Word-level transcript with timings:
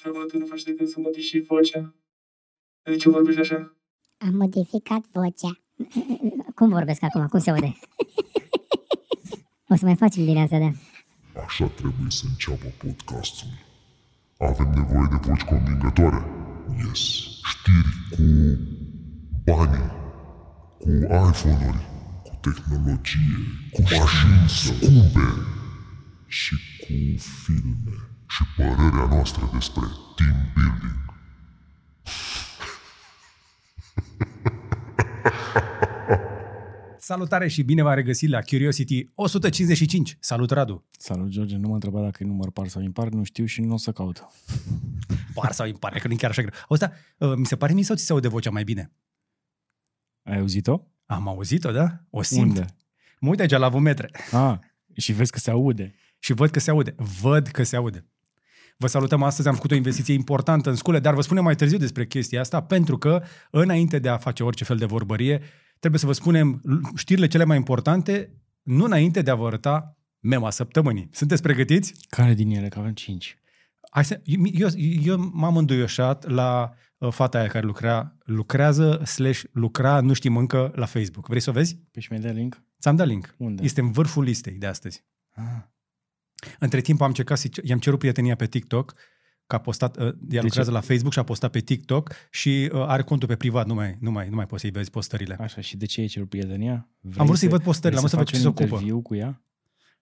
Treaba 0.00 0.24
că 0.28 0.36
nu 0.36 0.46
faci 0.46 0.62
decât 0.62 0.88
să 0.88 1.00
modifici 1.00 1.46
vocea. 1.46 1.94
De 2.82 2.96
ce 2.96 3.08
vorbești 3.08 3.40
așa? 3.40 3.76
Am 4.18 4.34
modificat 4.34 5.04
vocea. 5.12 5.60
Cum 6.54 6.68
vorbesc 6.68 7.02
acum? 7.02 7.26
Cum 7.26 7.40
se 7.40 7.50
aude? 7.50 7.72
O 9.70 9.74
să 9.74 9.84
mai 9.84 9.96
facem 9.96 10.24
din 10.24 10.36
asta, 10.36 10.58
da. 10.58 10.70
Așa 11.40 11.66
trebuie 11.66 12.10
să 12.10 12.24
înceapă 12.28 12.66
podcastul. 12.78 13.48
Avem 14.38 14.72
nevoie 14.74 15.08
de 15.10 15.28
voci 15.28 15.42
convingătoare. 15.42 16.24
Yes. 16.76 17.00
Știri 17.50 17.92
cu 18.10 18.24
bani, 19.44 19.92
cu 20.78 20.88
iPhone-uri, 21.28 21.82
cu 22.22 22.38
tehnologie, 22.40 23.36
cu 23.72 23.80
mașini 23.80 24.48
scumpe 24.48 25.28
și 26.26 26.54
cu 26.80 27.22
filme 27.44 28.17
și 28.28 28.42
părerea 28.56 29.06
noastră 29.10 29.50
despre 29.52 29.84
team 30.16 30.36
building. 30.54 30.96
Salutare 36.98 37.48
și 37.48 37.62
bine 37.62 37.82
v-am 37.82 37.94
regăsit 37.94 38.28
la 38.30 38.40
Curiosity 38.42 39.08
155. 39.14 40.16
Salut, 40.20 40.50
Radu! 40.50 40.86
Salut, 40.90 41.28
George. 41.28 41.56
Nu 41.56 41.68
mă 41.68 41.74
întreba 41.74 42.00
dacă 42.02 42.18
e 42.22 42.26
număr 42.26 42.50
par 42.50 42.68
sau 42.68 42.82
impar, 42.82 43.08
nu 43.08 43.22
știu 43.24 43.44
și 43.44 43.60
nu 43.60 43.74
o 43.74 43.76
să 43.76 43.92
caut. 43.92 44.26
Par 45.34 45.52
sau 45.52 45.66
impar, 45.66 45.92
că 45.98 46.06
nu 46.06 46.12
e 46.12 46.16
chiar 46.16 46.30
așa 46.30 46.42
greu. 46.42 46.54
Auzi, 46.68 46.84
da, 47.18 47.34
mi 47.34 47.46
se 47.46 47.56
pare 47.56 47.72
mie 47.72 47.84
sau 47.84 47.96
ți 47.96 48.04
se 48.04 48.12
aude 48.12 48.28
vocea 48.28 48.50
mai 48.50 48.64
bine? 48.64 48.92
Ai 50.22 50.38
auzit-o? 50.38 50.80
Am 51.06 51.28
auzit-o, 51.28 51.70
da? 51.70 52.00
O 52.10 52.22
simt. 52.22 52.48
Unde? 52.48 52.66
Mă 53.20 53.28
uit 53.28 53.40
aici 53.40 53.50
la 53.50 53.68
vumetre 53.68 54.10
Ah, 54.32 54.58
și 54.96 55.12
vezi 55.12 55.30
că 55.32 55.38
se 55.38 55.50
aude. 55.50 55.94
și 56.18 56.32
văd 56.32 56.50
că 56.50 56.58
se 56.58 56.70
aude. 56.70 56.94
Văd 57.20 57.46
că 57.46 57.62
se 57.62 57.76
aude. 57.76 58.06
Vă 58.80 58.86
salutăm 58.86 59.22
astăzi, 59.22 59.48
am 59.48 59.54
făcut 59.54 59.70
o 59.70 59.74
investiție 59.74 60.14
importantă 60.14 60.70
în 60.70 60.76
scule, 60.76 60.98
dar 60.98 61.14
vă 61.14 61.20
spunem 61.20 61.44
mai 61.44 61.54
târziu 61.54 61.78
despre 61.78 62.06
chestia 62.06 62.40
asta, 62.40 62.62
pentru 62.62 62.98
că 62.98 63.22
înainte 63.50 63.98
de 63.98 64.08
a 64.08 64.16
face 64.16 64.42
orice 64.42 64.64
fel 64.64 64.76
de 64.76 64.84
vorbărie, 64.84 65.42
trebuie 65.78 66.00
să 66.00 66.06
vă 66.06 66.12
spunem 66.12 66.62
știrile 66.96 67.26
cele 67.26 67.44
mai 67.44 67.56
importante, 67.56 68.32
nu 68.62 68.84
înainte 68.84 69.22
de 69.22 69.30
a 69.30 69.34
vă 69.34 69.46
arăta 69.46 69.96
mema 70.20 70.50
săptămânii. 70.50 71.08
Sunteți 71.12 71.42
pregătiți? 71.42 71.94
Care 72.08 72.34
din 72.34 72.50
ele? 72.50 72.68
Că 72.68 72.78
avem 72.78 72.92
cinci. 72.92 73.38
Hai 73.90 74.04
să, 74.04 74.20
eu, 74.24 74.68
eu 75.02 75.30
m-am 75.32 75.56
înduioșat 75.56 76.28
la 76.28 76.72
uh, 76.98 77.12
fata 77.12 77.38
aia 77.38 77.48
care 77.48 77.66
lucra, 77.66 78.16
lucrează 78.24 79.02
slash 79.04 79.42
lucra, 79.52 80.00
nu 80.00 80.12
știm 80.12 80.36
încă, 80.36 80.72
la 80.74 80.86
Facebook. 80.86 81.26
Vrei 81.26 81.40
să 81.40 81.50
o 81.50 81.52
vezi? 81.52 81.76
Păi 81.92 82.02
și 82.02 82.12
mi 82.12 82.18
dai 82.18 82.32
link? 82.32 82.62
Ți-am 82.80 82.96
dat 82.96 83.06
link. 83.06 83.34
Unde? 83.38 83.62
Este 83.64 83.80
în 83.80 83.90
vârful 83.90 84.24
listei 84.24 84.54
de 84.54 84.66
astăzi. 84.66 85.04
Ah, 85.34 85.44
Între 86.58 86.80
timp 86.80 87.00
am 87.00 87.08
încercat 87.08 87.38
să 87.38 87.48
i-am 87.62 87.78
cerut 87.78 87.98
prietenia 87.98 88.34
pe 88.34 88.46
TikTok, 88.46 88.94
că 89.46 89.54
a 89.54 89.58
postat, 89.58 89.96
uh, 89.96 90.14
ea 90.30 90.42
lucrează 90.42 90.70
ce? 90.70 90.76
la 90.76 90.80
Facebook 90.80 91.12
și 91.12 91.18
a 91.18 91.22
postat 91.22 91.50
pe 91.50 91.60
TikTok 91.60 92.14
și 92.30 92.70
uh, 92.72 92.80
are 92.86 93.02
contul 93.02 93.28
pe 93.28 93.36
privat, 93.36 93.66
nu 93.66 93.74
mai, 93.74 93.96
nu 94.00 94.10
mai, 94.10 94.28
nu 94.28 94.34
mai 94.34 94.46
poți 94.46 94.60
să-i 94.60 94.70
vezi 94.70 94.90
postările. 94.90 95.36
așa, 95.40 95.60
și 95.60 95.76
de 95.76 95.86
ce 95.86 96.00
ai 96.00 96.06
cerut 96.06 96.28
prietenia? 96.28 96.88
Vrei 97.00 97.18
Am 97.18 97.26
vrut 97.26 97.38
să-i 97.38 97.48
văd 97.48 97.62
postările, 97.62 98.00
vrei 98.00 98.12
am 98.12 98.18
vrut 98.18 98.28
să 98.28 98.38
văd 98.40 98.46
cu 98.46 98.54
ce 98.54 98.56
faci 98.56 98.62
se 98.62 98.62
un 98.62 98.66
ocupă. 98.66 98.82
interviu 98.82 99.02
cu 99.02 99.14
ea? 99.14 99.42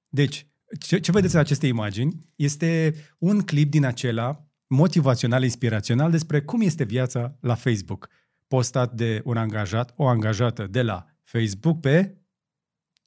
Deci, 0.08 0.46
ce, 0.80 0.98
ce 0.98 1.10
vedeți 1.10 1.34
în 1.34 1.40
aceste 1.40 1.66
imagini 1.66 2.26
este 2.36 2.94
un 3.18 3.40
clip 3.40 3.70
din 3.70 3.84
acela 3.84 4.46
motivațional, 4.66 5.42
inspirațional 5.42 6.10
despre 6.10 6.42
cum 6.42 6.60
este 6.60 6.84
viața 6.84 7.36
la 7.40 7.54
Facebook, 7.54 8.08
postat 8.48 8.92
de 8.92 9.20
un 9.24 9.36
angajat, 9.36 9.92
o 9.96 10.06
angajată 10.06 10.66
de 10.66 10.82
la 10.82 11.06
Facebook 11.22 11.80
pe, 11.80 12.16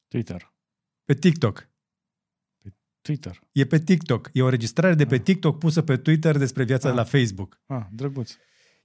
Twitter. 0.08 0.54
pe 1.06 1.14
TikTok. 1.14 1.69
Twitter. 3.10 3.40
E 3.52 3.66
pe 3.66 3.80
TikTok. 3.80 4.30
E 4.34 4.42
o 4.42 4.50
registrare 4.50 4.94
de 4.94 5.06
pe 5.06 5.16
Ah. 5.16 5.22
TikTok 5.22 5.58
pusă 5.58 5.82
pe 5.82 5.98
Twitter 5.98 6.38
despre 6.38 6.64
viața 6.64 6.88
Ah. 6.88 6.94
de 6.94 7.00
la 7.00 7.06
Facebook. 7.06 7.62
Ah, 7.66 7.86
drăguț. 7.92 8.32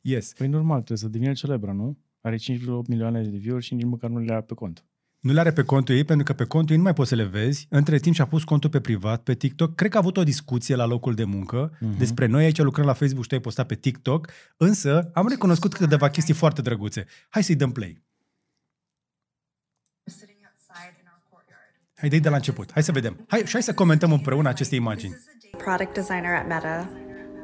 Yes. 0.01 0.33
Păi 0.33 0.49
normal, 0.49 0.77
trebuie 0.77 0.99
să 0.99 1.09
devină 1.09 1.33
celebră, 1.33 1.73
nu? 1.73 1.99
Are 2.21 2.37
5,8 2.37 2.87
milioane 2.89 3.23
de 3.23 3.37
view-uri 3.37 3.65
și 3.65 3.75
nici 3.75 3.85
măcar 3.85 4.11
nu 4.11 4.19
le 4.19 4.33
are 4.33 4.43
pe 4.43 4.55
cont. 4.55 4.85
Nu 5.21 5.33
le 5.33 5.41
are 5.41 5.53
pe 5.53 5.63
contul 5.63 5.95
ei, 5.95 6.05
pentru 6.05 6.25
că 6.25 6.33
pe 6.33 6.45
contul 6.45 6.71
ei 6.71 6.77
nu 6.77 6.83
mai 6.83 6.93
poți 6.93 7.09
să 7.09 7.15
le 7.15 7.25
vezi. 7.25 7.67
Între 7.71 7.99
timp 7.99 8.15
și-a 8.15 8.27
pus 8.27 8.45
contul 8.45 8.71
pe 8.71 8.81
privat, 8.81 9.23
pe 9.23 9.35
TikTok. 9.35 9.75
Cred 9.75 9.91
că 9.91 9.97
a 9.97 10.01
avut 10.01 10.17
o 10.17 10.23
discuție 10.25 10.75
la 10.75 10.85
locul 10.87 11.15
de 11.15 11.25
muncă 11.25 11.77
Mhm. 11.81 11.99
despre 11.99 12.27
noi 12.27 12.45
aici 12.45 12.59
lucrăm 12.59 12.87
la 12.87 12.93
Facebook 12.93 13.23
și 13.23 13.29
tu 13.29 13.35
ai 13.35 13.41
postat 13.41 13.67
pe 13.67 13.75
TikTok, 13.75 14.31
însă 14.57 15.11
am 15.15 15.29
recunoscut 15.29 15.73
câteva 15.75 16.09
chestii 16.11 16.35
foarte 16.35 16.63
drăguțe. 16.63 17.07
Hai 17.29 17.43
să-i 17.43 17.57
dăm 17.57 17.73
play. 17.73 18.03
sitting 20.07 20.39
outside 20.51 20.97
in 21.01 21.07
our 21.13 21.23
courtyard. 22.05 22.09
Hai 22.09 22.09
de 22.09 22.19
de 22.19 22.29
la 22.29 22.37
început. 22.37 22.73
Hai 22.73 22.83
să 22.83 22.93
vedem. 22.93 23.25
Hai, 23.29 23.43
și 23.47 23.53
hai 23.53 23.63
să 23.63 23.75
comentăm 23.75 24.13
împreună 24.13 24.49
aceste 24.49 24.75
imagini. 24.75 25.15
Product 25.57 25.95
designer 25.95 26.35
at 26.35 26.47
Meta. 26.49 26.89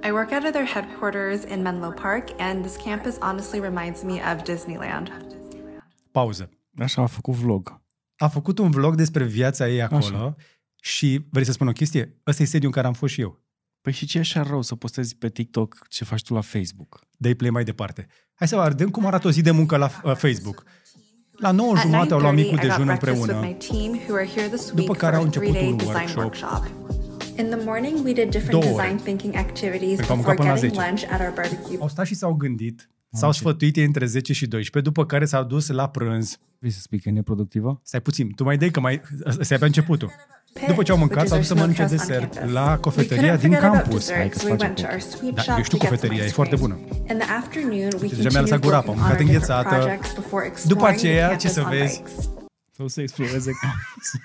I 0.03 0.11
work 0.11 0.31
out 0.31 0.45
of 0.45 0.51
their 0.51 0.67
headquarters 0.67 1.43
in 1.55 1.63
Menlo 1.63 1.91
Park, 1.91 2.25
and 2.39 2.65
this 2.65 2.77
campus 2.77 3.17
honestly 3.21 3.61
reminds 3.61 4.03
me 4.03 4.13
of 4.33 4.43
Disneyland. 4.43 5.09
Pauză. 6.11 6.51
Așa 6.79 7.03
a 7.03 7.07
făcut 7.07 7.35
vlog. 7.35 7.83
A 8.17 8.29
făcut 8.29 8.59
un 8.59 8.71
vlog 8.71 8.95
despre 8.95 9.25
viața 9.25 9.69
ei 9.69 9.83
acolo 9.83 10.17
Așa. 10.17 10.37
și 10.83 11.27
vrei 11.31 11.45
să 11.45 11.53
spun 11.53 11.69
o 11.69 11.73
chestie? 11.73 12.21
Ăsta 12.27 12.43
e 12.43 12.47
sediul 12.47 12.67
în 12.67 12.73
care 12.73 12.87
am 12.87 12.93
fost 12.93 13.13
și 13.13 13.21
eu. 13.21 13.41
Păi 13.81 13.93
și 13.93 14.07
ce 14.07 14.17
e 14.17 14.21
așa 14.21 14.43
rău 14.43 14.63
să 14.63 14.75
postezi 14.75 15.17
pe 15.17 15.29
TikTok 15.29 15.87
ce 15.89 16.05
faci 16.05 16.23
tu 16.23 16.35
la 16.35 16.41
Facebook? 16.41 17.01
Dă-i 17.17 17.35
play 17.35 17.51
mai 17.51 17.65
departe. 17.65 18.07
Hai 18.35 18.49
să 18.49 18.67
vedem 18.69 18.91
cum 18.91 19.07
arată 19.07 19.27
o 19.27 19.31
zi 19.31 19.43
de 19.43 19.51
muncă 19.51 19.77
la 19.77 19.91
uh, 20.05 20.15
Facebook. 20.15 20.65
La 21.41 21.51
9 21.51 21.73
At 21.77 21.81
jumate 21.83 22.13
au 22.13 22.19
luat 22.21 22.33
9:30, 22.33 22.37
micul 22.37 22.53
I 22.53 22.61
got 22.61 22.61
dejun 22.69 22.85
breakfast 22.85 23.13
with 23.21 23.23
împreună. 23.31 23.47
my 23.47 23.57
team 23.69 23.91
who 24.07 24.15
are 24.15 24.29
here 24.35 24.47
this 24.49 24.67
După 24.69 24.81
week 24.83 24.97
care 24.97 25.13
for 25.13 25.19
au 25.19 25.23
a 25.23 25.25
început 25.25 25.49
three-day 25.49 25.71
un 25.71 25.77
design 25.77 25.97
workshop. 25.97 26.23
workshop. 26.23 26.63
In 27.39 27.47
the 27.55 27.61
morning, 27.71 27.95
we 28.07 28.13
did 28.21 28.29
different 28.37 28.51
Două 28.61 28.65
ore. 28.65 28.73
design 28.77 28.97
thinking 29.09 29.35
activities 29.47 29.97
Pentru 30.01 30.07
că 30.07 30.13
am 30.13 30.19
before 30.19 30.37
mâncat 30.37 30.37
până 30.37 30.49
la 30.49 30.55
getting 30.61 30.81
10. 30.81 30.87
lunch 30.89 31.03
at 31.15 31.21
our 31.25 31.33
barbecue. 31.41 31.77
Au 31.85 31.89
stat 31.89 32.07
și 32.07 32.15
s-au 32.15 32.33
gândit, 32.43 32.77
s-au 33.21 33.33
sfătuit 33.33 33.77
ei 33.77 33.85
între 33.85 34.07
10 34.07 34.33
și 34.33 34.47
12, 34.47 34.93
după 34.93 35.07
care 35.13 35.25
s-au 35.25 35.45
dus 35.45 35.69
la 35.69 35.89
prânz. 35.89 36.39
Vrei 36.59 36.73
să 36.73 36.81
spui 36.81 36.99
că 37.01 37.09
e 37.09 37.13
neproductivă? 37.13 37.81
Stai 37.85 38.01
puțin, 38.01 38.27
tu 38.37 38.43
mai 38.45 38.57
dai 38.57 38.71
că 38.71 38.81
mai... 38.81 39.01
Ăsta 39.27 39.53
e 39.55 39.57
abia 39.57 39.67
începutul. 39.67 40.11
După 40.67 40.83
ce 40.83 40.91
au 40.93 40.99
mâncat, 40.99 41.29
s-au 41.29 41.39
dus 41.39 41.47
să 41.47 41.55
mănânce 41.55 41.85
desert 41.85 42.51
la 42.51 42.79
cofetăria 42.79 43.37
din 43.37 43.53
campus. 43.53 44.11
Hai 44.13 44.29
că 44.29 44.39
so 44.39 44.47
we 44.47 44.51
face 44.57 44.65
went 44.65 44.75
to 44.77 44.83
pot. 44.83 44.91
our 44.93 45.01
sweet 45.01 45.35
Da, 45.35 45.43
shop 45.43 45.57
eu 45.57 45.63
știu 45.65 45.79
to 45.79 45.85
get 45.85 45.89
some 45.89 45.97
cofetăria, 45.97 46.23
e 46.23 46.25
ice 46.25 46.35
foarte 46.35 46.55
cream. 46.55 46.71
bună. 46.71 46.97
In 47.13 47.19
the 47.19 47.31
afternoon, 47.41 47.89
we 48.01 48.09
Deja 48.09 48.29
mi-a 48.35 48.41
lăsat 48.41 48.61
continued 48.61 48.61
gura 48.61 48.77
apă, 48.77 48.91
am 48.91 48.97
working 48.99 49.01
on 49.01 49.07
mâncat 49.07 49.11
our 49.11 49.17
different 49.17 49.29
înghețată. 49.29 49.75
projects 49.77 50.13
before 50.15 50.43
După 50.45 50.87
exploring 50.89 50.99
the 50.99 51.07
aceea, 51.09 51.27
ce 51.37 51.49
campus 51.49 51.53
să 51.53 51.61
on 51.61 51.69
vezi? 51.79 51.97
bikes. 52.03 52.29
Sau 52.77 52.87
să 52.95 53.01
exploreze 53.01 53.51
campusul. 53.63 54.21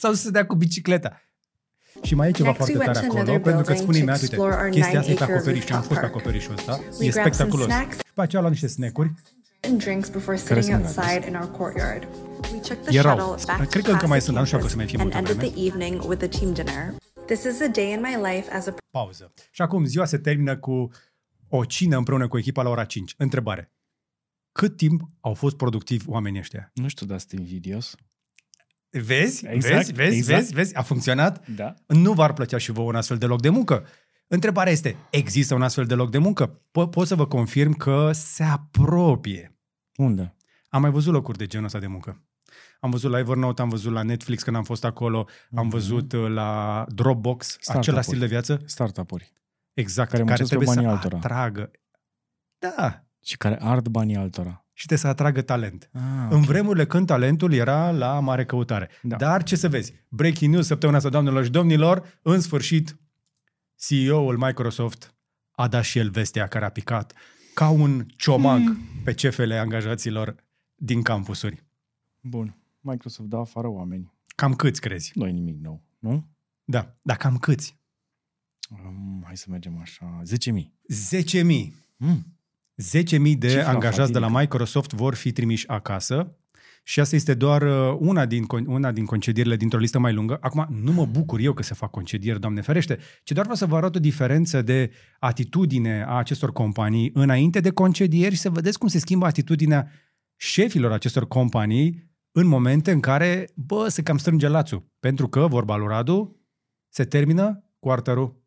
S-au 0.00 0.10
dus 0.10 0.20
să 0.20 0.30
dea 0.30 0.44
cu 0.46 0.54
bicicleta. 0.54 1.12
Și 2.02 2.14
mai 2.14 2.28
e 2.28 2.30
ceva 2.30 2.48
Next, 2.48 2.60
we 2.68 2.74
foarte 2.74 2.84
went 2.84 2.92
tare 2.92 3.06
to 3.06 3.12
acolo, 3.12 3.20
another 3.30 3.40
pentru 3.48 3.64
că 3.68 3.72
building 3.72 3.84
spune 3.86 3.98
to 3.98 4.02
imediat, 4.04 4.20
uite, 4.22 4.34
explore 4.34 4.54
our 4.60 4.70
chestia 4.76 4.98
asta 5.00 5.10
e 5.10 5.14
pe 5.14 5.20
nine-acre 5.24 5.34
acoperiș 5.34 5.64
și 5.64 5.72
am 5.72 5.82
fost 5.88 6.00
pe 6.00 6.06
rooftop 6.06 6.16
acoperișul 6.20 6.54
ăsta. 6.58 6.72
We 6.72 7.06
E 7.06 7.08
grabbed 7.08 7.12
some 7.12 7.24
spectaculos. 7.26 7.68
snacks. 7.72 7.96
După 8.12 8.22
aceea 8.24 8.40
au 8.40 8.46
luat 8.46 8.52
niște 8.58 8.68
snack-uri. 8.76 9.10
And 9.62 9.82
drinks 9.82 10.08
before 10.08 10.36
sitting 10.36 10.62
sunt 10.62 10.84
outside 10.84 11.26
in 11.28 11.34
our 11.34 11.50
courtyard. 11.50 12.02
We 12.52 12.58
took 12.60 12.82
the 12.82 12.96
Erau. 12.98 13.16
shuttle 13.18 13.54
back 13.56 13.70
Cred 13.70 13.82
to 13.82 13.88
că 13.88 13.92
încă 13.92 14.06
mai 14.06 14.18
Classic 14.18 14.22
sunt, 14.22 14.34
dar 14.36 14.40
nu 14.40 14.44
știu 14.46 14.56
dacă 14.58 14.68
o 14.68 14.70
să 14.70 14.76
mai 14.76 14.86
fie 14.86 14.96
Campus 14.98 15.14
multă 15.14 15.16
and 15.16 15.40
ended 15.40 15.50
vreme. 15.52 15.52
the 15.52 15.66
evening 15.66 16.08
with 16.10 16.22
a 16.24 16.38
team 16.38 16.52
dinner. 16.52 16.94
This 17.26 17.44
is 17.44 17.60
a 17.60 17.66
day 17.66 17.92
in 17.92 18.00
my 18.00 18.32
life 18.32 18.52
as 18.52 18.66
a 18.66 18.74
Pauză. 18.90 19.32
Și 19.50 19.62
acum 19.62 19.84
ziua 19.84 20.04
se 20.04 20.18
termină 20.18 20.56
cu 20.56 20.90
o 21.48 21.64
cină 21.64 21.96
împreună 21.96 22.28
cu 22.28 22.38
echipa 22.38 22.62
la 22.62 22.68
ora 22.68 22.84
5. 22.84 23.14
Întrebare. 23.16 23.72
Cât 24.52 24.76
timp 24.76 25.02
au 25.20 25.34
fost 25.34 25.56
productivi 25.56 26.04
oamenii 26.08 26.40
ăștia? 26.40 26.70
Nu 26.74 26.88
știu, 26.88 27.06
dar 27.06 27.18
sunt 27.18 27.32
invidios. 27.32 27.94
Vezi? 28.90 29.46
Exact, 29.46 29.74
vezi? 29.74 29.92
Vezi? 29.92 30.16
exact. 30.16 30.38
Vezi? 30.40 30.54
Vezi? 30.54 30.74
A 30.74 30.82
funcționat? 30.82 31.48
Da. 31.48 31.74
Nu 31.86 32.12
v-ar 32.12 32.32
plăcea 32.32 32.58
și 32.58 32.70
vouă 32.72 32.88
un 32.88 32.94
astfel 32.94 33.18
de 33.18 33.26
loc 33.26 33.40
de 33.40 33.48
muncă? 33.48 33.86
Întrebarea 34.32 34.72
este, 34.72 34.96
există 35.10 35.54
un 35.54 35.62
astfel 35.62 35.84
de 35.84 35.94
loc 35.94 36.10
de 36.10 36.18
muncă? 36.18 36.48
Po- 36.68 36.90
pot 36.90 37.06
să 37.06 37.14
vă 37.14 37.26
confirm 37.26 37.72
că 37.72 38.10
se 38.12 38.42
apropie. 38.42 39.58
Unde? 39.96 40.36
Am 40.68 40.80
mai 40.80 40.90
văzut 40.90 41.12
locuri 41.12 41.38
de 41.38 41.46
genul 41.46 41.66
ăsta 41.66 41.78
de 41.78 41.86
muncă. 41.86 42.24
Am 42.80 42.90
văzut 42.90 43.10
la 43.10 43.18
Evernote, 43.18 43.62
am 43.62 43.68
văzut 43.68 43.92
la 43.92 44.02
Netflix 44.02 44.42
când 44.42 44.56
am 44.56 44.62
fost 44.62 44.84
acolo, 44.84 45.18
am 45.54 45.60
Mhm. 45.66 45.68
văzut 45.68 46.12
uh, 46.12 46.28
la 46.28 46.84
Dropbox, 46.88 47.46
Startup-uri. 47.46 47.78
același 47.78 48.06
stil 48.06 48.18
de 48.18 48.26
viață. 48.26 48.60
Startup-uri. 48.64 49.32
Exact, 49.74 50.10
Care 50.10 50.22
care, 50.24 50.34
muncesc 50.38 50.50
pe 50.50 50.56
trebuie 50.56 50.68
să 50.68 50.74
banii 50.82 50.90
altora. 51.02 51.16
atragă. 51.16 51.70
Da, 52.58 53.04
Și 53.22 53.36
care 53.36 53.58
ard 53.60 53.88
banii 53.88 54.16
altora. 54.16 54.64
și 54.72 54.86
trebuie 54.86 54.98
să 54.98 55.06
atragă 55.06 55.42
talent. 55.42 55.90
Ah, 55.92 56.00
În 56.30 56.40
vremurile 56.40 56.86
când 56.86 57.06
talentul 57.06 57.52
era 57.52 57.90
la 57.90 58.20
mare 58.20 58.44
căutare. 58.44 58.88
Da. 59.02 59.16
Dar 59.16 59.42
ce 59.42 59.56
să 59.56 59.68
vezi? 59.68 59.92
Breaking 60.08 60.52
news 60.52 60.66
săptămâna 60.66 60.96
asta, 60.98 61.10
doamnelor 61.10 61.44
și 61.44 61.50
domnilor, 61.50 62.18
în 62.22 62.40
sfârșit, 62.40 62.96
CEO-ul 63.86 64.36
Microsoft 64.38 65.14
a 65.50 65.68
dat 65.68 65.84
și 65.84 65.98
el 65.98 66.10
vestea 66.10 66.46
care 66.46 66.64
a 66.64 66.68
picat 66.70 67.12
ca 67.54 67.68
un 67.68 68.06
ciomag 68.16 68.60
Hmm. 68.62 68.78
pe 69.04 69.14
cefele 69.14 69.58
angajaților 69.58 70.34
din 70.74 71.02
campusuri. 71.02 71.64
Bun. 72.20 72.56
Microsoft 72.80 73.28
dă 73.28 73.36
afară 73.36 73.68
oameni. 73.68 74.12
Cam 74.26 74.54
câți 74.54 74.80
crezi? 74.80 75.12
Nu 75.14 75.26
e 75.26 75.30
nimic 75.30 75.56
nou, 75.60 75.82
nu? 75.98 76.28
Da, 76.64 76.96
dar 77.02 77.16
cam 77.16 77.38
câți? 77.38 77.78
Um, 78.70 79.22
hai 79.24 79.36
să 79.36 79.46
mergem 79.48 79.78
așa. 79.78 80.22
10.000. 80.24 80.72
10.000. 80.88 81.72
Mm. 81.96 82.24
10.000 82.76 83.38
de 83.38 83.48
Cifra 83.48 83.68
angajați 83.68 84.12
de 84.12 84.18
la 84.18 84.26
fatidică. 84.26 84.40
Microsoft 84.40 84.92
vor 84.92 85.14
fi 85.14 85.32
trimiși 85.32 85.68
acasă 85.68 86.36
Și 86.90 87.00
asta 87.00 87.16
este 87.16 87.34
doar 87.34 87.62
uh, 87.62 87.96
una 87.98 88.26
din, 88.26 88.44
con- 88.44 88.66
una 88.66 88.92
din 88.92 89.04
concedierile 89.04 89.56
dintr-o 89.56 89.78
listă 89.78 89.98
mai 89.98 90.12
lungă. 90.12 90.38
Acum, 90.40 90.66
nu 90.70 90.92
mă 90.92 91.06
bucur 91.06 91.40
eu 91.40 91.52
că 91.52 91.62
se 91.62 91.74
fac 91.74 91.90
concedieri, 91.90 92.40
Doamne 92.40 92.60
ferește, 92.60 92.98
ci 93.22 93.30
doar 93.30 93.44
vreau 93.44 93.56
să 93.56 93.66
vă 93.66 93.76
arăt 93.76 93.94
o 93.94 93.98
diferență 93.98 94.62
de 94.62 94.90
atitudine 95.18 96.04
a 96.06 96.12
acestor 96.12 96.52
companii 96.52 97.10
înainte 97.14 97.60
de 97.60 97.70
concedieri 97.70 98.34
și 98.34 98.40
să 98.40 98.50
vedeți 98.50 98.78
cum 98.78 98.88
se 98.88 98.98
schimbă 98.98 99.26
atitudinea 99.26 99.90
șefilor 100.36 100.92
acestor 100.92 101.28
companii 101.28 102.10
în 102.32 102.46
momente 102.46 102.90
în 102.90 103.00
care, 103.00 103.48
bă, 103.54 103.88
se 103.88 104.02
cam 104.02 104.18
strânge 104.18 104.48
lațul. 104.48 104.90
Pentru 105.00 105.28
că, 105.28 105.46
vorba 105.46 105.76
lui 105.76 105.86
Radu, 105.86 106.40
se 106.88 107.04
termină 107.04 107.64
quarterul. 107.78 108.42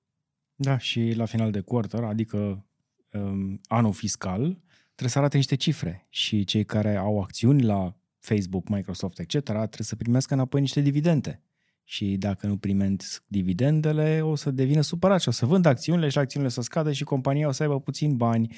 Da, 0.55 0.77
și 0.77 1.13
la 1.15 1.25
final 1.25 1.51
de 1.51 1.59
quarter, 1.59 2.03
adică 2.03 2.65
um, 3.11 3.61
anul 3.67 3.93
fiscal, 3.93 4.39
trebuie 4.85 5.09
să 5.09 5.17
arate 5.17 5.37
niște 5.37 5.55
cifre 5.55 6.07
și 6.09 6.43
cei 6.43 6.65
care 6.65 6.95
au 6.95 7.21
acțiuni 7.21 7.61
la 7.61 7.97
Facebook, 8.23 8.67
Microsoft, 8.69 9.19
etc., 9.19 9.41
trebuie 9.41 9.69
să 9.79 9.95
primească 9.95 10.33
înapoi 10.33 10.61
niște 10.61 10.81
dividende. 10.81 11.41
Și 11.83 12.17
dacă 12.17 12.47
nu 12.47 12.57
primesc 12.57 13.23
dividendele, 13.27 14.21
o 14.21 14.35
să 14.35 14.51
devină 14.51 14.81
supărat 14.81 15.21
și 15.21 15.27
o 15.27 15.31
să 15.31 15.45
vândă 15.45 15.69
acțiunile 15.69 16.09
și 16.09 16.17
acțiunile 16.17 16.51
să 16.51 16.61
scadă 16.61 16.91
și 16.91 17.03
compania 17.03 17.47
o 17.47 17.51
să 17.51 17.63
aibă 17.63 17.79
puțin 17.79 18.15
bani. 18.15 18.55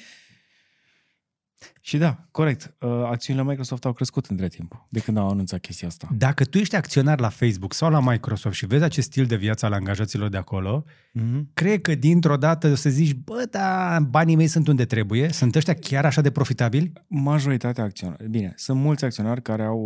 Și 1.80 1.98
da, 1.98 2.26
corect, 2.30 2.74
uh, 2.80 2.90
acțiunile 3.04 3.44
Microsoft 3.44 3.84
au 3.84 3.92
crescut 3.92 4.26
între 4.26 4.48
timp, 4.48 4.86
de 4.88 5.00
când 5.00 5.16
au 5.16 5.28
anunțat 5.28 5.60
chestia 5.60 5.88
asta. 5.88 6.08
Dacă 6.12 6.44
tu 6.44 6.58
ești 6.58 6.76
acționar 6.76 7.20
la 7.20 7.28
Facebook 7.28 7.72
sau 7.72 7.90
la 7.90 8.00
Microsoft 8.00 8.54
și 8.56 8.66
vezi 8.66 8.82
acest 8.82 9.06
stil 9.06 9.26
de 9.26 9.36
viață 9.36 9.66
al 9.66 9.72
angajaților 9.72 10.28
de 10.28 10.36
acolo, 10.36 10.84
Mm-hmm. 11.16 11.54
cred 11.54 11.80
că 11.80 11.94
dintr-o 11.94 12.36
dată 12.36 12.70
o 12.70 12.74
să 12.74 12.90
zici, 12.90 13.14
bă, 13.14 13.46
da, 13.50 13.98
banii 14.10 14.36
mei 14.36 14.46
sunt 14.46 14.68
unde 14.68 14.84
trebuie, 14.84 15.28
sunt 15.32 15.54
ăștia 15.54 15.74
chiar 15.74 16.04
așa 16.04 16.20
de 16.20 16.30
profitabili? 16.30 16.92
Majoritatea 17.06 17.84
acționari. 17.84 18.28
Bine, 18.28 18.52
sunt 18.56 18.78
mulți 18.78 19.04
acționari 19.04 19.42
care 19.42 19.62
au 19.62 19.80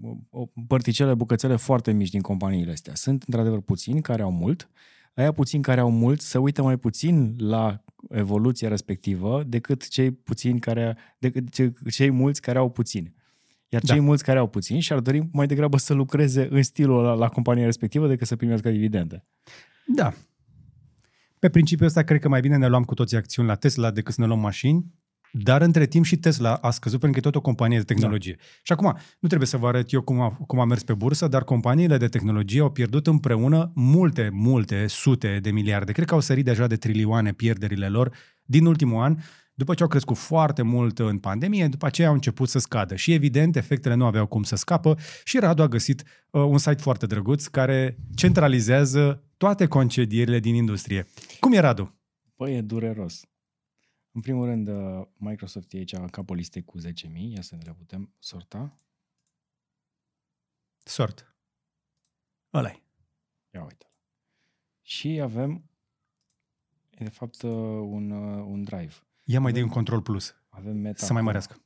uh, 0.00 0.20
uh, 0.30 0.48
părticele, 0.66 1.14
bucățele 1.14 1.56
foarte 1.56 1.92
mici 1.92 2.10
din 2.10 2.20
companiile 2.20 2.72
astea. 2.72 2.94
Sunt 2.94 3.22
într-adevăr 3.26 3.60
puțini 3.60 4.02
care 4.02 4.22
au 4.22 4.30
mult. 4.30 4.68
Aia 5.14 5.32
puțini 5.32 5.62
care 5.62 5.80
au 5.80 5.90
mult 5.90 6.20
se 6.20 6.38
uită 6.38 6.62
mai 6.62 6.76
puțin 6.76 7.34
la 7.38 7.84
evoluția 8.08 8.68
respectivă 8.68 9.42
decât 9.46 9.88
cei 9.88 10.10
puțini 10.10 10.60
care, 10.60 10.96
decât 11.18 11.50
ce- 11.50 11.72
cei 11.90 12.10
mulți 12.10 12.40
care 12.40 12.58
au 12.58 12.70
puțin. 12.70 13.14
Iar 13.68 13.82
Da. 13.82 13.92
cei 13.92 14.02
mulți 14.02 14.24
care 14.24 14.38
au 14.38 14.48
puțin 14.48 14.80
și-ar 14.80 15.00
dori 15.00 15.28
mai 15.32 15.46
degrabă 15.46 15.76
să 15.76 15.94
lucreze 15.94 16.48
în 16.50 16.62
stilul 16.62 16.98
ăla 16.98 17.14
la 17.14 17.28
compania 17.28 17.64
respectivă 17.64 18.08
decât 18.08 18.26
să 18.26 18.36
primească 18.36 18.70
dividende. 18.70 19.24
Da. 19.86 20.12
Pe 21.38 21.48
principiul 21.48 21.86
ăsta, 21.86 22.02
cred 22.02 22.20
că 22.20 22.28
mai 22.28 22.40
bine 22.40 22.56
ne 22.56 22.66
luam 22.66 22.84
cu 22.84 22.94
toții 22.94 23.16
acțiuni 23.16 23.48
la 23.48 23.54
Tesla 23.54 23.90
decât 23.90 24.14
să 24.14 24.20
ne 24.20 24.26
luăm 24.26 24.40
mașini, 24.40 24.86
dar 25.32 25.62
între 25.62 25.86
timp 25.86 26.04
și 26.04 26.16
Tesla 26.16 26.54
a 26.54 26.70
scăzut 26.70 27.00
pentru 27.00 27.20
că 27.20 27.26
e 27.26 27.30
tot 27.30 27.40
o 27.40 27.44
companie 27.44 27.78
de 27.78 27.84
tehnologie. 27.84 28.34
Da. 28.38 28.44
Și 28.62 28.72
acum, 28.72 28.96
nu 29.18 29.28
trebuie 29.28 29.48
să 29.48 29.56
vă 29.56 29.66
arăt 29.66 29.92
eu 29.92 30.00
cum 30.00 30.20
a, 30.20 30.30
cum 30.46 30.58
a 30.58 30.64
mers 30.64 30.82
pe 30.82 30.94
bursă, 30.94 31.28
dar 31.28 31.44
companiile 31.44 31.96
de 31.96 32.08
tehnologie 32.08 32.60
au 32.60 32.70
pierdut 32.70 33.06
împreună 33.06 33.72
multe, 33.74 34.28
multe 34.32 34.86
sute 34.86 35.38
de 35.42 35.50
miliarde. 35.50 35.92
Cred 35.92 36.06
că 36.06 36.14
au 36.14 36.20
sărit 36.20 36.44
deja 36.44 36.66
de 36.66 36.76
trilioane 36.76 37.32
pierderile 37.32 37.88
lor 37.88 38.14
din 38.44 38.66
ultimul 38.66 39.02
an, 39.02 39.16
după 39.54 39.74
ce 39.74 39.82
au 39.82 39.88
crescut 39.88 40.16
foarte 40.16 40.62
mult 40.62 40.98
în 40.98 41.18
pandemie, 41.18 41.66
după 41.66 41.86
aceea 41.86 42.08
au 42.08 42.14
început 42.14 42.48
să 42.48 42.58
scadă. 42.58 42.96
Și 42.96 43.12
evident, 43.12 43.56
efectele 43.56 43.94
nu 43.94 44.04
aveau 44.04 44.26
cum 44.26 44.42
să 44.42 44.56
scapă 44.56 44.98
și 45.24 45.38
Radu 45.38 45.62
a 45.62 45.68
găsit 45.68 46.02
uh, 46.30 46.42
un 46.42 46.58
site 46.58 46.82
foarte 46.82 47.06
drăguț 47.06 47.46
care 47.46 47.96
centralizează 48.14 49.22
toate 49.36 49.66
concedierile 49.66 50.38
din 50.38 50.54
industrie. 50.54 51.06
Cum 51.40 51.52
e, 51.52 51.58
Radu? 51.58 51.98
Păi, 52.36 52.56
e 52.56 52.60
dureros. 52.60 53.22
În 54.12 54.20
primul 54.20 54.44
rând, 54.44 54.68
uh, 54.68 55.06
Microsoft 55.16 55.72
e 55.72 55.76
aici 55.76 55.92
în 55.92 56.06
capul 56.08 56.36
listei 56.36 56.64
cu 56.64 56.78
10.000. 56.78 57.32
Ia 57.34 57.40
să 57.42 57.56
ne 57.56 57.62
le 57.62 57.72
putem 57.72 58.14
sorta. 58.18 58.76
Sort. 60.84 61.36
ăla 62.52 62.70
Ia 63.54 63.62
uite. 63.62 63.86
Și 64.80 65.20
avem, 65.20 65.70
e 66.90 67.04
de 67.04 67.10
fapt, 67.10 67.42
uh, 67.42 67.50
un, 67.84 68.10
uh, 68.10 68.44
un 68.46 68.62
drive. 68.62 68.92
Ia 69.24 69.40
mai 69.40 69.52
de 69.52 69.62
un 69.62 69.68
control 69.68 70.02
plus. 70.02 70.34
Avem 70.48 70.76
Meta. 70.76 71.04
Să 71.06 71.12
mai 71.12 71.20
cu- 71.20 71.26
mărească. 71.26 71.56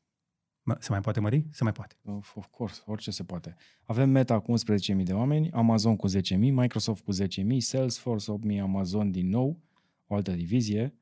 Mă- 0.62 0.76
Se 0.80 0.90
mai 0.90 1.00
poate 1.00 1.20
mări? 1.20 1.46
Se 1.50 1.62
mai 1.62 1.72
poate. 1.72 1.96
Of, 2.04 2.36
of 2.36 2.46
course, 2.46 2.82
orice 2.86 3.10
se 3.10 3.24
poate. 3.24 3.56
Avem 3.84 4.10
Meta 4.10 4.40
cu 4.40 4.50
11.000 4.50 5.04
de 5.04 5.12
oameni, 5.12 5.50
Amazon 5.50 5.96
cu 5.96 6.06
10.000, 6.08 6.50
Microsoft 6.52 7.04
cu 7.04 7.12
10.000, 7.12 7.58
Salesforce 7.60 8.30
8.000, 8.32 8.60
Amazon 8.60 9.10
din 9.10 9.28
nou, 9.28 9.60
o 10.06 10.14
altă 10.14 10.32
divizie, 10.32 10.94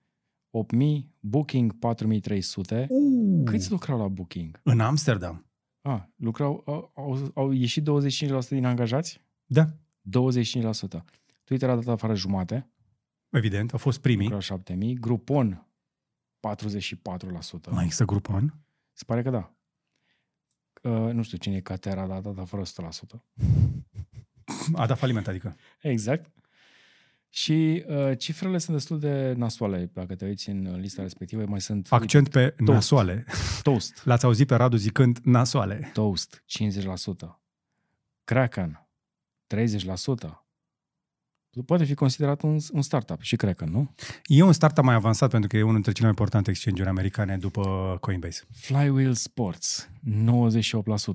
8.000, 0.55 1.05
Booking 1.21 1.73
4.300. 1.73 2.87
Uh. 2.89 3.43
Câți 3.45 3.71
lucrau 3.71 3.99
la 3.99 4.09
Booking? 4.09 4.61
În 4.63 4.81
Amsterdam. 4.81 5.47
Ah, 5.81 6.03
lucrau, 6.17 6.63
au, 6.67 6.93
au, 6.95 7.31
au 7.35 7.51
ieșit 7.51 7.83
25% 7.83 8.49
din 8.49 8.65
angajați? 8.65 9.21
Da, 9.45 9.67
25%. 9.67 9.71
Twitter 11.45 11.71
a 11.71 11.75
dat 11.75 11.89
afară 11.89 12.15
jumate, 12.15 12.71
evident, 13.31 13.73
au 13.73 13.79
fost 13.79 14.01
primii. 14.01 14.29
lucrau 14.29 14.59
7.000, 14.59 14.93
Groupon 15.01 15.69
44%. 16.45 17.71
Mai 17.71 17.85
există 17.85 18.05
Groupon? 18.05 18.55
Se 18.93 19.05
pare 19.07 19.23
că 19.23 19.31
da. 19.31 19.55
Uh, 20.83 21.13
nu 21.13 21.23
știu 21.23 21.39
cine 21.39 21.57
e 21.57 21.61
Catera, 21.61 22.07
dar 22.07 22.17
a 22.17 22.21
dat 22.21 22.39
afară 22.39 22.63
100%. 22.63 22.67
A 24.73 24.87
dat 24.87 24.99
faliment, 24.99 25.27
adică. 25.27 25.57
Exact. 25.81 26.33
Și 27.37 27.85
uh, 27.87 28.19
cifrele 28.19 28.59
sunt 28.59 28.77
destul 28.77 28.99
de 28.99 29.33
nasoale. 29.37 29.91
Dacă 29.93 30.15
te 30.15 30.25
uiți 30.25 30.49
în 30.49 30.81
lista 30.81 31.03
respectivă, 31.03 31.45
mai 31.47 31.61
sunt... 31.61 31.87
Accent 31.91 32.29
pe 32.29 32.49
Toast. 32.49 32.73
nasoale. 32.73 33.25
Toast. 33.63 34.01
L-ați 34.05 34.25
auzit 34.25 34.47
pe 34.47 34.55
Radu 34.55 34.77
zicând 34.77 35.19
nasoale. 35.23 35.91
Toast, 35.93 36.45
50%. 36.77 36.85
Kraken, 38.25 38.89
30%. 39.55 39.59
Poate 41.67 41.85
fi 41.85 41.95
considerat 41.95 42.43
un, 42.43 42.59
un 42.73 42.83
startup 42.83 43.21
și 43.21 43.37
Kraken, 43.37 43.71
nu? 43.71 43.95
E 44.25 44.43
un 44.43 44.53
startup 44.53 44.85
mai 44.85 44.95
avansat 44.95 45.31
pentru 45.31 45.49
că 45.49 45.57
e 45.57 45.61
unul 45.61 45.75
dintre 45.75 45.93
cele 45.93 46.07
mai 46.07 46.11
importante 46.11 46.51
exchange-uri 46.51 46.91
americane 46.91 47.37
după 47.37 47.97
Coinbase. 48.01 48.43
Flywheel 48.53 49.15
Sports, 49.15 49.89
98%. 49.89 49.93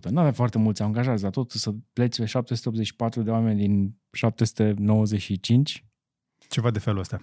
Nu 0.09 0.19
avea 0.19 0.31
foarte 0.31 0.57
mulți 0.57 0.81
angajați, 0.81 1.21
dar 1.21 1.31
tot 1.31 1.51
să 1.51 1.73
pleci 1.93 2.17
pe 2.17 2.25
784 2.25 3.21
de 3.21 3.29
oameni 3.29 3.59
din 3.59 3.95
795. 4.11 5.88
Ceva 6.49 6.71
de 6.71 6.79
felul 6.79 6.99
ăsta. 6.99 7.21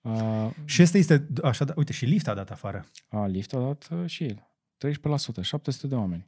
Uh, 0.00 0.50
Și 0.64 0.82
este, 0.82 0.98
este 0.98 1.26
așa, 1.42 1.64
da, 1.64 1.72
uite, 1.76 1.92
și 1.92 2.04
Lyft 2.04 2.28
a 2.28 2.34
dat 2.34 2.50
afară. 2.50 2.84
a, 3.08 3.26
Lyft 3.26 3.54
a 3.54 3.60
dat 3.60 3.88
uh, 3.90 4.06
și 4.06 4.24
el. 4.24 4.46
13%, 4.86 5.40
700 5.40 5.86
de 5.86 5.94
oameni. 5.94 6.26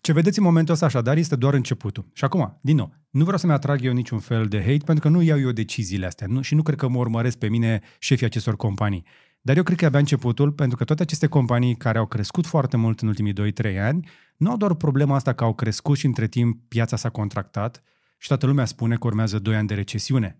Ce 0.00 0.12
vedeți 0.12 0.38
în 0.38 0.44
momentul 0.44 0.74
ăsta 0.74 0.86
așadar 0.86 1.16
este 1.16 1.36
doar 1.36 1.54
începutul. 1.54 2.06
Și 2.12 2.24
acum, 2.24 2.58
din 2.62 2.76
nou, 2.76 2.94
nu 3.10 3.22
vreau 3.22 3.38
să-mi 3.38 3.52
atrag 3.52 3.84
eu 3.84 3.92
niciun 3.92 4.18
fel 4.18 4.46
de 4.46 4.58
hate 4.58 4.84
pentru 4.84 5.04
că 5.04 5.08
nu 5.08 5.22
iau 5.22 5.40
eu 5.40 5.50
deciziile 5.50 6.06
astea 6.06 6.26
nu, 6.26 6.40
și 6.40 6.54
nu 6.54 6.62
cred 6.62 6.78
că 6.78 6.88
mă 6.88 6.98
urmăresc 6.98 7.38
pe 7.38 7.48
mine 7.48 7.80
șefii 7.98 8.26
acestor 8.26 8.56
companii. 8.56 9.04
Dar 9.40 9.56
eu 9.56 9.62
cred 9.62 9.76
că 9.76 9.84
e 9.84 9.86
abia 9.86 9.98
începutul 9.98 10.52
pentru 10.52 10.76
că 10.76 10.84
toate 10.84 11.02
aceste 11.02 11.26
companii 11.26 11.76
care 11.76 11.98
au 11.98 12.06
crescut 12.06 12.46
foarte 12.46 12.76
mult 12.76 13.00
în 13.00 13.08
ultimii 13.08 13.52
2-3 13.52 13.78
ani 13.78 14.08
nu 14.36 14.50
au 14.50 14.56
doar 14.56 14.74
problema 14.74 15.14
asta 15.14 15.32
că 15.32 15.44
au 15.44 15.54
crescut 15.54 15.96
și 15.96 16.06
între 16.06 16.26
timp 16.26 16.68
piața 16.68 16.96
s-a 16.96 17.08
contractat 17.08 17.82
și 18.18 18.28
toată 18.28 18.46
lumea 18.46 18.64
spune 18.64 18.96
că 18.96 19.06
urmează 19.06 19.38
2 19.38 19.56
ani 19.56 19.68
de 19.68 19.74
recesiune. 19.74 20.38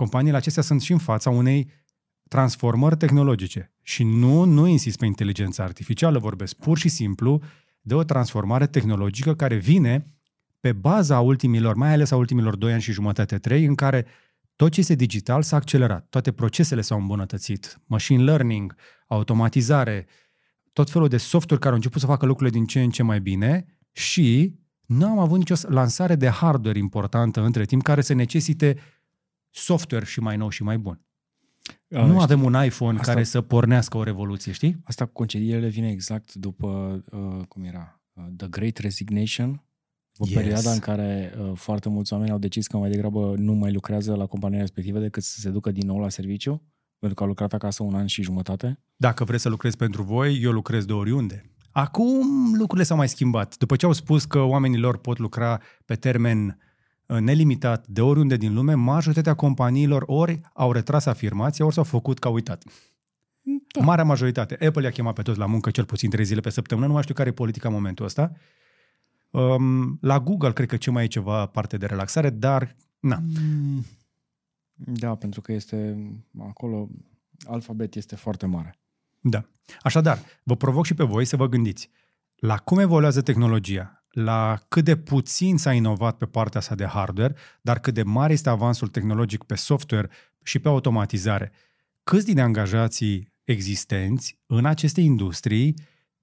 Companiile 0.00 0.36
acestea 0.36 0.62
sunt 0.62 0.80
și 0.80 0.92
în 0.92 0.98
fața 0.98 1.30
unei 1.30 1.70
transformări 2.28 2.96
tehnologice. 2.96 3.72
Și 3.82 4.04
nu, 4.04 4.44
nu 4.44 4.66
insist 4.66 4.98
pe 4.98 5.06
inteligența 5.06 5.62
artificială, 5.62 6.18
vorbesc 6.18 6.54
pur 6.54 6.78
și 6.78 6.88
simplu 6.88 7.42
de 7.80 7.94
o 7.94 8.04
transformare 8.04 8.66
tehnologică 8.66 9.34
care 9.34 9.56
vine 9.56 10.04
pe 10.60 10.72
baza 10.72 11.20
ultimilor, 11.20 11.74
mai 11.74 11.92
ales 11.92 12.10
a 12.10 12.16
ultimilor 12.16 12.56
2 12.56 12.72
ani 12.72 12.80
și 12.82 12.92
jumătate, 12.92 13.38
3, 13.38 13.64
în 13.64 13.74
care 13.74 14.06
tot 14.56 14.72
ce 14.72 14.80
este 14.80 14.94
digital 14.94 15.42
s-a 15.42 15.56
accelerat, 15.56 16.06
toate 16.10 16.32
procesele 16.32 16.80
s-au 16.80 16.98
îmbunătățit, 16.98 17.80
machine 17.86 18.22
learning, 18.22 18.74
automatizare, 19.06 20.06
tot 20.72 20.90
felul 20.90 21.08
de 21.08 21.16
software 21.16 21.60
care 21.60 21.70
au 21.70 21.76
început 21.76 22.00
să 22.00 22.06
facă 22.06 22.26
lucrurile 22.26 22.56
din 22.56 22.66
ce 22.66 22.82
în 22.82 22.90
ce 22.90 23.02
mai 23.02 23.20
bine 23.20 23.66
și 23.92 24.58
nu 24.86 25.06
am 25.06 25.18
avut 25.18 25.38
nicio 25.38 25.54
lansare 25.68 26.14
de 26.14 26.28
hardware 26.28 26.78
importantă 26.78 27.42
între 27.42 27.64
timp 27.64 27.82
care 27.82 28.00
să 28.00 28.14
necesite 28.14 28.76
software 29.50 30.04
și 30.04 30.20
mai 30.20 30.36
nou 30.36 30.48
și 30.48 30.62
mai 30.62 30.78
bun. 30.78 31.00
Uh, 31.88 31.98
nu 32.00 32.06
știi, 32.08 32.22
avem 32.22 32.42
un 32.42 32.64
iPhone 32.64 32.98
asta- 32.98 33.12
care 33.12 33.24
să 33.24 33.40
pornească 33.40 33.96
o 33.96 34.02
revoluție, 34.02 34.52
știi? 34.52 34.80
Asta 34.84 35.04
cu 35.06 35.12
concedierile 35.12 35.68
vine 35.68 35.90
exact 35.90 36.34
după, 36.34 37.00
uh, 37.10 37.46
cum 37.48 37.64
era, 37.64 38.00
uh, 38.12 38.24
The 38.36 38.48
Great 38.48 38.76
Resignation, 38.76 39.64
o 40.18 40.24
Yes. 40.26 40.34
perioadă 40.34 40.70
în 40.70 40.78
care 40.78 41.34
uh, 41.40 41.52
foarte 41.54 41.88
mulți 41.88 42.12
oameni 42.12 42.30
au 42.30 42.38
decis 42.38 42.66
că 42.66 42.76
mai 42.76 42.90
degrabă 42.90 43.34
nu 43.36 43.52
mai 43.54 43.72
lucrează 43.72 44.14
la 44.14 44.26
compania 44.26 44.58
respectivă 44.60 44.98
decât 44.98 45.22
să 45.22 45.40
se 45.40 45.50
ducă 45.50 45.70
din 45.70 45.86
nou 45.86 45.98
la 45.98 46.08
serviciu, 46.08 46.62
pentru 46.98 47.14
că 47.16 47.22
au 47.22 47.28
lucrat 47.28 47.52
acasă 47.52 47.82
un 47.82 47.94
an 47.94 48.06
și 48.06 48.22
jumătate. 48.22 48.80
Dacă 48.96 49.24
vreți 49.24 49.42
să 49.42 49.48
lucrez 49.48 49.74
pentru 49.74 50.02
voi, 50.02 50.40
eu 50.42 50.50
lucrez 50.52 50.84
de 50.84 50.92
oriunde. 50.92 51.50
Acum 51.72 52.26
lucrurile 52.54 52.82
s-au 52.84 52.96
mai 52.96 53.08
schimbat. 53.08 53.56
După 53.56 53.76
ce 53.76 53.86
au 53.86 53.92
spus 53.92 54.24
că 54.24 54.38
oamenii 54.40 54.78
lor 54.78 54.98
pot 54.98 55.18
lucra 55.18 55.60
pe 55.84 55.94
termen 55.94 56.46
uh, 56.46 56.54
nelimitat 57.18 57.86
de 57.86 58.00
oriunde 58.00 58.36
din 58.36 58.54
lume, 58.54 58.74
majoritatea 58.74 59.34
companiilor 59.34 60.02
ori 60.06 60.40
au 60.52 60.72
retras 60.72 61.06
afirmația, 61.06 61.64
ori 61.64 61.74
s-au 61.74 61.84
făcut 61.84 62.18
ca 62.18 62.28
uitat. 62.28 62.64
Da. 63.72 63.84
Marea 63.84 64.04
majoritate. 64.04 64.66
Apple 64.66 64.82
i-a 64.82 64.90
chemat 64.90 65.14
pe 65.14 65.22
toți 65.22 65.38
la 65.38 65.46
muncă 65.46 65.70
cel 65.70 65.84
puțin 65.84 66.10
trei 66.10 66.24
zile 66.24 66.40
pe 66.40 66.50
săptămână, 66.50 66.86
nu 66.86 66.92
mai 66.92 67.02
știu 67.02 67.14
care 67.14 67.28
e 67.28 67.32
politica 67.32 67.68
în 67.68 67.74
momentul 67.74 68.04
ăsta. 68.04 68.32
Um, 69.30 69.98
la 70.00 70.20
Google 70.20 70.52
cred 70.52 70.68
că 70.68 70.76
ce 70.76 70.90
mai 70.90 71.04
e 71.04 71.06
ceva 71.06 71.46
parte 71.46 71.76
de 71.76 71.86
relaxare, 71.86 72.30
dar 72.30 72.76
na. 73.00 73.22
Mm. 73.38 73.84
Da, 74.74 75.14
pentru 75.14 75.40
că 75.40 75.52
este 75.52 75.96
acolo, 76.38 76.88
alfabet 77.46 77.94
este 77.94 78.16
foarte 78.16 78.46
mare. 78.46 78.78
Da. 79.20 79.44
Așadar, 79.82 80.18
vă 80.42 80.56
provoc 80.56 80.84
și 80.84 80.94
pe 80.94 81.04
voi 81.04 81.24
să 81.24 81.36
vă 81.36 81.48
gândiți 81.48 81.90
la 82.36 82.56
cum 82.56 82.78
evoluează 82.78 83.22
tehnologia, 83.22 83.99
la 84.22 84.60
cât 84.68 84.84
de 84.84 84.96
puțin 84.96 85.58
s-a 85.58 85.72
inovat 85.72 86.16
pe 86.16 86.26
partea 86.26 86.60
asta 86.60 86.74
de 86.74 86.86
hardware, 86.86 87.34
dar 87.62 87.78
cât 87.78 87.94
de 87.94 88.02
mare 88.02 88.32
este 88.32 88.48
avansul 88.48 88.88
tehnologic 88.88 89.42
pe 89.42 89.54
software 89.54 90.10
și 90.42 90.58
pe 90.58 90.68
automatizare. 90.68 91.52
Câți 92.02 92.24
din 92.24 92.40
angajații 92.40 93.32
existenți 93.44 94.38
în 94.46 94.64
aceste 94.64 95.00
industrii 95.00 95.74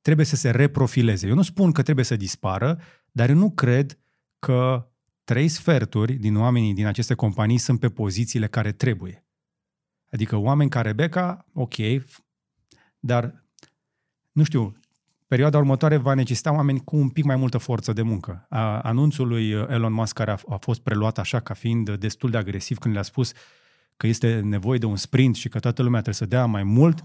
trebuie 0.02 0.26
să 0.26 0.36
se 0.36 0.50
reprofileze. 0.50 1.28
Eu 1.28 1.36
nu 1.36 1.42
spun 1.42 1.72
că 1.72 1.82
trebuie 1.82 2.06
să 2.06 2.16
dispară, 2.16 2.80
dar 3.12 3.30
eu 3.30 3.36
nu 3.36 3.52
cred 3.52 3.98
că 4.40 4.92
trei 5.24 5.48
sferturi 5.48 6.14
din 6.14 6.36
oamenii 6.36 6.74
din 6.74 6.86
aceste 6.86 7.14
companii 7.14 7.58
sunt 7.58 7.80
pe 7.80 7.90
pozițiile 7.90 8.48
care 8.48 8.72
trebuie. 8.72 9.26
Adică 10.12 10.36
oameni 10.36 10.70
ca 10.70 10.82
Rebecca, 10.82 11.46
ok, 11.54 11.74
dar 13.00 13.46
nu 14.32 14.44
știu, 14.44 14.78
perioada 15.28 15.58
următoare 15.58 15.98
va 15.98 16.14
necesita 16.14 16.54
oameni 16.54 16.84
cu 16.84 16.96
un 16.96 17.10
pic 17.10 17.24
mai 17.24 17.36
multă 17.36 17.58
forță 17.58 17.94
de 17.94 18.02
muncă. 18.02 18.46
A, 18.50 18.80
anunțul 18.80 19.28
lui 19.28 19.50
Elon 19.50 19.94
Musk 19.94 20.16
care 20.16 20.32
a, 20.32 20.38
a 20.50 20.56
fost 20.56 20.82
preluat 20.82 21.18
așa 21.18 21.40
ca 21.40 21.54
fiind 21.54 21.96
destul 21.96 22.30
de 22.30 22.38
agresiv 22.38 22.78
când 22.78 22.94
le-a 22.94 23.04
spus 23.04 23.32
că 23.98 24.08
este 24.08 24.40
nevoie 24.40 24.80
de 24.80 24.86
un 24.86 24.96
sprint 24.96 25.36
și 25.36 25.50
că 25.50 25.60
toată 25.60 25.82
lumea 25.82 26.02
trebuie 26.02 26.22
să 26.22 26.36
dea 26.36 26.46
mai 26.46 26.64
mult, 26.64 27.02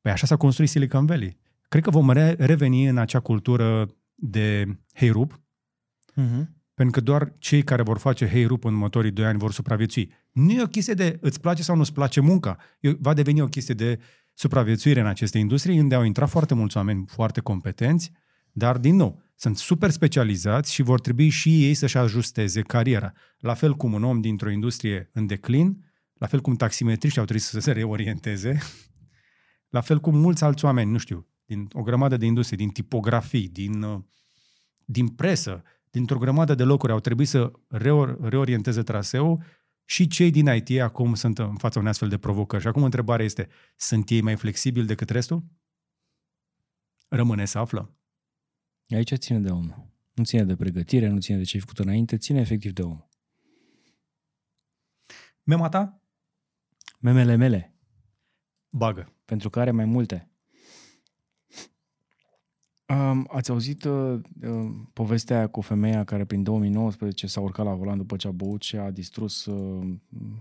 păi 0.00 0.12
așa 0.12 0.26
s-a 0.26 0.36
construit 0.36 0.68
Silicon 0.68 1.06
Valley. 1.06 1.38
Cred 1.68 1.82
că 1.82 1.90
vom 1.90 2.10
re- 2.10 2.36
reveni 2.38 2.86
în 2.86 2.98
acea 2.98 3.20
cultură 3.20 3.88
de 4.14 4.78
heirup, 4.94 5.40
Uh-huh. 6.16 6.46
pentru 6.74 6.98
că 6.98 7.00
doar 7.00 7.32
cei 7.38 7.62
care 7.62 7.82
vor 7.82 7.98
face 7.98 8.28
heirup 8.28 8.64
în 8.64 8.72
următorii 8.72 9.10
doi 9.10 9.24
ani 9.24 9.38
vor 9.38 9.52
supraviețui. 9.52 10.12
Nu 10.32 10.52
e 10.52 10.62
o 10.62 10.66
chestie 10.66 10.94
de 10.94 11.18
îți 11.20 11.40
place 11.40 11.62
sau 11.62 11.76
nu-ți 11.76 11.92
place 11.92 12.20
munca. 12.20 12.56
E, 12.80 12.90
va 12.90 13.14
deveni 13.14 13.40
o 13.40 13.46
chestie 13.46 13.74
de 13.74 13.98
supraviețuire 14.34 15.00
în 15.00 15.06
aceste 15.06 15.38
industrii, 15.38 15.78
unde 15.78 15.94
au 15.94 16.02
intrat 16.02 16.28
foarte 16.28 16.54
mulți 16.54 16.76
oameni 16.76 17.04
foarte 17.06 17.40
competenți, 17.40 18.12
dar, 18.52 18.78
din 18.78 18.96
nou, 18.96 19.22
sunt 19.34 19.56
super 19.56 19.90
specializați 19.90 20.72
și 20.72 20.82
vor 20.82 21.00
trebui 21.00 21.28
și 21.28 21.64
ei 21.64 21.74
să-și 21.74 21.96
ajusteze 21.96 22.60
cariera. 22.60 23.12
La 23.38 23.54
fel 23.54 23.74
cum 23.74 23.92
un 23.92 24.04
om 24.04 24.20
dintr-o 24.20 24.50
industrie 24.50 25.10
în 25.12 25.26
declin, 25.26 25.84
la 26.14 26.26
fel 26.26 26.40
cum 26.40 26.54
taximetriști 26.54 27.18
au 27.18 27.24
trebuit 27.24 27.46
să 27.46 27.60
se 27.60 27.72
reorienteze, 27.72 28.58
la 29.68 29.80
fel 29.80 30.00
cum 30.00 30.18
mulți 30.18 30.44
alți 30.44 30.64
oameni, 30.64 30.90
nu 30.90 30.98
știu, 30.98 31.28
din 31.44 31.68
o 31.72 31.82
grămadă 31.82 32.16
de 32.16 32.26
industrie, 32.26 32.56
din 32.56 32.68
tipografii, 32.68 33.48
din, 33.48 33.82
uh, 33.82 34.00
din 34.84 35.08
presă, 35.08 35.62
dintr-o 35.90 36.18
grămadă 36.18 36.54
de 36.54 36.64
locuri 36.64 36.92
au 36.92 37.00
trebuit 37.00 37.28
să 37.28 37.52
reor- 37.76 38.16
reorienteze 38.20 38.82
traseul 38.82 39.42
și 39.84 40.06
cei 40.06 40.30
din 40.30 40.46
IT 40.46 40.80
acum 40.80 41.14
sunt 41.14 41.38
în 41.38 41.56
fața 41.56 41.78
unei 41.78 41.90
astfel 41.90 42.08
de 42.08 42.18
provocări. 42.18 42.62
Și 42.62 42.68
acum 42.68 42.82
întrebarea 42.82 43.24
este, 43.24 43.48
sunt 43.76 44.10
ei 44.10 44.20
mai 44.20 44.36
flexibili 44.36 44.86
decât 44.86 45.10
restul? 45.10 45.44
Rămâne 47.08 47.44
să 47.44 47.58
aflăm. 47.58 47.96
Aici 48.88 49.14
ține 49.14 49.38
de 49.38 49.50
om. 49.50 49.92
Nu 50.12 50.24
ține 50.24 50.44
de 50.44 50.56
pregătire, 50.56 51.08
nu 51.08 51.20
ține 51.20 51.36
de 51.36 51.42
ce 51.42 51.56
ai 51.56 51.60
făcut 51.60 51.78
înainte, 51.78 52.16
ține 52.16 52.40
efectiv 52.40 52.72
de 52.72 52.82
om. 52.82 53.06
Mema 55.42 55.68
ta? 55.68 56.02
Memele 56.98 57.34
mele, 57.34 57.76
Bagă. 58.68 59.12
pentru 59.24 59.50
că 59.50 59.60
are 59.60 59.70
mai 59.70 59.84
multe. 59.84 60.31
Um, 62.92 63.28
ați 63.30 63.50
auzit 63.50 63.84
uh, 63.84 64.20
uh, 64.42 64.70
povestea 64.92 65.36
aia 65.36 65.46
cu 65.46 65.60
femeia 65.60 66.04
care 66.04 66.24
prin 66.24 66.42
2019 66.42 67.26
s-a 67.26 67.40
urcat 67.40 67.64
la 67.64 67.74
volan 67.74 67.96
după 67.96 68.16
ce 68.16 68.28
a 68.28 68.30
băut 68.30 68.62
și 68.62 68.76
a 68.76 68.90
distrus 68.90 69.44
uh, 69.44 69.94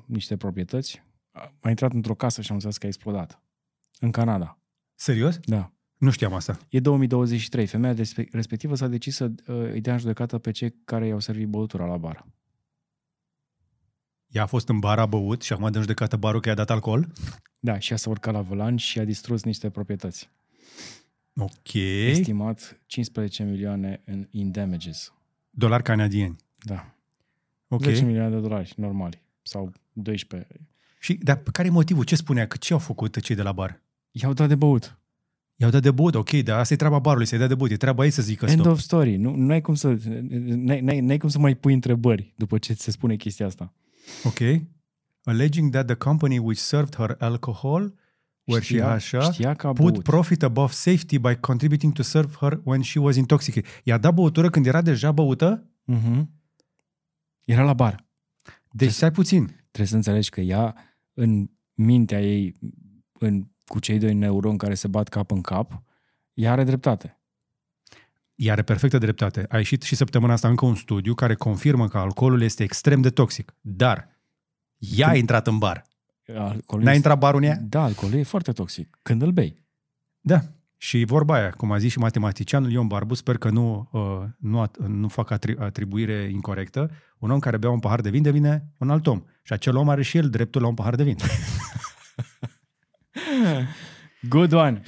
niște 0.05 0.38
proprietăți? 0.38 1.03
A 1.31 1.53
a 1.62 1.70
intrat 1.70 1.93
într-o 1.93 2.15
casă 2.15 2.41
și 2.41 2.51
am 2.51 2.60
zis 2.60 2.77
că 2.77 2.86
a 2.86 2.89
explodat. 2.89 3.41
În 4.00 4.12
Canada. 4.12 4.60
Serios? 4.96 5.38
Da. 5.38 5.74
Nu 5.98 6.12
știam 6.12 6.34
asta. 6.34 6.58
E 6.70 6.79
2023. 6.79 7.65
Femeia 7.65 7.93
despe- 7.93 8.27
respectivă 8.31 8.75
s-a 8.75 8.88
decis 8.88 9.15
să 9.15 9.25
uh, 9.25 9.55
îi 9.72 9.81
dea 9.81 9.93
în 9.93 10.00
judecată 10.00 10.38
pe 10.38 10.51
cei 10.51 10.75
care 10.86 11.08
i-au 11.08 11.20
servit 11.20 11.48
băutura 11.48 11.86
la 11.86 11.98
bar. 11.98 12.25
Ea 14.27 14.43
a 14.43 14.46
fost 14.46 14.70
în 14.70 14.79
bar, 14.79 15.00
a 15.00 15.05
băut 15.05 15.41
și 15.41 15.53
acum 15.53 15.70
dă 15.72 15.75
în 15.75 15.84
judecată 15.84 16.15
barul 16.15 16.41
că 16.41 16.50
i-a 16.50 16.55
dat 16.55 16.70
alcool? 16.70 17.08
Da, 17.60 17.79
și 17.79 17.93
a 17.93 17.96
s-a 17.96 18.10
urcat 18.10 18.34
la 18.34 18.41
volan 18.41 18.75
și 18.75 19.00
a 19.00 19.03
distrus 19.03 19.43
niște 19.43 19.70
proprietăți. 19.70 20.29
Ok. 21.35 21.73
Estimat 22.07 22.79
15 22.85 23.43
milioane 23.43 24.01
în 24.05 24.27
in 24.31 24.51
damages. 24.51 25.13
Dolari 25.50 25.83
canadieni. 25.83 26.35
Da. 26.59 26.95
Ok. 27.67 27.83
10 27.83 28.05
milioane 28.05 28.35
de 28.35 28.41
dolari 28.41 28.73
normali. 28.77 29.21
Sau 29.41 29.73
12. 29.93 30.47
Și, 31.00 31.13
dar 31.13 31.43
care 31.51 31.67
e 31.67 31.71
motivul? 31.71 32.03
Ce 32.03 32.15
spunea? 32.15 32.47
Că 32.47 32.57
ce 32.57 32.73
au 32.73 32.79
făcut 32.79 33.19
cei 33.19 33.35
de 33.35 33.41
la 33.41 33.51
bar? 33.51 33.81
I-au 34.11 34.33
dat 34.33 34.47
de 34.47 34.55
băut. 34.55 34.95
I-au 35.55 35.69
dat 35.69 35.81
de 35.81 35.91
băut, 35.91 36.15
ok, 36.15 36.29
dar 36.31 36.59
asta 36.59 36.73
e 36.73 36.77
treaba 36.77 37.00
barului, 37.00 37.25
să-i 37.25 37.38
dea 37.38 37.47
de 37.47 37.55
băut, 37.55 37.71
e 37.71 37.77
treaba 37.77 38.03
ei 38.05 38.09
să 38.09 38.21
zică 38.21 38.45
End 38.45 38.59
stop. 38.59 38.71
of 38.71 38.79
story. 38.79 39.15
Nu, 39.15 39.35
nu 39.35 39.51
ai 39.51 39.61
cum 39.61 39.73
să 39.73 39.97
n-ai, 40.27 40.81
n-ai, 40.81 41.00
n-ai 41.00 41.17
cum 41.17 41.29
să 41.29 41.39
mai 41.39 41.55
pui 41.55 41.73
întrebări 41.73 42.33
după 42.35 42.57
ce 42.57 42.73
ți 42.73 42.83
se 42.83 42.91
spune 42.91 43.15
chestia 43.15 43.45
asta. 43.45 43.73
Ok. 44.23 44.39
Alleging 45.23 45.71
that 45.71 45.85
the 45.85 45.95
company 45.95 46.38
which 46.38 46.61
served 46.61 46.95
her 46.95 47.15
alcohol, 47.19 47.93
where 48.43 48.63
she 48.63 48.74
Știa- 48.74 48.88
așa, 48.88 49.31
știa 49.31 49.53
că 49.53 49.67
a 49.67 49.74
put 49.74 49.91
băut. 49.91 50.03
profit 50.03 50.43
above 50.43 50.71
safety 50.71 51.17
by 51.17 51.36
contributing 51.36 51.93
to 51.93 52.01
serve 52.01 52.33
her 52.39 52.60
when 52.63 52.81
she 52.81 53.00
was 53.00 53.15
intoxicated. 53.15 53.69
I-a 53.83 53.98
dat 53.98 54.13
băutură 54.13 54.50
când 54.50 54.65
era 54.65 54.81
deja 54.81 55.12
băută? 55.12 55.69
Uh-huh. 55.93 56.25
Era 57.45 57.63
la 57.63 57.74
bar. 57.74 58.05
Deci 58.71 58.91
stai 58.91 59.12
puțin. 59.12 59.45
Trebuie 59.45 59.88
să 59.88 59.95
înțelegi 59.95 60.29
că 60.29 60.41
ea, 60.41 60.75
în 61.13 61.50
mintea 61.74 62.21
ei, 62.21 62.55
în, 63.19 63.48
cu 63.65 63.79
cei 63.79 63.98
doi 64.00 64.13
neuroni 64.13 64.57
care 64.57 64.74
se 64.74 64.88
bat 64.88 65.07
cap 65.07 65.31
în 65.31 65.41
cap, 65.41 65.83
ea 66.33 66.51
are 66.51 66.63
dreptate. 66.63 67.15
Ea 68.36 68.51
are 68.51 68.62
perfectă 68.62 68.98
dreptate. 68.98 69.45
A 69.50 69.57
ieșit 69.57 69.81
și 69.81 69.95
săptămâna 69.95 70.33
asta 70.33 70.48
încă 70.48 70.65
un 70.65 70.75
studiu 70.75 71.13
care 71.13 71.36
confirmă 71.36 71.88
că 71.88 71.98
alcoolul 71.98 72.41
este 72.41 72.63
extrem 72.63 73.01
de 73.01 73.10
toxic. 73.10 73.55
Dar 73.62 74.10
ea 74.77 75.07
a 75.07 75.15
intrat 75.15 75.48
în 75.48 75.57
bar. 75.57 75.83
Alcoolul 76.28 76.56
N-a 76.86 76.92
este- 76.92 76.96
intrat 76.96 77.18
barul 77.18 77.42
în 77.42 77.48
ea? 77.48 77.58
Da, 77.62 77.84
alcoolul 77.84 78.20
e 78.20 78.24
foarte 78.24 78.51
toxic. 78.51 78.98
Când 79.01 79.22
îl 79.22 79.32
bei. 79.32 79.66
Da. 80.20 80.40
Și 80.78 81.04
vorba 81.04 81.34
aia, 81.36 81.50
cum 81.50 81.72
a 81.72 81.78
zis 81.78 81.92
și 81.92 82.00
matematicianul 82.00 82.72
Ion 82.72 82.88
Barbu, 82.88 83.13
sper 83.13 83.38
că 83.38 83.50
nu, 83.50 83.90
uh, 83.92 84.01
nu, 84.38 84.66
at- 84.68 84.78
nu 84.88 85.08
fac 85.08 85.32
atri- 85.34 85.58
atribuire 85.60 86.30
incorrectă, 86.32 86.92
un 87.20 87.32
om 87.32 87.40
care 87.40 87.58
bea 87.58 87.70
un 87.70 87.80
pahar 87.80 88.01
de 88.01 88.10
vin 88.10 88.22
devine 88.22 88.66
un 88.78 88.90
alt 88.90 89.08
om. 89.08 89.24
Și 89.44 89.54
acel 89.54 89.75
om 89.75 89.90
are 89.90 90.01
și 90.01 90.18
el 90.18 90.30
dreptul 90.30 90.62
la 90.62 90.68
un 90.68 90.74
pahar 90.74 90.96
de 90.96 91.04
vin. 91.04 91.16
Good 94.30 94.51
one! 94.54 94.82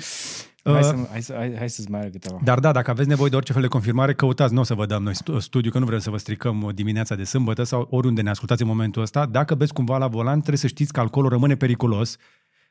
Hai, 0.64 0.74
Uh, 0.74 0.82
să, 0.82 1.08
hai, 1.10 1.22
să, 1.22 1.34
hai, 1.34 1.56
hai 1.58 1.70
să-ți 1.70 1.92
mai 1.92 2.00
arăt 2.00 2.12
câteva. 2.12 2.40
Dar 2.44 2.60
da, 2.60 2.72
dacă 2.72 2.92
aveți 2.92 3.08
nevoie 3.08 3.30
de 3.30 3.36
orice 3.36 3.54
fel 3.54 3.62
de 3.62 3.68
confirmare, 3.68 4.14
căutați, 4.14 4.54
nu 4.54 4.60
o 4.60 4.64
să 4.64 4.74
vă 4.74 4.86
dăm 4.86 5.04
noi 5.04 5.16
stu- 5.16 5.40
studiu, 5.40 5.72
că 5.72 5.80
nu 5.80 5.86
vrem 5.86 6.00
să 6.00 6.10
vă 6.10 6.18
stricăm 6.18 6.72
dimineața 6.74 7.16
de 7.16 7.24
sâmbătă 7.24 7.64
sau 7.64 7.88
oriunde 7.90 8.22
ne 8.22 8.30
ascultați 8.30 8.62
în 8.62 8.68
momentul 8.68 9.02
ăsta. 9.02 9.26
Dacă 9.26 9.56
beți 9.56 9.74
cumva 9.74 9.98
la 9.98 10.08
volan, 10.08 10.38
trebuie 10.38 10.58
să 10.58 10.68
știți 10.68 10.94
că 10.94 11.00
alcoolul 11.00 11.32
rămâne 11.32 11.56
periculos. 11.56 12.18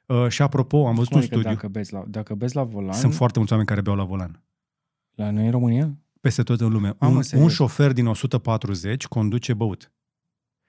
Uh, 0.07 0.29
și 0.29 0.43
apropo, 0.43 0.87
am 0.87 0.95
văzut 0.95 1.09
Cum 1.09 1.17
un 1.17 1.23
adică 1.23 1.39
studiu. 1.39 1.55
Dacă 1.55 1.69
bezi, 1.69 1.93
la, 1.93 2.05
dacă 2.09 2.35
bezi 2.35 2.57
la 2.57 2.63
volan, 2.63 2.93
Sunt 2.93 3.15
foarte 3.15 3.39
mulți 3.39 3.53
oameni 3.53 3.71
care 3.71 3.81
beau 3.81 3.97
la 3.97 4.05
volan. 4.05 4.43
la 5.15 5.31
noi 5.31 5.45
în 5.45 5.51
România? 5.51 5.97
Peste 6.21 6.43
tot 6.43 6.61
în 6.61 6.73
lume. 6.73 6.95
Mamă, 6.99 7.17
un, 7.17 7.23
serios? 7.23 7.47
un 7.47 7.55
șofer 7.55 7.93
din 7.93 8.07
140 8.07 9.07
conduce 9.07 9.55
băut. 9.55 9.93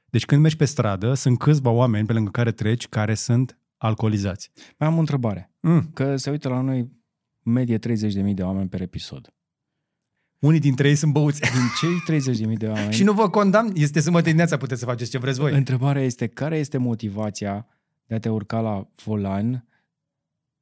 Deci 0.05 0.25
când 0.25 0.41
mergi 0.41 0.57
pe 0.57 0.65
stradă, 0.65 1.13
sunt 1.13 1.37
câțiva 1.37 1.69
oameni 1.69 2.05
pe 2.07 2.13
lângă 2.13 2.29
care 2.29 2.51
treci 2.51 2.87
care 2.87 3.13
sunt 3.13 3.57
alcoolizați. 3.77 4.51
Mai 4.77 4.87
am 4.89 4.95
o 4.95 4.99
întrebare. 4.99 5.51
Mm. 5.59 5.89
Că 5.93 6.15
se 6.15 6.29
uită 6.29 6.49
la 6.49 6.61
noi 6.61 6.91
medie 7.43 7.77
30.000 7.77 8.33
de 8.33 8.43
oameni 8.43 8.69
pe 8.69 8.81
episod. 8.81 9.33
Unii 10.39 10.59
dintre 10.59 10.87
ei 10.87 10.95
sunt 10.95 11.13
băuți. 11.13 11.41
Din 11.41 11.91
cei 12.05 12.19
30.000 12.51 12.57
de 12.57 12.67
oameni, 12.73 12.93
și 12.93 13.03
nu 13.03 13.13
vă 13.13 13.29
condamn, 13.29 13.71
este 13.75 13.99
sâmbătă 13.99 14.25
dimineața, 14.25 14.57
puteți 14.57 14.79
să 14.79 14.85
faceți 14.85 15.09
ce 15.09 15.17
vreți 15.17 15.39
voi. 15.39 15.53
întrebarea 15.53 16.01
este 16.01 16.27
care 16.27 16.57
este 16.57 16.77
motivația 16.77 17.67
de 18.05 18.15
a 18.15 18.19
te 18.19 18.29
urca 18.29 18.59
la 18.59 18.87
volan 19.03 19.67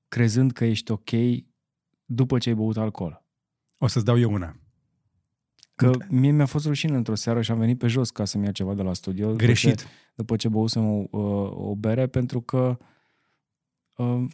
crezând 0.08 0.52
că 0.52 0.66
ești 0.66 0.92
ok 0.92 1.10
după 2.06 2.38
ce 2.38 2.50
ai 2.50 2.56
băut 2.56 2.78
alcool? 2.78 3.26
O 3.78 3.88
să-ți 3.88 4.06
dau 4.06 4.20
eu 4.20 4.32
una. 4.32 4.56
Că 5.76 5.92
mie 6.10 6.32
mi-a 6.32 6.46
fost 6.46 6.66
rușine 6.66 6.96
într-o 6.96 7.16
seară 7.16 7.42
și 7.42 7.52
am 7.52 7.58
venit 7.58 7.78
pe 7.78 7.88
jos 7.88 8.10
ca 8.10 8.26
să-mi 8.26 8.46
ia 8.46 8.52
ceva 8.52 8.74
de 8.74 8.82
la 8.82 8.94
studio. 8.94 9.26
după 9.26 9.44
Greșit. 9.44 9.80
Ce, 9.80 9.88
după 10.16 10.36
ce 10.36 10.48
băusem 10.48 10.90
o, 10.90 11.08
o, 11.10 11.20
o 11.70 11.76
bere, 11.76 12.08
pentru 12.08 12.42
că 12.42 12.78
uh, 13.96 14.26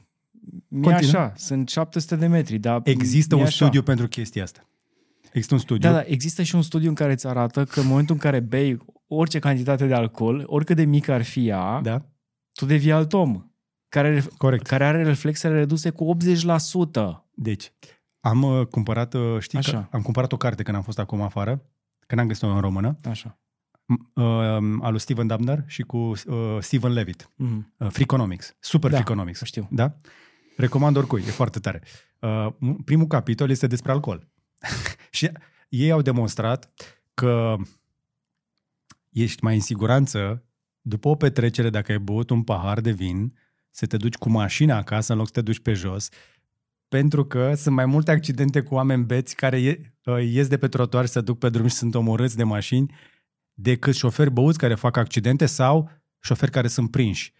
mi 0.67 0.81
Continuă. 0.81 1.21
așa, 1.21 1.33
sunt 1.35 1.69
700 1.69 2.15
de 2.15 2.27
metri, 2.27 2.57
dar 2.57 2.81
Există 2.83 3.33
mi-e 3.35 3.43
un 3.43 3.47
așa. 3.49 3.65
studiu 3.65 3.81
pentru 3.83 4.07
chestia 4.07 4.43
asta. 4.43 4.69
Există 5.23 5.53
un 5.53 5.59
studiu. 5.59 5.89
Da, 5.89 5.95
da, 5.95 6.03
există 6.05 6.43
și 6.43 6.55
un 6.55 6.61
studiu 6.61 6.89
în 6.89 6.95
care 6.95 7.11
îți 7.11 7.27
arată 7.27 7.63
că 7.65 7.79
în 7.79 7.87
momentul 7.87 8.15
în 8.15 8.21
care 8.21 8.39
bei 8.39 8.77
orice 9.07 9.39
cantitate 9.39 9.87
de 9.87 9.93
alcool, 9.93 10.43
oricât 10.45 10.75
de 10.75 10.85
mică 10.85 11.13
ar 11.13 11.23
fi 11.23 11.47
ea, 11.47 11.79
da? 11.81 12.05
tu 12.53 12.65
devii 12.65 12.91
alt 12.91 13.13
om, 13.13 13.51
care, 13.89 14.23
Corect. 14.37 14.67
care 14.67 14.85
are 14.85 15.03
reflexele 15.03 15.53
reduse 15.55 15.89
cu 15.89 16.03
80%. 16.03 17.23
Deci, 17.33 17.71
Am 18.19 18.41
uh, 18.43 18.65
cumpărat, 18.67 19.13
uh, 19.13 19.21
știi, 19.39 19.61
că 19.61 19.69
Așa. 19.69 19.87
am 19.91 20.01
cumpărat 20.01 20.31
o 20.31 20.37
carte 20.37 20.63
când 20.63 20.77
am 20.77 20.83
fost 20.83 20.99
acum 20.99 21.21
afară, 21.21 21.61
că 22.07 22.15
n-am 22.15 22.27
găsit-o 22.27 22.47
în 22.47 22.59
română, 22.59 22.95
Așa. 23.03 23.39
m- 23.93 24.13
uh, 24.13 24.23
al 24.81 24.89
lui 24.91 24.99
Steven 24.99 25.27
Dubner 25.27 25.63
și 25.67 25.81
cu 25.81 25.97
uh, 25.97 26.15
Steven 26.59 26.91
Levitt. 26.91 27.31
Mm. 27.35 27.73
Uh, 27.77 27.87
Freakonomics. 27.89 28.55
Super 28.59 28.89
Da, 28.89 28.95
Freakonomics. 28.95 29.41
o 29.41 29.45
știu. 29.45 29.67
Da? 29.71 29.97
Recomand 30.57 30.95
oricui, 30.95 31.23
e 31.27 31.31
foarte 31.31 31.59
tare. 31.59 31.81
Uh, 32.19 32.47
primul 32.85 33.07
capitol 33.07 33.49
este 33.49 33.67
despre 33.67 33.91
alcool. 33.91 34.27
și 35.09 35.31
ei 35.69 35.91
au 35.91 36.01
demonstrat 36.01 36.73
că 37.13 37.55
ești 39.09 39.43
mai 39.43 39.53
în 39.53 39.61
siguranță 39.61 40.43
după 40.81 41.07
o 41.07 41.15
petrecere 41.15 41.69
dacă 41.69 41.91
ai 41.91 41.99
băut 41.99 42.29
un 42.29 42.43
pahar 42.43 42.81
de 42.81 42.91
vin, 42.91 43.33
să 43.71 43.85
te 43.85 43.97
duci 43.97 44.15
cu 44.15 44.29
mașina 44.29 44.77
acasă 44.77 45.11
în 45.11 45.17
loc 45.17 45.27
să 45.27 45.33
te 45.33 45.41
duci 45.41 45.59
pe 45.59 45.73
jos, 45.73 46.09
pentru 46.87 47.25
că 47.25 47.53
sunt 47.55 47.75
mai 47.75 47.85
multe 47.85 48.11
accidente 48.11 48.61
cu 48.61 48.75
oameni 48.75 49.03
beți 49.03 49.35
care 49.35 49.59
ie, 49.59 49.97
uh, 50.05 50.23
ies 50.23 50.47
de 50.47 50.57
pe 50.57 50.67
trotuar 50.67 51.05
și 51.05 51.11
se 51.11 51.21
duc 51.21 51.39
pe 51.39 51.49
drum 51.49 51.67
și 51.67 51.75
sunt 51.75 51.95
omorâți 51.95 52.35
de 52.35 52.43
mașini, 52.43 52.93
decât 53.53 53.95
șoferi 53.95 54.31
băuți 54.31 54.57
care 54.57 54.75
fac 54.75 54.97
accidente 54.97 55.45
sau 55.45 55.89
șoferi 56.19 56.51
care 56.51 56.67
sunt 56.67 56.91
prinși. 56.91 57.33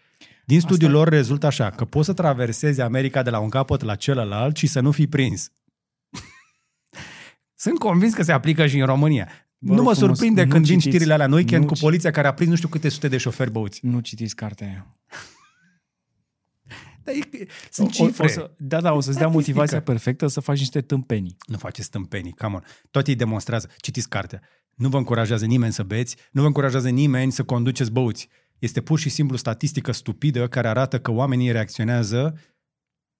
Din 0.47 0.59
studiul 0.59 0.89
Asta- 0.89 0.99
lor 1.03 1.09
rezultă 1.09 1.45
așa, 1.45 1.69
că 1.69 1.85
poți 1.85 2.05
să 2.05 2.13
traversezi 2.13 2.81
America 2.81 3.23
de 3.23 3.29
la 3.29 3.39
un 3.39 3.49
capăt 3.49 3.81
la 3.81 3.95
celălalt 3.95 4.55
și 4.57 4.67
să 4.67 4.79
nu 4.79 4.91
fii 4.91 5.07
prins. 5.07 5.51
Sunt 7.55 7.79
convins 7.79 8.13
că 8.13 8.23
se 8.23 8.31
aplică 8.31 8.67
și 8.67 8.77
în 8.79 8.85
România. 8.85 9.27
Vă 9.57 9.69
nu 9.71 9.75
rog 9.77 9.85
mă 9.85 9.93
frumos, 9.93 10.17
surprinde 10.17 10.43
nu 10.43 10.49
când 10.51 10.65
vin 10.65 10.73
citiți- 10.77 10.87
știrile 10.95 11.13
alea 11.13 11.25
în 11.25 11.31
weekend 11.31 11.61
nu 11.63 11.67
cu 11.67 11.73
ci- 11.75 11.79
poliția 11.79 12.11
care 12.11 12.27
a 12.27 12.33
prins 12.33 12.49
nu 12.49 12.55
știu 12.55 12.67
câte 12.67 12.89
sute 12.89 13.07
de 13.07 13.17
șoferi 13.17 13.51
băuți. 13.51 13.85
Nu 13.85 13.99
citiți 13.99 14.35
cartea 14.35 14.67
aia. 14.67 14.97
Dar 17.03 17.15
e, 17.15 17.45
sunt 17.71 17.87
O- 17.87 18.03
o, 18.03 18.05
cifre. 18.07 18.25
o 18.25 18.27
să, 18.27 18.51
da, 18.57 18.81
da, 18.81 18.93
o 18.93 18.99
să-ți 18.99 19.17
dea 19.17 19.27
Statistică. 19.27 19.57
motivația 19.57 19.81
perfectă 19.81 20.27
să 20.27 20.39
faci 20.39 20.57
niște 20.59 20.81
tâmpenii. 20.81 21.37
Nu 21.47 21.57
faceți 21.57 21.87
stâmpenii, 21.87 22.31
come 22.33 22.55
on. 22.55 22.63
Toate 22.91 23.09
îi 23.09 23.15
demonstrează. 23.15 23.69
Citiți 23.77 24.09
cartea. 24.09 24.41
Nu 24.75 24.89
vă 24.89 24.97
încurajează 24.97 25.45
nimeni 25.45 25.73
să 25.73 25.83
beți, 25.83 26.15
nu 26.31 26.41
vă 26.41 26.47
încurajează 26.47 26.89
nimeni 26.89 27.31
să 27.31 27.43
conduceți 27.43 27.91
băuți. 27.91 28.29
Este 28.59 28.81
pur 28.81 28.99
și 28.99 29.09
simplu 29.09 29.37
statistică 29.37 29.91
stupidă 29.91 30.47
care 30.47 30.67
arată 30.67 30.99
că 30.99 31.11
oamenii 31.11 31.51
reacționează 31.51 32.37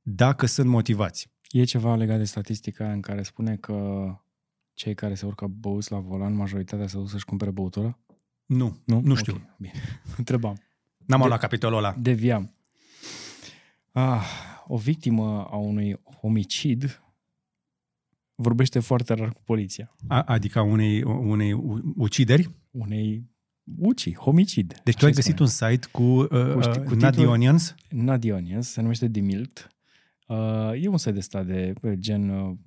dacă 0.02 0.46
sunt 0.46 0.68
motivați. 0.70 1.32
E 1.50 1.64
ceva 1.64 1.96
legat 1.96 2.18
de 2.18 2.24
statistica 2.24 2.84
aia 2.84 2.94
în 2.94 3.02
care 3.02 3.24
spune 3.24 3.56
că 3.56 4.08
cei 4.74 4.94
care 4.94 5.16
se 5.16 5.26
urcă 5.26 5.48
băuți 5.48 5.92
la 5.92 6.00
volan, 6.00 6.34
majoritatea 6.36 6.88
se 6.88 6.98
duc 6.98 7.10
să-și 7.10 7.26
cumpere 7.26 7.52
băutură? 7.52 8.00
Nu, 8.46 8.78
Nu? 8.86 9.00
nu 9.00 9.12
Ok, 9.12 9.18
știu. 9.18 9.50
Bine. 9.58 9.74
Întrebam. 10.18 10.58
N-am 11.06 11.20
De- 11.20 11.26
de... 11.26 11.30
la 11.32 11.38
capitolul 11.38 11.78
ăla. 11.78 11.96
Deviam. 12.00 12.54
Ah, 13.92 14.24
o 14.68 14.78
victimă 14.78 15.46
a 15.52 15.56
unui 15.56 16.00
homicid 16.22 17.02
vorbește 18.36 18.80
foarte 18.80 19.14
rar 19.14 19.34
cu 19.34 19.42
poliția. 19.44 19.96
A, 20.08 20.22
adică 20.22 20.62
unei, 20.62 21.04
unei 21.04 21.54
u- 21.54 21.94
ucideri. 21.96 22.50
Unei 22.72 23.30
uci, 23.78 24.14
homicid. 24.16 24.82
Deci 24.84 24.94
tu 24.94 24.98
așa 24.98 25.06
ai 25.06 25.12
găsit 25.12 25.32
spune. 25.36 25.50
un 25.50 25.72
site 25.76 25.88
cu, 25.92 26.02
uh, 26.04 26.28
Cu 26.54 26.62
ști- 26.62 26.78
cu 26.78 26.84
cu 26.84 26.94
Nutty 26.94 27.06
titlul- 27.06 27.28
Onions? 27.28 27.76
Nutty 27.90 28.32
Onions, 28.32 28.68
se 28.70 28.82
numește 28.82 29.08
Demilked. 29.08 29.68
Uh, 30.28 30.72
e 30.84 30.88
un 30.88 30.98
site 30.98 31.12
de 31.12 31.20
stat 31.20 31.46
de 31.46 31.74
uh, 31.82 31.94
gen... 31.94 32.30
Uh, 32.30 32.58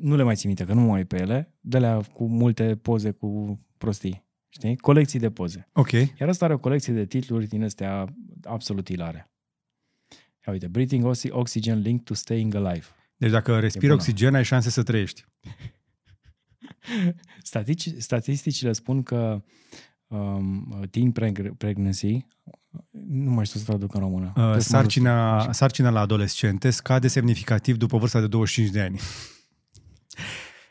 nu 0.00 0.16
le 0.16 0.22
mai 0.22 0.34
țin 0.34 0.46
minte, 0.48 0.64
că 0.64 0.72
nu 0.74 0.80
mă 0.80 0.96
uit 0.96 1.08
pe 1.08 1.20
ele. 1.20 1.54
De 1.60 1.78
la 1.78 2.00
cu 2.12 2.26
multe 2.26 2.76
poze 2.76 3.10
cu 3.10 3.60
prostii. 3.78 4.24
Știi? 4.48 4.76
Colecții 4.76 5.18
de 5.18 5.30
poze. 5.30 5.68
Ok. 5.72 5.90
Iar 5.92 6.28
ăsta 6.28 6.44
are 6.44 6.54
o 6.54 6.58
colecție 6.58 6.92
de 6.92 7.06
titluri 7.06 7.46
din 7.46 7.64
astea 7.64 8.14
absolut 8.42 8.88
ilare. 8.88 9.30
Ia 10.46 10.52
uite, 10.52 10.66
Breathing 10.68 11.04
oxy- 11.14 11.30
Oxygen 11.30 11.80
Linked 11.80 12.04
to 12.04 12.14
Staying 12.14 12.54
Alive. 12.54 12.84
Deci 13.16 13.30
dacă 13.30 13.58
respiri 13.58 13.86
bună. 13.86 13.94
oxigen, 13.98 14.34
ai 14.34 14.44
șanse 14.44 14.70
să 14.70 14.82
trăiești. 14.82 15.24
Statici, 17.42 17.88
statisticile 17.98 18.72
spun 18.72 19.02
că 19.02 19.42
um, 20.14 20.80
teen 20.90 21.12
preg- 21.12 21.56
pregnancy, 21.56 22.26
nu 23.08 23.30
mai 23.30 23.44
știu 23.46 23.60
să 23.60 23.66
traduc 23.66 23.94
în 23.94 24.00
română. 24.00 24.26
Uh, 24.26 24.32
Trebuie 24.32 24.60
să 24.60 24.68
mă 24.76 24.82
duc. 24.82 24.90
sarcina, 24.90 25.52
sarcina 25.52 25.90
la 25.90 26.00
adolescente 26.00 26.70
scade 26.70 27.08
semnificativ 27.08 27.76
după 27.76 27.98
vârsta 27.98 28.20
de 28.20 28.26
25 28.26 28.72
de 28.74 28.80
ani. 28.80 28.98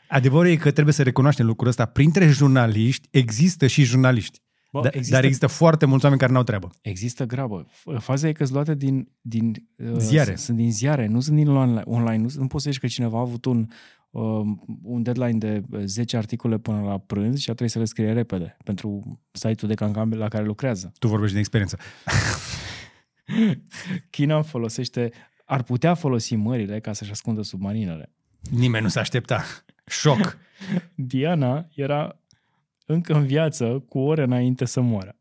Adevărul 0.08 0.50
e 0.50 0.56
că 0.56 0.70
trebuie 0.70 0.94
să 0.94 1.02
recunoaștem 1.02 1.46
lucrul 1.46 1.68
ăsta. 1.68 1.84
Printre 1.84 2.26
jurnaliști 2.28 3.08
există 3.10 3.66
și 3.66 3.82
jurnaliști. 3.82 4.42
Bă, 4.72 4.80
Da, 4.80 4.88
există, 4.92 5.14
Dar 5.14 5.24
există 5.24 5.46
foarte 5.46 5.86
mulți 5.86 6.02
oameni 6.04 6.20
care 6.22 6.32
n-au 6.32 6.42
treabă. 6.42 6.70
există 6.82 7.24
grabă. 7.24 7.66
F- 7.70 7.98
Faza 7.98 8.28
e 8.28 8.32
că 8.32 8.42
sunt 8.44 8.54
luate 8.54 8.74
din, 8.74 9.08
din 9.20 9.68
uh, 9.76 9.92
Ziare. 9.96 10.36
Sunt 10.36 10.56
din 10.56 10.72
ziare, 10.72 11.06
nu 11.06 11.20
sunt 11.20 11.36
din 11.36 11.48
online. 11.48 11.82
online. 11.84 12.22
Nu, 12.22 12.28
nu 12.36 12.46
poți 12.46 12.64
să 12.64 12.70
zici 12.70 12.80
că 12.80 12.86
cineva 12.86 13.18
a 13.18 13.20
avut 13.20 13.44
un, 13.44 13.56
um, 13.58 13.68
un 14.82 15.02
deadline 15.02 15.38
de 15.38 15.62
uh, 15.70 15.80
10 15.84 16.16
articole 16.16 16.58
până 16.58 16.80
la 16.80 16.98
prânz 16.98 17.38
și 17.38 17.50
a 17.50 17.52
trebuit 17.52 17.70
să 17.70 17.78
le 17.78 17.84
scrie 17.84 18.12
repede 18.12 18.56
pentru 18.64 19.20
site-ul 19.32 19.70
de 19.70 19.74
cancam 19.74 20.10
la 20.10 20.28
care 20.28 20.44
lucrează. 20.44 20.92
Tu 20.98 21.08
vorbești 21.08 21.32
din 21.32 21.40
experiență. 21.40 21.78
China 24.10 24.42
folosește, 24.42 25.12
ar 25.44 25.62
putea 25.62 25.94
folosi 25.94 26.36
mările 26.36 26.80
ca 26.80 26.92
să-și 26.92 27.10
ascundă 27.10 27.42
submarinele. 27.42 28.12
Nimeni 28.50 28.82
nu 28.82 28.88
se 28.88 28.98
aștepta. 28.98 29.44
Șoc. 29.86 30.38
Diana 30.94 31.68
era 31.74 32.18
încă 32.86 33.14
în 33.14 33.26
viață 33.26 33.84
cu 33.88 33.98
ore 33.98 34.22
înainte 34.22 34.64
să 34.64 34.80
moară. 34.80 35.18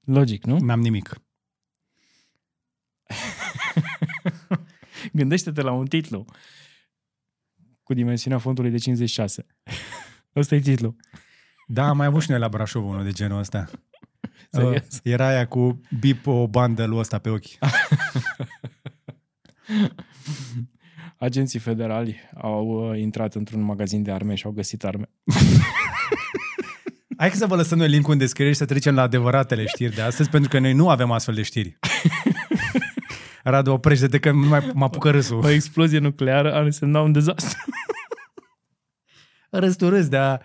Logic, 0.00 0.44
nu? 0.44 0.58
N-am 0.58 0.80
nimic. 0.80 1.14
Gândește-te 5.18 5.60
la 5.60 5.72
un 5.72 5.86
titlu 5.86 6.24
cu 7.82 7.94
dimensiunea 7.94 8.38
fontului 8.38 8.70
de 8.70 8.78
56. 8.78 9.46
Ăsta 10.36 10.54
e 10.54 10.60
titlul. 10.60 10.96
Da, 11.66 11.88
am 11.88 11.96
mai 11.96 12.06
avut 12.06 12.22
și 12.22 12.30
noi 12.30 12.38
la 12.38 12.48
Brașov 12.48 12.88
unul 12.88 13.04
de 13.04 13.12
genul 13.12 13.38
ăsta. 13.38 13.70
Serios? 14.50 14.82
Uh, 14.82 14.98
Era 15.02 15.26
aia 15.26 15.46
cu 15.46 15.80
bip 16.00 16.26
o 16.26 16.46
bandă 16.46 16.84
lui 16.84 16.98
ăsta 16.98 17.18
pe 17.18 17.28
ochi. 17.28 17.58
Agenții 21.16 21.58
federali 21.58 22.20
au 22.34 22.90
uh, 22.90 22.98
intrat 22.98 23.34
într-un 23.34 23.60
magazin 23.60 24.02
de 24.02 24.10
arme 24.12 24.34
și 24.34 24.46
au 24.46 24.52
găsit 24.52 24.84
arme. 24.84 25.10
Hai 27.16 27.30
că 27.30 27.36
să 27.36 27.46
vă 27.46 27.56
lăsăm 27.56 27.78
noi 27.78 27.88
link-ul 27.88 28.12
în 28.12 28.18
descriere 28.18 28.52
și 28.52 28.58
să 28.58 28.64
trecem 28.64 28.94
la 28.94 29.02
adevăratele 29.02 29.66
știri 29.66 29.94
de 29.94 30.00
astăzi, 30.00 30.30
pentru 30.30 30.50
că 30.50 30.58
noi 30.58 30.72
nu 30.72 30.88
avem 30.88 31.10
astfel 31.10 31.34
de 31.34 31.42
știri. 31.42 31.78
Radu, 33.50 33.72
oprește-te 33.72 34.18
că 34.18 34.30
nu 34.30 34.46
mai 34.48 34.70
mă 34.74 34.84
apucă 34.84 35.10
râsul. 35.10 35.38
O 35.44 35.48
explozie 35.48 35.98
nucleară 35.98 36.54
ar 36.54 36.62
însemna 36.62 37.00
un 37.00 37.12
dezastru. 37.12 37.58
Râs 39.50 39.76
tu 39.76 39.88
râs, 39.88 40.08
dar 40.08 40.42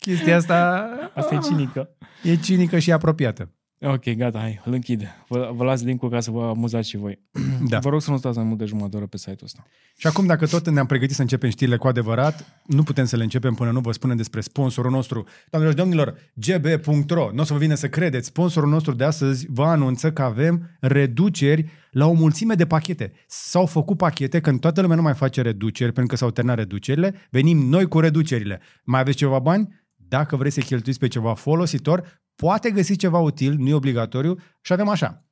chestia 0.00 0.36
asta 0.36 0.88
Asta 1.14 1.34
e 1.34 1.38
cinică. 1.38 1.88
e 2.22 2.36
cinică 2.36 2.78
și 2.78 2.92
apropiată. 2.92 3.50
Ok, 3.80 4.10
gata, 4.14 4.38
hai, 4.38 4.60
îl 4.64 4.72
închid. 4.72 5.02
Vă, 5.28 5.50
vă 5.54 5.64
las 5.64 5.82
link-ul 5.82 6.10
ca 6.10 6.20
să 6.20 6.30
vă 6.30 6.42
amuzați 6.44 6.88
și 6.88 6.96
voi. 6.96 7.18
Da. 7.68 7.78
Vă 7.78 7.88
rog 7.88 8.02
să 8.02 8.10
nu 8.10 8.16
stați 8.16 8.36
mai 8.36 8.46
mult 8.46 8.58
de 8.58 8.64
jumătate 8.64 8.90
de 8.90 8.96
oră 8.96 9.06
pe 9.06 9.16
site-ul 9.16 9.38
ăsta. 9.42 9.66
Și 9.96 10.06
acum, 10.06 10.26
dacă 10.26 10.46
tot 10.46 10.68
ne-am 10.68 10.86
pregătit 10.86 11.14
să 11.14 11.22
începem 11.22 11.50
știrile 11.50 11.76
cu 11.76 11.86
adevărat, 11.86 12.62
nu 12.66 12.82
putem 12.82 13.04
să 13.04 13.16
le 13.16 13.22
începem 13.22 13.54
până 13.54 13.70
nu 13.70 13.80
vă 13.80 13.92
spunem 13.92 14.16
despre 14.16 14.40
sponsorul 14.40 14.90
nostru. 14.90 15.26
Doamnelor 15.50 15.78
și 15.78 15.82
domnilor, 15.82 16.18
gb.ro, 16.34 17.30
nu 17.32 17.40
o 17.40 17.44
să 17.44 17.52
vă 17.52 17.58
vină 17.58 17.74
să 17.74 17.88
credeți, 17.88 18.26
sponsorul 18.26 18.68
nostru 18.68 18.92
de 18.92 19.04
astăzi 19.04 19.46
vă 19.48 19.64
anunță 19.64 20.12
că 20.12 20.22
avem 20.22 20.76
reduceri 20.80 21.70
la 21.90 22.06
o 22.06 22.12
mulțime 22.12 22.54
de 22.54 22.66
pachete. 22.66 23.12
S-au 23.26 23.66
făcut 23.66 23.96
pachete 23.96 24.40
când 24.40 24.60
toată 24.60 24.80
lumea 24.80 24.96
nu 24.96 25.02
mai 25.02 25.14
face 25.14 25.42
reduceri, 25.42 25.92
pentru 25.92 26.12
că 26.12 26.18
s-au 26.18 26.30
terminat 26.30 26.58
reducerile, 26.58 27.14
venim 27.30 27.58
noi 27.58 27.88
cu 27.88 28.00
reducerile. 28.00 28.60
Mai 28.84 29.00
aveți 29.00 29.16
ceva 29.16 29.38
bani? 29.38 29.84
Dacă 30.08 30.36
vreți 30.36 30.54
să 30.54 30.60
cheltuiți 30.60 30.98
pe 30.98 31.08
ceva 31.08 31.34
folositor, 31.34 32.24
poate 32.36 32.70
găsiți 32.70 32.98
ceva 32.98 33.18
util, 33.18 33.54
nu 33.58 33.68
e 33.68 33.74
obligatoriu 33.74 34.38
și 34.60 34.72
avem 34.72 34.88
așa. 34.88 35.24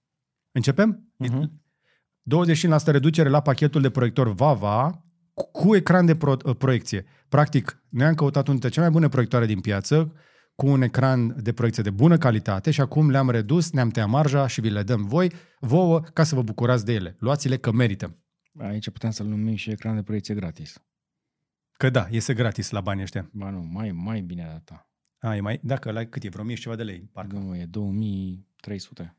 Începem? 0.53 1.13
Mhm. 1.17 1.63
25% 2.23 2.91
reducere 2.91 3.29
la 3.29 3.41
pachetul 3.41 3.81
de 3.81 3.91
proiector 3.91 4.33
VAVA 4.35 5.05
cu- 5.35 5.51
cu 5.51 5.77
ecran 5.77 6.07
de 6.07 6.17
pro- 6.17 6.37
uh, 6.45 6.57
proiecție. 6.57 7.05
Practic, 7.29 7.83
noi 7.89 8.07
am 8.07 8.15
căutat 8.15 8.47
unul 8.47 8.53
dintre 8.61 8.69
cele 8.69 8.85
mai 8.85 8.95
bune 8.95 9.09
proiectoare 9.09 9.47
din 9.47 9.61
piață 9.61 10.13
cu 10.55 10.67
un 10.67 10.83
ecran 10.83 11.43
de 11.43 11.53
proiecție 11.53 11.83
de 11.83 11.91
bună 11.91 12.19
calitate 12.19 12.71
și 12.71 12.81
acum 12.81 13.11
le-am 13.11 13.31
redus, 13.31 13.71
ne-am 13.71 13.89
tăiat 13.89 14.09
marja 14.09 14.47
și 14.47 14.61
vi 14.61 14.69
le 14.71 14.83
dăm 14.83 15.05
voi, 15.05 15.33
vouă, 15.61 16.01
ca 16.01 16.23
să 16.23 16.35
vă 16.35 16.43
bucurați 16.43 16.85
de 16.85 16.93
ele. 16.93 17.17
Luați-le 17.19 17.57
că 17.57 17.73
merită. 17.73 18.19
Aici 18.59 18.91
putem 18.91 19.11
să-l 19.11 19.27
numim 19.27 19.55
și 19.55 19.71
ecran 19.71 19.95
de 19.95 20.03
proiecție 20.03 20.35
gratis. 20.35 20.79
Că 21.73 21.91
da, 21.91 22.07
iese 22.11 22.35
gratis 22.35 22.71
la 22.71 22.81
banii 22.81 23.03
ăștia. 23.03 23.31
Ba 23.33 23.51
nu, 23.51 23.69
mai, 23.73 23.91
mai 23.91 24.21
bine 24.21 24.43
de 24.43 24.49
data. 24.53 24.89
A, 25.25 25.37
e 25.37 25.41
mai, 25.41 25.61
dacă 25.63 25.91
la 25.91 26.05
cât 26.05 26.23
e, 26.23 26.29
vreo 26.29 26.45
mie 26.45 26.55
și 26.55 26.63
ceva 26.63 26.77
de 26.77 26.83
lei, 26.83 27.09
parcă. 27.13 27.37
Nu, 27.37 27.57
e 27.57 27.65
2300. 27.65 29.17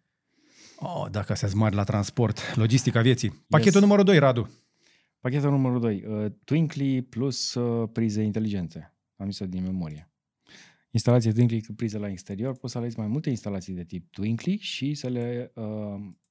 Oh, 0.80 1.06
dacă 1.12 1.32
astea 1.32 1.48
sunt 1.48 1.62
mari 1.62 1.76
la 1.76 1.84
transport, 1.84 2.56
logistica 2.56 3.02
vieții. 3.02 3.46
Pachetul 3.48 3.82
numărul 3.82 4.04
2, 4.04 4.18
Radu. 4.18 4.50
Pachetul 5.20 5.50
numărul 5.50 5.80
2. 5.80 6.04
Uh, 6.08 6.32
Twinkly 6.44 7.02
plus 7.02 7.54
uh, 7.54 7.90
prize 7.94 8.22
inteligente. 8.22 8.94
Am 9.16 9.30
zis 9.32 9.48
din 9.48 9.64
memorie. 9.64 10.12
Instalație 10.92 11.32
Twinkly 11.32 11.62
cu 11.62 11.74
prize 11.74 11.98
la 11.98 12.10
exterior. 12.10 12.58
Poți 12.58 12.74
să 12.74 12.78
alegi 12.78 13.00
mai 13.00 13.08
multe 13.08 13.30
instalații 13.30 13.74
de 13.74 13.84
tip 13.84 14.12
Twinkly 14.12 14.58
și 14.58 14.94
să 14.94 15.08
le 15.08 15.52
uh, 15.56 15.66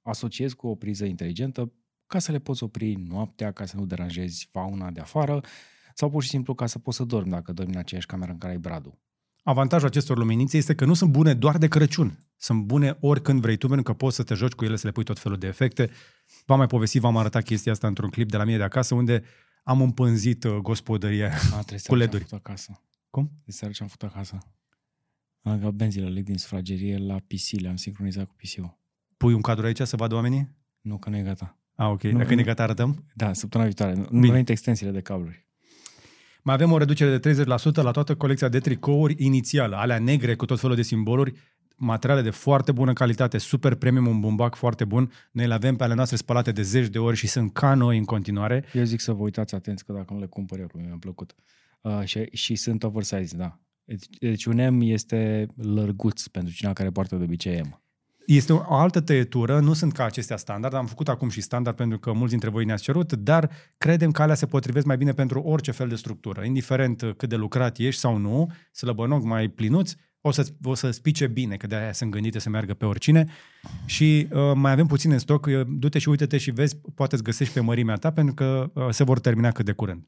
asociezi 0.02 0.56
cu 0.56 0.66
o 0.66 0.74
priză 0.74 1.04
inteligentă 1.04 1.72
ca 2.06 2.18
să 2.18 2.32
le 2.32 2.38
poți 2.38 2.62
opri 2.62 2.94
noaptea, 2.94 3.52
ca 3.52 3.64
să 3.64 3.76
nu 3.76 3.87
deranjezi 3.87 4.48
fauna 4.50 4.90
de 4.90 5.00
afară, 5.00 5.40
sau 5.94 6.10
pur 6.10 6.22
și 6.22 6.28
simplu 6.28 6.54
ca 6.54 6.66
să 6.66 6.78
poți 6.78 6.96
să 6.96 7.04
dormi 7.04 7.30
dacă 7.30 7.52
dormi 7.52 7.72
în 7.72 7.78
aceeași 7.78 8.06
cameră 8.06 8.32
în 8.32 8.38
care 8.38 8.52
ai 8.52 8.58
bradul. 8.58 9.02
Avantajul 9.46 9.87
acestor 9.88 10.16
luminițe 10.18 10.57
este 10.57 10.74
că 10.74 10.85
nu 10.85 10.94
sunt 10.94 11.11
bune 11.11 11.35
doar 11.35 11.59
de 11.59 11.68
Crăciun. 11.68 12.18
Sunt 12.37 12.64
bune 12.64 12.96
oricând 13.00 13.40
vrei 13.40 13.57
tu, 13.57 13.66
pentru 13.66 13.85
că 13.85 13.92
poți 13.92 14.16
să 14.16 14.22
te 14.22 14.35
joci 14.35 14.52
cu 14.52 14.64
ele, 14.64 14.76
să 14.76 14.87
le 14.87 14.92
pui 14.92 15.04
tot 15.04 15.18
felul 15.18 15.38
de 15.38 15.46
efecte. 15.46 15.90
V-am 16.46 16.59
mai 16.59 16.66
povestit, 16.66 17.00
v-am 17.00 17.16
arătat 17.16 17.42
chestia 17.44 17.72
asta 17.72 17.87
într-un 17.87 18.11
clip 18.11 18.30
de 18.30 18.37
la 18.37 18.44
mine 18.44 18.57
de 18.57 18.62
acasă, 18.62 18.94
unde 18.94 19.22
am 19.62 19.80
împânzit 19.83 20.44
uh, 20.44 20.57
gospodăria. 20.57 21.33
A, 21.52 21.59
trebuie 21.61 21.78
să 21.78 21.88
Cu 21.88 21.94
arăt 21.94 22.11
ce 22.11 22.16
LED-uri. 22.16 22.22
am 22.22 22.28
făcut 22.28 22.46
acasă. 22.46 22.80
Cum? 23.11 23.24
Trebuie 23.24 23.54
să 23.54 23.64
arăt 23.64 23.76
ce 23.76 23.83
am 23.83 23.88
făcut 23.88 24.09
acasă. 24.14 24.38
Am 25.42 25.52
legat 25.52 25.72
benzile 25.72 26.09
leg 26.09 26.24
din 26.24 26.38
sufragerie 26.38 26.98
la 26.98 27.16
PC, 27.16 27.61
le-am 27.61 27.76
sincronizat 27.76 28.26
cu 28.26 28.35
PC-ul. 28.35 28.78
Pui 29.16 29.33
un 29.33 29.40
cadru 29.40 29.66
aici 29.66 29.80
să 29.80 29.96
vadă 29.96 30.14
oamenii? 30.14 30.48
Nu, 30.80 30.98
că 30.98 31.11
nu 31.11 31.16
e 31.16 31.22
gata. 31.22 31.59
Ah, 31.74 31.88
ok. 31.88 32.02
Nu, 32.02 32.18
Dacă 32.18 32.35
nu. 32.35 32.40
e 32.40 32.44
gata, 32.44 32.62
arătăm. 32.62 33.04
Da, 33.14 33.33
săptămâna 33.33 33.68
viitoare. 33.68 33.94
Nu 33.94 34.02
Bine. 34.04 34.20
mi 34.20 34.30
venit 34.30 34.48
extensiile 34.48 34.92
de 34.92 35.00
cabluri. 35.00 35.43
Mai 36.46 36.54
avem 36.54 36.72
o 36.72 36.78
reducere 36.78 37.16
de 37.16 37.44
30% 37.44 37.44
la 37.74 37.90
toată 37.90 38.14
colecția 38.14 38.48
de 38.48 38.59
tricouri 38.59 39.14
inițială, 39.18 39.76
alea 39.76 39.98
negre 39.98 40.35
cu 40.35 40.44
tot 40.44 40.61
felul 40.61 40.76
de 40.76 40.83
simboluri, 40.83 41.33
materiale 41.76 42.22
de 42.22 42.30
foarte 42.30 42.72
bună 42.72 42.92
calitate, 42.92 43.38
super 43.38 43.74
premium, 43.74 44.07
un 44.07 44.20
bumbac 44.20 44.54
foarte 44.54 44.85
bun. 44.85 45.12
Noi 45.30 45.46
le 45.46 45.54
avem 45.54 45.76
pe 45.76 45.85
ale 45.85 45.94
noastre 45.94 46.16
spălate 46.16 46.52
de 46.52 46.62
zeci 46.62 46.88
de 46.88 46.98
ori 46.98 47.16
și 47.16 47.26
sunt 47.26 47.52
ca 47.52 47.74
noi 47.74 47.98
în 47.98 48.04
continuare. 48.04 48.64
Eu 48.72 48.85
zic 48.85 49.00
să 49.00 49.12
vă 49.12 49.22
uitați 49.22 49.54
atenți 49.54 49.85
că 49.85 49.92
dacă 49.92 50.12
nu 50.12 50.18
le 50.18 50.26
cumpăr 50.26 50.59
eu, 50.59 50.66
că 50.66 50.78
mi-a 50.80 50.96
plăcut. 51.00 51.35
Uh, 51.80 52.00
și, 52.04 52.28
și 52.33 52.54
sunt 52.54 52.83
oversize, 52.83 53.37
da. 53.37 53.59
Deci, 53.85 54.07
Deci 54.20 54.44
un 54.44 54.76
M 54.76 54.80
este 54.80 55.46
lărguț 55.57 56.26
pentru 56.26 56.52
cineva 56.52 56.74
care 56.74 56.90
poartă 56.90 57.16
de 57.16 57.24
obicei 57.24 57.61
M. 57.61 57.83
Este 58.26 58.52
o 58.52 58.62
o 58.68 58.74
altă 58.74 59.00
tăietură, 59.00 59.60
nu 59.60 59.72
sunt 59.72 59.92
ca 59.92 60.04
acestea 60.04 60.37
standard, 60.37 60.74
am 60.74 60.87
făcut 60.87 61.08
acum 61.08 61.28
și 61.28 61.40
standard 61.40 61.76
pentru 61.76 61.98
că 61.98 62.12
mulți 62.12 62.30
dintre 62.30 62.48
voi 62.48 62.64
ne-ați 62.64 62.82
cerut, 62.82 63.12
dar 63.12 63.50
credem 63.78 64.10
că 64.10 64.22
alea 64.22 64.34
se 64.34 64.46
potrivesc 64.46 64.87
mai 64.87 64.96
bine 64.96 65.12
pentru 65.12 65.40
orice 65.40 65.70
fel 65.70 65.88
de 65.88 65.94
structură, 65.94 66.44
indiferent 66.44 67.14
cât 67.16 67.28
de 67.28 67.37
lucrat 67.37 67.78
ești 67.78 68.00
sau 68.00 68.16
nu, 68.16 68.50
slăbănoc 68.72 69.22
mai 69.22 69.48
plinuți, 69.48 69.96
o 70.20 70.30
să, 70.30 70.46
o 70.62 70.74
să 70.74 70.90
spice 70.90 71.26
bine, 71.26 71.56
că 71.56 71.66
de-aia 71.66 71.92
sunt 71.92 72.10
gândite 72.10 72.38
să 72.38 72.48
meargă 72.48 72.74
pe 72.74 72.84
oricine. 72.84 73.26
Și 73.84 74.28
uh, 74.30 74.52
mai 74.54 74.72
avem 74.72 74.87
puțin 74.87 75.10
în 75.10 75.18
stoc, 75.18 75.46
uh, 75.46 75.60
du-te 75.68 75.98
și 75.98 76.08
uite-te 76.08 76.38
și 76.38 76.50
vezi, 76.50 76.76
poate 76.94 77.14
îți 77.14 77.24
găsești 77.24 77.54
pe 77.54 77.60
mărimea 77.60 77.96
ta, 77.96 78.12
pentru 78.12 78.34
că 78.34 78.70
uh, 78.72 78.87
se 78.90 79.04
vor 79.04 79.20
termina 79.20 79.50
cât 79.50 79.64
de 79.64 79.72
curând. 79.72 80.02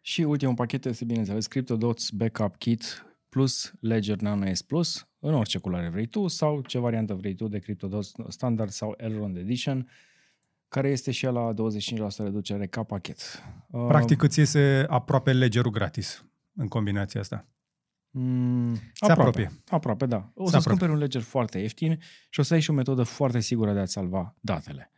Și 0.00 0.22
ultimul 0.22 0.54
pachet 0.54 0.84
este, 0.84 1.04
bineînțeles, 1.04 1.46
CryptoDots 1.46 2.10
Backup 2.10 2.56
Kit 2.56 3.04
plus 3.34 3.72
Ledger 3.80 4.20
Nano 4.20 4.54
S 4.54 4.62
Plus, 4.62 5.08
în 5.18 5.34
orice 5.34 5.58
culoare 5.58 5.88
vrei 5.88 6.06
tu, 6.06 6.26
sau 6.26 6.60
ce 6.60 6.78
variantă 6.78 7.14
vrei 7.14 7.34
tu 7.34 7.48
de 7.48 7.58
CryptoDots 7.58 8.12
Standard 8.28 8.70
sau 8.70 8.94
Elrond 8.96 9.36
Edition, 9.36 9.88
care 10.68 10.88
este 10.88 11.10
și 11.10 11.24
la 11.24 11.54
25% 11.54 12.16
reducere 12.16 12.66
ca 12.66 12.82
pachet. 12.82 13.42
Uh, 13.70 13.86
Practic 13.88 14.22
îți 14.22 14.38
iese 14.38 14.84
aproape 14.88 15.32
legerul 15.32 15.70
gratis 15.70 16.24
în 16.54 16.68
combinația 16.68 17.20
asta. 17.20 17.46
Mm, 18.10 18.74
Se 18.74 18.80
aproape, 18.98 19.20
apropie. 19.20 19.62
Aproape, 19.68 20.06
da. 20.06 20.16
O 20.16 20.20
Se 20.20 20.30
să-ți 20.32 20.44
apropie. 20.46 20.68
cumperi 20.70 20.92
un 20.92 20.98
ledger 20.98 21.20
foarte 21.22 21.58
ieftin 21.58 21.98
și 22.28 22.40
o 22.40 22.42
să 22.42 22.54
ai 22.54 22.60
și 22.60 22.70
o 22.70 22.72
metodă 22.72 23.02
foarte 23.02 23.40
sigură 23.40 23.72
de 23.72 23.78
a-ți 23.78 23.92
salva 23.92 24.34
datele. 24.40 24.90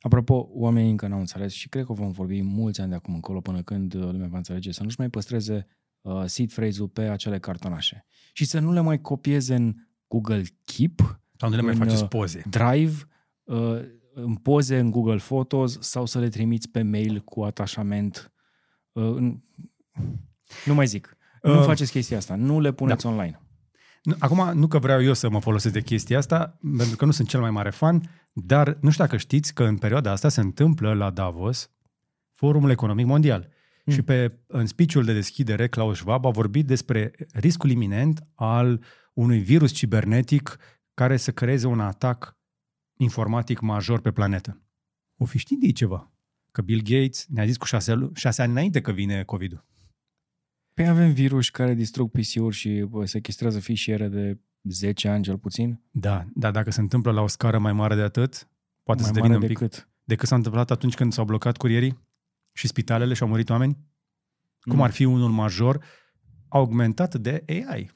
Apropo, 0.00 0.48
oamenii 0.52 0.90
încă 0.90 1.06
n-au 1.06 1.18
înțeles 1.18 1.52
și 1.52 1.68
cred 1.68 1.84
că 1.84 1.92
vom 1.92 2.10
vorbi 2.10 2.42
mulți 2.42 2.80
ani 2.80 2.90
de 2.90 2.96
acum 2.96 3.14
încolo 3.14 3.40
până 3.40 3.62
când 3.62 3.94
uh, 3.94 4.02
lumea 4.02 4.28
va 4.28 4.36
înțelege 4.36 4.72
să 4.72 4.82
nu-și 4.82 4.98
mai 4.98 5.08
păstreze 5.08 5.66
uh, 6.02 6.22
seed 6.26 6.52
phrase-ul 6.52 6.88
pe 6.88 7.02
acele 7.02 7.38
cartonașe 7.38 8.04
și 8.32 8.44
să 8.44 8.58
nu 8.58 8.72
le 8.72 8.80
mai 8.80 9.00
copieze 9.00 9.54
în 9.54 9.74
Google 10.08 10.42
Keep, 10.64 11.20
Sau 11.36 11.48
nu 11.50 11.56
le 11.56 11.62
mai 11.62 11.72
În, 11.72 11.78
faceți 11.78 12.02
uh, 12.02 12.08
poze. 12.08 12.42
Drive, 12.50 13.08
uh, 13.42 13.78
în 14.14 14.34
poze 14.34 14.78
în 14.78 14.90
Google 14.90 15.16
Photos 15.16 15.78
sau 15.80 16.06
să 16.06 16.18
le 16.18 16.28
trimiți 16.28 16.68
pe 16.68 16.82
mail 16.82 17.20
cu 17.20 17.42
atașament. 17.42 18.32
Uh, 18.92 19.04
în- 19.04 19.42
nu 20.64 20.74
mai 20.74 20.86
zic. 20.86 21.16
Nu 21.42 21.58
Uh, 21.58 21.64
faceți 21.64 21.90
chestia 21.92 22.16
asta. 22.16 22.34
Nu 22.34 22.60
le 22.60 22.72
puneți 22.72 23.06
online. 23.06 23.40
Nu, 24.02 24.14
Acum, 24.18 24.58
nu 24.58 24.66
că 24.66 24.78
vreau 24.78 25.02
eu 25.02 25.12
să 25.12 25.30
mă 25.30 25.40
folosesc 25.40 25.74
de 25.74 25.80
chestia 25.82 26.18
asta, 26.18 26.58
pentru 26.76 26.96
că 26.96 27.04
nu 27.04 27.10
sunt 27.10 27.28
cel 27.28 27.40
mai 27.40 27.50
mare 27.50 27.70
fan, 27.70 28.02
dar 28.32 28.78
nu 28.80 28.90
știu 28.90 29.04
dacă 29.04 29.16
știți 29.16 29.54
că 29.54 29.64
în 29.64 29.76
perioada 29.78 30.10
asta 30.10 30.28
se 30.28 30.40
întâmplă 30.40 30.92
la 30.94 31.10
Davos 31.10 31.70
Forumul 32.32 32.70
Economic 32.70 33.06
Mondial. 33.06 33.48
Mm. 33.84 33.92
Și 33.92 34.02
pe, 34.02 34.38
în 34.46 34.66
speech-ul 34.66 35.04
de 35.04 35.12
deschidere, 35.12 35.68
Klaus 35.68 35.96
Schwab 35.96 36.24
a 36.24 36.30
vorbit 36.30 36.66
despre 36.66 37.12
riscul 37.32 37.70
iminent 37.70 38.26
al 38.34 38.84
unui 39.12 39.38
virus 39.38 39.72
cibernetic 39.72 40.58
care 40.94 41.16
să 41.16 41.32
creeze 41.32 41.66
un 41.66 41.80
atac 41.80 42.36
informatic 42.98 43.60
major 43.60 44.00
pe 44.00 44.12
planetă. 44.12 44.62
O 45.16 45.24
fi 45.24 45.38
știți 45.38 45.60
de 45.60 45.72
ceva? 45.72 46.12
Că 46.50 46.62
Bill 46.62 46.82
Gates 46.82 47.26
ne-a 47.28 47.46
zis 47.46 47.56
cu 47.56 47.64
șase, 47.64 47.92
lu- 47.92 48.10
șase 48.14 48.42
ani 48.42 48.50
înainte 48.50 48.80
că 48.80 48.92
vine 48.92 49.24
COVID-ul. 49.24 49.64
Păi 50.74 50.88
avem 50.88 51.12
virus 51.12 51.48
care 51.48 51.74
distrug 51.74 52.10
PC-uri 52.10 52.56
și 52.56 52.86
bă, 52.88 53.04
sequestrează 53.04 53.58
fișiere 53.60 54.08
de 54.08 54.40
10 54.62 55.08
ani 55.08 55.22
cel 55.22 55.38
puțin. 55.38 55.80
Da, 55.90 56.24
dar 56.34 56.50
dacă 56.50 56.70
se 56.70 56.80
întâmplă 56.80 57.12
la 57.12 57.20
o 57.20 57.26
scară 57.26 57.58
mai 57.58 57.72
mare 57.72 57.94
de 57.94 58.02
atât, 58.02 58.48
poate 58.82 59.00
mai 59.02 59.10
să 59.10 59.14
devină 59.14 59.34
mare 59.34 59.46
un 59.46 59.48
pic... 59.48 59.58
decât. 59.58 59.88
decât 60.04 60.28
s-a 60.28 60.34
întâmplat 60.34 60.70
atunci 60.70 60.94
când 60.94 61.12
s-au 61.12 61.24
blocat 61.24 61.56
curierii 61.56 61.98
și 62.52 62.66
spitalele 62.66 63.14
și 63.14 63.22
au 63.22 63.28
murit 63.28 63.50
oameni? 63.50 63.76
Cum 64.60 64.74
Mm. 64.76 64.80
ar 64.82 64.90
fi 64.90 65.04
unul 65.04 65.30
major 65.30 65.84
augmentat 66.48 67.14
de 67.14 67.44
AI? 67.48 67.90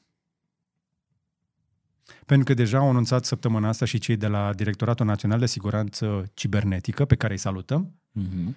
Pentru 2.25 2.45
că 2.45 2.53
deja 2.53 2.77
au 2.77 2.89
anunțat 2.89 3.25
săptămâna 3.25 3.67
asta 3.67 3.85
și 3.85 3.97
cei 3.99 4.15
de 4.17 4.27
la 4.27 4.53
Directoratul 4.53 5.05
Național 5.05 5.39
de 5.39 5.45
Siguranță 5.45 6.23
Cibernetică, 6.33 7.05
pe 7.05 7.15
care 7.15 7.33
îi 7.33 7.39
salutăm, 7.39 7.93
Mhm. 8.11 8.55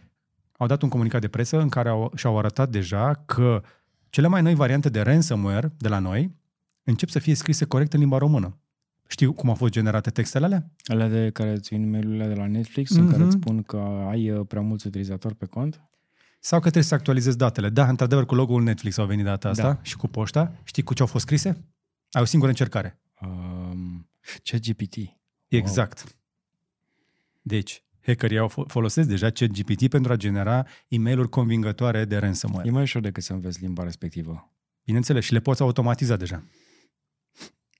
au 0.58 0.66
dat 0.66 0.82
un 0.82 0.88
comunicat 0.88 1.20
de 1.20 1.28
presă 1.28 1.58
în 1.60 1.68
care 1.68 1.88
au, 1.88 2.12
și-au 2.16 2.38
arătat 2.38 2.70
deja 2.70 3.14
că 3.26 3.62
cele 4.10 4.26
mai 4.26 4.42
noi 4.42 4.54
variante 4.54 4.88
de 4.88 5.00
ransomware 5.00 5.72
de 5.78 5.88
la 5.88 5.98
noi 5.98 6.34
încep 6.84 7.08
să 7.08 7.18
fie 7.18 7.34
scrise 7.34 7.64
corect 7.64 7.92
în 7.92 8.00
limba 8.00 8.18
română. 8.18 8.58
Știu 9.06 9.32
cum 9.32 9.48
au 9.48 9.54
fost 9.54 9.72
generate 9.72 10.10
textele 10.10 10.44
alea? 10.44 10.70
Alea 10.84 11.08
de 11.08 11.30
care 11.30 11.50
îți 11.52 11.68
vin 11.68 11.90
mail 11.90 12.16
de 12.18 12.34
la 12.34 12.46
Netflix 12.46 12.90
în 12.90 13.04
care 13.06 13.16
Mhm. 13.18 13.26
îți 13.26 13.36
spun 13.36 13.62
că 13.62 13.76
ai 14.08 14.30
uh, 14.30 14.46
prea 14.48 14.60
mulți 14.60 14.86
utilizatori 14.86 15.34
pe 15.34 15.46
cont? 15.46 15.80
Sau 16.42 16.59
că 16.59 16.64
trebuie 16.64 16.85
să 16.85 16.94
actualizezi 16.94 17.37
datele. 17.37 17.68
Da, 17.68 17.88
într-adevăr, 17.88 18.26
cu 18.26 18.35
logo-ul 18.35 18.62
Netflix 18.62 18.98
au 18.98 19.07
venit 19.07 19.24
data 19.24 19.48
asta 19.48 19.62
Da. 19.72 19.79
și 19.83 19.96
cu 19.96 20.09
poșta. 20.09 20.53
Știi 20.64 20.83
cu 20.83 20.94
ce 20.94 21.00
au 21.00 21.07
fost 21.09 21.24
scrise? 21.24 21.48
Ai 22.11 22.22
o 22.22 22.24
singură 22.24 22.50
încercare. 22.50 23.00
Um, 23.20 24.09
ChatGPT. 24.42 24.94
Exact. 25.48 26.18
Deci, 27.42 27.85
hackerii 28.07 28.38
au 28.38 28.48
fo- 28.48 28.66
folosesc 28.66 29.09
deja 29.09 29.31
ChatGPT 29.31 29.88
pentru 29.88 30.12
a 30.12 30.16
genera 30.16 30.66
e 30.88 30.98
mail 30.98 31.29
convingătoare 31.29 32.05
de 32.05 32.16
ransomware. 32.16 32.68
E 32.68 32.70
mai 32.70 32.83
ușor 32.83 33.03
decât 33.03 33.22
să 33.22 33.33
înveți 33.33 33.61
limba 33.61 33.83
respectivă. 33.83 34.53
Bineînțeles, 34.85 35.24
și 35.24 35.33
le 35.33 35.40
poți 35.40 35.62
automatiza 35.62 36.16
deja. 36.16 36.42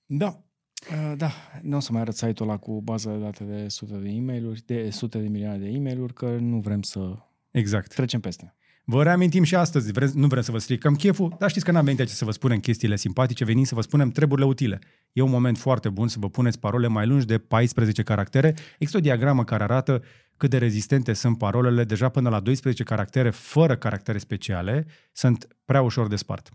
Da. 0.07 0.43
Uh, 0.91 1.13
da, 1.17 1.33
nu 1.63 1.77
o 1.77 1.81
să 1.81 1.93
mai 1.93 2.01
arăt 2.01 2.15
site-ul 2.15 2.49
ăla 2.49 2.59
cu 2.59 2.81
bază 2.83 3.11
de 3.11 3.17
date 3.19 3.45
de 3.45 3.69
sute 3.69 3.95
de 3.97 4.09
e 4.09 4.21
mail 4.21 4.63
de 4.67 4.91
sute 4.91 5.19
de 5.19 5.29
milioane 5.29 5.59
de 5.59 5.69
e 5.69 5.79
mail 5.79 6.13
că 6.13 6.37
nu 6.37 6.61
vrem 6.61 6.83
să 6.83 7.19
Exact. 7.51 7.95
trecem 7.95 8.21
peste. 8.21 8.55
Vă 8.85 9.03
reamintim 9.03 9.43
și 9.43 9.55
astăzi, 9.55 9.93
vrem, 9.93 10.11
nu 10.15 10.27
vrem 10.27 10.43
să 10.43 10.51
vă 10.51 10.59
stricăm 10.59 10.95
cheful, 10.95 11.35
dar 11.39 11.49
știți 11.49 11.65
că 11.65 11.71
n-am 11.71 11.85
venit 11.85 12.01
aici 12.01 12.09
să 12.09 12.25
vă 12.25 12.31
spunem 12.31 12.59
chestiile 12.59 12.97
simpatice, 12.97 13.45
venim 13.45 13.65
să 13.65 13.75
vă 13.75 13.81
spunem 13.81 14.11
treburile 14.11 14.47
utile. 14.47 14.79
E 15.13 15.23
un 15.23 15.31
moment 15.31 15.59
foarte 15.59 15.89
bun 15.89 16.09
să 16.09 16.17
vă 16.19 16.29
puneți 16.29 16.59
parole 16.59 16.87
mai 16.87 17.07
lungi 17.07 17.27
de 17.27 17.39
14 17.39 18.03
caractere. 18.03 18.55
Există 18.73 18.97
o 18.97 19.01
diagramă 19.01 19.45
care 19.45 19.63
arată 19.63 20.03
cât 20.37 20.51
de 20.51 20.59
rezistente 20.59 21.13
sunt 21.13 21.39
parolele, 21.39 21.85
deja 21.85 22.09
până 22.09 22.29
la 22.29 22.41
12 22.41 22.83
caractere, 22.83 23.31
fără 23.31 23.77
caractere 23.77 24.19
speciale, 24.19 24.87
sunt 25.13 25.47
prea 25.65 25.83
ușor 25.83 26.09
de 26.09 26.17
spart. 26.17 26.51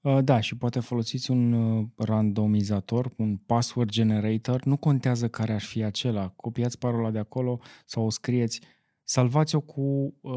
Uh, 0.00 0.18
Da, 0.22 0.40
și 0.40 0.56
poate 0.56 0.80
folosiți 0.80 1.30
un 1.30 1.52
uh, 1.52 1.86
randomizator, 1.96 3.12
un 3.16 3.36
password 3.36 3.90
generator, 3.90 4.64
nu 4.64 4.76
contează 4.76 5.28
care 5.28 5.52
ar 5.52 5.60
fi 5.60 5.82
acela, 5.82 6.32
copiați 6.36 6.78
parola 6.78 7.10
de 7.10 7.18
acolo 7.18 7.60
sau 7.84 8.04
o 8.04 8.10
scrieți, 8.10 8.60
salvați-o 9.04 9.60
cu 9.60 10.14
uh, 10.20 10.32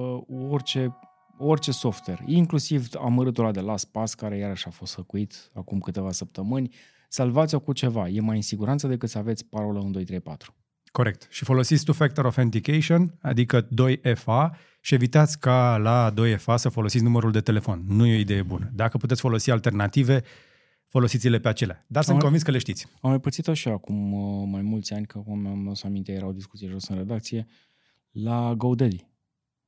orice, 0.49 0.95
orice 1.37 1.71
software, 1.71 2.23
inclusiv 2.25 2.87
amărâtul 2.99 3.43
ăla 3.43 3.53
de 3.53 3.59
LastPass, 3.59 4.13
care 4.13 4.37
iarăși 4.37 4.67
a 4.67 4.69
fost 4.69 4.91
săcuit 4.91 5.51
acum 5.53 5.79
câteva 5.79 6.11
săptămâni, 6.11 6.75
salvați-o 7.09 7.59
cu 7.59 7.73
ceva, 7.73 8.07
e 8.07 8.19
mai 8.19 8.35
în 8.35 8.41
siguranță 8.41 8.87
decât 8.87 9.09
să 9.09 9.17
aveți 9.17 9.45
parola 9.45 9.79
1, 9.79 9.89
2, 9.89 10.03
3, 10.03 10.19
4. 10.19 10.55
Corect. 10.91 11.27
Și 11.29 11.43
folosiți 11.43 11.83
two-factor 11.83 12.23
authentication, 12.23 13.17
adică 13.21 13.67
2FA, 13.67 14.49
și 14.81 14.93
evitați 14.93 15.39
ca 15.39 15.77
la 15.77 16.13
2FA 16.13 16.55
să 16.55 16.69
folosiți 16.69 17.03
numărul 17.03 17.31
de 17.31 17.41
telefon. 17.41 17.83
Nu 17.87 18.05
e 18.05 18.15
o 18.15 18.19
idee 18.19 18.41
bună. 18.43 18.71
Dacă 18.73 18.97
puteți 18.97 19.21
folosi 19.21 19.51
alternative, 19.51 20.23
folosiți-le 20.87 21.39
pe 21.39 21.47
acelea. 21.47 21.85
Dar 21.87 22.03
sunt 22.03 22.15
Am- 22.15 22.21
convins 22.21 22.43
că 22.43 22.51
le 22.51 22.57
știți. 22.57 22.87
Am 23.01 23.09
mai 23.09 23.19
pățit-o 23.19 23.53
și 23.53 23.67
eu 23.67 23.73
acum 23.73 24.13
uh, 24.13 24.47
mai 24.51 24.61
mulți 24.61 24.93
ani, 24.93 25.05
că 25.05 25.17
acum 25.17 25.39
mi-am 25.39 25.65
adus 25.67 25.83
aminte, 25.83 26.11
era 26.11 26.27
o 26.27 26.31
discuție 26.31 26.67
jos 26.67 26.87
în 26.87 26.95
redacție, 26.95 27.47
la 28.23 28.53
GoDaddy. 28.55 29.07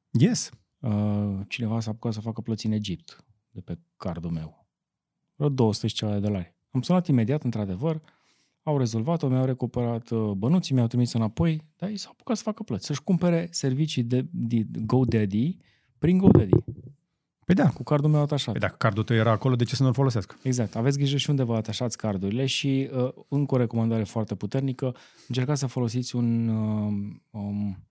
Yes. 0.10 0.50
Uh, 0.80 1.40
cineva 1.48 1.80
s-a 1.80 1.90
apucat 1.90 2.14
să 2.14 2.22
facă 2.22 2.42
plăți 2.42 2.66
în 2.66 2.72
Egipt 2.72 3.26
de 3.50 3.62
pe 3.62 3.80
cardul 3.98 4.32
meu. 4.32 4.68
Vreo 5.36 5.50
200 5.50 5.88
și 5.88 5.94
ceva 5.94 6.14
de 6.14 6.20
dolari. 6.20 6.56
Am 6.72 6.82
sunat 6.82 7.08
imediat, 7.08 7.44
într-adevăr, 7.44 8.02
au 8.64 8.78
rezolvat-o, 8.78 9.28
mi-au 9.28 9.46
recuperat 9.46 10.10
uh, 10.10 10.32
bănuții, 10.32 10.74
mi-au 10.74 10.88
trimis 10.88 11.14
înapoi, 11.14 11.68
dar 11.76 11.90
ei 11.90 11.98
s-au 11.98 12.12
apucat 12.12 12.38
să 12.38 12.44
facă 12.44 12.64
plăți, 12.64 12.86
să-și 12.86 13.04
cumpere 13.04 13.48
servicii 13.52 14.04
de, 14.04 14.28
de 14.32 14.66
GoDaddy 14.86 15.58
prin 15.98 16.18
GoDaddy, 16.18 16.56
Păi 17.50 17.58
da. 17.58 17.70
cu 17.70 17.84
cardul 17.84 18.10
meu 18.10 18.22
atașat. 18.22 18.52
Păi 18.52 18.62
dacă 18.62 18.76
cardul 18.78 19.04
tău 19.04 19.16
era 19.16 19.32
acolo, 19.32 19.56
de 19.56 19.64
ce 19.64 19.76
să 19.76 19.84
nu-l 19.84 19.94
folosească? 19.94 20.36
Exact. 20.44 20.76
Aveți 20.76 20.98
grijă 20.98 21.18
și 21.18 21.30
unde 21.30 21.44
vă 21.44 21.56
atașați 21.56 21.98
cardurile 21.98 22.46
și 22.46 22.90
uh, 22.94 23.10
încă 23.28 23.56
o 23.56 23.58
recomandare 23.58 24.04
foarte 24.04 24.36
puternică, 24.36 24.96
încercați 25.28 25.60
să 25.60 25.68
folosiți 25.68 26.16
un... 26.16 26.48
Uh, 26.48 26.94
um, 27.30 27.88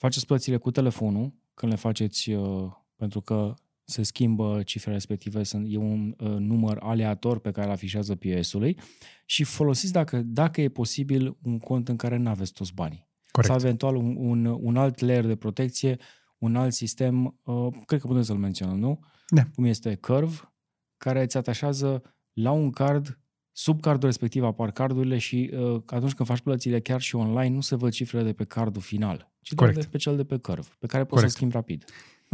faceți 0.00 0.26
plățile 0.26 0.56
cu 0.56 0.70
telefonul 0.70 1.34
când 1.54 1.72
le 1.72 1.78
faceți, 1.78 2.30
uh, 2.30 2.70
pentru 2.96 3.20
că 3.20 3.54
se 3.84 4.02
schimbă 4.02 4.62
cifrele 4.64 4.96
respective, 4.96 5.42
sunt, 5.42 5.66
e 5.68 5.76
un 5.76 6.14
uh, 6.18 6.28
număr 6.28 6.78
aleator 6.82 7.38
pe 7.38 7.50
care 7.50 7.66
îl 7.66 7.72
afișează 7.72 8.14
POS-ului 8.14 8.78
și 9.24 9.44
folosiți, 9.44 9.92
dacă, 9.92 10.22
dacă 10.22 10.60
e 10.60 10.68
posibil, 10.68 11.36
un 11.42 11.58
cont 11.58 11.88
în 11.88 11.96
care 11.96 12.16
nu 12.16 12.28
aveți 12.28 12.52
toți 12.52 12.74
banii. 12.74 13.08
Corect. 13.30 13.52
Sau 13.52 13.62
eventual 13.62 13.96
un, 13.96 14.16
un, 14.18 14.44
un 14.44 14.76
alt 14.76 15.00
layer 15.00 15.26
de 15.26 15.36
protecție, 15.36 15.96
un 16.38 16.56
alt 16.56 16.72
sistem, 16.72 17.38
uh, 17.44 17.68
cred 17.86 18.00
că 18.00 18.06
putem 18.06 18.22
să-l 18.22 18.36
menționăm, 18.36 18.78
nu? 18.78 19.00
Da. 19.28 19.44
Cum 19.54 19.64
este 19.64 19.94
Curve, 19.94 20.52
care 20.96 21.22
îți 21.22 21.36
atașează 21.36 22.02
la 22.32 22.50
un 22.50 22.70
card, 22.70 23.19
sub 23.52 23.80
cardul 23.80 24.08
respectiv 24.08 24.44
apar 24.44 24.70
cardurile 24.70 25.18
și 25.18 25.50
uh, 25.52 25.82
atunci 25.86 26.12
când 26.12 26.28
faci 26.28 26.40
plățile 26.40 26.80
chiar 26.80 27.00
și 27.00 27.14
online, 27.14 27.54
nu 27.54 27.60
se 27.60 27.76
văd 27.76 27.92
cifrele 27.92 28.24
de 28.24 28.32
pe 28.32 28.44
cardul 28.44 28.82
final, 28.82 29.32
ci 29.40 29.52
doar 29.52 29.68
Corect. 29.68 29.86
de 29.86 29.90
pe 29.92 29.98
cel 29.98 30.16
de 30.16 30.24
pe 30.24 30.36
Curve, 30.36 30.68
pe 30.78 30.86
care 30.86 31.02
poți 31.02 31.14
Corect. 31.14 31.30
să 31.30 31.36
schimbi 31.36 31.54
rapid. 31.54 31.84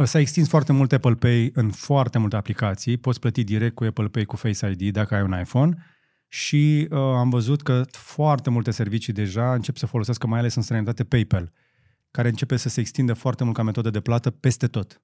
S-a 0.03 0.19
extins 0.19 0.47
foarte 0.47 0.73
mult 0.73 0.91
Apple 0.91 1.15
Pay 1.15 1.51
în 1.53 1.71
foarte 1.71 2.17
multe 2.17 2.35
aplicații. 2.35 2.97
Poți 2.97 3.19
plăti 3.19 3.43
direct 3.43 3.75
cu 3.75 3.83
Apple 3.83 4.07
Pay 4.07 4.25
cu 4.25 4.35
Face 4.35 4.75
ID 4.77 4.93
dacă 4.93 5.15
ai 5.15 5.21
un 5.21 5.39
iPhone 5.39 5.77
și 6.27 6.87
uh, 6.91 6.97
am 6.97 7.29
văzut 7.29 7.61
că 7.61 7.83
foarte 7.91 8.49
multe 8.49 8.71
servicii 8.71 9.13
deja 9.13 9.53
încep 9.53 9.77
să 9.77 9.85
folosească, 9.85 10.27
mai 10.27 10.39
ales 10.39 10.55
în 10.55 10.61
străinătate, 10.61 11.03
PayPal, 11.03 11.51
care 12.11 12.27
începe 12.27 12.55
să 12.55 12.69
se 12.69 12.79
extindă 12.79 13.13
foarte 13.13 13.43
mult 13.43 13.55
ca 13.55 13.63
metodă 13.63 13.89
de 13.89 13.99
plată 13.99 14.29
peste 14.29 14.67
tot. 14.67 15.01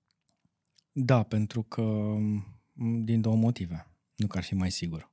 Da, 0.92 1.24
pentru 1.24 1.64
că 1.64 1.82
m, 1.82 3.04
din 3.04 3.22
două 3.22 3.36
motive. 3.36 3.88
Nu 4.16 4.28
că 4.28 4.38
ar 4.38 4.44
fi 4.44 4.56
mai 4.56 4.72
sigur. 4.72 5.12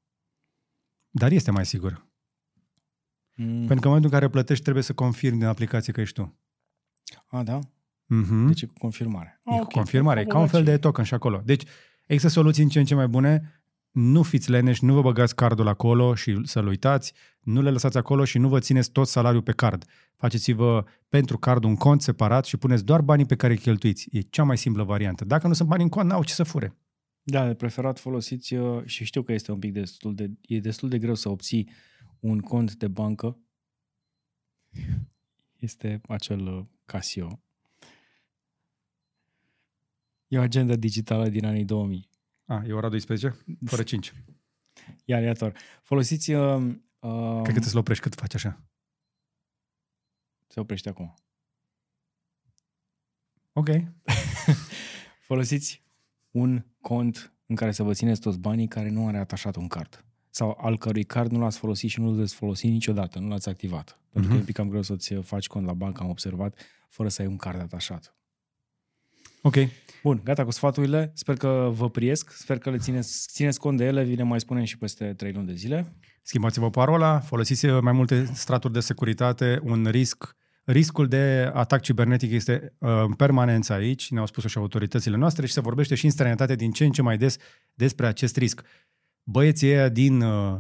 Dar 1.11 1.31
este 1.31 1.51
mai 1.51 1.67
sigur. 1.67 2.09
Mm. 3.37 3.47
Pentru 3.47 3.67
că 3.67 3.73
în 3.75 3.89
momentul 3.89 4.11
în 4.13 4.19
care 4.19 4.29
plătești 4.29 4.63
trebuie 4.63 4.85
să 4.85 4.93
confirmi 4.93 5.39
din 5.39 5.47
aplicație 5.47 5.93
că 5.93 6.01
ești 6.01 6.15
tu. 6.15 6.39
A, 7.27 7.43
da? 7.43 7.59
Mm-hmm. 7.59 8.47
Deci 8.47 8.63
e 8.63 8.67
cu 8.67 8.73
confirmare. 8.79 9.41
E 9.45 9.51
Ah, 9.51 9.57
cu 9.57 9.63
ok. 9.63 9.73
confirmare, 9.73 10.21
e 10.21 10.25
ca 10.25 10.39
un 10.39 10.47
fel 10.47 10.61
Acolo 10.61 10.75
de 10.75 10.81
token 10.81 11.05
și 11.05 11.15
acolo. 11.15 11.43
Deci 11.45 11.63
există 12.07 12.29
soluții 12.29 12.63
în 12.63 12.69
ce 12.69 12.79
în 12.79 12.85
ce 12.85 12.95
mai 12.95 13.09
bune, 13.09 13.63
nu 13.91 14.23
fiți 14.23 14.51
leneși, 14.51 14.85
nu 14.85 14.95
vă 14.95 15.01
băgați 15.01 15.35
cardul 15.35 15.69
acolo 15.69 16.15
și 16.15 16.41
să-l 16.45 16.67
uitați, 16.67 17.13
nu 17.41 17.63
le 17.63 17.71
lăsați 17.71 17.97
acolo 17.97 18.25
și 18.25 18.39
nu 18.39 18.49
vă 18.49 18.59
țineți 18.59 18.91
tot 18.91 19.09
salariul 19.09 19.43
pe 19.43 19.53
card. 19.53 19.85
Faceți-vă 20.17 20.85
pentru 21.09 21.39
card 21.39 21.65
un 21.65 21.77
cont 21.77 22.03
separat 22.03 22.45
și 22.45 22.57
puneți 22.57 22.85
doar 22.85 23.01
banii 23.01 23.27
pe 23.27 23.37
care 23.37 23.53
îi 23.53 23.59
cheltuiți. 23.59 24.09
E 24.13 24.21
cea 24.21 24.43
mai 24.43 24.59
simplă 24.59 24.83
variantă. 24.83 25.25
Dacă 25.25 25.47
nu 25.47 25.53
sunt 25.53 25.69
bani 25.69 25.83
în 25.83 25.89
cont, 25.89 26.09
n-au 26.09 26.25
ce 26.25 26.33
să 26.35 26.43
fure. 26.43 26.77
Da, 27.31 27.47
de 27.47 27.55
preferat 27.55 27.99
folosiți 27.99 28.55
uh, 28.55 28.85
și 28.87 29.05
știu 29.05 29.23
că 29.23 29.33
este 29.33 29.53
un 29.53 29.59
pic 29.59 29.73
destul 29.73 30.15
de, 30.15 30.31
e 30.41 30.61
destul 30.61 30.89
de 30.89 30.99
greu 30.99 31.15
să 31.15 31.29
obții 31.29 31.71
un 32.21 32.41
cont 32.41 32.75
de 32.75 32.89
bancă. 32.89 33.39
Este 35.57 36.01
acel 36.09 36.47
uh, 36.47 36.67
Casio. 36.85 37.43
E 40.29 40.39
o 40.39 40.41
agenda 40.41 40.77
digitală 40.77 41.29
din 41.29 41.47
anii 41.47 41.65
2000. 41.65 42.09
A, 42.45 42.63
e 42.67 42.73
ora 42.73 42.89
12? 42.89 43.45
Fără 43.65 43.83
5. 43.83 44.15
E 45.05 45.15
aleator. 45.15 45.57
Folosiți... 45.83 46.33
Uh, 46.33 46.57
uh, 46.99 47.33
Cred 47.33 47.43
că 47.43 47.43
trebuie 47.43 47.63
să-l 47.63 47.79
oprești 47.79 48.03
cât 48.03 48.15
faci 48.15 48.35
așa. 48.35 48.63
Se 50.47 50.61
oprește 50.61 50.89
acum. 50.89 51.15
Ok. 53.53 53.69
Folosiți 55.29 55.89
un 56.31 56.65
cont 56.81 57.33
în 57.47 57.55
care 57.57 57.71
să 57.71 57.83
vă 57.83 57.93
țineți 57.93 58.21
toți 58.21 58.39
banii 58.39 58.69
care 58.69 58.91
nu 58.91 59.07
are 59.07 59.19
atașat 59.19 59.57
un 59.57 59.69
card. 59.69 60.05
Sau 60.31 60.59
al 60.61 60.79
cărui 60.79 61.05
card 61.05 61.31
nu 61.31 61.39
l-ați 61.39 61.59
folosit 61.59 61.91
și 61.91 62.01
nu 62.01 62.11
l 62.11 62.15
veți 62.15 62.35
folosi 62.35 62.69
niciodată, 62.69 63.19
nu 63.19 63.29
l-ați 63.29 63.49
activat. 63.49 63.99
Pentru 64.13 64.21
că 64.21 64.27
Mhm. 64.27 64.35
e 64.37 64.39
un 64.39 64.45
pic 64.45 64.55
cam 64.55 64.69
greu 64.69 64.83
să-ți 64.83 65.15
faci 65.15 65.47
cont 65.47 65.67
la 65.67 65.73
bancă, 65.73 66.03
am 66.03 66.09
observat, 66.11 66.59
fără 66.89 67.09
să 67.09 67.23
ai 67.23 67.29
un 67.29 67.37
card 67.37 67.61
atașat. 67.61 68.15
Ok. 69.43 69.55
Bun, 70.03 70.21
gata 70.25 70.45
cu 70.45 70.51
sfaturile. 70.51 71.11
Sper 71.15 71.37
că 71.37 71.71
vă 71.73 71.91
priesc, 71.91 72.31
sper 72.31 72.59
că 72.59 72.71
le 72.71 72.77
țineți, 72.77 73.29
țineți 73.33 73.61
cont 73.61 73.77
de 73.77 73.85
ele, 73.85 74.05
vi 74.05 74.15
le 74.17 74.23
mai 74.23 74.41
spunem 74.41 74.65
și 74.65 74.79
peste 74.79 75.15
3 75.15 75.33
luni 75.33 75.47
de 75.47 75.55
zile. 75.55 75.95
Schimbați-vă 76.23 76.71
parola, 76.71 77.19
folosiți 77.21 77.67
mai 77.67 77.93
multe 77.93 78.25
straturi 78.25 78.73
de 78.73 78.81
securitate, 78.81 79.61
un 79.63 79.87
risc. 79.87 80.37
Riscul 80.73 81.09
de 81.09 81.51
atac 81.55 81.81
cibernetic 81.81 82.31
este 82.31 82.75
uh, 82.79 82.91
în 83.07 83.13
permanență 83.13 83.73
aici, 83.73 84.11
ne-au 84.11 84.27
spus 84.27 84.45
și 84.45 84.59
autoritățile 84.59 85.17
noastre 85.17 85.47
și 85.47 85.53
se 85.53 85.61
vorbește 85.61 85.95
și 85.95 86.05
în 86.05 86.11
străinătate 86.11 86.55
din 86.55 86.71
ce 86.71 86.85
în 86.85 86.91
ce 86.91 87.03
mai 87.03 87.19
des 87.19 87.37
despre 87.75 88.07
acest 88.07 88.37
risc. 88.37 88.63
Băieții 89.23 89.69
ăia 89.69 89.89
din 89.89 90.21
uh, 90.21 90.57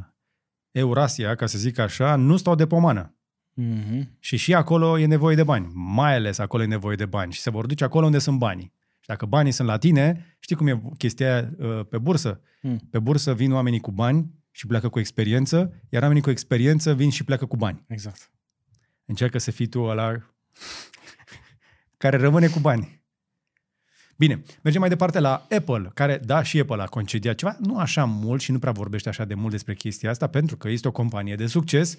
Eurasia, 0.70 1.34
ca 1.34 1.46
să 1.46 1.58
zic 1.58 1.78
așa, 1.78 2.16
nu 2.16 2.36
stau 2.36 2.54
de 2.54 2.66
pomană. 2.66 3.14
Mm-hmm. 3.62 4.18
Și 4.18 4.36
și 4.36 4.54
acolo 4.54 4.98
e 4.98 5.06
nevoie 5.06 5.36
de 5.36 5.44
bani. 5.44 5.70
Mai 5.74 6.14
ales 6.14 6.38
acolo 6.38 6.62
e 6.62 6.66
nevoie 6.66 6.96
de 6.96 7.06
bani. 7.06 7.32
Și 7.32 7.40
se 7.40 7.50
vor 7.50 7.66
duce 7.66 7.84
acolo 7.84 8.06
unde 8.06 8.18
sunt 8.18 8.38
banii. 8.38 8.72
Și 9.00 9.06
dacă 9.06 9.26
banii 9.26 9.52
sunt 9.52 9.68
la 9.68 9.78
tine, 9.78 10.36
știi 10.38 10.56
cum 10.56 10.66
e 10.66 10.82
chestia 10.98 11.34
aia, 11.34 11.50
uh, 11.58 11.86
pe 11.88 11.98
bursă? 11.98 12.40
Mm. 12.62 12.78
Pe 12.90 12.98
bursă 12.98 13.34
vin 13.34 13.52
oamenii 13.52 13.80
cu 13.80 13.90
bani 13.90 14.30
și 14.50 14.66
pleacă 14.66 14.88
cu 14.88 14.98
experiență, 14.98 15.72
iar 15.88 16.02
oamenii 16.02 16.22
cu 16.22 16.30
experiență 16.30 16.94
vin 16.94 17.10
și 17.10 17.24
pleacă 17.24 17.46
cu 17.46 17.56
bani. 17.56 17.84
Exact. 17.86 18.30
Încearcă 19.10 19.38
să 19.38 19.50
fii 19.50 19.66
tu 19.66 19.80
ăla 19.82 20.16
care 21.96 22.16
rămâne 22.16 22.48
cu 22.48 22.58
bani. 22.58 23.02
Bine, 24.16 24.42
mergem 24.62 24.80
mai 24.80 24.88
departe 24.88 25.18
la 25.18 25.46
Apple, 25.50 25.90
care, 25.94 26.18
da, 26.18 26.42
și 26.42 26.60
Apple 26.60 26.82
a 26.82 26.86
concediat 26.86 27.34
ceva, 27.34 27.56
nu 27.60 27.78
așa 27.78 28.04
mult 28.04 28.40
și 28.40 28.52
nu 28.52 28.58
prea 28.58 28.72
vorbește 28.72 29.08
așa 29.08 29.24
de 29.24 29.34
mult 29.34 29.50
despre 29.50 29.74
chestia 29.74 30.10
asta, 30.10 30.26
pentru 30.26 30.56
că 30.56 30.68
este 30.68 30.88
o 30.88 30.92
companie 30.92 31.34
de 31.34 31.46
succes, 31.46 31.98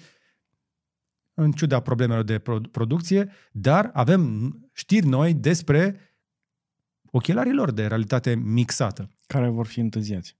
în 1.34 1.52
ciuda 1.52 1.80
problemelor 1.80 2.24
de 2.24 2.38
pro- 2.38 2.60
producție, 2.60 3.32
dar 3.50 3.90
avem 3.92 4.52
știri 4.72 5.06
noi 5.06 5.34
despre 5.34 6.00
ochelarii 7.10 7.52
lor 7.52 7.70
de 7.70 7.86
realitate 7.86 8.34
mixată. 8.34 9.10
Care 9.26 9.48
vor 9.48 9.66
fi 9.66 9.80
întârziați. 9.80 10.36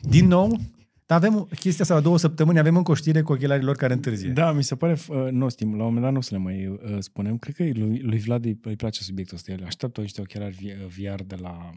Din 0.00 0.26
nou, 0.26 0.60
dar 1.06 1.18
avem 1.18 1.44
chestia 1.44 1.82
asta 1.82 1.94
la 1.94 2.00
două 2.00 2.18
săptămâni, 2.18 2.58
avem 2.58 2.76
încă 2.76 2.90
o 2.90 2.94
știre 2.94 3.22
cu 3.22 3.32
ochelarii 3.32 3.64
lor 3.64 3.76
care 3.76 3.92
întârzie. 3.92 4.30
Da, 4.30 4.52
mi 4.52 4.62
se 4.62 4.76
pare 4.76 4.92
uh, 5.08 5.28
nostim. 5.30 5.68
La 5.76 5.76
un 5.76 5.84
moment 5.84 6.02
dat 6.02 6.12
nu 6.12 6.18
o 6.18 6.20
să 6.20 6.34
le 6.34 6.38
mai 6.40 6.66
uh, 6.66 6.78
spunem. 6.98 7.38
Cred 7.38 7.54
că 7.54 7.62
lui, 7.62 7.98
lui 8.00 8.18
Vlad 8.18 8.44
îi, 8.44 8.58
îi 8.62 8.76
place 8.76 9.02
subiectul 9.02 9.36
ăsta. 9.36 9.52
El 9.52 9.64
așteaptă 9.64 10.00
niște 10.00 10.20
ochelari 10.20 10.54
vi- 10.54 10.74
VR 11.14 11.22
de 11.22 11.36
la 11.40 11.70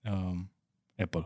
uh, 0.00 0.38
Apple. 0.96 1.24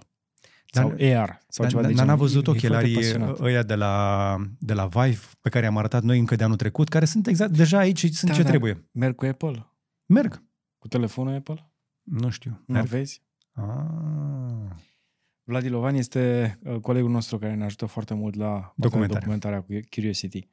Dar- 0.72 0.84
sau 0.84 0.90
AR. 1.20 1.38
Sau 1.48 1.64
Dar 1.64 1.68
ceva 1.70 1.82
de 1.82 1.86
n- 1.88 1.90
genul. 1.90 2.06
n-a 2.06 2.14
văzut 2.14 2.46
E- 2.46 2.50
e 2.50 2.52
foarte 2.52 2.66
ochelarii 2.66 2.94
pasionat. 2.94 3.40
ăia 3.40 3.62
de 3.62 3.74
la, 3.74 4.36
de 4.58 4.72
la 4.72 4.86
Vive 4.86 5.18
pe 5.40 5.48
care 5.48 5.66
am 5.66 5.76
arătat 5.78 6.02
noi 6.02 6.18
încă 6.18 6.36
de 6.36 6.44
anul 6.44 6.56
trecut, 6.56 6.88
care 6.88 7.04
sunt 7.04 7.26
exact 7.26 7.50
deja 7.56 7.78
aici 7.78 7.98
și 7.98 8.12
sunt 8.12 8.30
Da, 8.30 8.36
ce 8.36 8.42
da. 8.42 8.48
trebuie. 8.48 8.88
Merg 8.92 9.14
cu 9.14 9.24
Apple? 9.24 9.66
Merg. 10.06 10.42
Cu 10.78 10.88
telefonul 10.88 11.34
Apple? 11.34 11.70
Nu 12.02 12.30
știu. 12.30 12.62
Nu 12.66 12.74
Merg. 12.74 12.86
vezi? 12.86 13.22
Ah. 13.52 13.64
Vlad 15.48 15.64
Ilovan 15.64 15.94
este 15.94 16.58
uh, 16.62 16.80
colegul 16.80 17.10
nostru 17.10 17.38
care 17.38 17.54
ne 17.54 17.64
ajută 17.64 17.86
foarte 17.86 18.14
mult 18.14 18.34
la 18.34 18.48
partea 18.50 18.72
de 18.74 18.82
Documentare. 18.82 19.18
documentarea 19.18 19.62
cu 19.62 19.72
Curiosity. 19.90 20.48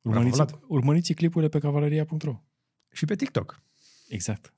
Bravo, 0.00 0.18
Urmăriți, 0.18 0.36
Vlad. 0.36 0.58
urmăriți 0.66 1.12
clipurile 1.12 1.48
pe 1.48 1.58
cavaleria.ro. 1.58 2.42
Și 2.92 3.04
pe 3.04 3.14
TikTok. 3.14 3.62
Exact. 4.08 4.52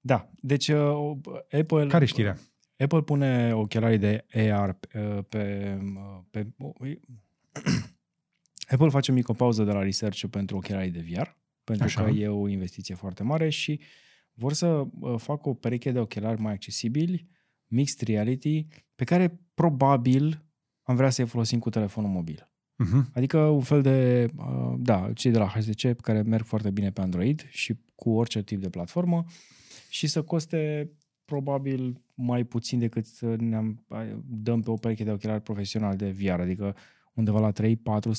Da, 0.00 0.30
deci 0.40 0.68
uh, 0.68 1.16
Apple... 1.50 1.86
Care 1.86 2.04
e 2.04 2.06
știrea? 2.06 2.38
Apple 2.78 3.02
pune 3.02 3.54
ochelarii 3.54 3.98
de 3.98 4.24
AR 4.52 4.78
uh, 4.94 5.18
pe... 5.28 5.74
uh, 5.82 6.20
pe 6.30 6.46
Apple 8.74 8.88
face 8.88 9.10
o 9.10 9.14
mică 9.14 9.32
pauză 9.32 9.64
de 9.64 9.72
la 9.72 9.82
research 9.82 10.24
pentru 10.30 10.56
ochelarii 10.56 10.90
de 10.90 11.04
VR, 11.10 11.28
pentru 11.64 11.84
Așa. 11.84 12.04
că 12.04 12.10
e 12.10 12.28
o 12.28 12.48
investiție 12.48 12.94
foarte 12.94 13.22
mare 13.22 13.48
și 13.48 13.80
vor 14.34 14.52
să 14.52 14.66
uh, 14.66 15.14
facă 15.16 15.48
o 15.48 15.54
pereche 15.54 15.90
de 15.90 15.98
ochelari 15.98 16.40
mai 16.40 16.52
accesibili, 16.52 17.28
mixed 17.66 18.08
reality, 18.08 18.66
pe 18.94 19.04
care 19.04 19.40
probabil 19.54 20.44
am 20.82 20.96
vrea 20.96 21.10
să-i 21.10 21.26
folosim 21.26 21.58
cu 21.58 21.70
telefonul 21.70 22.10
mobil. 22.10 22.48
Uh-huh. 22.84 23.12
Adică 23.12 23.38
un 23.38 23.60
fel 23.60 23.82
de, 23.82 24.28
uh, 24.36 24.74
da, 24.78 25.12
cei 25.14 25.30
de 25.30 25.38
la 25.38 25.46
HTC 25.46 26.00
care 26.00 26.22
merg 26.22 26.44
foarte 26.44 26.70
bine 26.70 26.90
pe 26.90 27.00
Android 27.00 27.46
și 27.48 27.74
cu 27.94 28.10
orice 28.10 28.42
tip 28.42 28.60
de 28.60 28.68
platformă 28.68 29.24
și 29.88 30.06
să 30.06 30.22
coste 30.22 30.90
probabil 31.24 32.02
mai 32.14 32.44
puțin 32.44 32.78
decât 32.78 33.06
să 33.06 33.36
ne 33.38 33.60
dăm 34.26 34.60
pe 34.60 34.70
o 34.70 34.74
pereche 34.74 35.04
de 35.04 35.10
ochelari 35.10 35.42
profesional 35.42 35.96
de 35.96 36.10
VR, 36.10 36.40
adică 36.40 36.76
undeva 37.14 37.40
la 37.40 37.52
3-400 37.52 37.52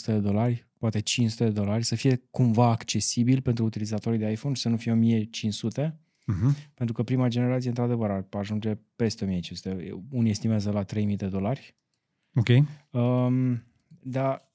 de 0.06 0.19
dolari, 0.19 0.67
poate 0.78 0.99
500 0.99 1.43
de 1.43 1.49
dolari, 1.49 1.84
să 1.84 1.95
fie 1.95 2.21
cumva 2.32 2.69
accesibil 2.69 3.41
pentru 3.41 3.65
utilizatorii 3.65 4.19
de 4.19 4.32
iPhone 4.32 4.56
și 4.56 4.62
să 4.62 4.69
nu 4.69 4.78
fie 4.78 4.91
1500, 4.91 5.99
Uh-huh. 6.34 6.74
pentru 6.74 6.96
că 6.96 7.04
prima 7.04 7.28
generație, 7.28 7.70
într-adevăr, 7.70 8.10
ar 8.10 8.26
ajunge 8.32 8.78
peste 8.96 9.24
1500. 9.24 10.04
Unii 10.10 10.32
estimează 10.32 10.72
la 10.72 10.84
3000 10.84 11.16
de 11.16 11.28
dolari. 11.28 11.76
Ok. 12.36 12.48
Um, 12.90 13.64
Dar 14.00 14.52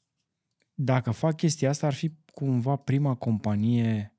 dacă 0.75 1.11
fac 1.11 1.37
chestia 1.37 1.69
asta, 1.69 1.87
ar 1.87 1.93
fi 1.95 2.13
cumva 2.33 2.77
prima 2.77 3.15
companie 3.15 4.15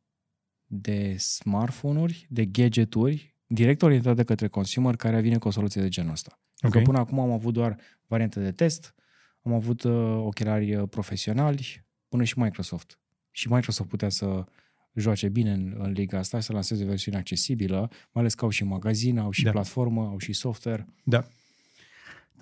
de 0.65 1.15
smartphone-uri, 1.17 2.27
de 2.29 2.45
gadgeturi, 2.45 3.35
direct 3.47 3.81
orientată 3.81 4.23
către 4.23 4.47
consumer, 4.47 4.95
care 4.95 5.21
vine 5.21 5.37
cu 5.37 5.47
o 5.47 5.51
soluție 5.51 5.81
de 5.81 5.87
genul 5.87 6.11
ăsta. 6.11 6.39
Pentru 6.59 6.79
Ok. 6.79 6.85
că 6.85 6.91
până 6.91 7.03
acum 7.03 7.19
am 7.19 7.31
avut 7.31 7.53
doar 7.53 7.79
variante 8.07 8.39
de 8.39 8.51
test, 8.51 8.95
am 9.41 9.53
avut 9.53 9.83
uh, 9.83 10.17
ochelari 10.17 10.75
uh, 10.75 10.89
profesionali, 10.89 11.85
până 12.07 12.23
și 12.23 12.39
Microsoft. 12.39 12.99
Și 13.31 13.51
Microsoft 13.51 13.89
putea 13.89 14.09
să 14.09 14.45
joace 14.93 15.29
bine 15.29 15.51
în, 15.51 15.75
în 15.77 15.91
liga 15.91 16.17
asta, 16.17 16.39
să 16.39 16.53
lanseze 16.53 16.85
versiune 16.85 17.17
accesibilă, 17.17 17.77
mai 17.89 17.89
ales 18.11 18.33
că 18.33 18.45
au 18.45 18.51
și 18.51 18.63
magazin, 18.63 19.17
au 19.17 19.31
și 19.31 19.43
Da. 19.43 19.51
platformă, 19.51 20.01
au 20.01 20.17
și 20.17 20.33
software. 20.33 20.85
Da. 21.03 21.23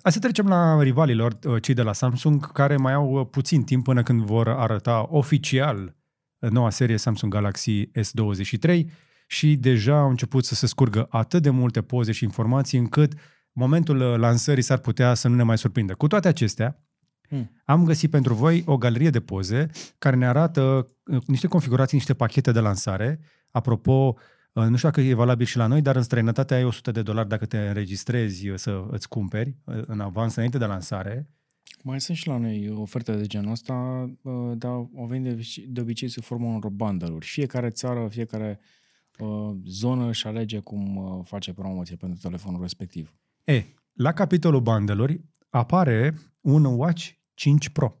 Hai 0.02 0.12
să 0.12 0.18
trecem 0.18 0.46
la 0.46 0.82
rivalilor, 0.82 1.38
uh, 1.44 1.62
cei 1.62 1.74
de 1.74 1.82
la 1.82 1.92
Samsung, 1.92 2.52
care 2.52 2.76
mai 2.76 2.92
au 2.92 3.20
uh, 3.20 3.26
puțin 3.30 3.62
timp 3.62 3.84
până 3.84 4.02
când 4.02 4.22
vor 4.22 4.48
arăta 4.48 5.06
oficial 5.10 5.96
uh, 6.38 6.50
noua 6.50 6.70
serie 6.70 6.96
Samsung 6.96 7.32
Galaxy 7.32 7.86
S23 7.86 8.80
și 9.26 9.56
deja 9.56 9.98
au 9.98 10.08
început 10.08 10.44
să 10.44 10.54
se 10.54 10.66
scurgă 10.66 11.06
atât 11.10 11.42
de 11.42 11.50
multe 11.50 11.82
poze 11.82 12.12
și 12.12 12.24
informații 12.24 12.78
încât 12.78 13.12
momentul 13.52 14.00
uh, 14.00 14.18
lansării 14.18 14.62
s-ar 14.62 14.78
putea 14.78 15.14
să 15.14 15.28
nu 15.28 15.34
ne 15.34 15.42
mai 15.42 15.58
surprindă. 15.58 15.94
Cu 15.94 16.06
toate 16.06 16.28
acestea, 16.28 16.84
Hmm. 17.30 17.50
am 17.64 17.84
găsit 17.84 18.10
pentru 18.10 18.34
voi 18.34 18.62
o 18.66 18.76
galerie 18.76 19.10
de 19.10 19.20
poze 19.20 19.66
care 19.98 20.16
ne 20.16 20.26
arată 20.26 20.88
uh, 21.04 21.22
niște 21.26 21.46
configurații, 21.46 21.96
niște 21.96 22.14
pachete 22.14 22.52
de 22.52 22.60
lansare. 22.60 23.20
Apropo, 23.50 24.16
uh, 24.52 24.64
nu 24.64 24.76
știu 24.76 24.88
dacă 24.88 25.00
e 25.00 25.14
valabil 25.14 25.46
și 25.46 25.56
la 25.56 25.66
noi, 25.66 25.80
dar 25.80 25.96
în 25.96 26.02
străinătate 26.02 26.54
ai 26.54 26.64
100 26.64 26.90
de 26.90 27.02
dolari 27.02 27.28
dacă 27.28 27.46
te 27.46 27.58
înregistrezi 27.58 28.48
uh, 28.48 28.58
să 28.58 28.84
îți 28.90 29.08
cumperi 29.08 29.56
uh, 29.64 29.82
în 29.86 30.00
avans 30.00 30.34
înainte 30.34 30.58
de 30.58 30.64
lansare. 30.64 31.28
Mai 31.82 32.00
sunt 32.00 32.16
și 32.16 32.26
la 32.26 32.36
noi 32.36 32.70
oferte 32.74 33.16
de 33.16 33.26
genul 33.26 33.50
ăsta, 33.50 33.74
uh, 34.22 34.52
dar 34.56 34.72
o 34.94 35.06
vin 35.06 35.22
de, 35.22 35.30
obicei- 35.30 35.66
de 35.68 35.80
obicei 35.80 36.08
sub 36.08 36.22
formă 36.22 36.46
unor 36.46 36.68
bundle-uri. 36.68 37.26
Fiecare 37.26 37.70
țară, 37.70 38.08
fiecare 38.10 38.60
uh, 39.18 39.56
zonă 39.66 40.08
își 40.08 40.26
alege 40.26 40.58
cum 40.58 40.96
uh, 40.96 41.24
face 41.24 41.52
promoție 41.52 41.96
pentru 41.96 42.18
telefonul 42.22 42.60
respectiv. 42.60 43.14
E, 43.44 43.64
la 43.92 44.12
capitolul 44.12 44.60
bundle 44.60 45.20
apare 45.50 46.14
un 46.40 46.64
Watch 46.64 47.10
5 47.40 47.68
Pro 47.68 47.94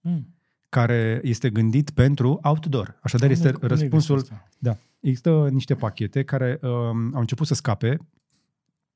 Mm. 0.00 0.34
care 0.68 1.20
este 1.24 1.50
gândit 1.50 1.90
pentru 1.90 2.38
outdoor. 2.42 2.98
Așadar, 3.02 3.30
este 3.30 3.46
Unde- 3.46 3.58
unde 3.62 3.74
răspunsul 3.74 4.14
găsesc 4.16 4.32
asta? 4.32 4.48
Da. 4.58 4.76
Există 5.00 5.48
niște 5.50 5.74
pachete 5.74 6.22
care 6.24 6.58
um, 6.62 6.68
au 7.14 7.20
început 7.20 7.46
să 7.46 7.54
scape, 7.54 7.98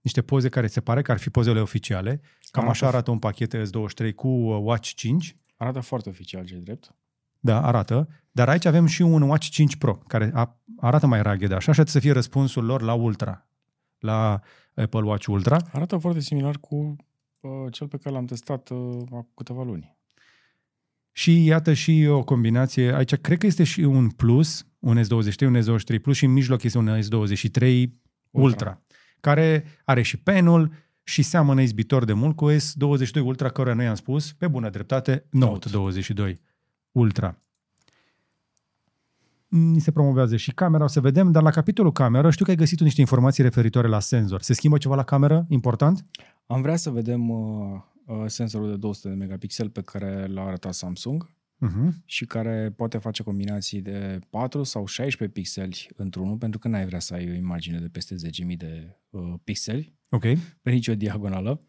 niște 0.01 0.23
poze 0.23 0.49
care 0.49 0.67
se 0.67 0.81
pare 0.81 1.03
că 1.03 1.11
ar 1.13 1.19
fi 1.19 1.31
pozele 1.31 1.61
oficiale. 1.61 2.21
Cam 2.51 2.63
Arată- 2.63 2.71
așa 2.71 2.87
arată 2.87 3.11
un 3.11 3.19
pachet 3.19 3.55
S23 3.57 4.15
cu 4.15 4.29
uh, 4.29 4.59
Watch 4.63 4.89
5. 4.95 5.37
Arată 5.57 5.81
foarte 5.81 6.09
oficial, 6.09 6.45
ce 6.45 6.57
drept. 6.57 6.95
Da, 7.41 7.63
arată. 7.63 8.09
Dar 8.31 8.49
aici 8.49 8.65
avem 8.65 8.87
și 8.87 9.03
un 9.03 9.23
Watch 9.23 9.49
5 9.49 9.77
Pro, 9.77 9.95
care 9.95 10.31
a, 10.35 10.61
arată 10.77 11.07
mai 11.07 11.23
rugged 11.23 11.51
așa, 11.53 11.71
așa 11.71 11.85
să 11.85 11.99
fie 11.99 12.13
răspunsul 12.13 12.65
lor 12.65 12.83
la 12.83 12.93
Ultra, 12.95 13.49
la 13.99 14.41
Apple 14.75 15.01
Watch 15.03 15.27
Ultra. 15.27 15.57
Arată 15.73 15.97
foarte 15.97 16.21
similar 16.21 16.59
cu 16.59 16.75
uh, 16.77 16.95
cel 17.71 17.89
pe 17.89 17.97
care 17.97 18.15
l-am 18.15 18.25
testat 18.25 18.69
uh, 18.69 18.99
acum 19.05 19.31
câteva 19.35 19.63
luni. 19.63 19.97
Și 21.13 21.45
iată 21.45 21.73
și 21.73 22.07
o 22.09 22.25
combinație, 22.25 22.95
aici 22.95 23.15
cred 23.15 23.39
că 23.39 23.47
este 23.47 23.65
și 23.65 23.81
un 23.81 24.11
Plus, 24.11 24.67
un 24.79 25.03
S23, 25.03 25.47
un 25.47 25.61
S23 25.63 26.01
Plus 26.03 26.17
și 26.17 26.25
în 26.25 26.33
mijloc 26.33 26.63
este 26.63 26.79
un 26.79 26.99
S23 26.99 27.03
Ultra, 27.03 27.91
Ultra 28.31 28.81
care 29.21 29.65
are 29.85 30.03
și 30.03 30.17
penul 30.17 30.73
și 31.03 31.23
seamănă 31.23 31.63
izbitor 31.63 32.05
de 32.05 32.13
mult 32.13 32.37
cu 32.37 32.53
S22 32.53 33.21
Ultra, 33.25 33.49
care 33.49 33.75
noi 33.75 33.87
am 33.87 33.95
spus, 33.95 34.33
pe 34.33 34.49
bună 34.49 34.71
dreptate, 34.71 35.27
Note 35.31 35.53
Note. 35.53 35.69
22 35.69 36.41
Ultra. 36.93 37.39
Ni 39.49 39.81
se 39.81 39.91
promovează 39.91 40.37
și 40.37 40.53
camera, 40.53 40.85
o 40.85 40.87
să 40.87 41.01
vedem, 41.01 41.31
dar 41.31 41.43
la 41.43 41.51
capitolul 41.51 41.93
cameră 41.93 42.31
știu 42.31 42.45
că 42.45 42.51
ai 42.51 42.57
găsit 42.57 42.81
niște 42.81 43.01
informații 43.01 43.43
referitoare 43.43 43.89
la 43.89 44.01
senzor. 44.01 44.43
Se 44.43 44.55
schimbă 44.55 44.79
ceva 44.79 44.95
la 44.95 45.03
cameră? 45.03 45.47
Important? 45.49 46.05
Am 46.47 46.63
vrea 46.63 46.77
să 46.77 46.91
vedem 46.91 47.29
uh, 47.29 47.81
uh, 48.07 48.25
sensorul 48.27 48.69
de 48.71 48.77
200 48.77 49.09
de 49.09 49.15
megapixel 49.15 49.71
pe 49.71 49.83
care 49.83 50.27
l-a 50.27 50.43
arătat 50.47 50.75
Samsung 50.75 51.35
Uh-huh. 51.67 51.89
și 52.05 52.25
care 52.25 52.71
poate 52.77 52.99
face 52.99 53.23
combinații 53.23 53.81
de 53.81 54.19
4 54.31 54.63
sau 54.63 54.87
16 54.87 55.39
pixeli 55.39 55.89
într-unul, 55.97 56.37
pentru 56.37 56.59
că 56.59 56.69
n-ai 56.69 56.87
vrea 56.87 56.99
să 56.99 57.15
ai 57.15 57.31
o 57.31 57.33
imagine 57.35 57.79
de 57.79 57.89
peste 57.89 58.15
10.000 58.49 58.57
de 58.57 58.97
uh, 59.11 59.35
pixeli 59.45 59.95
Ok. 60.09 60.23
pe 60.63 60.71
nicio 60.71 60.95
diagonală. 60.95 61.61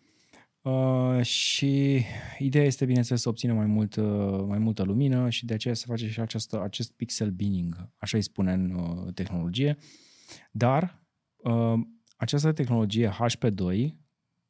Uh, 0.61 1.21
și 1.21 2.01
ideea 2.39 2.65
este, 2.65 2.85
bineînțeles, 2.85 3.21
să 3.21 3.29
obțină 3.29 3.53
mai, 3.53 3.65
mult, 3.65 3.95
uh, 3.95 4.43
mai 4.47 4.57
multă 4.57 4.83
lumină 4.83 5.29
și 5.29 5.45
de 5.45 5.53
aceea 5.53 5.73
se 5.73 5.85
face 5.87 6.09
și 6.09 6.19
această, 6.19 6.61
acest 6.61 6.91
pixel 6.91 7.29
binning, 7.29 7.89
așa 7.97 8.17
îi 8.17 8.23
spune 8.23 8.53
în 8.53 8.69
uh, 8.75 9.13
tehnologie. 9.13 9.77
Dar 10.51 11.03
uh, 11.35 11.73
această 12.15 12.51
tehnologie 12.51 13.09
HP2, 13.09 13.87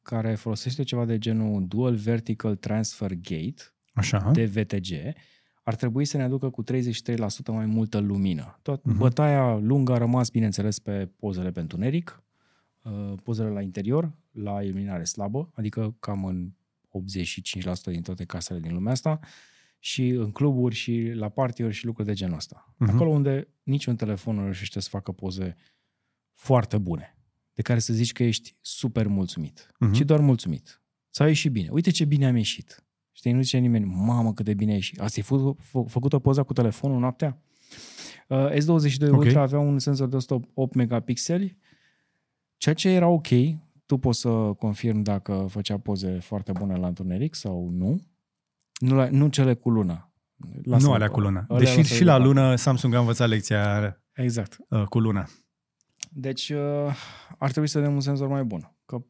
care 0.08 0.34
folosește 0.34 0.82
ceva 0.82 1.04
de 1.04 1.18
genul 1.18 1.66
Dual 1.66 1.94
Vertical 1.94 2.56
Transfer 2.56 3.12
Gate, 3.14 3.62
Așa. 3.92 4.30
de 4.32 4.44
VTG, 4.44 4.92
ar 5.62 5.74
trebui 5.74 6.04
să 6.04 6.16
ne 6.16 6.22
aducă 6.22 6.50
cu 6.50 6.62
33% 6.62 7.52
mai 7.52 7.66
multă 7.66 7.98
lumină. 7.98 8.58
Tot 8.62 8.84
Mhm. 8.84 8.96
bătaia 8.98 9.54
lungă 9.56 9.92
a 9.92 9.98
rămas, 9.98 10.30
bineînțeles, 10.30 10.78
pe 10.78 11.10
pozele 11.18 11.50
pe 11.50 11.60
întuneric, 11.60 12.22
uh, 12.82 13.12
pozele 13.22 13.48
la 13.48 13.60
interior, 13.60 14.12
la 14.30 14.62
iluminare 14.62 15.04
slabă, 15.04 15.50
adică 15.54 15.96
cam 16.00 16.24
în 16.24 16.52
85% 16.88 17.90
din 17.90 18.02
toate 18.02 18.24
casele 18.24 18.58
din 18.60 18.72
lumea 18.74 18.92
asta, 18.92 19.18
și 19.78 20.08
în 20.08 20.30
cluburi 20.32 20.74
și 20.74 21.10
la 21.14 21.28
party-uri 21.28 21.74
și 21.74 21.84
lucruri 21.86 22.08
de 22.08 22.14
genul 22.14 22.36
ăsta. 22.36 22.74
Mhm. 22.76 22.90
Acolo 22.94 23.10
unde 23.10 23.48
niciun 23.62 23.96
telefon 23.96 24.34
nu 24.34 24.42
reușește 24.42 24.80
să 24.80 24.88
facă 24.90 25.12
poze 25.12 25.56
foarte 26.32 26.78
bune, 26.78 27.17
de 27.58 27.64
care 27.64 27.78
să 27.78 27.92
zici 27.92 28.12
că 28.12 28.22
ești 28.22 28.56
super 28.60 29.06
mulțumit, 29.06 29.70
Mhm. 29.78 29.92
ci 29.92 30.00
doar 30.00 30.20
mulțumit. 30.20 30.82
Să 31.10 31.22
ai 31.22 31.28
ieșit 31.28 31.52
bine. 31.52 31.68
Uite 31.70 31.90
ce 31.90 32.04
bine 32.04 32.26
am 32.26 32.36
ieșit. 32.36 32.84
Știi, 33.12 33.32
nu 33.32 33.42
zice 33.42 33.58
nimeni, 33.58 33.84
mamă 33.84 34.32
cât 34.32 34.44
de 34.44 34.54
bine 34.54 34.70
ai 34.70 34.76
ieșit. 34.76 35.00
Ați 35.00 35.20
fă, 35.20 35.52
fă, 35.58 35.82
făcut 35.86 36.12
o 36.12 36.18
poză 36.18 36.42
cu 36.42 36.52
telefonul 36.52 36.98
noaptea? 36.98 37.42
Uh, 38.28 38.50
S22 38.52 39.08
Ok. 39.10 39.18
Ultra 39.18 39.40
avea 39.42 39.58
un 39.58 39.78
senzor 39.78 40.08
de 40.08 40.16
108 40.16 40.74
megapixeli, 40.74 41.56
ceea 42.56 42.74
ce 42.74 42.88
era 42.88 43.06
ok. 43.08 43.26
Tu 43.86 43.96
poți 43.96 44.20
să 44.20 44.28
confirm 44.58 45.02
dacă 45.02 45.46
făcea 45.48 45.78
poze 45.78 46.18
foarte 46.20 46.52
bune 46.52 46.76
la 46.76 46.86
întuneric 46.86 47.34
sau 47.34 47.68
nu. 47.72 48.00
Nu, 48.80 48.94
la, 48.94 49.08
nu 49.10 49.28
cele 49.28 49.54
cu 49.54 49.70
luna. 49.70 50.12
nu 50.64 50.92
alea 50.92 51.08
cu 51.08 51.20
luna. 51.20 51.44
Alea 51.48 51.58
Deși 51.64 51.76
lasă 51.76 51.94
și 51.94 52.04
la 52.04 52.18
deoparte. 52.18 52.40
lună 52.40 52.56
Samsung 52.56 52.94
a 52.94 52.98
învățat 52.98 53.28
lecția 53.28 53.96
Exact. 54.12 54.56
uh, 54.68 54.82
cu 54.84 54.98
luna. 54.98 55.28
Deci 56.10 56.48
uh, 56.50 56.94
ar 57.38 57.50
trebui 57.50 57.68
să 57.68 57.80
dăm 57.80 57.94
un 57.94 58.00
senzor 58.00 58.28
mai 58.28 58.44
bun. 58.44 58.72
Că 58.86 59.04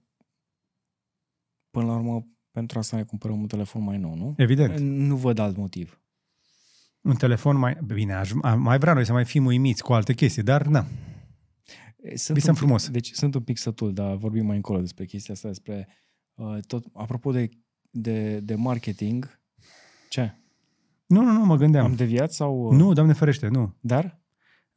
până 1.71 1.87
la 1.87 1.95
urmă 1.95 2.27
pentru 2.51 2.79
asta 2.79 2.97
ne 2.97 3.03
cumpărăm 3.03 3.41
un 3.41 3.47
telefon 3.47 3.83
mai 3.83 3.99
nou, 3.99 4.15
nu? 4.15 4.35
Evident. 4.37 4.79
Nu 4.79 5.17
văd 5.17 5.39
alt 5.39 5.57
motiv. 5.57 6.01
Un 7.01 7.15
telefon 7.15 7.57
mai... 7.57 7.77
Bine, 7.87 8.15
aș, 8.15 8.33
am- 8.43 8.61
mai 8.63 8.79
vrea 8.79 8.93
noi 8.93 9.05
să 9.05 9.13
mai 9.13 9.25
fim 9.25 9.45
uimiți 9.45 9.83
cu 9.83 9.93
alte 9.93 10.15
chestii, 10.15 10.43
dar 10.43 10.67
na. 10.67 10.87
Sunt 12.15 12.15
Visăm 12.15 12.35
un 12.37 12.39
pic, 12.39 12.55
frumos. 12.55 12.89
Deci 12.91 13.13
sunt 13.13 13.35
un 13.35 13.43
pic 13.43 13.59
sătul, 13.59 13.93
dar 13.95 14.17
vorbim 14.17 14.47
mai 14.47 14.57
încolo 14.57 14.81
despre 14.81 15.05
chestia 15.05 15.35
asta, 15.35 15.49
despre 15.49 15.89
uh, 16.35 16.59
tot, 16.67 16.85
apropo 16.93 17.33
de, 17.33 17.49
de, 17.91 18.41
de 18.41 18.55
marketing, 18.55 19.41
ce? 20.09 20.35
Nu, 21.07 21.23
nu, 21.23 21.33
nu, 21.33 21.45
mă 21.45 21.57
gândeam. 21.57 21.85
Am 21.85 21.95
deviat 21.95 22.33
sau... 22.33 22.67
uh, 22.67 22.77
Nu, 22.77 22.93
Doamne 22.93 23.13
ferește, 23.13 23.49
nu. 23.49 23.75
Dar? 23.81 24.21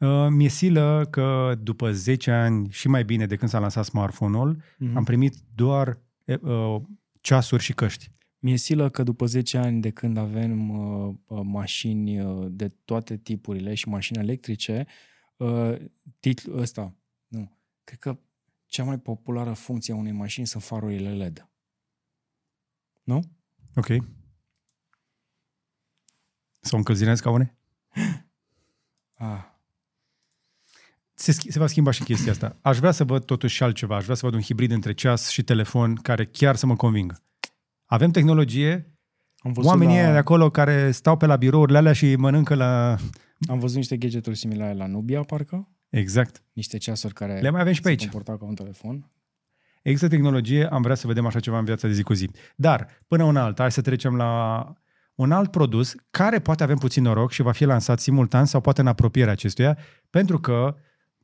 Uh, 0.01 0.27
mi-e 0.29 0.47
silă 0.47 1.07
că 1.09 1.55
după 1.61 1.91
10 1.91 2.31
ani 2.31 2.69
și 2.69 2.87
mai 2.87 3.03
bine 3.03 3.25
de 3.25 3.35
când 3.35 3.49
s-a 3.51 3.59
lansat 3.59 3.85
smartphone-ul, 3.85 4.55
Mm-hmm. 4.61 4.93
am 4.93 5.03
primit 5.03 5.35
doar 5.55 5.99
uh, 6.41 6.81
ceasuri 7.21 7.63
și 7.63 7.73
căști. 7.73 8.11
Mi-e 8.39 8.55
silă 8.55 8.89
că 8.89 9.03
după 9.03 9.25
10 9.25 9.57
ani 9.57 9.81
de 9.81 9.89
când 9.89 10.17
avem 10.17 10.69
uh, 10.69 11.15
uh, 11.25 11.39
mașini 11.43 12.21
uh, 12.21 12.47
de 12.51 12.67
toate 12.67 13.17
tipurile 13.17 13.73
și 13.73 13.87
mașini 13.87 14.19
electrice, 14.19 14.85
uh, 15.37 15.75
titlul 16.19 16.59
ăsta, 16.59 16.95
nu, 17.27 17.57
cred 17.83 17.99
că 17.99 18.19
cea 18.65 18.83
mai 18.83 18.99
populară 18.99 19.53
funcție 19.53 19.93
a 19.93 19.97
unei 19.97 20.11
mașini 20.11 20.47
sunt 20.47 20.63
farurile 20.63 21.13
LED. 21.13 21.49
Nu? 23.03 23.21
Ok. 23.75 23.87
Sau 26.59 26.77
încălzirea 26.77 27.11
în 27.11 27.17
scaune? 27.17 27.57
Ah, 29.13 29.50
Se, 31.21 31.31
schi- 31.31 31.49
se 31.49 31.59
va 31.59 31.67
schimba 31.67 31.91
și 31.91 32.03
chestia 32.03 32.31
asta. 32.31 32.57
Aș 32.61 32.77
vrea 32.77 32.91
să 32.91 33.03
văd 33.03 33.25
totuși 33.25 33.55
și 33.55 33.63
altceva. 33.63 33.95
Aș 33.95 34.03
vrea 34.03 34.15
să 34.15 34.25
văd 34.25 34.33
un 34.33 34.41
hibrid 34.41 34.71
între 34.71 34.93
ceas 34.93 35.29
și 35.29 35.43
telefon 35.43 35.95
care 35.95 36.25
chiar 36.25 36.55
să 36.55 36.65
mă 36.65 36.75
convingă. 36.75 37.23
Avem 37.85 38.11
tehnologie, 38.11 38.95
am 39.37 39.51
văzut 39.51 39.69
oamenii 39.69 39.95
la, 39.95 40.01
ăia 40.01 40.11
de 40.11 40.17
acolo 40.17 40.49
care 40.49 40.91
stau 40.91 41.17
pe 41.17 41.25
la 41.25 41.35
birourile 41.35 41.77
alea 41.77 41.93
și 41.93 42.15
mănâncă 42.15 42.55
la... 42.55 42.97
Am 43.47 43.59
văzut 43.59 43.75
niște 43.75 43.97
gadgeturi 43.97 44.37
similare 44.37 44.73
la 44.73 44.87
Nubia, 44.87 45.21
parcă. 45.21 45.69
Exact. 45.89 46.43
Niște 46.53 46.77
ceasuri 46.77 47.13
care 47.13 47.39
Le 47.39 47.49
mai 47.49 47.61
avem 47.61 47.73
și 47.73 47.81
pe 47.81 47.85
se 47.85 47.89
aici. 47.91 48.01
comportau 48.01 48.37
ca 48.37 48.45
un 48.45 48.55
telefon. 48.55 49.11
Există 49.81 50.07
tehnologie, 50.07 50.67
am 50.67 50.81
vrea 50.81 50.95
să 50.95 51.07
vedem 51.07 51.25
așa 51.25 51.39
ceva 51.39 51.57
în 51.57 51.65
viața 51.65 51.87
de 51.87 51.93
zi 51.93 52.03
cu 52.03 52.13
zi. 52.13 52.29
Dar, 52.55 52.87
până 53.07 53.23
una 53.23 53.43
alta, 53.43 53.61
hai 53.61 53.71
să 53.71 53.81
trecem 53.81 54.15
la 54.15 54.63
un 55.15 55.31
alt 55.31 55.51
produs 55.51 55.95
care 56.09 56.39
poate 56.39 56.63
avem 56.63 56.77
puțin 56.77 57.03
noroc 57.03 57.31
și 57.31 57.41
va 57.41 57.51
fi 57.51 57.65
lansat 57.65 57.99
simultan 57.99 58.45
sau 58.45 58.61
poate 58.61 58.81
în 58.81 58.87
apropierea 58.87 59.31
acestuia, 59.33 59.77
pentru 60.09 60.39
că 60.39 60.75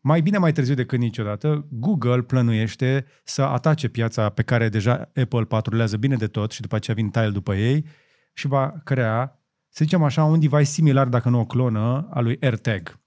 mai 0.08 0.22
bine 0.22 0.38
mai 0.38 0.52
târziu 0.52 0.74
decât 0.74 1.00
niciodată, 1.00 1.68
Google 1.70 2.22
plănuiește 2.22 3.06
să 3.24 3.42
atace 3.42 3.88
piața 3.88 4.30
pe 4.30 4.42
care 4.42 4.70
deja 4.70 5.12
Apple 5.16 5.44
patrulează 5.44 5.98
bine 5.98 6.16
de 6.16 6.28
tot 6.28 6.52
și 6.52 6.62
după 6.62 6.76
aceea 6.76 6.96
vin 6.96 7.10
Tile 7.10 7.30
după 7.30 7.56
ei 7.56 7.86
și 8.34 8.48
va 8.48 8.82
crea, 8.84 9.42
să 9.70 9.84
zicem 9.84 10.04
așa, 10.04 10.24
un 10.24 10.40
device 10.40 10.64
similar, 10.64 11.08
dacă 11.08 11.30
nu 11.30 11.40
o 11.40 11.46
clonă, 11.46 12.08
a 12.12 12.20
lui 12.20 12.38
AirTag. 12.42 13.00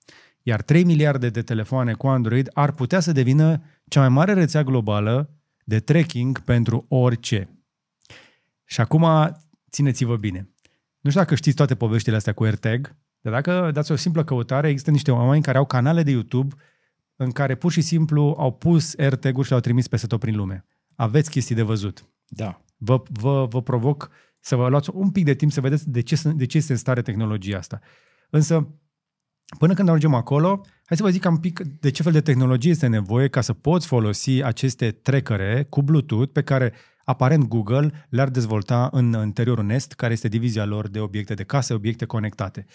Iar 0.42 0.62
3 0.62 0.84
miliarde 0.84 1.28
de 1.28 1.42
telefoane 1.42 1.92
cu 1.92 2.07
Android 2.07 2.48
ar 2.53 2.72
putea 2.72 3.01
să 3.01 3.12
devină 3.12 3.62
cea 3.88 4.01
mai 4.01 4.09
mare 4.09 4.32
rețea 4.32 4.62
globală 4.62 5.30
de 5.64 5.78
tracking 5.78 6.38
pentru 6.38 6.86
orice. 6.88 7.48
Și 8.64 8.80
acum 8.80 9.07
țineți-vă 9.70 10.16
bine. 10.16 10.48
Nu 11.01 11.11
știu 11.11 11.22
dacă 11.22 11.34
știți 11.34 11.57
toate 11.57 11.74
poveștile 11.74 12.16
astea 12.16 12.32
cu 12.32 12.44
AirTag, 12.44 12.96
dar 13.20 13.32
dacă 13.32 13.70
dați 13.72 13.92
o 13.92 13.96
simplă 13.96 14.24
căutare, 14.24 14.68
există 14.68 14.90
niște 14.90 15.11
oameni 15.11 15.42
care 15.42 15.59
au 15.59 15.64
canale 15.64 16.03
de 16.03 16.11
YouTube 16.11 16.55
în 17.23 17.31
care 17.31 17.55
pur 17.55 17.73
și 17.73 17.81
simplu 17.81 18.35
au 18.39 18.53
pus 18.53 18.95
AirTag-uri 18.99 19.45
și 19.45 19.51
le-au 19.51 19.62
trimis 19.62 19.89
peste 19.89 20.07
tot 20.07 20.21
prin 20.21 20.37
lume. 20.37 20.64
Aveți 20.95 21.31
chestii 21.31 21.55
de 21.55 21.62
văzut. 21.62 22.07
Da. 22.29 22.64
Vă, 22.77 23.03
vă, 23.09 23.47
vă 23.51 23.62
provoc 23.62 24.11
să 24.41 24.57
vă 24.57 24.68
luați 24.68 24.91
un 24.93 25.11
pic 25.11 25.25
de 25.25 25.35
timp 25.35 25.53
să 25.53 25.61
vedeți 25.61 25.91
de 25.91 26.01
ce, 26.01 26.16
sunt- 26.16 26.37
de 26.37 26.47
ce 26.47 26.57
este 26.57 26.73
în 26.73 26.79
stare 26.79 27.03
tehnologia 27.03 27.57
asta. 27.57 27.81
Însă, 28.31 28.75
până 29.59 29.75
când 29.75 29.89
ajungem 29.89 30.14
acolo, 30.14 30.61
hai 30.85 30.97
să 30.97 31.03
vă 31.03 31.11
zic 31.11 31.25
un 31.25 31.37
pic 31.37 31.61
de 31.81 31.91
ce 31.91 32.03
fel 32.03 32.12
de 32.12 32.21
tehnologie 32.21 32.71
este 32.71 32.87
nevoie 32.87 33.29
ca 33.29 33.41
să 33.41 33.53
poți 33.53 33.87
folosi 33.87 34.43
aceste 34.43 34.91
trackere 34.91 35.66
cu 35.68 35.83
Bluetooth 35.83 36.33
pe 36.33 36.43
care 36.43 36.73
aparent 37.05 37.45
Google 37.49 38.07
le-ar 38.09 38.29
dezvolta 38.29 38.89
în 38.93 39.16
interiorul 39.25 39.64
Nest, 39.64 39.93
care 39.93 40.12
este 40.12 40.29
divizia 40.29 40.64
lor 40.64 40.89
de 40.89 41.01
obiecte 41.01 41.35
de 41.35 41.45
casă, 41.45 41.75
obiecte 41.75 42.05
conectate. 42.05 42.66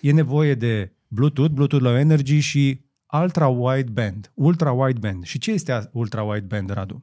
E 0.00 0.12
nevoie 0.12 0.54
de 0.54 0.92
Bluetooth, 1.08 1.52
Bluetooth 1.52 1.84
Low 1.84 1.96
Energy 1.96 2.38
și 2.38 2.90
Ultra 3.12 3.48
Wideband. 3.48 4.32
Ultra 4.34 4.72
Wideband. 4.72 5.24
Și 5.24 5.38
ce 5.38 5.50
este 5.50 5.90
Ultra 5.92 6.22
Wideband, 6.22 6.70
Radu? 6.70 7.02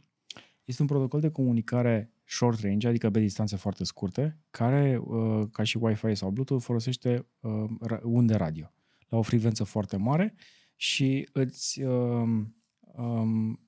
Este 0.64 0.82
un 0.82 0.88
protocol 0.88 1.20
de 1.20 1.30
comunicare 1.32 2.14
short 2.26 2.60
range, 2.60 2.88
adică 2.88 3.10
pe 3.10 3.20
distanțe 3.20 3.56
foarte 3.56 3.84
scurte, 3.84 4.40
care, 4.50 4.98
uh, 5.04 5.48
ca 5.52 5.64
și 5.64 5.78
Wi-Fi 5.78 6.16
sau 6.16 6.30
Bluetooth, 6.30 6.64
folosește 6.64 7.28
uh, 7.40 7.52
ra- 7.92 8.02
unde 8.04 8.36
radio 8.36 8.74
la 9.08 9.18
o 9.18 9.22
frecvență 9.22 9.64
foarte 9.64 9.98
mare 9.98 10.36
și 10.76 11.30
îți 11.34 11.82
um, 11.82 12.56
um, 12.80 13.60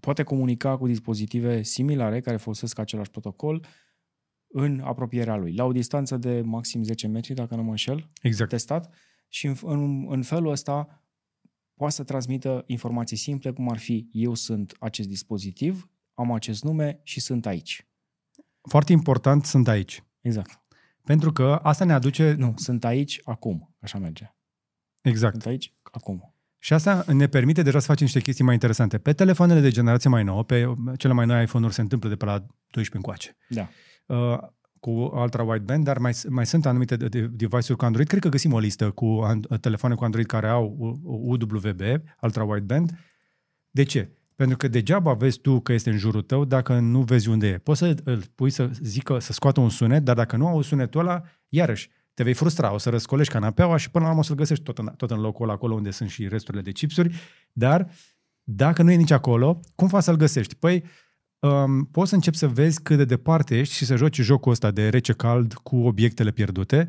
poate 0.00 0.22
comunica 0.22 0.78
cu 0.78 0.86
dispozitive 0.86 1.62
similare 1.62 2.20
care 2.20 2.36
folosesc 2.36 2.78
același 2.78 3.10
protocol 3.10 3.66
în 4.46 4.80
apropierea 4.84 5.36
lui, 5.36 5.54
la 5.54 5.64
o 5.64 5.72
distanță 5.72 6.16
de 6.16 6.40
maxim 6.44 6.82
10 6.82 7.06
metri, 7.06 7.34
dacă 7.34 7.54
nu 7.54 7.62
mă 7.62 7.70
înșel, 7.70 8.10
Exact. 8.22 8.50
testat 8.50 8.94
și 9.28 9.46
în, 9.46 9.56
în, 9.62 10.06
în 10.08 10.22
felul 10.22 10.50
ăsta 10.50 11.05
poate 11.76 11.94
să 11.94 12.04
transmită 12.04 12.64
informații 12.66 13.16
simple, 13.16 13.50
cum 13.50 13.70
ar 13.70 13.78
fi 13.78 14.08
eu 14.12 14.34
sunt 14.34 14.76
acest 14.78 15.08
dispozitiv, 15.08 15.90
am 16.14 16.32
acest 16.32 16.64
nume 16.64 17.00
și 17.02 17.20
sunt 17.20 17.46
aici. 17.46 17.88
Foarte 18.68 18.92
important, 18.92 19.44
sunt 19.44 19.68
aici. 19.68 20.04
Exact. 20.20 20.60
Pentru 21.04 21.32
că 21.32 21.60
asta 21.62 21.84
ne 21.84 21.92
aduce... 21.92 22.32
Nu, 22.32 22.52
sunt 22.56 22.84
aici 22.84 23.20
acum. 23.24 23.74
Așa 23.80 23.98
merge. 23.98 24.34
Exact. 25.00 25.32
Sunt 25.32 25.46
aici 25.46 25.74
acum. 25.82 26.34
Și 26.58 26.72
asta 26.72 27.04
ne 27.12 27.26
permite 27.26 27.62
deja 27.62 27.78
să 27.78 27.86
facem 27.86 28.04
niște 28.04 28.20
chestii 28.20 28.44
mai 28.44 28.54
interesante. 28.54 28.98
Pe 28.98 29.12
telefoanele 29.12 29.60
de 29.60 29.70
generație 29.70 30.10
mai 30.10 30.24
nouă, 30.24 30.44
pe 30.44 30.74
cele 30.96 31.12
mai 31.12 31.26
noi 31.26 31.42
iPhone-uri 31.42 31.74
se 31.74 31.80
întâmplă 31.80 32.08
de 32.08 32.16
pe 32.16 32.24
la 32.24 32.38
12 32.38 32.96
încoace. 32.96 33.36
Da. 33.48 33.68
Uh, 34.06 34.38
cu 34.80 34.90
ultra-wideband, 34.90 35.84
dar 35.84 35.98
mai, 35.98 36.12
mai 36.28 36.46
sunt 36.46 36.66
anumite 36.66 36.96
de- 36.96 37.08
de- 37.08 37.20
device-uri 37.26 37.76
cu 37.76 37.84
Android. 37.84 38.08
Cred 38.08 38.20
că 38.20 38.28
găsim 38.28 38.52
o 38.52 38.58
listă 38.58 38.90
cu 38.90 39.20
an- 39.22 39.58
telefoane 39.60 39.94
cu 39.94 40.04
Android 40.04 40.26
care 40.26 40.48
au 40.48 40.76
U- 40.78 41.00
UWB, 41.02 41.80
ultra-wideband. 42.20 42.98
De 43.70 43.82
ce? 43.82 44.10
Pentru 44.34 44.56
că 44.56 44.68
degeaba 44.68 45.12
vezi 45.14 45.38
tu 45.38 45.60
că 45.60 45.72
este 45.72 45.90
în 45.90 45.96
jurul 45.96 46.22
tău 46.22 46.44
dacă 46.44 46.78
nu 46.78 47.00
vezi 47.02 47.28
unde 47.28 47.46
e. 47.48 47.58
Poți 47.58 47.78
să 47.78 47.94
îl 48.04 48.22
pui 48.34 48.50
să 48.50 48.70
zică, 48.80 49.18
să 49.18 49.32
scoată 49.32 49.60
un 49.60 49.68
sunet, 49.68 50.02
dar 50.04 50.16
dacă 50.16 50.36
nu 50.36 50.46
auzi 50.46 50.68
sunetul 50.68 51.00
ăla, 51.00 51.22
iarăși, 51.48 51.90
te 52.14 52.22
vei 52.22 52.34
frustra, 52.34 52.72
o 52.72 52.78
să 52.78 52.90
răscolești 52.90 53.32
canapeaua 53.32 53.76
și 53.76 53.90
până 53.90 54.04
la 54.04 54.10
urmă 54.10 54.22
o 54.22 54.24
să-l 54.24 54.36
găsești 54.36 54.64
tot 54.64 54.78
în, 54.78 54.86
tot 54.96 55.10
în 55.10 55.20
locul 55.20 55.44
ăla, 55.44 55.52
acolo 55.52 55.74
unde 55.74 55.90
sunt 55.90 56.08
și 56.08 56.28
resturile 56.28 56.62
de 56.62 56.70
chipsuri, 56.70 57.14
dar 57.52 57.88
dacă 58.42 58.82
nu 58.82 58.90
e 58.90 58.94
nici 58.94 59.10
acolo, 59.10 59.60
cum 59.74 59.88
faci 59.88 60.02
să-l 60.02 60.16
găsești? 60.16 60.54
Păi, 60.54 60.84
um, 61.38 61.84
poți 61.84 62.08
să 62.08 62.14
începi 62.14 62.36
să 62.36 62.48
vezi 62.48 62.82
cât 62.82 62.96
de 62.96 63.04
departe 63.04 63.58
ești 63.58 63.74
și 63.74 63.84
să 63.84 63.96
joci 63.96 64.20
jocul 64.20 64.52
ăsta 64.52 64.70
de 64.70 64.88
rece-cald 64.88 65.54
cu 65.54 65.76
obiectele 65.76 66.30
pierdute, 66.30 66.88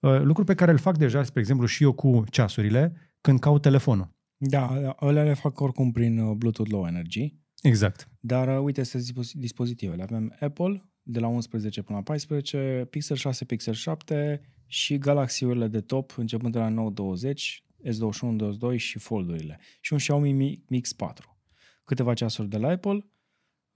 uh, 0.00 0.20
lucru 0.22 0.44
pe 0.44 0.54
care 0.54 0.70
îl 0.70 0.78
fac 0.78 0.96
deja, 0.98 1.22
spre 1.22 1.40
exemplu, 1.40 1.66
și 1.66 1.82
eu 1.82 1.92
cu 1.92 2.24
ceasurile, 2.30 3.12
când 3.20 3.38
caut 3.40 3.62
telefonul. 3.62 4.16
Da, 4.36 4.94
alea 4.98 5.22
le 5.22 5.34
fac 5.34 5.60
oricum 5.60 5.92
prin 5.92 6.18
uh, 6.18 6.36
Bluetooth 6.36 6.70
Low 6.70 6.86
Energy. 6.86 7.34
Exact. 7.62 8.08
Dar 8.20 8.56
uh, 8.56 8.64
uite, 8.64 8.80
astea 8.80 9.00
sunt 9.00 9.12
dispozi- 9.12 9.38
dispozitivele. 9.40 10.02
Avem 10.02 10.36
Apple 10.40 10.88
de 11.02 11.18
la 11.18 11.26
11 11.26 11.82
până 11.82 11.98
la 11.98 12.04
14, 12.04 12.86
Pixel 12.90 13.16
6, 13.16 13.44
Pixel 13.44 13.72
7 13.72 14.40
și 14.66 14.98
Galaxy-urile 14.98 15.68
de 15.68 15.80
top 15.80 16.14
începând 16.16 16.52
de 16.52 16.58
la 16.58 16.68
Note 16.68 16.92
20, 16.92 17.64
S21, 17.84 18.36
22 18.36 18.78
și 18.78 18.98
Fold-urile. 18.98 19.60
Și 19.80 19.92
un 19.92 19.98
Xiaomi 19.98 20.32
Mi- 20.32 20.64
Mix 20.68 20.92
4. 20.92 21.38
Câteva 21.84 22.14
ceasuri 22.14 22.48
de 22.48 22.56
la 22.56 22.68
Apple, 22.68 23.06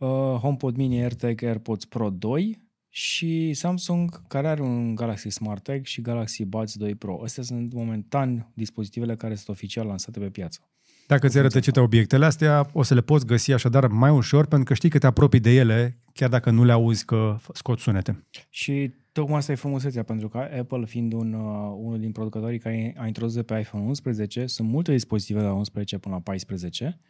uh, 0.03 0.39
HomePod 0.41 0.77
Mini 0.77 1.03
AirTag 1.03 1.43
AirPods 1.43 1.85
Pro 1.85 2.11
2 2.11 2.71
și 2.89 3.53
Samsung 3.55 4.27
care 4.27 4.49
are 4.49 4.63
un 4.63 4.95
Galaxy 4.95 5.29
Smart 5.29 5.63
Tag 5.63 5.85
și 5.85 6.01
Galaxy 6.01 6.45
Buds 6.45 6.77
2 6.77 6.95
Pro. 6.95 7.21
Astea 7.23 7.43
sunt 7.43 7.73
momentan 7.73 8.53
dispozitivele 8.55 9.17
care 9.17 9.35
sunt 9.35 9.49
oficial 9.49 9.87
lansate 9.87 10.19
pe 10.19 10.29
piață. 10.29 10.61
Dacă 11.07 11.29
ți-ai 11.29 11.43
rătăcite 11.43 11.81
obiectele 11.81 12.25
astea, 12.25 12.71
o 12.73 12.83
să 12.83 12.95
le 12.95 13.01
poți 13.01 13.27
găsi 13.27 13.53
așadar 13.53 13.87
mai 13.87 14.11
ușor, 14.11 14.47
pentru 14.47 14.69
că 14.69 14.75
știi 14.75 14.89
că 14.89 14.99
te 14.99 15.07
apropii 15.07 15.41
de 15.41 15.51
ele, 15.51 15.99
chiar 16.13 16.29
dacă 16.29 16.51
nu 16.51 16.65
le 16.65 16.73
auzi 16.73 17.05
că 17.05 17.37
f- 17.39 17.53
scot 17.53 17.79
sunete. 17.79 18.27
Și 18.49 18.93
tocmai 19.13 19.39
asta 19.39 19.53
e 19.53 19.55
frumusețea, 19.55 20.03
pentru 20.03 20.29
că 20.29 20.39
Apple 20.59 20.85
fiind 20.85 21.13
un, 21.13 21.33
uh, 21.33 21.75
unul 21.77 21.99
din 21.99 22.13
producătorii 22.13 22.59
care 22.59 22.95
a 22.99 23.07
introdus 23.07 23.35
de 23.35 23.43
pe 23.43 23.59
iPhone 23.59 23.85
11, 23.85 24.47
sunt 24.47 24.69
multe 24.69 24.93
dispozitive 24.93 25.39
de 25.39 25.47
la 25.47 25.53
11 25.53 25.99
până 25.99 26.15
la 26.15 26.21
14, 26.21 27.01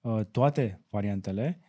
uh, 0.00 0.20
toate 0.30 0.84
variantele 0.90 1.60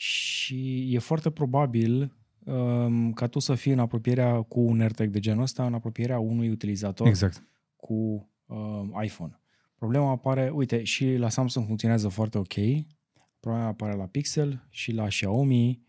și 0.00 0.88
e 0.94 0.98
foarte 0.98 1.30
probabil 1.30 2.12
um, 2.44 3.12
ca 3.12 3.26
tu 3.26 3.38
să 3.38 3.54
fii 3.54 3.72
în 3.72 3.78
apropierea 3.78 4.42
cu 4.42 4.60
un 4.60 4.80
AirTag 4.80 5.08
de 5.08 5.18
genul 5.18 5.42
ăsta, 5.42 5.66
în 5.66 5.74
apropierea 5.74 6.18
unui 6.18 6.50
utilizator 6.50 7.06
Exact. 7.06 7.42
cu 7.76 8.28
uh, 8.46 9.02
iPhone. 9.02 9.40
Problema 9.74 10.10
apare, 10.10 10.50
uite, 10.54 10.84
și 10.84 11.16
la 11.16 11.28
Samsung 11.28 11.66
funcționează 11.66 12.08
foarte 12.08 12.38
ok, 12.38 12.54
problema 13.40 13.66
apare 13.66 13.94
la 13.94 14.04
Pixel 14.04 14.66
și 14.68 14.92
la 14.92 15.06
Xiaomi, 15.06 15.82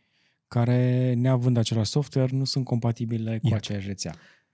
care, 0.48 1.14
neavând 1.14 1.58
același 1.58 1.90
software, 1.90 2.36
nu 2.36 2.44
sunt 2.44 2.66
compatibile 2.66 3.38
cu 3.38 3.46
Iată. 3.48 3.56
aceeași 3.56 3.88
rețea. 3.88 4.12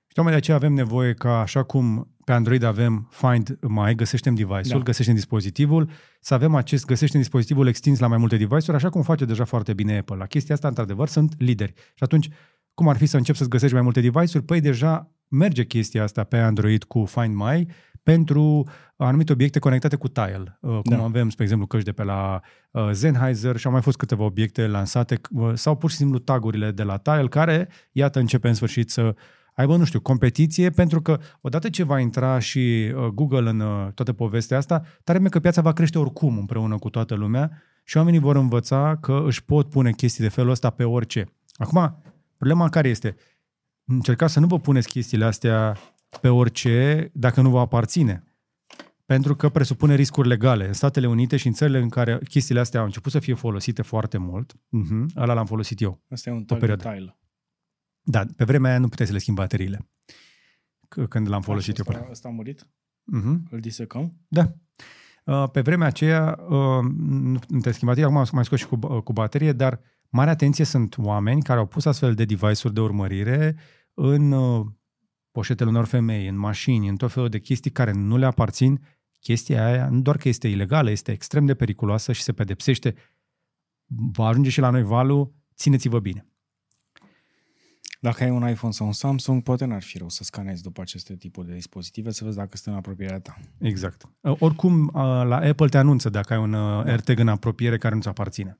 Și 0.07 0.13
tocmai 0.13 0.31
de 0.31 0.37
aceea 0.37 0.57
avem 0.57 0.73
nevoie 0.73 1.13
ca, 1.13 1.39
așa 1.39 1.63
cum 1.63 2.15
pe 2.27 2.33
Android 2.33 2.63
avem 2.63 3.07
Find 3.11 3.57
My, 3.61 3.95
găsește 3.95 4.29
device-ul, 4.29 4.77
Da. 4.77 4.83
găsește 4.83 5.13
dispozitivul, 5.13 5.89
să 6.19 6.33
avem 6.33 6.55
acest 6.55 6.85
găsește 6.85 7.17
dispozitivul 7.17 7.67
extins 7.67 7.99
la 7.99 8.07
mai 8.07 8.17
multe 8.17 8.37
device-uri, 8.37 8.75
așa 8.75 8.89
cum 8.89 9.01
face 9.01 9.25
deja 9.25 9.43
foarte 9.43 9.73
bine 9.73 9.97
Apple. 9.97 10.15
La 10.15 10.25
chestia 10.25 10.55
asta, 10.55 10.67
într-adevăr, 10.67 11.07
sunt 11.07 11.33
lideri. 11.37 11.73
Și 11.75 12.03
atunci, 12.03 12.29
cum 12.73 12.87
ar 12.87 12.97
fi 12.97 13.05
să 13.05 13.17
începi 13.17 13.37
să-ți 13.37 13.49
găsești 13.49 13.73
mai 13.73 13.83
multe 13.83 14.01
device-uri? 14.01 14.45
Păi 14.45 14.61
deja 14.61 15.11
merge 15.27 15.65
chestia 15.65 16.03
asta 16.03 16.23
pe 16.23 16.37
Android 16.37 16.83
cu 16.83 17.05
Find 17.05 17.35
My 17.35 17.67
pentru 18.03 18.67
anumite 18.95 19.31
obiecte 19.31 19.59
conectate 19.59 19.95
cu 19.95 20.07
Tile. 20.07 20.57
Uh, 20.61 20.79
Cum 20.83 20.97
Da. 20.97 21.03
avem, 21.03 21.29
spre 21.29 21.43
exemplu, 21.43 21.67
căști 21.67 21.85
de 21.85 21.91
pe 21.91 22.03
la 22.03 22.41
uh, 22.71 22.89
Sennheiser 22.91 23.57
și 23.57 23.65
au 23.65 23.71
mai 23.71 23.81
fost 23.81 23.97
câteva 23.97 24.23
obiecte 24.23 24.67
lansate 24.67 25.21
uh, 25.31 25.51
sau 25.53 25.75
pur 25.75 25.89
și 25.89 25.95
simplu 25.95 26.17
tagurile 26.19 26.71
de 26.71 26.83
la 26.83 26.97
Tile 26.97 27.27
care, 27.27 27.69
iată, 27.91 28.19
începe 28.19 28.47
în 28.47 28.53
sfârșit 28.53 28.89
să 28.89 29.15
aibă, 29.57 29.75
nu 29.77 29.83
știu, 29.83 30.01
competiție, 30.01 30.69
pentru 30.69 31.01
că 31.01 31.19
odată 31.41 31.69
ce 31.69 31.83
va 31.83 31.99
intra 31.99 32.39
și 32.39 32.93
uh, 32.95 33.05
Google 33.05 33.49
în 33.49 33.59
uh, 33.59 33.91
toată 33.93 34.13
povestea 34.13 34.57
asta, 34.57 34.83
tare 35.03 35.19
mie 35.19 35.29
că 35.29 35.39
piața 35.39 35.61
va 35.61 35.73
crește 35.73 35.99
oricum 35.99 36.37
împreună 36.37 36.77
cu 36.77 36.89
toată 36.89 37.15
lumea 37.15 37.61
și 37.83 37.97
oamenii 37.97 38.19
vor 38.19 38.35
învăța 38.35 38.97
că 39.01 39.23
își 39.25 39.43
pot 39.43 39.69
pune 39.69 39.91
chestii 39.91 40.23
de 40.23 40.29
felul 40.29 40.51
ăsta 40.51 40.69
pe 40.69 40.83
orice. 40.83 41.25
Acum, 41.55 42.03
problema 42.37 42.69
care 42.69 42.89
este? 42.89 43.15
Încercați 43.85 44.33
să 44.33 44.39
nu 44.39 44.47
vă 44.47 44.59
puneți 44.59 44.87
chestiile 44.87 45.25
astea 45.25 45.77
pe 46.21 46.27
orice 46.27 47.09
dacă 47.13 47.41
nu 47.41 47.49
vă 47.49 47.59
aparține. 47.59 48.23
Pentru 49.05 49.35
că 49.35 49.49
presupune 49.49 49.95
riscuri 49.95 50.27
legale. 50.27 50.67
În 50.67 50.73
Statele 50.73 51.07
Unite 51.07 51.37
și 51.37 51.47
în 51.47 51.53
țările 51.53 51.79
în 51.79 51.89
care 51.89 52.19
chestiile 52.29 52.59
astea 52.59 52.79
au 52.79 52.85
început 52.85 53.11
să 53.11 53.19
fie 53.19 53.33
folosite 53.33 53.81
foarte 53.81 54.17
mult, 54.17 54.53
uh-huh, 54.53 55.15
ăla 55.15 55.33
l-am 55.33 55.45
folosit 55.45 55.81
eu. 55.81 56.01
Asta 56.09 56.29
e 56.29 56.33
un 56.33 56.43
tag 56.43 56.59
de 56.59 56.65
perioadă. 56.65 56.89
tile. 56.89 57.17
Da, 58.09 58.25
pe 58.35 58.43
vremea 58.43 58.69
aia 58.69 58.79
nu 58.79 58.87
puteai 58.87 59.07
să 59.07 59.13
le 59.13 59.19
schimbi 59.19 59.39
bateriile. 59.39 59.89
C- 60.87 61.07
când 61.09 61.27
l-am 61.27 61.41
folosit 61.41 61.77
eu. 61.77 61.85
Asta, 61.87 61.99
până. 61.99 62.11
asta 62.11 62.27
a 62.27 62.31
murit? 62.31 62.67
Uh-huh. 63.17 63.49
Îl 63.49 63.59
disecăm? 63.59 64.17
Da. 64.27 64.53
Uh, 65.25 65.49
Pe 65.51 65.61
vremea 65.61 65.87
aceea 65.87 66.39
uh, 66.41 66.83
nu 66.97 67.39
nu 67.47 67.59
te-ai 67.59 67.73
schimbat, 67.73 67.97
acum 67.97 68.17
am 68.17 68.27
mai 68.31 68.45
scos 68.45 68.59
și 68.59 68.67
cu, 68.67 68.79
uh, 68.81 69.01
cu 69.01 69.13
baterie, 69.13 69.51
dar 69.51 69.79
mare 70.09 70.29
atenție 70.29 70.65
sunt 70.65 70.97
oameni 70.97 71.41
care 71.41 71.59
au 71.59 71.65
pus 71.65 71.85
astfel 71.85 72.13
de 72.13 72.25
device-uri 72.25 72.73
de 72.73 72.79
urmărire 72.79 73.55
în 73.93 74.31
uh, 74.31 74.65
poșetele 75.31 75.69
unor 75.69 75.85
femei, 75.85 76.27
în 76.27 76.37
mașini, 76.37 76.87
în 76.87 76.95
tot 76.95 77.11
felul 77.11 77.29
de 77.29 77.39
chestii 77.39 77.71
care 77.71 77.91
nu 77.91 78.17
le 78.17 78.25
aparțin, 78.25 78.81
chestia 79.19 79.65
aia 79.65 79.89
nu 79.89 80.01
doar 80.01 80.17
că 80.17 80.27
este 80.27 80.47
ilegală, 80.47 80.89
este 80.89 81.11
extrem 81.11 81.45
de 81.45 81.55
periculoasă 81.55 82.11
și 82.11 82.21
se 82.21 82.33
pedepsește. 82.33 82.95
Va 84.11 84.25
ajunge 84.25 84.49
și 84.49 84.59
la 84.59 84.69
noi 84.69 84.83
valul, 84.83 85.33
țineți-vă 85.55 85.99
bine. 85.99 86.25
Dacă 88.07 88.23
ai 88.23 88.29
un 88.29 88.49
iPhone 88.49 88.73
sau 88.73 88.85
un 88.85 88.93
Samsung, 88.93 89.43
poate 89.43 89.65
n-ar 89.65 89.81
fi 89.81 89.97
rău 89.97 90.09
să 90.09 90.23
scanezi 90.23 90.61
după 90.61 90.81
aceste 90.81 91.15
tipuri 91.15 91.47
de 91.47 91.53
dispozitive, 91.53 92.11
să 92.11 92.23
vezi 92.23 92.35
dacă 92.35 92.57
sunt 92.57 92.73
în 92.73 92.79
apropierea 92.79 93.19
ta. 93.19 93.37
Exact. 93.59 94.09
Uh, 94.21 94.35
Oricum, 94.39 94.81
uh, 94.81 94.91
la 95.03 95.37
Apple 95.37 95.67
te 95.67 95.77
anunță 95.77 96.09
dacă 96.09 96.33
ai 96.33 96.39
un 96.39 96.53
uh, 96.53 96.85
AirTag 96.85 97.19
în 97.19 97.27
apropiere 97.27 97.77
care 97.77 97.95
nu-ți 97.95 98.07
aparține. 98.07 98.59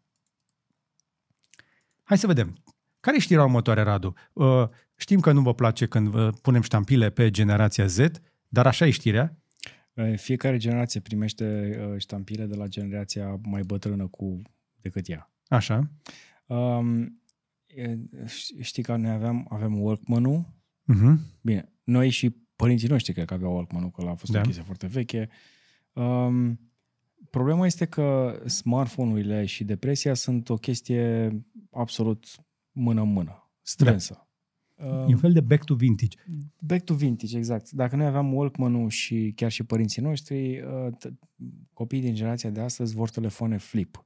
Hai 2.04 2.18
să 2.18 2.28
vedem. 2.28 2.64
Care 3.00 3.16
e 3.16 3.20
știrea 3.20 3.44
următoare, 3.44 3.82
Radu? 3.82 4.14
Uh, 4.34 4.68
Știm 4.96 5.20
că 5.20 5.32
nu 5.32 5.42
vă 5.42 5.54
place 5.54 5.86
când 5.86 6.14
uh, 6.14 6.34
punem 6.42 6.62
ștampile 6.62 7.10
pe 7.10 7.30
generația 7.30 7.86
Z, 7.86 7.98
dar 8.48 8.68
așa 8.68 8.86
e 8.86 8.90
știrea. 8.90 9.38
Uh, 9.94 10.18
Fiecare 10.18 10.58
generație 10.58 11.00
primește 11.00 11.78
uh, 11.80 12.00
ștampile 12.00 12.46
de 12.46 12.56
la 12.56 12.68
generația 12.68 13.40
mai 13.44 13.62
bătrână 13.62 14.08
cu 14.08 14.42
decât 14.82 15.10
ea. 15.10 15.32
Așa. 15.48 15.90
Um, 16.46 17.02
e, 17.04 17.12
știi 18.62 18.84
că 18.84 18.96
noi 18.96 19.12
aveam, 19.12 19.46
aveam 19.50 19.82
Walkman-ul, 19.82 20.56
Uh-huh. 20.94 21.18
Bine, 21.42 21.72
noi 21.84 22.10
și 22.10 22.30
părinții 22.56 22.88
noștri 22.88 23.14
cred 23.14 23.26
că 23.26 23.34
aveau 23.34 23.54
Walkman-ul, 23.56 23.92
că 23.92 24.02
a 24.02 24.14
fost 24.14 24.32
da. 24.32 24.38
Da. 24.38 24.44
o 24.44 24.46
chestie 24.46 24.64
foarte 24.64 24.88
veche. 24.88 25.30
Um, 25.94 26.60
problema 27.30 27.66
este 27.66 27.86
că 27.86 28.40
smartphone-urile 28.46 29.46
și 29.46 29.64
depresia 29.64 30.14
sunt 30.14 30.50
o 30.50 30.56
chestie 30.56 31.32
absolut 31.72 32.26
mână-mână, 32.72 33.52
strânsă. 33.62 34.14
Da. 34.14 34.26
E 34.86 35.14
un 35.14 35.18
fel 35.18 35.34
de 35.34 35.42
back 35.42 35.64
to 35.64 35.76
vintage. 35.76 36.18
Back 36.60 36.84
to 36.84 36.94
vintage, 36.94 37.38
exact. 37.38 37.72
Dacă 37.72 37.96
noi 37.96 38.06
aveam 38.06 38.34
Walkman-ul 38.34 38.90
și 38.90 39.34
chiar 39.36 39.52
și 39.52 39.64
părinții 39.64 40.02
noștri, 40.02 40.62
uh, 40.62 40.88
t- 40.94 41.14
copiii 41.74 42.02
din 42.02 42.14
generația 42.14 42.50
de 42.50 42.60
astăzi 42.60 42.96
vor 42.96 43.10
telefoane 43.10 43.58
flip. 43.58 44.06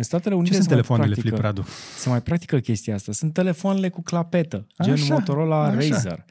În 0.00 0.06
Statele 0.06 0.34
Unite 0.34 0.50
Ce 0.50 0.56
sunt 0.56 0.68
se 0.68 0.74
mai 0.74 0.82
telefoanele 0.82 1.12
practică- 1.12 1.36
flip, 1.36 1.44
Radu? 1.44 1.66
se 1.96 2.08
mai 2.08 2.22
practică 2.22 2.58
chestia 2.58 2.94
asta. 2.94 3.12
Sunt 3.12 3.32
telefoanele 3.32 3.88
cu 3.88 4.02
clapetă, 4.02 4.66
gen 4.82 4.92
Așa, 4.92 5.14
Motorola 5.14 5.62
așa. 5.62 5.74
Razer. 5.74 6.24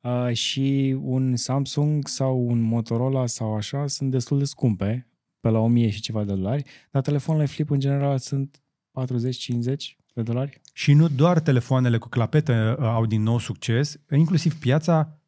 Uh, 0.00 0.32
și 0.32 0.96
un 1.00 1.36
Samsung 1.36 2.08
sau 2.08 2.46
un 2.48 2.60
Motorola 2.60 3.26
sau 3.26 3.54
așa 3.54 3.86
sunt 3.86 4.10
destul 4.10 4.38
de 4.38 4.44
scumpe, 4.44 5.08
pe 5.40 5.48
la 5.48 5.58
1000 5.58 5.90
și 5.90 6.00
ceva 6.00 6.24
de 6.24 6.34
dolari, 6.34 6.62
dar 6.90 7.02
telefoanele 7.02 7.46
flip 7.46 7.70
în 7.70 7.80
general 7.80 8.18
sunt 8.18 8.60
40-50 8.90 9.96
de 10.12 10.22
dolari. 10.22 10.60
Și 10.72 10.92
nu 10.92 11.08
doar 11.08 11.40
telefoanele 11.40 11.98
cu 11.98 12.08
clapetă 12.08 12.76
uh, 12.80 12.86
au 12.86 13.06
din 13.06 13.22
nou 13.22 13.38
succes, 13.38 13.96
inclusiv 14.10 14.54
piața 14.58 15.18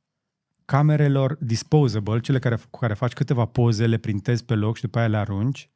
camerelor 0.65 1.37
disposable, 1.41 2.21
cele 2.21 2.39
care, 2.39 2.59
cu 2.71 2.79
care 2.79 2.95
faci 2.95 3.13
câteva 3.13 3.45
poze, 3.45 3.87
le 3.87 3.97
printezi 3.97 4.45
pe 4.45 4.55
loc 4.55 4.77
și 4.77 4.83
după 4.83 4.99
aia 4.99 5.09
le 5.09 5.17
arunci, 5.17 5.71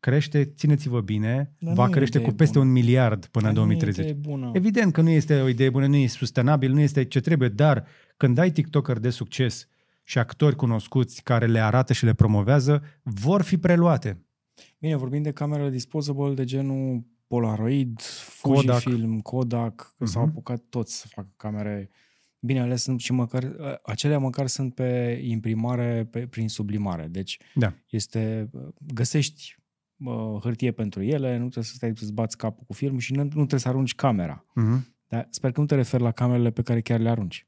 crește, 0.00 0.44
țineți-vă 0.44 1.00
bine, 1.00 1.52
Dar 1.58 1.74
va 1.74 1.82
nu 1.84 1.88
e 1.90 1.92
o 1.92 1.96
crește 1.96 2.16
idee 2.18 2.30
cu 2.30 2.34
peste 2.36 2.58
bună. 2.58 2.68
un 2.70 2.76
miliard 2.76 3.26
până 3.26 3.48
în 3.48 3.54
Dar 3.54 3.64
nu 3.64 3.72
e 3.72 3.76
2030. 3.76 4.10
idee 4.10 4.32
bună. 4.32 4.50
Evident 4.54 4.92
că 4.92 5.00
nu 5.00 5.08
este 5.10 5.40
o 5.40 5.48
idee 5.48 5.70
bună, 5.70 5.86
nu 5.86 5.96
e 5.96 6.06
sustenabil, 6.06 6.72
nu 6.72 6.80
este 6.80 7.04
ce 7.04 7.20
trebuie, 7.20 7.48
dar 7.48 7.86
când 8.16 8.38
ai 8.38 8.50
TikToker 8.50 8.98
de 8.98 9.10
succes 9.10 9.68
și 10.04 10.18
actori 10.18 10.56
cunoscuți 10.56 11.22
care 11.22 11.46
le 11.46 11.60
arată 11.60 11.92
și 11.92 12.04
le 12.04 12.14
promovează, 12.14 12.82
vor 13.02 13.42
fi 13.42 13.56
preluate. 13.58 14.22
Bine, 14.78 14.96
vorbim 14.96 15.22
de 15.22 15.30
camerele 15.32 15.70
disposable 15.70 16.34
de 16.34 16.44
genul 16.44 17.02
Polaroid, 17.26 18.00
Kodak. 18.40 18.80
Fujifilm, 18.80 19.20
Kodak, 19.20 19.94
că 19.98 20.04
s-au 20.06 20.22
Mhm. 20.22 20.30
apucat 20.30 20.62
toți 20.68 20.98
să 21.00 21.06
facă 21.08 21.28
camere. 21.36 21.90
Bine, 22.40 22.60
ales 22.60 22.82
sunt 22.82 23.00
și 23.00 23.12
măcar, 23.12 23.56
acelea 23.82 24.18
măcar 24.18 24.46
sunt 24.46 24.74
pe 24.74 25.20
imprimare 25.24 26.08
pe, 26.10 26.26
prin 26.26 26.48
sublimare. 26.48 27.06
Deci 27.10 27.38
Da. 27.54 27.74
este, 27.90 28.50
găsești 28.94 29.56
uh, 30.04 30.40
hârtie 30.40 30.72
pentru 30.72 31.02
ele, 31.02 31.32
nu 31.32 31.38
trebuie 31.38 31.64
să 31.64 31.74
stai 31.74 31.92
să-ți 31.96 32.12
bați 32.12 32.36
capul 32.36 32.64
cu 32.66 32.72
film 32.72 32.98
și 32.98 33.12
nu, 33.12 33.22
nu 33.22 33.28
trebuie 33.28 33.60
să 33.60 33.68
arunci 33.68 33.94
camera. 33.94 34.44
Mm-hmm. 34.44 34.96
Dar 35.08 35.26
sper 35.30 35.52
că 35.52 35.60
nu 35.60 35.66
te 35.66 35.74
referi 35.74 36.02
la 36.02 36.12
camerele 36.12 36.50
pe 36.50 36.62
care 36.62 36.80
chiar 36.80 37.00
le 37.00 37.08
arunci 37.08 37.46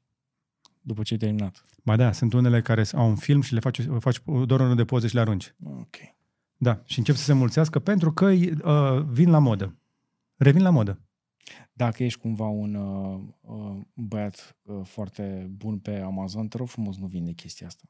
după 0.81 1.01
ce 1.01 1.13
ai 1.13 1.19
terminat. 1.19 1.63
Ba 1.83 1.95
da, 1.95 2.11
sunt 2.11 2.33
unele 2.33 2.61
care 2.61 2.83
au 2.93 3.07
un 3.07 3.15
film 3.15 3.41
și 3.41 3.53
le 3.53 3.59
faci, 3.59 3.81
faci 3.99 4.21
doar 4.45 4.59
unul 4.59 4.75
de 4.75 4.85
poze 4.85 5.07
și 5.07 5.13
le 5.13 5.19
arunci. 5.19 5.55
Ok. 5.63 5.95
Da, 6.57 6.81
și 6.85 6.99
încep 6.99 7.15
să 7.15 7.23
se 7.23 7.33
mulțească 7.33 7.79
pentru 7.79 8.11
că 8.11 8.25
uh, 8.25 9.03
vin 9.09 9.29
la 9.29 9.39
modă. 9.39 9.75
Revin 10.35 10.61
la 10.61 10.69
modă. 10.69 11.01
Dacă 11.73 12.03
ești 12.03 12.19
cumva 12.19 12.47
un 12.47 12.75
uh, 12.75 13.19
uh, 13.41 13.81
băiat 13.93 14.57
uh, 14.61 14.81
foarte 14.83 15.51
bun 15.57 15.79
pe 15.79 15.99
Amazon, 15.99 16.47
te 16.47 16.57
rog 16.57 16.67
frumos 16.67 16.97
nu 16.97 17.05
vinde 17.05 17.31
chestia 17.31 17.67
asta. 17.67 17.83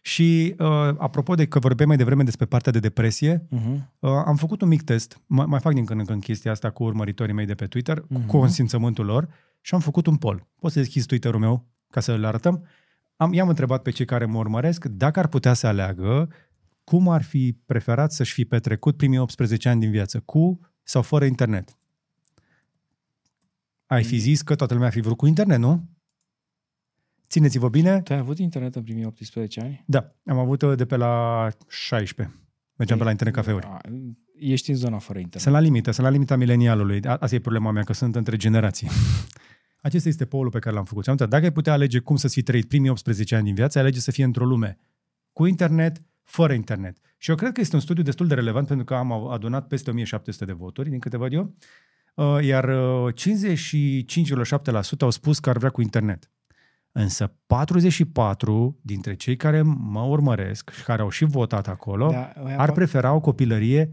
Și 0.00 0.54
uh, 0.58 0.66
apropo 0.98 1.34
de 1.34 1.46
că 1.46 1.58
vorbeam 1.58 1.88
mai 1.88 1.96
devreme 1.96 2.22
despre 2.22 2.46
partea 2.46 2.72
de 2.72 2.78
depresie, 2.78 3.38
Uh-huh. 3.38 3.78
uh, 3.98 4.10
am 4.26 4.36
făcut 4.36 4.60
un 4.60 4.68
mic 4.68 4.82
test, 4.82 5.20
mai, 5.26 5.46
mai 5.46 5.60
fac 5.60 5.72
din 5.74 5.84
când 5.84 6.00
în 6.00 6.06
când 6.06 6.22
chestia 6.22 6.50
asta 6.50 6.70
cu 6.70 6.82
urmăritorii 6.84 7.34
mei 7.34 7.46
de 7.46 7.54
pe 7.54 7.66
Twitter, 7.66 8.04
Mhm. 8.08 8.26
cu 8.26 8.38
consimțământul 8.38 9.04
lor 9.04 9.28
și 9.60 9.74
am 9.74 9.80
făcut 9.80 10.06
un 10.06 10.16
poll. 10.16 10.46
Poți 10.58 10.72
să 10.74 10.78
deschizi 10.80 11.06
Twitter-ul 11.06 11.40
meu 11.40 11.66
ca 11.90 12.00
să 12.00 12.16
le 12.16 12.26
arătăm? 12.26 12.64
Am, 13.16 13.32
i-am 13.32 13.48
întrebat 13.48 13.82
pe 13.82 13.90
cei 13.90 14.06
care 14.06 14.24
mă 14.24 14.38
urmăresc 14.38 14.84
dacă 14.84 15.18
ar 15.18 15.26
putea 15.26 15.52
să 15.54 15.66
aleagă 15.66 16.28
cum 16.84 17.08
ar 17.08 17.22
fi 17.22 17.56
preferat 17.66 18.12
să-și 18.12 18.32
fi 18.32 18.44
petrecut 18.44 18.96
primii 18.96 19.18
18 19.18 19.68
ani 19.68 19.80
din 19.80 19.90
viață, 19.90 20.20
cu 20.20 20.60
sau 20.82 21.02
fără 21.02 21.24
internet. 21.24 21.76
Ai 23.86 24.04
fi 24.04 24.16
zis 24.18 24.42
că 24.42 24.54
toată 24.54 24.72
lumea 24.72 24.88
ar 24.88 24.94
fi 24.94 25.00
vrut 25.00 25.16
cu 25.16 25.26
internet, 25.26 25.58
nu? 25.58 25.88
Țineți-vă 27.28 27.68
bine. 27.68 28.00
Tu 28.02 28.12
ai 28.12 28.18
avut 28.18 28.38
internet 28.38 28.74
în 28.74 28.82
primii 28.82 29.04
18 29.04 29.60
ani? 29.60 29.84
Da, 29.86 30.14
am 30.26 30.38
avut 30.38 30.62
uh, 30.62 30.76
de 30.76 30.84
pe 30.86 30.96
la 30.96 31.46
16. 31.68 32.36
Mergeam 32.76 32.98
pe 32.98 33.04
la 33.04 33.10
internet 33.10 33.34
cafeuri. 33.36 33.66
A, 33.66 33.78
Ești 34.38 34.70
în 34.70 34.76
zona 34.76 34.98
fără 34.98 35.18
internet. 35.18 35.40
Sunt 35.42 35.54
la 35.54 35.60
limită, 35.60 35.90
sunt 35.90 36.06
la 36.06 36.12
limita 36.12 36.36
milenialului. 36.36 37.00
A- 37.02 37.16
Asta 37.20 37.34
e 37.36 37.38
problema 37.38 37.70
mea, 37.70 37.82
că 37.82 37.92
sunt 37.92 38.16
între 38.16 38.36
generații. 38.36 38.88
Acesta 39.82 40.08
este 40.08 40.24
polul 40.24 40.50
pe 40.50 40.58
care 40.58 40.74
l-am 40.74 40.84
făcut. 40.84 41.02
Și 41.02 41.08
am 41.10 41.16
întrebat, 41.20 41.34
dacă 41.40 41.50
ai 41.50 41.56
putea 41.56 41.72
alege 41.72 41.98
cum 41.98 42.16
să-ți 42.16 42.34
fi 42.34 42.42
trăit 42.42 42.68
primii 42.68 42.90
18 42.90 43.34
ani 43.34 43.44
din 43.44 43.54
viață, 43.54 43.78
alege 43.78 44.00
să 44.00 44.10
fie 44.10 44.24
într-o 44.24 44.44
lume 44.44 44.78
cu 45.32 45.46
internet, 45.46 46.02
fără 46.22 46.52
internet. 46.52 46.96
Și 47.18 47.30
eu 47.30 47.36
cred 47.36 47.52
că 47.52 47.60
este 47.60 47.74
un 47.74 47.80
studiu 47.80 48.02
destul 48.02 48.26
de 48.26 48.34
relevant 48.34 48.66
pentru 48.66 48.84
că 48.84 48.94
am 48.94 49.12
adunat 49.12 49.66
peste 49.66 49.90
1700 49.90 50.44
de 50.44 50.52
voturi, 50.52 50.90
din 50.90 50.98
câte 50.98 51.16
văd 51.16 51.32
eu, 51.32 51.54
Uh, 52.14 52.38
iar 52.42 52.64
uh, 53.04 53.12
55,7% 53.14 55.00
au 55.00 55.10
spus 55.10 55.38
că 55.38 55.50
ar 55.50 55.56
vrea 55.58 55.70
cu 55.70 55.80
internet. 55.80 56.30
Însă 56.92 57.36
44 57.46 58.78
dintre 58.82 59.14
cei 59.14 59.36
care 59.36 59.62
mă 59.62 60.00
urmăresc 60.02 60.70
și 60.70 60.82
care 60.84 61.02
au 61.02 61.08
și 61.08 61.24
votat 61.24 61.68
acolo 61.68 62.10
Da, 62.10 62.32
aia, 62.44 62.58
ar 62.58 62.70
pa- 62.70 62.74
prefera 62.74 63.12
o 63.12 63.20
copilărie 63.20 63.86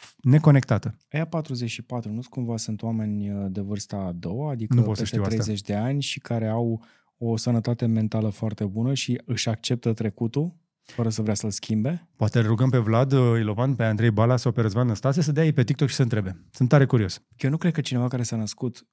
f- 0.00 0.14
neconectată. 0.22 0.96
aia 1.10 1.24
44, 1.26 2.12
nu 2.12 2.20
cumva 2.30 2.56
sunt 2.56 2.82
oameni 2.82 3.30
uh, 3.30 3.46
de 3.48 3.60
vârsta 3.60 3.96
a 3.96 4.12
doua, 4.12 4.50
adică 4.50 4.74
Nu 4.74 4.82
pot 4.82 4.96
să 4.96 5.00
peste 5.02 5.16
știu 5.16 5.26
asta. 5.28 5.42
30 5.42 5.60
de 5.66 5.74
ani 5.74 6.02
și 6.02 6.20
care 6.20 6.48
au 6.48 6.82
o 7.18 7.36
sănătate 7.36 7.86
mentală 7.86 8.28
foarte 8.28 8.64
bună 8.64 8.94
și 8.94 9.20
își 9.24 9.48
acceptă 9.48 9.92
trecutul 9.92 10.54
fără 10.82 11.08
să 11.08 11.22
vrea 11.22 11.34
să-l 11.34 11.50
schimbe? 11.50 12.08
Poate 12.16 12.38
îl 12.38 12.46
rugăm 12.46 12.70
pe 12.70 12.78
Vlad 12.78 13.12
uh, 13.12 13.38
Ilovan, 13.38 13.74
pe 13.74 13.84
Andrei 13.84 14.10
Bala 14.10 14.36
sau 14.36 14.52
pe 14.52 14.60
Răzvan 14.60 14.86
Năstase 14.86 15.20
să 15.22 15.32
dea 15.32 15.44
ei 15.44 15.52
pe 15.52 15.64
TikTok 15.64 15.88
și 15.88 15.94
să 15.94 16.02
întrebe. 16.02 16.44
Sunt 16.50 16.68
tare 16.68 16.86
curios. 16.86 17.22
Eu 17.36 17.50
nu 17.50 17.56
cred 17.56 17.72
că 17.72 17.80
cineva 17.80 18.08
care 18.08 18.22
s-a 18.22 18.36
născut 18.36 18.86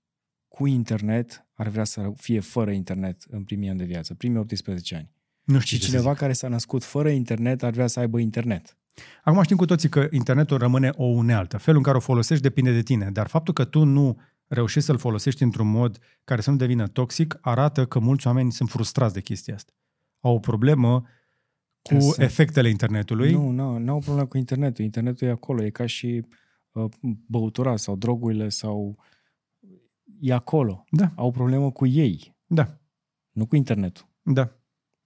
cu 0.47 0.65
internet 0.67 1.47
ar 1.53 1.67
vrea 1.67 1.83
să 1.83 2.11
fie 2.15 2.39
fără 2.39 2.71
internet 2.71 3.23
în 3.29 3.43
primii 3.43 3.69
ani 3.69 3.77
de 3.77 3.83
viață, 3.85 4.13
primii 4.13 4.37
18 4.37 4.95
ani. 4.95 5.11
Nu 5.43 5.59
știu 5.59 5.77
Și 5.77 5.83
ce 5.83 5.89
să 5.89 5.91
cineva 5.91 6.09
zic. 6.09 6.19
care 6.19 6.33
s-a 6.33 6.47
născut 6.47 6.83
fără 6.83 7.09
internet 7.09 7.63
ar 7.63 7.71
vrea 7.71 7.87
să 7.87 7.99
aibă 7.99 8.19
internet. 8.19 8.77
Acum 9.23 9.43
știm 9.43 9.57
cu 9.57 9.65
toții 9.65 9.89
că 9.89 10.07
internetul 10.11 10.57
rămâne 10.57 10.89
o 10.95 11.05
unealtă. 11.05 11.57
Felul 11.57 11.77
în 11.77 11.83
care 11.83 11.97
o 11.97 11.99
folosești 11.99 12.43
depinde 12.43 12.73
de 12.73 12.81
tine, 12.81 13.09
dar 13.11 13.27
faptul 13.27 13.53
că 13.53 13.65
tu 13.65 13.83
nu 13.83 14.19
reușești 14.47 14.87
să-l 14.87 14.97
folosești 14.97 15.43
într-un 15.43 15.67
mod 15.69 15.97
care 16.23 16.41
să 16.41 16.49
nu 16.51 16.55
devină 16.57 16.87
toxic, 16.87 17.37
arată 17.41 17.85
că 17.85 17.99
mulți 17.99 18.27
oameni 18.27 18.51
sunt 18.51 18.69
frustrați 18.69 19.13
de 19.13 19.21
chestia 19.21 19.55
asta. 19.55 19.73
Au 20.19 20.35
o 20.35 20.39
problemă 20.39 21.01
cu 21.81 21.93
Că 21.93 21.99
sunt- 21.99 22.17
efectele 22.19 22.69
internetului. 22.69 23.31
Nu, 23.31 23.49
nu, 23.49 23.77
nu 23.77 23.91
au 23.91 23.99
problemă 23.99 24.27
cu 24.27 24.37
internetul. 24.37 24.83
Internetul 24.83 25.27
e 25.27 25.31
acolo, 25.31 25.63
e 25.63 25.69
ca 25.69 25.85
și 25.85 26.25
uh, 26.71 26.85
băutura 27.25 27.75
sau 27.77 27.95
drogurile 27.95 28.49
sau 28.49 28.97
e 30.23 30.33
acolo. 30.33 30.83
Da, 30.89 31.11
Au 31.15 31.31
problemă 31.31 31.71
cu 31.71 31.85
ei, 31.85 32.35
da, 32.45 32.77
nu 33.31 33.45
cu 33.45 33.55
internetul. 33.55 34.05
da. 34.21 34.51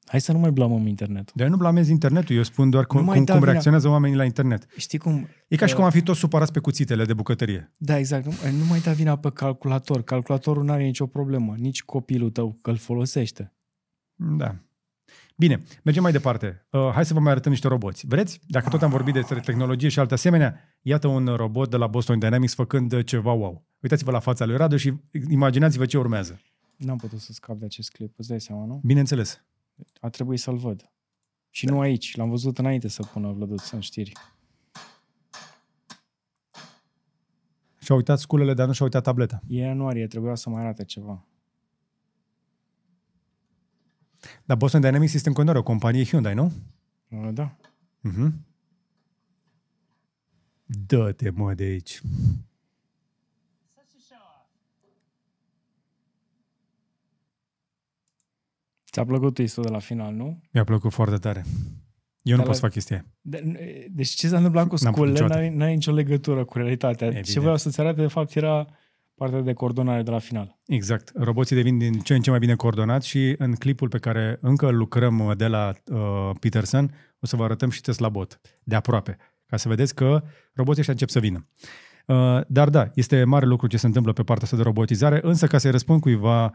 Hai 0.10 0.22
să 0.22 0.32
nu 0.32 0.40
mai 0.40 0.52
blamăm 0.52 0.88
internetul. 0.88 1.34
Dar 1.36 1.46
eu 1.46 1.52
nu 1.52 1.58
blamez 1.58 1.90
internetul, 1.90 2.36
eu 2.36 2.44
spun 2.44 2.70
doar 2.70 2.86
cum, 2.86 3.00
Nu 3.00 3.06
mai 3.06 3.16
cum, 3.16 3.26
da 3.26 3.32
cum 3.32 3.40
vina. 3.40 3.52
reacționează 3.52 3.88
oamenii 3.90 4.18
la 4.18 4.24
internet. 4.26 4.66
Știi 4.78 4.98
cum? 5.00 5.28
E 5.48 5.56
ca 5.56 5.66
și 5.66 5.72
Uh, 5.72 5.78
cum 5.78 5.86
am 5.86 5.92
fi 5.92 6.02
toți 6.02 6.20
supărați 6.20 6.52
pe 6.52 6.60
cuțitele 6.60 7.06
de 7.06 7.14
bucătărie. 7.14 7.72
Da, 7.78 7.98
exact. 7.98 8.26
Nu, 8.26 8.32
nu 8.58 8.66
mai 8.70 8.80
da 8.80 8.92
vina 8.92 9.18
pe 9.18 9.32
calculator. 9.32 10.02
Calculatorul 10.04 10.64
nu 10.64 10.72
are 10.72 10.84
nicio 10.84 11.06
problemă. 11.08 11.56
Nici 11.58 11.84
copilul 11.84 12.30
tău 12.30 12.58
că 12.62 12.70
îl 12.70 12.76
folosește. 12.78 13.54
Da. 14.16 14.56
Bine, 15.40 15.64
mergem 15.84 16.04
mai 16.04 16.12
departe. 16.12 16.68
Uh, 16.72 16.90
hai 16.94 17.06
să 17.06 17.14
vă 17.14 17.20
mai 17.20 17.32
arătăm 17.32 17.52
niște 17.52 17.68
roboți. 17.68 18.08
Vreți? 18.08 18.40
Dacă 18.48 18.70
tot 18.70 18.82
am 18.82 18.90
vorbit 18.90 19.14
despre 19.14 19.40
tehnologie 19.40 19.90
și 19.90 20.00
alte 20.00 20.14
asemenea, 20.14 20.78
iată 20.82 21.08
un 21.08 21.26
robot 21.26 21.70
de 21.70 21.78
la 21.78 21.88
Boston 21.88 22.20
Dynamics 22.20 22.54
făcând 22.54 22.92
uh, 22.92 23.06
ceva 23.06 23.32
wow. 23.32 23.66
Uitați-vă 23.80 24.12
la 24.12 24.20
fața 24.20 24.46
lui 24.46 24.58
Radu 24.58 24.78
și 24.78 24.94
imaginați-vă 25.30 25.86
ce 25.86 25.98
urmează. 25.98 26.42
N-am 26.76 26.98
putut 26.98 27.20
să 27.20 27.34
scap 27.34 27.58
de 27.58 27.66
acest 27.66 27.92
clip, 27.92 28.14
îți 28.18 28.28
dai 28.28 28.42
seama, 28.42 28.66
nu? 28.66 28.82
Bineînțeles. 28.84 29.46
A 30.00 30.10
trebuit 30.10 30.40
să-l 30.40 30.56
văd. 30.56 30.92
Și 31.50 31.66
nu 31.66 31.80
aici, 31.80 32.16
l-am 32.16 32.30
văzut 32.30 32.58
înainte 32.58 32.88
să 32.88 33.04
pună 33.04 33.32
Vlăduț 33.32 33.70
în 33.70 33.80
știri. 33.80 34.12
Și-a 37.80 37.96
uitat 37.96 38.20
sculele, 38.20 38.54
dar 38.54 38.68
nu 38.68 38.74
și-a 38.74 38.86
uitat 38.86 39.04
tableta. 39.04 39.42
E 39.48 39.60
ianuarie, 39.60 40.08
trebuia 40.08 40.36
să 40.36 40.50
mai 40.50 40.62
arate 40.62 40.84
ceva. 40.84 41.28
Dar 44.46 44.58
Boston 44.58 44.82
Dynamics 44.82 45.14
este 45.14 45.28
în 45.28 45.34
continuare 45.34 45.64
o 45.64 45.68
companie 45.72 46.04
Hyundai, 46.06 46.34
nu? 46.34 46.52
Uh, 47.10 47.30
Da. 47.34 47.56
Mhm. 48.02 48.46
Dă-te, 50.66 51.30
mă, 51.30 51.54
de 51.54 51.64
aici. 51.64 52.02
Ți-a 58.92 59.06
plăcut 59.06 59.34
twist 59.34 59.56
de 59.58 59.70
la 59.70 59.80
final, 59.80 60.14
nu? 60.14 60.42
Mi-a 60.52 60.64
plăcut 60.64 60.92
foarte 60.94 61.16
tare. 61.18 61.46
Eu 62.22 62.36
nu 62.36 62.44
Dar 62.44 62.46
pot 62.46 62.48
la- 62.48 62.54
să 62.54 62.60
fac 62.60 62.72
chestia 62.72 62.96
aia. 62.96 63.06
De, 63.22 63.88
deci 63.92 64.10
ce 64.10 64.28
s-a 64.28 64.38
întâmplat 64.38 64.68
cu 64.68 64.76
N-am 64.82 64.94
putut 64.94 64.94
sculele 64.94 65.12
niciodată. 65.12 65.40
n-are, 65.40 65.56
n-are 65.56 65.72
nicio 65.74 65.92
legătură 65.92 66.46
cu 66.46 66.58
realitatea. 66.58 67.06
Evident. 67.08 67.26
Ce 67.28 67.40
vreau 67.40 67.58
să-ți 67.58 67.80
arate, 67.80 68.02
de 68.02 68.08
fapt, 68.08 68.36
era 68.36 68.68
partea 69.18 69.42
de 69.42 69.54
coordonare 69.54 70.02
de 70.02 70.12
la 70.12 70.20
final. 70.20 70.60
Exact. 70.66 71.12
Roboții 71.16 71.56
devin 71.56 71.78
din 71.78 72.00
ce 72.00 72.16
în 72.16 72.22
ce 72.22 72.30
mai 72.30 72.40
bine 72.40 72.56
coordonați 72.56 73.08
și 73.08 73.36
în 73.38 73.56
clipul 73.56 73.90
pe 73.90 73.98
care 73.98 74.38
încă 74.42 74.70
lucrăm 74.70 75.20
uh, 75.20 75.38
de 75.38 75.48
la 75.48 75.74
uh, 75.92 76.32
Peterson, 76.40 76.94
o 77.20 77.26
să 77.26 77.36
vă 77.36 77.44
arătăm 77.44 77.70
și 77.70 77.82
Tesla 77.82 78.10
Bot, 78.10 78.40
de 78.64 78.76
aproape, 78.76 79.18
ca 79.46 79.58
să 79.58 79.68
vedeți 79.68 79.96
că 79.96 80.24
roboții 80.54 80.80
ăștia 80.80 80.94
încep 80.94 81.10
să 81.10 81.20
vină. 81.20 81.48
Uh, 82.08 82.42
dar 82.48 82.70
da, 82.70 82.92
este 82.94 83.24
mare 83.24 83.46
lucru 83.46 83.68
ce 83.68 83.78
se 83.78 83.86
întâmplă 83.86 84.14
pe 84.14 84.24
partea 84.24 84.44
asta 84.44 84.58
de 84.58 84.64
robotizare, 84.64 85.20
însă 85.24 85.48
ca 85.48 85.58
să-i 85.58 85.72
răspund 85.72 86.02
cuiva 86.02 86.46
uh, 86.46 86.52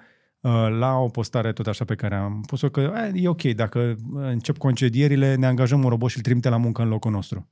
la 0.78 0.96
o 0.96 1.08
postare 1.08 1.52
tot 1.52 1.66
așa 1.66 1.84
pe 1.84 1.94
care 1.94 2.14
am 2.14 2.42
pus-o, 2.46 2.68
că 2.68 2.80
eh, 2.80 3.22
e 3.22 3.28
ok, 3.28 3.42
dacă 3.42 3.78
uh, 3.78 3.96
încep 4.12 4.56
concedierile, 4.58 5.34
ne 5.34 5.46
angajăm 5.46 5.82
un 5.82 5.88
robot 5.88 6.10
și 6.10 6.16
îl 6.16 6.22
trimite 6.22 6.48
la 6.48 6.56
muncă 6.56 6.82
în 6.82 6.88
locul 6.88 7.10
nostru. 7.10 7.50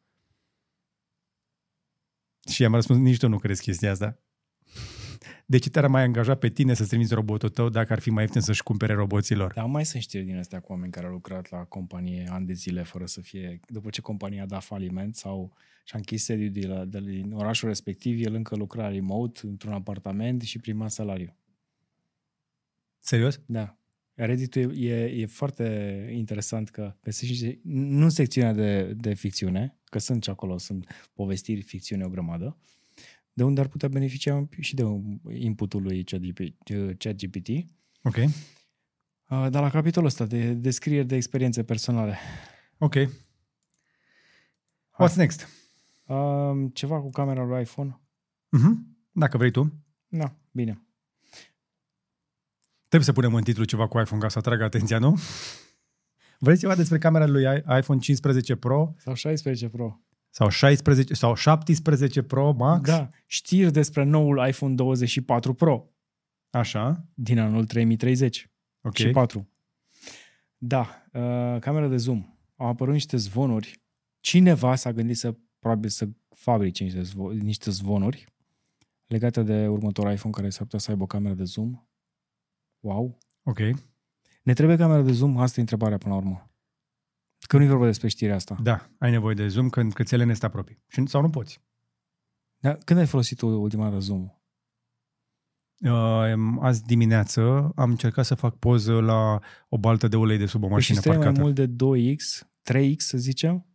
Și 2.50 2.64
am 2.64 2.74
răspuns, 2.74 2.98
nici 2.98 3.18
tu 3.18 3.28
nu 3.28 3.38
crezi 3.38 3.62
chestia 3.62 3.90
asta. 3.90 4.18
De 5.50 5.58
ce 5.58 5.70
te-ar 5.70 5.86
mai 5.86 6.02
angaja 6.02 6.34
pe 6.34 6.48
tine 6.48 6.74
să-ți 6.74 6.88
trimiți 6.88 7.14
robotul 7.14 7.48
tău 7.48 7.68
dacă 7.68 7.92
ar 7.92 7.98
fi 7.98 8.10
mai 8.10 8.22
ieftin 8.22 8.40
să-și 8.40 8.62
cumpere 8.62 8.94
roboților? 8.94 9.52
Dar 9.52 9.64
mai 9.64 9.84
sunt 9.84 10.02
știri 10.02 10.24
din 10.24 10.36
astea 10.36 10.60
cu 10.60 10.72
oameni 10.72 10.92
care 10.92 11.06
au 11.06 11.12
lucrat 11.12 11.50
la 11.50 11.58
companie 11.58 12.28
ani 12.30 12.46
de 12.46 12.52
zile 12.52 12.82
fără 12.82 13.06
să 13.06 13.20
fie... 13.20 13.60
După 13.68 13.90
ce 13.90 14.00
compania 14.00 14.42
a 14.42 14.46
dat 14.46 14.64
faliment 14.64 15.16
sau 15.16 15.52
și-a 15.84 15.98
închis 15.98 16.24
sediul 16.24 16.50
de 16.50 16.66
la, 16.66 16.84
de 16.84 17.00
din 17.00 17.32
orașul 17.32 17.68
respectiv, 17.68 18.26
el 18.26 18.34
încă 18.34 18.56
lucra 18.56 18.88
remote 18.88 19.40
într-un 19.42 19.72
apartament 19.72 20.42
și 20.42 20.58
prima 20.58 20.88
salariu. 20.88 21.36
Serios? 22.98 23.40
Da. 23.46 23.78
reddit 24.14 24.54
e, 24.54 24.60
e, 24.60 25.04
e 25.04 25.26
foarte 25.26 25.64
interesant 26.12 26.68
că 26.68 26.96
găsești 27.02 27.32
niște, 27.32 27.60
nu 27.64 28.04
în 28.04 28.10
secțiunea 28.10 28.52
de, 28.52 28.92
de 28.92 29.14
ficțiune, 29.14 29.76
că 29.84 29.98
sunt 29.98 30.22
și 30.22 30.30
acolo, 30.30 30.58
sunt 30.58 31.10
povestiri, 31.12 31.62
ficțiune 31.62 32.04
o 32.04 32.08
grămadă, 32.08 32.58
de 33.32 33.42
unde 33.42 33.60
ar 33.60 33.68
putea 33.68 33.88
beneficia 33.88 34.48
și 34.60 34.74
de 34.74 34.82
inputul 35.32 35.82
lui 35.82 36.04
ChatGPT. 36.98 37.48
Ok. 38.02 38.16
Uh, 38.16 38.30
Dar 39.28 39.62
la 39.62 39.70
capitolul 39.70 40.08
ăsta 40.08 40.24
de 40.26 40.52
descrieri 40.52 41.06
de 41.06 41.16
experiențe 41.16 41.62
personale. 41.62 42.18
Ok. 42.78 42.94
What's 45.02 45.14
next? 45.16 45.48
Uh, 46.06 46.70
ceva 46.72 47.00
cu 47.00 47.10
camera 47.10 47.44
lui 47.44 47.60
iPhone? 47.60 48.00
Uh-huh. 48.58 48.74
Dacă 49.12 49.36
vrei 49.36 49.50
tu. 49.50 49.84
Da, 50.08 50.34
bine. 50.50 50.82
Trebuie 52.78 53.08
să 53.08 53.12
punem 53.12 53.34
în 53.34 53.42
titlu 53.42 53.64
ceva 53.64 53.86
cu 53.88 53.98
iPhone 54.00 54.20
ca 54.20 54.28
să 54.28 54.38
atragă 54.38 54.64
atenția, 54.64 54.98
nu? 54.98 55.18
Vrei 56.38 56.56
ceva 56.56 56.74
despre 56.74 56.98
camera 56.98 57.26
lui 57.26 57.44
iPhone 57.78 58.00
15 58.00 58.56
Pro? 58.56 58.94
Sau 58.98 59.14
16 59.14 59.68
Pro. 59.68 60.00
Sau 60.30 60.48
16 60.48 61.14
sau 61.14 61.34
17 61.34 62.22
Pro 62.22 62.52
Max? 62.52 62.88
Da, 62.88 63.10
știri 63.26 63.72
despre 63.72 64.02
noul 64.04 64.46
iPhone 64.48 64.74
24 64.74 65.54
Pro 65.54 65.90
Așa. 66.50 67.04
din 67.14 67.38
anul 67.38 67.64
3030 67.64 68.50
Ok. 68.80 68.96
și 68.96 69.10
4. 69.10 69.48
Da, 70.58 70.80
uh, 71.12 71.58
camera 71.60 71.88
de 71.88 71.96
zoom. 71.96 72.38
Au 72.56 72.66
apărut 72.66 72.92
niște 72.92 73.16
zvonuri. 73.16 73.82
Cineva 74.20 74.74
s-a 74.74 74.92
gândit 74.92 75.16
să 75.16 75.34
probabil 75.58 75.88
să 75.88 76.08
fabrice 76.28 76.84
niște, 76.84 77.00
zvo- 77.02 77.32
niște 77.40 77.70
zvonuri 77.70 78.24
legate 79.06 79.42
de 79.42 79.66
următorul 79.68 80.12
iPhone 80.12 80.34
care 80.34 80.50
s-ar 80.50 80.62
putea 80.62 80.78
să 80.78 80.90
aibă 80.90 81.02
o 81.02 81.06
cameră 81.06 81.34
de 81.34 81.44
zoom. 81.44 81.86
Wow. 82.80 83.18
Ok. 83.42 83.58
Ne 84.42 84.52
trebuie 84.52 84.76
camera 84.76 85.02
de 85.02 85.12
zoom? 85.12 85.38
Asta 85.38 85.54
e 85.56 85.60
întrebarea 85.60 85.98
până 85.98 86.14
la 86.14 86.20
urmă. 86.20 86.49
Că 87.46 87.56
nu 87.56 87.62
e 87.62 87.68
vorba 87.68 87.86
despre 87.86 88.08
știrea 88.08 88.34
asta. 88.34 88.56
Da, 88.62 88.90
ai 88.98 89.10
nevoie 89.10 89.34
de 89.34 89.48
zoom 89.48 89.68
când 89.68 89.92
cățelele 89.92 90.28
ne 90.28 90.34
stă 90.34 90.46
apropii. 90.46 90.82
Și, 90.88 91.06
sau 91.06 91.20
nu 91.20 91.30
poți. 91.30 91.62
Dar 92.58 92.78
când 92.84 92.98
ai 92.98 93.06
folosit 93.06 93.38
tu 93.38 93.46
ultima 93.60 93.84
dată 93.84 93.98
zoom 93.98 94.30
Uh, 95.80 96.58
azi 96.60 96.82
dimineață 96.84 97.72
am 97.74 97.90
încercat 97.90 98.24
să 98.24 98.34
fac 98.34 98.56
poză 98.56 99.00
la 99.00 99.38
o 99.68 99.78
baltă 99.78 100.08
de 100.08 100.16
ulei 100.16 100.38
de 100.38 100.46
sub 100.46 100.62
o 100.62 100.66
Păi 100.66 100.80
și 100.80 100.92
mașină 100.92 100.98
îți 100.98 101.06
trebuie 101.08 101.24
mai 101.24 101.34
parcată. 101.34 101.66
mult 101.66 101.78
de 101.78 102.14
2x, 102.14 102.48
3x 102.72 102.96
să 102.96 103.18
zicem? 103.18 103.66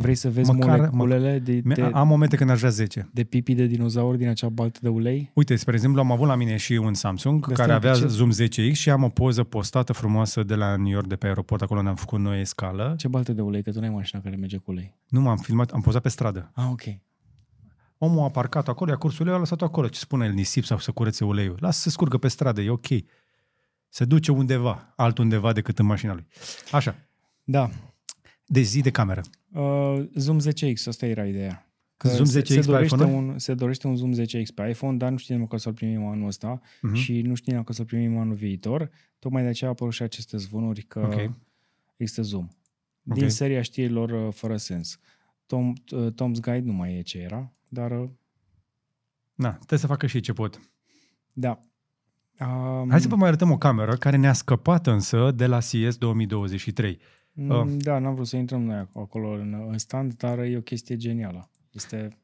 Vrei 0.00 0.14
să 0.14 0.30
vezi 0.30 0.50
Măcar- 0.50 0.76
moleculele 0.78 1.38
de, 1.38 1.60
Mi- 1.64 1.74
de, 1.74 1.82
Am 1.92 2.08
momente 2.08 2.36
când 2.36 2.50
aș 2.50 2.58
vrea 2.58 2.70
10. 2.70 3.08
de 3.12 3.24
pipi 3.24 3.54
de 3.54 3.64
dinozauri 3.66 4.18
din 4.18 4.28
acea 4.28 4.48
baltă 4.48 4.78
de 4.82 4.88
ulei? 4.88 5.30
Uite, 5.34 5.56
spre 5.56 5.74
exemplu, 5.74 6.00
am 6.00 6.12
avut 6.12 6.26
la 6.26 6.34
mine 6.34 6.56
și 6.56 6.72
un 6.72 6.94
Samsung 6.94 7.46
De 7.46 7.52
care 7.54 7.72
asta 7.72 7.88
avea 7.88 8.00
ce- 8.00 8.06
zoom 8.06 8.30
10X 8.32 8.72
și 8.72 8.90
am 8.90 9.02
o 9.02 9.08
poză 9.08 9.42
postată 9.44 9.92
frumoasă 9.92 10.42
de 10.42 10.54
la 10.54 10.76
New 10.76 10.92
York, 10.92 11.06
de 11.06 11.16
pe 11.16 11.26
aeroport, 11.26 11.62
acolo 11.62 11.78
unde 11.78 11.90
am 11.90 11.96
făcut 11.96 12.18
noi 12.20 12.44
scală. 12.44 12.94
Ce 12.98 13.08
baltă 13.08 13.32
de 13.32 13.40
ulei? 13.40 13.62
Că 13.62 13.70
tu 13.70 13.80
n-ai 13.80 13.88
mașina 13.90 14.20
care 14.20 14.36
merge 14.36 14.56
cu 14.56 14.70
ulei. 14.70 14.96
Nu 15.08 15.20
m-am 15.20 15.36
filmat, 15.36 15.70
am 15.70 15.80
pozat 15.80 16.02
pe 16.02 16.08
stradă. 16.08 16.50
Ah, 16.54 16.64
ok. 16.70 16.82
Omul 17.98 18.24
a 18.24 18.28
parcat 18.28 18.68
acolo, 18.68 18.90
i-a 18.90 18.96
curs 18.96 19.18
uleiul, 19.18 19.36
a 19.36 19.40
lăsat 19.40 19.62
acolo. 19.62 19.88
Ce 19.88 19.98
spune 19.98 20.26
el, 20.26 20.32
nisip 20.32 20.64
sau 20.64 20.78
să 20.78 20.90
curețe 20.90 21.24
uleiul? 21.24 21.56
Lasă 21.60 21.80
să 21.80 21.90
scurgă 21.90 22.18
pe 22.18 22.28
stradă, 22.28 22.60
e 22.60 22.70
ok. 22.70 22.86
Se 23.88 24.04
duce 24.04 24.32
undeva, 24.32 24.92
altundeva 24.96 25.52
decât 25.52 25.78
în 25.78 25.86
mașina 25.86 26.12
lui. 26.14 26.26
Așa, 26.72 26.94
Da. 27.44 27.70
De 28.52 28.60
zi 28.60 28.80
de 28.80 28.90
cameră. 28.90 29.20
Uh, 29.52 30.02
zoom 30.14 30.38
10X, 30.40 30.86
asta 30.86 31.06
era 31.06 31.26
ideea. 31.26 31.64
Că 31.96 32.08
Zoom 32.08 32.24
se, 32.24 32.40
10X 32.40 32.44
se, 32.46 32.54
pe 32.54 32.60
dorește 32.66 32.94
iPhone-uri? 32.94 33.28
un, 33.28 33.38
se 33.38 33.54
dorește 33.54 33.86
un 33.86 33.96
zoom 33.96 34.12
10X 34.14 34.54
pe 34.54 34.68
iPhone, 34.68 34.96
dar 34.96 35.10
nu 35.10 35.16
știm 35.16 35.38
dacă 35.38 35.54
o 35.54 35.58
să-l 35.58 35.72
primim 35.72 36.04
anul 36.06 36.26
ăsta 36.26 36.60
Mhm. 36.82 36.94
și 36.94 37.20
nu 37.20 37.34
știm 37.34 37.52
dacă 37.54 37.66
o 37.68 37.72
să-l 37.72 37.84
primim 37.84 38.18
anul 38.18 38.34
viitor. 38.34 38.90
Tocmai 39.18 39.42
de 39.42 39.48
aceea 39.48 39.68
au 39.70 39.74
apărut 39.76 39.94
și 39.94 40.02
aceste 40.02 40.36
zvonuri 40.36 40.82
că 40.82 40.98
Ok. 41.00 41.30
există 41.96 42.22
zoom. 42.22 42.48
Ok. 43.08 43.16
Din 43.16 43.28
seria 43.28 43.62
știrilor 43.62 44.10
uh, 44.26 44.32
fără 44.34 44.56
sens. 44.56 44.98
Tom, 45.46 45.72
uh, 45.92 46.06
Tom's 46.12 46.40
Guide 46.40 46.62
nu 46.64 46.72
mai 46.72 46.94
e 46.94 47.02
ce 47.02 47.18
era, 47.18 47.52
dar 47.68 47.90
uh, 48.00 48.08
Na, 49.34 49.52
trebuie 49.52 49.78
să 49.78 49.86
facă 49.86 50.06
și 50.06 50.20
ce 50.20 50.32
pot. 50.32 50.60
da. 51.32 51.60
Um, 52.40 52.88
Hai 52.90 53.00
să 53.00 53.08
vă 53.08 53.16
mai 53.16 53.28
arătăm 53.28 53.50
o 53.50 53.58
cameră 53.58 53.96
care 53.96 54.16
ne-a 54.16 54.32
scăpat 54.32 54.86
însă 54.86 55.30
de 55.30 55.46
la 55.46 55.58
CS 55.58 55.96
2023. 55.98 56.98
Mm, 57.32 57.78
Da, 57.78 57.98
n-am 57.98 58.14
vrut 58.14 58.26
să 58.26 58.36
intrăm 58.36 58.62
noi 58.62 58.88
acolo 58.94 59.30
în, 59.30 59.64
în 59.70 59.78
stand, 59.78 60.14
dar 60.14 60.38
e 60.38 60.56
o 60.56 60.60
chestie 60.60 60.96
genială. 60.96 61.50
Este 61.70 62.18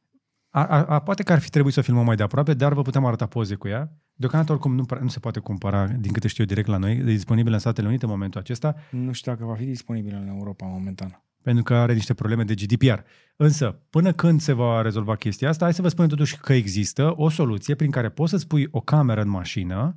A, 0.51 0.65
a, 0.67 0.85
a, 0.85 0.99
poate 1.01 1.23
că 1.23 1.33
ar 1.33 1.39
fi 1.39 1.51
trebuit 1.51 1.73
să 1.75 1.81
o 1.81 1.83
filmăm 1.83 2.05
mai 2.05 2.17
de 2.17 2.23
aproape, 2.23 2.55
dar 2.55 2.73
vă 2.73 2.83
putem 2.83 3.05
arăta 3.05 3.27
poze 3.27 3.55
cu 3.55 3.69
ea. 3.69 3.93
Deocamdată 4.15 4.53
oricum 4.53 4.75
nu, 4.75 4.85
prea- 4.85 5.01
nu 5.01 5.09
se 5.09 5.19
poate 5.19 5.41
cumpăra, 5.41 5.87
din 5.87 6.13
câte 6.13 6.29
știu 6.29 6.43
eu, 6.43 6.49
direct 6.49 6.69
la 6.69 6.77
noi. 6.77 6.97
E 6.99 7.03
disponibil 7.03 7.53
în 7.53 7.59
Statele 7.59 7.87
Unite 7.87 8.05
în 8.05 8.11
momentul 8.11 8.41
acesta, 8.41 8.75
Nu 8.91 9.13
știu 9.13 9.33
dacă 9.33 9.45
va 9.45 9.55
fi 9.55 9.65
disponibil 9.65 10.15
în 10.15 10.29
Europa 10.29 10.67
momentan. 10.67 11.23
pentru 11.43 11.63
că 11.63 11.75
are 11.75 11.93
niște 11.95 12.15
probleme 12.15 12.43
de 12.45 12.55
GDPR. 12.55 12.99
Însă, 13.37 13.81
până 13.91 14.13
când 14.13 14.41
se 14.41 14.53
va 14.53 14.83
rezolva 14.83 15.17
chestia 15.17 15.49
asta, 15.49 15.65
hai 15.65 15.75
să 15.75 15.83
vă 15.83 15.89
spunem 15.89 16.11
totuși 16.11 16.39
că 16.41 16.53
există 16.53 17.13
o 17.17 17.29
soluție 17.29 17.75
prin 17.75 17.91
care 17.91 18.09
poți 18.09 18.31
să-ți 18.31 18.47
pui 18.47 18.69
o 18.71 18.81
cameră 18.81 19.21
în 19.21 19.29
mașină 19.29 19.97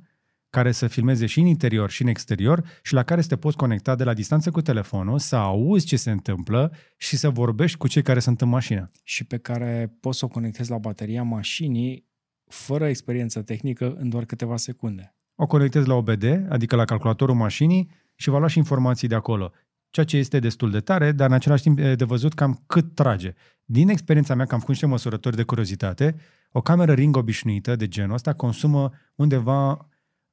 care 0.50 0.72
să 0.72 0.86
filmeze 0.86 1.26
și 1.26 1.40
în 1.40 1.46
interior 1.46 1.90
și 1.90 2.02
în 2.02 2.08
exterior 2.08 2.64
și 2.82 2.94
la 2.94 3.02
care 3.02 3.20
să 3.20 3.28
te 3.28 3.36
poți 3.36 3.56
conecta 3.56 3.94
de 3.94 4.04
la 4.04 4.14
distanță 4.14 4.50
cu 4.50 4.60
telefonul, 4.60 5.18
să 5.18 5.36
auzi 5.36 5.86
ce 5.86 5.96
se 5.96 6.10
întâmplă 6.10 6.72
și 6.96 7.16
să 7.16 7.30
vorbești 7.30 7.78
cu 7.78 7.88
cei 7.88 8.02
care 8.02 8.20
sunt 8.20 8.40
în 8.40 8.48
mașină. 8.48 8.90
Și 9.02 9.24
pe 9.24 9.36
care 9.36 9.96
poți 10.00 10.18
să 10.18 10.24
o 10.24 10.28
conectezi 10.28 10.70
la 10.70 10.78
bateria 10.78 11.22
mașinii 11.22 12.08
fără 12.46 12.88
experiență 12.88 13.42
tehnică 13.42 13.94
în 13.98 14.08
doar 14.08 14.24
câteva 14.24 14.56
secunde. 14.56 15.14
o 15.34 15.46
conectezi 15.46 15.88
la 15.88 15.94
OBD, 15.94 16.24
adică 16.48 16.76
la 16.76 16.84
calculatorul 16.84 17.34
mașinii 17.34 17.90
și 18.14 18.30
va 18.30 18.38
lua 18.38 18.48
și 18.48 18.58
informații 18.58 19.08
de 19.08 19.14
acolo. 19.14 19.52
Ceea 19.90 20.06
ce 20.06 20.16
este 20.16 20.38
destul 20.38 20.70
de 20.70 20.80
tare, 20.80 21.12
dar 21.12 21.28
în 21.28 21.34
același 21.34 21.62
timp 21.62 21.78
e 21.78 21.94
de 21.94 22.04
văzut 22.04 22.34
cam 22.34 22.62
cât 22.66 22.94
trage. 22.94 23.34
Din 23.64 23.88
experiența 23.88 24.34
mea, 24.34 24.46
că 24.46 24.52
am 24.52 24.58
făcut 24.58 24.74
niște 24.74 24.90
măsurători 24.90 25.36
de 25.36 25.42
curiozitate, 25.42 26.16
o 26.52 26.60
cameră 26.60 26.92
ring 26.92 27.16
obișnuită 27.16 27.76
de 27.76 27.88
genul 27.88 28.14
ăsta 28.14 28.32
consumă 28.32 28.90
undeva 29.14 29.70
uh, 29.70 29.78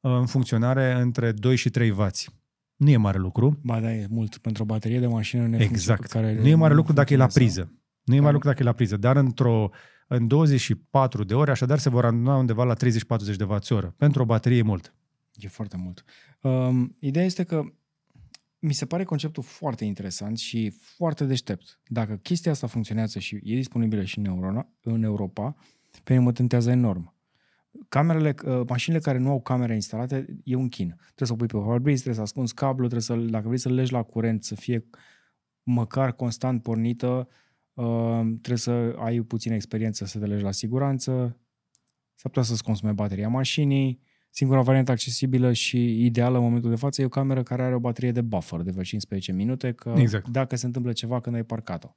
în 0.01 0.25
funcționare 0.25 0.91
între 0.93 1.31
2 1.31 1.55
și 1.55 1.69
3 1.69 1.89
W. 1.89 2.05
Nu 2.75 2.89
e 2.89 2.97
mare 2.97 3.17
lucru. 3.17 3.59
Ba 3.63 3.79
da, 3.79 3.93
e 3.93 4.07
mult 4.09 4.37
pentru 4.37 4.63
o 4.63 4.65
baterie 4.65 4.99
de 4.99 5.07
mașină 5.07 5.47
nefuncțio- 5.47 5.69
Exact. 5.71 6.05
care 6.09 6.39
Nu 6.41 6.47
e 6.47 6.55
mare 6.55 6.73
lucru 6.73 6.93
dacă 6.93 7.13
e 7.13 7.17
la 7.17 7.21
funcționează. 7.27 7.61
priză. 7.61 7.81
Nu 8.03 8.13
e 8.13 8.17
mare 8.17 8.27
Da. 8.29 8.33
lucru 8.33 8.47
dacă 8.49 8.61
e 8.61 8.65
la 8.65 8.71
priză, 8.73 8.97
dar 8.97 9.15
într-o 9.15 9.69
în 10.07 10.27
24 10.27 11.23
de 11.23 11.33
ore, 11.33 11.51
așadar 11.51 11.77
se 11.79 11.89
vor 11.89 12.05
aduna 12.05 12.35
undeva 12.37 12.63
la 12.63 12.73
30-40 12.73 13.35
de 13.37 13.43
W 13.43 13.57
oră. 13.69 13.93
Pentru 13.97 14.21
o 14.21 14.25
baterie 14.25 14.57
e 14.57 14.61
mult. 14.61 14.93
E 15.33 15.47
foarte 15.47 15.77
mult. 15.77 16.03
Um, 16.41 16.95
ideea 16.99 17.25
este 17.25 17.43
că 17.43 17.61
mi 18.59 18.73
se 18.73 18.85
pare 18.85 19.03
conceptul 19.03 19.43
foarte 19.43 19.85
interesant 19.85 20.37
și 20.37 20.69
foarte 20.69 21.25
deștept. 21.25 21.79
Dacă 21.87 22.15
chestia 22.15 22.51
asta 22.51 22.67
funcționează 22.67 23.19
și 23.19 23.35
e 23.43 23.55
disponibilă 23.55 24.03
și 24.03 24.17
în, 24.17 24.25
Euro- 24.25 24.67
în 24.81 25.03
Europa, 25.03 25.55
pe 26.03 26.13
mine 26.13 26.23
mă 26.25 26.31
tentează 26.31 26.69
enorm. 26.71 27.15
Camerele, 27.89 28.35
uh, 28.45 28.61
mașinile 28.67 29.01
care 29.01 29.17
nu 29.17 29.29
au 29.29 29.41
camere 29.41 29.73
instalate 29.73 30.25
e 30.43 30.55
un 30.55 30.69
chin. 30.69 30.87
Trebuie 30.87 31.27
să 31.27 31.33
o 31.33 31.35
pui 31.35 31.47
pe 31.47 31.57
Powerbreeze, 31.57 32.01
trebuie 32.01 32.25
să 32.25 32.31
ascunzi 32.31 32.53
cablul, 32.53 32.89
trebuie 32.89 33.25
să, 33.25 33.31
dacă 33.31 33.47
vrei 33.47 33.59
să-l 33.59 33.73
legi 33.73 33.91
la 33.91 34.03
curent, 34.03 34.43
să 34.43 34.55
fie 34.55 34.89
măcar 35.63 36.13
constant 36.13 36.63
pornită, 36.63 37.27
uh, 37.73 38.21
trebuie 38.21 38.57
să 38.57 38.95
ai 38.97 39.21
puțină 39.21 39.55
experiență 39.55 40.05
să 40.05 40.19
te 40.19 40.25
legi 40.25 40.43
la 40.43 40.51
siguranță, 40.51 41.11
s-ar 42.15 42.31
putea 42.31 42.41
să-ți 42.41 42.63
consume 42.63 42.91
bateria 42.91 43.29
mașinii, 43.29 44.01
Singura 44.37 44.61
variantă 44.61 44.91
accesibilă 44.91 45.53
și 45.53 46.05
ideală 46.05 46.37
în 46.37 46.43
momentul 46.43 46.69
de 46.69 46.75
față 46.75 47.01
e 47.01 47.05
o 47.05 47.09
cameră 47.09 47.43
care 47.43 47.63
are 47.63 47.75
o 47.75 47.79
baterie 47.79 48.11
de 48.11 48.21
buffer 48.21 48.61
de 48.61 48.71
vreo 48.71 48.83
15 48.83 49.31
minute, 49.31 49.71
că 49.71 49.93
Exact. 49.97 50.27
dacă 50.27 50.55
se 50.55 50.65
întâmplă 50.65 50.91
ceva 50.91 51.21
când 51.21 51.35
ai 51.35 51.43
parcat-o. 51.43 51.95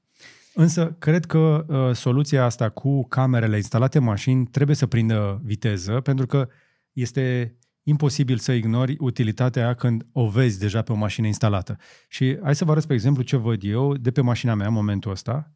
Însă, 0.54 0.96
cred 0.98 1.24
că 1.24 1.64
uh, 1.68 1.94
soluția 1.94 2.44
asta 2.44 2.68
cu 2.68 3.04
camerele 3.04 3.56
instalate 3.56 3.98
în 3.98 4.04
mașini 4.04 4.46
trebuie 4.46 4.76
să 4.76 4.86
prindă 4.86 5.40
viteză, 5.44 6.00
pentru 6.00 6.26
că 6.26 6.48
este 6.92 7.56
imposibil 7.82 8.38
să 8.38 8.52
ignori 8.52 8.96
utilitatea 8.98 9.64
aia 9.64 9.74
când 9.74 10.06
o 10.12 10.28
vezi 10.28 10.58
deja 10.58 10.82
pe 10.82 10.92
o 10.92 10.96
mașină 10.96 11.26
instalată. 11.26 11.76
Și 12.08 12.38
hai 12.42 12.54
să 12.54 12.64
vă 12.64 12.70
arăt, 12.70 12.84
pe 12.84 12.94
exemplu, 12.94 13.22
ce 13.22 13.36
văd 13.36 13.62
eu 13.62 13.96
de 13.96 14.10
pe 14.10 14.20
mașina 14.20 14.54
mea 14.54 14.66
în 14.66 14.72
momentul 14.72 15.10
ăsta. 15.10 15.54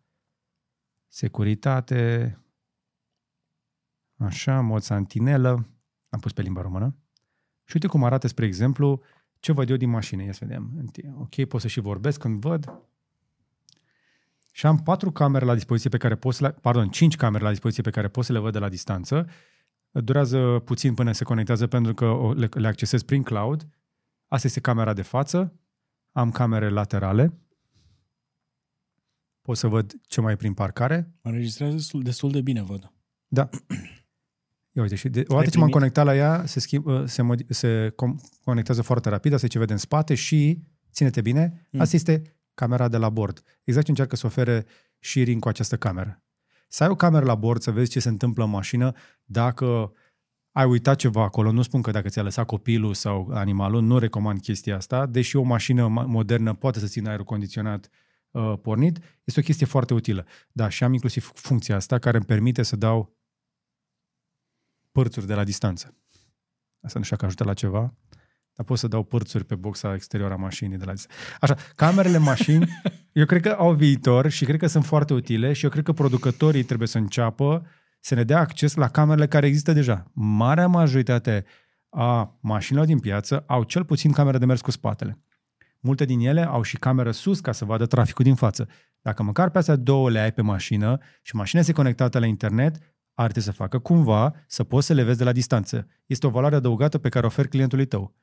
Securitate, 1.09 2.39
așa, 4.17 4.61
mod 4.61 4.83
santinelă, 4.83 5.69
am 6.15 6.21
pus 6.21 6.33
pe 6.33 6.43
limba 6.43 6.61
română. 6.61 6.97
Și 7.65 7.73
uite 7.75 7.87
cum 7.87 8.05
arată, 8.05 8.27
spre 8.27 8.45
exemplu, 8.47 9.03
ce 9.41 9.53
văd 9.53 9.71
eu 9.71 9.77
din 9.77 9.91
mașină. 9.91 10.23
Ia 10.23 10.33
să 10.33 10.45
vedem. 10.45 10.93
Ok, 11.19 11.45
pot 11.45 11.61
să 11.61 11.69
și 11.69 11.81
vorbesc 11.81 12.21
când 12.21 12.41
văd. 12.41 12.73
Și 14.53 14.67
am 14.67 14.79
patru 14.83 15.11
camere 15.13 15.45
la 15.45 15.55
dispoziție 15.55 15.91
pe 15.91 15.97
care 15.97 16.15
pot 16.15 16.35
să 16.35 16.45
le, 16.47 16.53
pardon, 16.53 16.89
cinci 16.91 17.17
camere 17.17 17.45
la 17.45 17.51
dispoziție 17.51 17.83
pe 17.83 17.91
care 17.91 18.09
pot 18.09 18.25
să 18.25 18.33
le 18.33 18.39
văd 18.39 18.53
de 18.53 18.59
la 18.59 18.69
distanță. 18.69 19.29
Durează 19.91 20.59
puțin 20.65 20.95
până 20.95 21.13
se 21.13 21.25
conectează 21.25 21.67
pentru 21.67 21.95
că 21.95 22.05
o- 22.05 22.33
le, 22.33 22.49
le 22.51 22.67
accesez 22.67 23.03
prin 23.03 23.23
cloud. 23.23 23.69
Asta 24.29 24.47
este 24.47 24.61
camera 24.61 24.93
de 24.93 25.03
față. 25.03 25.61
Am 26.13 26.31
camere 26.31 26.69
laterale. 26.69 27.39
Pot 29.43 29.57
să 29.57 29.67
văd 29.67 29.93
ce 30.07 30.21
mai 30.21 30.33
e 30.33 30.37
prin 30.37 30.55
parcare. 30.55 31.15
Înregistrează 31.23 31.75
destul, 31.75 32.03
destul 32.03 32.31
de 32.31 32.41
bine, 32.41 32.63
văd. 32.63 32.93
Da. 33.27 33.49
Ia 34.77 34.83
uite, 34.83 34.95
și 34.95 35.09
de, 35.09 35.25
odată 35.27 35.51
ce 35.51 35.59
m-am 35.59 35.69
primit? 35.69 35.73
conectat 35.73 36.05
la 36.05 36.17
ea, 36.17 36.43
se, 36.47 36.61
schimb, 36.61 36.87
uh, 36.87 37.03
se, 37.07 37.23
modi- 37.23 37.47
se 37.49 37.91
com- 37.91 38.41
conectează 38.45 38.83
foarte 38.83 39.09
rapid, 39.09 39.33
asta 39.33 39.47
e 39.47 39.49
ce 39.49 39.59
vede 39.59 39.73
în 39.73 39.79
spate 39.79 40.15
și, 40.15 40.63
ține-te 40.93 41.21
bine, 41.21 41.67
Mm. 41.71 41.81
asta 41.81 41.97
este 41.97 42.23
camera 42.55 42.89
de 42.89 42.97
la 42.97 43.09
bord. 43.09 43.43
Exact 43.65 43.85
ce 43.85 43.91
încearcă 43.91 44.17
să 44.17 44.27
ofere 44.27 44.67
sharing 44.99 45.41
cu 45.41 45.49
această 45.49 45.77
cameră. 45.77 46.23
Să 46.69 46.83
ai 46.83 46.89
o 46.89 46.95
cameră 46.95 47.25
la 47.25 47.35
bord, 47.35 47.61
să 47.63 47.71
vezi 47.71 47.91
ce 47.91 48.01
se 48.01 48.09
întâmplă 48.09 48.45
în 48.45 48.51
mașină, 48.51 48.93
dacă 49.25 49.93
ai 50.53 50.65
uitat 50.65 50.97
ceva 50.97 51.23
acolo, 51.23 51.51
nu 51.53 51.63
spun 51.63 51.83
că 51.83 51.91
dacă 51.91 52.09
ți-a 52.09 52.23
lăsat 52.23 52.47
copilul 52.47 52.95
sau 52.95 53.31
animalul, 53.33 53.83
nu 53.83 53.99
recomand 53.99 54.41
chestia 54.41 54.77
asta, 54.77 55.07
deși 55.07 55.37
o 55.37 55.43
mașină 55.43 55.83
ma- 55.87 56.07
modernă 56.07 56.55
poate 56.55 56.79
să 56.79 56.87
țină 56.87 57.09
aerul 57.09 57.25
condiționat 57.25 57.89
uh, 58.31 58.55
pornit, 58.63 58.99
este 59.25 59.41
o 59.41 59.43
chestie 59.43 59.67
foarte 59.67 59.95
utilă. 59.95 60.27
Da, 60.53 60.69
și 60.69 60.85
am 60.85 60.93
inclusiv 60.93 61.31
funcția 61.35 61.77
asta 61.77 61.99
care 61.99 62.17
îmi 62.17 62.27
permite 62.27 62.63
să 62.63 62.77
dau 62.77 63.17
părțuri 64.95 65.27
de 65.27 65.35
la 65.35 65.45
distanță. 65.45 65.97
Asta 66.81 66.99
nu 66.99 67.05
știu 67.05 67.17
dacă 67.17 67.25
ajută 67.25 67.45
la 67.45 67.55
ceva, 67.55 67.95
dar 68.55 68.67
pot 68.67 68.79
să 68.79 68.89
dau 68.89 69.03
părțuri 69.03 69.45
pe 69.45 69.55
boxa 69.55 69.95
exterioară 69.95 70.35
a 70.35 70.37
mașinii 70.37 70.79
de 70.79 70.85
la 70.85 70.93
distanță. 70.93 71.21
Așa, 71.41 71.57
camerele 71.75 72.19
mașini, 72.19 72.69
eu 73.21 73.27
cred 73.27 73.43
că 73.43 73.49
au 73.49 73.75
viitor 73.75 74.29
și 74.29 74.45
cred 74.45 74.59
că 74.59 74.67
sunt 74.67 74.85
foarte 74.85 75.15
utile 75.15 75.53
și 75.53 75.65
eu 75.65 75.71
cred 75.71 75.85
că 75.85 75.93
producătorii 75.93 76.63
trebuie 76.63 76.89
să 76.89 76.99
înceapă 76.99 77.67
să 78.01 78.15
ne 78.15 78.25
dea 78.25 78.39
acces 78.39 78.75
la 78.75 78.89
camerele 78.89 79.27
care 79.27 79.47
există 79.47 79.73
deja. 79.73 80.11
Marea 80.13 80.67
majoritate 80.67 81.45
a 81.89 82.39
mașinilor 82.41 82.87
din 82.87 82.99
piață 82.99 83.45
au 83.47 83.63
cel 83.63 83.85
puțin 83.85 84.13
cameră 84.13 84.39
de 84.39 84.45
mers 84.45 84.61
cu 84.61 84.71
spatele. 84.71 85.19
Multe 85.81 86.05
din 86.05 86.21
ele 86.21 86.47
au 86.47 86.63
și 86.63 86.77
cameră 86.77 87.11
sus 87.11 87.41
ca 87.41 87.53
să 87.53 87.65
vadă 87.65 87.87
traficul 87.87 88.25
din 88.25 88.35
față. 88.35 88.69
Dacă 89.01 89.23
măcar 89.23 89.51
pe 89.51 89.59
astea 89.59 89.77
două 89.77 90.11
le 90.11 90.19
ai 90.19 90.33
pe 90.33 90.43
mașină 90.43 90.99
și 91.23 91.37
mașina 91.37 91.61
este 91.61 91.73
conectată 91.73 92.19
la 92.19 92.27
internet, 92.27 92.94
ar 93.15 93.31
trebui 93.31 93.43
să 93.43 93.53
facă 93.53 93.79
cumva 93.79 94.35
să 94.47 94.65
poți 94.65 94.87
să 94.87 94.93
le 94.93 95.03
vezi 95.03 95.19
de 95.19 95.25
la 95.25 95.33
distanță. 95.33 95.87
Este 96.07 96.27
o 96.27 96.31
valoare 96.31 96.55
adăugată 96.55 96.99
pe 96.99 97.09
care 97.09 97.25
o 97.25 97.29
oferi 97.29 97.49
clientului 97.49 97.87
tău. 97.87 98.15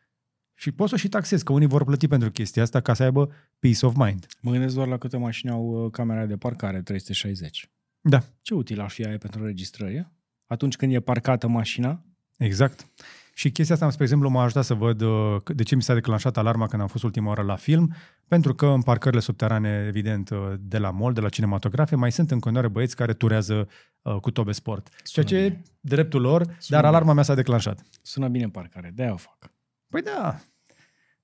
Și 0.53 0.71
poți 0.71 0.89
să 0.89 0.95
o 0.95 0.97
și 0.97 1.07
taxezi, 1.07 1.43
că 1.43 1.53
unii 1.53 1.67
vor 1.67 1.83
plăti 1.83 2.07
pentru 2.07 2.31
chestia 2.31 2.63
asta 2.63 2.81
ca 2.81 2.93
să 2.93 3.03
aibă 3.03 3.31
peace 3.59 3.85
of 3.85 3.95
mind. 3.95 4.25
Mă 4.41 4.51
gândesc 4.51 4.75
doar 4.75 4.87
la 4.87 4.97
câte 4.97 5.17
mașini 5.17 5.51
au 5.51 5.83
uh, 5.83 5.91
camera 5.91 6.25
de 6.25 6.37
parcare 6.37 6.81
360. 6.81 7.69
Da, 8.01 8.23
Ce 8.41 8.53
util 8.53 8.81
ar 8.81 8.89
fi 8.89 9.05
aia 9.05 9.17
pentru 9.17 9.39
înregistrări? 9.39 10.11
Atunci 10.45 10.75
când 10.75 10.93
e 10.93 10.99
parcată 10.99 11.47
mașina, 11.47 12.03
exact. 12.37 12.87
Și 13.33 13.51
chestia 13.51 13.75
asta, 13.75 13.89
spre 13.89 14.03
exemplu, 14.03 14.29
m-a 14.29 14.43
ajutat 14.43 14.63
să 14.63 14.73
văd 14.73 15.01
uh, 15.01 15.41
de 15.55 15.63
ce 15.63 15.75
mi 15.75 15.81
s-a 15.81 15.93
declanșat 15.93 16.37
alarma 16.37 16.67
când 16.67 16.81
am 16.81 16.87
fost 16.87 17.03
ultima 17.03 17.27
oară 17.27 17.41
la 17.41 17.55
film, 17.55 17.93
pentru 18.27 18.55
că 18.55 18.65
în 18.65 18.81
parcările 18.81 19.21
subterane, 19.21 19.85
evident, 19.87 20.29
uh, 20.29 20.53
de 20.59 20.77
la 20.77 20.91
mall, 20.91 21.13
de 21.13 21.21
la 21.21 21.29
cinematografe, 21.29 21.95
mai 21.95 22.11
sunt 22.11 22.31
în 22.31 22.39
continuare 22.39 22.71
băieți 22.71 22.95
care 22.95 23.13
turează 23.13 23.67
uh, 24.01 24.15
cu 24.15 24.31
tobe 24.31 24.51
sport. 24.51 24.89
Ceea 25.03 25.25
ce 25.25 25.35
e 25.37 25.57
dreptul 25.79 26.21
lor, 26.21 26.57
dar 26.69 26.85
alarma 26.85 27.13
mea 27.13 27.23
s-a 27.23 27.35
declanșat. 27.35 27.81
sună 28.01 28.27
bine 28.27 28.43
în 28.43 28.49
parcare, 28.49 28.91
de-aia 28.95 29.13
o 29.13 29.17
fac. 29.17 29.51
Păi 29.89 30.01
da, 30.01 30.39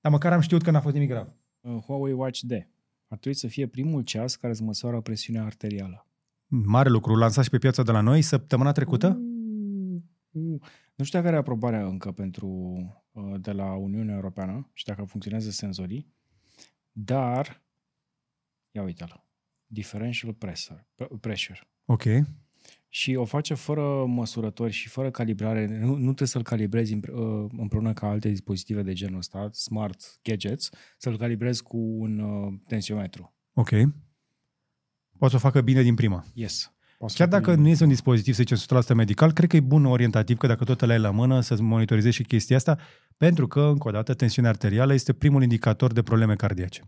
dar 0.00 0.12
măcar 0.12 0.32
am 0.32 0.40
știut 0.40 0.62
că 0.62 0.70
n-a 0.70 0.80
fost 0.80 0.94
nimic 0.94 1.08
grav. 1.08 1.26
Uh, 1.60 1.82
Huawei 1.86 2.12
Watch 2.12 2.40
D 2.40 2.52
ar 3.08 3.18
trebui 3.18 3.38
să 3.38 3.46
fie 3.46 3.66
primul 3.66 4.02
ceas 4.02 4.36
care 4.36 4.52
îți 4.52 4.62
măsoară 4.62 5.00
presiunea 5.00 5.44
arterială. 5.44 6.06
Mare 6.46 6.88
lucru, 6.88 7.14
lansat 7.14 7.44
și 7.44 7.50
pe 7.50 7.58
piața 7.58 7.82
de 7.82 7.92
la 7.92 8.00
noi 8.00 8.22
săptămâna 8.22 8.72
trecută? 8.72 9.20
Uh, 10.30 10.60
nu 10.98 11.04
știu 11.04 11.18
dacă 11.18 11.30
are 11.30 11.36
aprobarea 11.40 11.86
încă 11.86 12.12
pentru 12.12 12.48
uh, 13.10 13.40
de 13.40 13.52
la 13.52 13.74
Uniunea 13.74 14.14
Europeană 14.14 14.70
și 14.72 14.84
dacă 14.84 15.04
funcționează 15.04 15.50
senzorii, 15.50 16.14
dar 16.92 17.62
ia 18.70 18.82
uite-l. 18.82 19.24
Differential 19.66 20.34
pressure, 20.34 20.88
p- 21.02 21.20
pressure. 21.20 21.60
Ok. 21.84 22.02
Și 22.88 23.14
o 23.14 23.24
face 23.24 23.54
fără 23.54 24.06
măsurători 24.06 24.72
și 24.72 24.88
fără 24.88 25.10
calibrare. 25.10 25.66
Nu, 25.66 25.94
nu 25.94 26.02
trebuie 26.02 26.28
să-l 26.28 26.42
calibrezi 26.42 26.92
împre- 26.92 27.12
uh, 27.12 27.50
împreună 27.56 27.92
ca 27.92 28.08
alte 28.08 28.28
dispozitive 28.28 28.82
de 28.82 28.92
genul 28.92 29.18
ăsta, 29.18 29.50
smart 29.52 30.20
gadgets, 30.22 30.70
să-l 30.96 31.16
calibrezi 31.16 31.62
cu 31.62 31.76
un 31.76 32.18
uh, 32.18 32.60
tensiometru. 32.66 33.34
Ok. 33.52 33.70
Poate 35.18 35.34
să 35.34 35.36
o 35.36 35.48
facă 35.48 35.60
bine 35.60 35.82
din 35.82 35.94
prima. 35.94 36.24
Yes. 36.34 36.72
Poți 36.98 37.16
Chiar 37.16 37.28
să 37.28 37.32
dacă 37.38 37.52
pui- 37.52 37.62
nu 37.62 37.68
este 37.68 37.82
un 37.82 37.88
dispozitiv, 37.88 38.34
să 38.34 38.42
zicem, 38.42 38.56
100% 38.56 38.94
medical, 38.94 39.32
cred 39.32 39.48
că 39.48 39.56
e 39.56 39.60
bun 39.60 39.84
orientativ, 39.84 40.36
că 40.36 40.46
dacă 40.46 40.64
tot 40.64 40.80
le 40.84 40.92
ai 40.92 40.98
la 40.98 41.10
mână, 41.10 41.40
să 41.40 41.62
monitorizezi 41.62 42.14
și 42.16 42.22
chestia 42.22 42.56
asta, 42.56 42.78
pentru 43.16 43.46
că, 43.46 43.60
încă 43.60 43.88
o 43.88 43.90
dată, 43.90 44.14
tensiunea 44.14 44.50
arterială 44.50 44.94
este 44.94 45.12
primul 45.12 45.42
indicator 45.42 45.92
de 45.92 46.02
probleme 46.02 46.34
cardiace. 46.34 46.82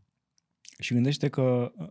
Și 0.78 0.92
gândește 0.94 1.28
că 1.28 1.72
uh, 1.76 1.86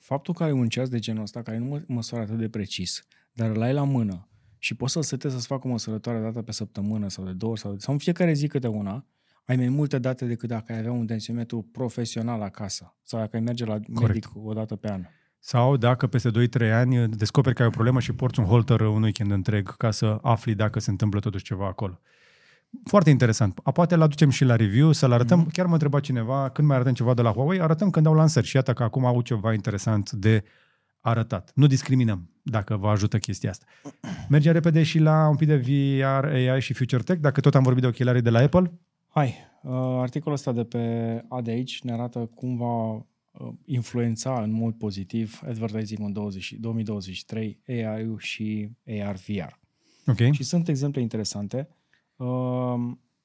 faptul 0.00 0.34
că 0.34 0.44
ai 0.44 0.52
un 0.52 0.68
ceas 0.68 0.88
de 0.88 0.98
genul 0.98 1.22
ăsta, 1.22 1.42
care 1.42 1.58
nu 1.58 1.64
mă- 1.64 1.82
măsoară 1.86 2.24
atât 2.24 2.38
de 2.38 2.48
precis, 2.48 3.06
dar 3.32 3.50
îl 3.50 3.62
ai 3.62 3.72
la 3.72 3.84
mână 3.84 4.28
și 4.58 4.74
poți 4.74 4.92
să-l 4.92 5.02
setezi 5.02 5.34
să-ți 5.34 5.46
facă 5.46 5.66
o 5.66 5.70
măsurătoare 5.70 6.20
dată 6.20 6.42
pe 6.42 6.52
săptămână 6.52 7.08
sau 7.08 7.24
de 7.24 7.32
două 7.32 7.52
ori 7.52 7.60
sau, 7.60 7.78
sau 7.78 7.92
în 7.92 7.98
fiecare 7.98 8.32
zi 8.32 8.46
câte 8.46 8.66
una, 8.66 9.06
ai 9.44 9.56
mai 9.56 9.68
multe 9.68 9.98
date 9.98 10.26
decât 10.26 10.48
dacă 10.48 10.72
ai 10.72 10.78
avea 10.78 10.92
un 10.92 11.06
tensiometru 11.06 11.62
profesional 11.62 12.42
acasă 12.42 12.96
sau 13.02 13.20
dacă 13.20 13.36
ai 13.36 13.42
merge 13.42 13.64
la 13.64 13.78
medic 13.88 14.30
o 14.34 14.52
dată 14.52 14.76
pe 14.76 14.90
an. 14.90 15.06
Sau 15.38 15.76
dacă 15.76 16.06
peste 16.06 16.30
2-3 16.30 16.72
ani 16.72 17.08
descoperi 17.08 17.54
că 17.54 17.62
ai 17.62 17.68
o 17.68 17.70
problemă 17.70 18.00
și 18.00 18.12
porți 18.12 18.40
un 18.40 18.46
holter 18.46 18.80
un 18.80 19.02
weekend 19.02 19.30
întreg 19.30 19.76
ca 19.76 19.90
să 19.90 20.18
afli 20.22 20.54
dacă 20.54 20.80
se 20.80 20.90
întâmplă 20.90 21.20
totuși 21.20 21.44
ceva 21.44 21.66
acolo. 21.66 22.00
Foarte 22.84 23.10
interesant. 23.10 23.60
A, 23.62 23.70
poate 23.70 23.94
îl 23.94 24.02
aducem 24.02 24.30
și 24.30 24.44
la 24.44 24.56
review, 24.56 24.92
să-l 24.92 25.12
arătăm. 25.12 25.44
Mm-hmm. 25.44 25.52
Chiar 25.52 25.66
mă 25.66 25.72
întreba 25.72 26.00
cineva 26.00 26.48
când 26.48 26.66
mai 26.66 26.76
arătăm 26.76 26.94
ceva 26.94 27.14
de 27.14 27.22
la 27.22 27.32
Huawei. 27.32 27.60
Arătăm 27.60 27.90
când 27.90 28.06
au 28.06 28.14
lansări 28.14 28.46
și 28.46 28.56
iată 28.56 28.72
că 28.72 28.82
acum 28.82 29.04
au 29.04 29.20
ceva 29.20 29.52
interesant 29.52 30.10
de 30.10 30.44
arătat. 31.00 31.50
Nu 31.54 31.66
discriminăm 31.66 32.30
dacă 32.42 32.76
vă 32.76 32.88
ajută 32.88 33.18
chestia 33.18 33.50
asta. 33.50 33.64
Mergem 34.28 34.52
repede 34.52 34.82
și 34.82 34.98
la 34.98 35.28
un 35.28 35.36
pic 35.36 35.48
de 35.48 35.56
VR, 35.56 36.24
AI 36.24 36.60
și 36.60 36.72
Future 36.72 37.02
Tech, 37.02 37.20
dacă 37.20 37.40
tot 37.40 37.54
am 37.54 37.62
vorbit 37.62 37.82
de 37.82 37.88
ochelarii 37.88 38.22
de 38.22 38.30
la 38.30 38.38
Apple. 38.38 38.72
Hai, 39.08 39.34
uh, 39.62 39.72
articolul 40.00 40.36
ăsta 40.36 40.52
de 40.52 40.64
pe 40.64 40.78
ADH 41.28 41.78
ne 41.82 41.92
arată 41.92 42.30
cum 42.34 42.56
va 42.56 42.92
uh, 42.92 43.00
influența 43.64 44.42
în 44.42 44.50
mod 44.50 44.74
pozitiv 44.74 45.40
advertising 45.46 46.00
în 46.00 46.12
20, 46.12 46.52
2023, 46.52 47.60
AI 47.68 48.14
și 48.18 48.70
AR-VR. 48.86 49.52
Ok. 50.06 50.32
Și 50.32 50.42
sunt 50.42 50.68
exemple 50.68 51.00
interesante. 51.00 51.68
Uh, 52.16 52.26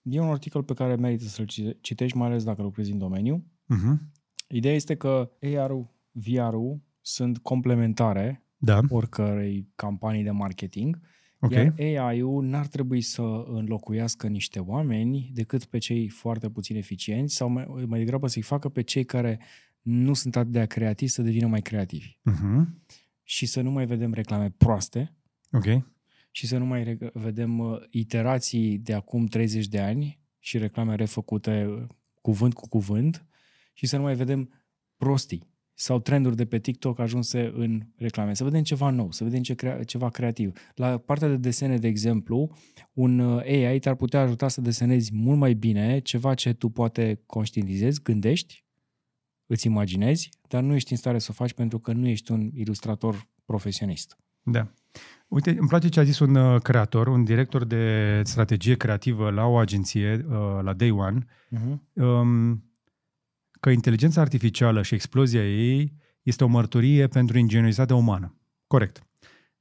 e 0.02 0.20
un 0.20 0.28
articol 0.28 0.64
pe 0.64 0.74
care 0.74 0.96
merită 0.96 1.24
să-l 1.24 1.46
ci- 1.46 1.82
citești, 1.82 2.18
mai 2.18 2.28
ales 2.28 2.44
dacă 2.44 2.62
lucrezi 2.62 2.92
în 2.92 2.98
domeniu. 2.98 3.46
Uh-huh. 3.74 4.12
Ideea 4.48 4.74
este 4.76 4.96
că 4.96 5.32
AR-ul, 5.42 5.88
VR-ul 6.12 6.82
sunt 7.02 7.38
complementare 7.38 8.46
Da. 8.58 8.80
oricărei 8.90 9.70
campanii 9.76 10.24
de 10.24 10.32
marketing, 10.32 11.00
Ok. 11.44 11.52
Iar 11.52 11.74
AI-ul 11.78 12.44
n-ar 12.44 12.68
trebui 12.68 13.02
să 13.02 13.22
înlocuiască 13.48 14.28
niște 14.28 14.60
oameni 14.60 15.32
decât 15.34 15.66
pe 15.66 15.78
cei 15.78 16.10
foarte 16.10 16.50
puțin 16.50 16.76
eficienți 16.76 17.36
sau 17.36 17.50
mai, 17.50 17.68
mai 17.88 18.00
degrabă 18.00 18.28
să-i 18.28 18.42
facă 18.42 18.70
pe 18.70 18.82
cei 18.82 19.04
care 19.04 19.40
nu 19.84 20.14
sunt 20.14 20.36
atât 20.36 20.52
de 20.52 20.66
creativi 20.66 21.12
să 21.12 21.22
devină 21.22 21.48
mai 21.48 21.62
creativi. 21.62 22.18
Mhm. 22.22 22.82
Și 23.24 23.46
să 23.46 23.62
nu 23.62 23.72
mai 23.72 23.86
vedem 23.86 24.14
reclame 24.14 24.50
proaste 24.58 25.16
Ok. 25.52 25.66
și 26.32 26.48
să 26.48 26.58
nu 26.58 26.66
mai 26.66 26.84
reg- 26.84 27.12
vedem 27.14 27.60
uh, 27.60 27.78
iterații 27.90 28.78
de 28.78 28.94
acum 28.94 29.26
30 29.26 29.68
de 29.68 29.80
ani 29.80 30.20
și 30.40 30.58
reclame 30.58 30.96
refăcute 30.96 31.66
uh, 31.66 31.84
cuvânt 32.22 32.54
cu 32.54 32.68
cuvânt 32.68 33.26
și 33.74 33.86
să 33.86 33.96
nu 33.98 34.02
mai 34.04 34.16
vedem 34.16 34.50
prostii 34.98 35.52
sau 35.76 36.00
trenduri 36.00 36.36
de 36.36 36.46
pe 36.46 36.60
TikTok 36.60 37.00
ajunse 37.00 37.52
în 37.56 37.82
reclame. 37.96 38.34
Să 38.34 38.44
vedem 38.44 38.64
ceva 38.64 38.90
nou, 38.90 39.12
să 39.12 39.24
vedem 39.24 39.42
ce 39.42 39.54
crea- 39.54 39.84
ceva 39.84 40.10
creativ. 40.10 40.52
La 40.76 40.98
partea 40.98 41.28
de 41.28 41.38
desene, 41.38 41.78
de 41.78 41.88
exemplu, 41.88 42.56
un 42.94 43.20
uh, 43.20 43.42
AI 43.42 43.80
te-ar 43.80 43.96
putea 43.96 44.22
ajuta 44.22 44.48
să 44.48 44.62
desenezi 44.62 45.14
mult 45.14 45.38
mai 45.40 45.54
bine 45.54 46.00
ceva 46.00 46.34
ce 46.34 46.54
tu 46.54 46.70
poate 46.70 47.22
conștientizezi, 47.26 48.02
gândești, 48.02 48.64
îți 49.54 49.68
imaginezi, 49.68 50.30
dar 50.48 50.62
nu 50.64 50.74
ești 50.74 50.92
în 50.92 50.98
stare 50.98 51.20
să 51.20 51.28
o 51.30 51.34
faci 51.34 51.54
pentru 51.54 51.80
că 51.80 51.92
nu 51.92 52.08
ești 52.08 52.32
un 52.32 52.50
ilustrator 52.54 53.28
profesionist. 53.46 54.18
Da. 54.44 54.68
Uite, 55.28 55.50
îmi 55.50 55.68
place 55.68 55.90
ce 55.90 56.00
a 56.00 56.04
zis 56.04 56.20
un 56.20 56.36
uh, 56.36 56.62
creator, 56.62 57.08
un 57.08 57.24
director 57.24 57.64
de 57.64 58.22
strategie 58.24 58.76
creativă 58.76 59.30
la 59.30 59.46
o 59.46 59.58
agenție, 59.58 60.26
uh, 60.30 60.36
la 60.62 60.74
Day 60.74 60.92
One, 60.92 61.26
Uh-huh. 61.54 61.80
um, 61.94 62.64
că 63.60 63.70
inteligența 63.70 64.22
artificială 64.22 64.82
și 64.82 64.94
explozia 64.94 65.48
ei 65.48 65.94
este 66.22 66.44
o 66.44 66.48
mărturie 66.48 67.08
pentru 67.08 67.38
ingenuitatea 67.38 67.96
umană. 67.96 68.38
Corect. 68.68 69.08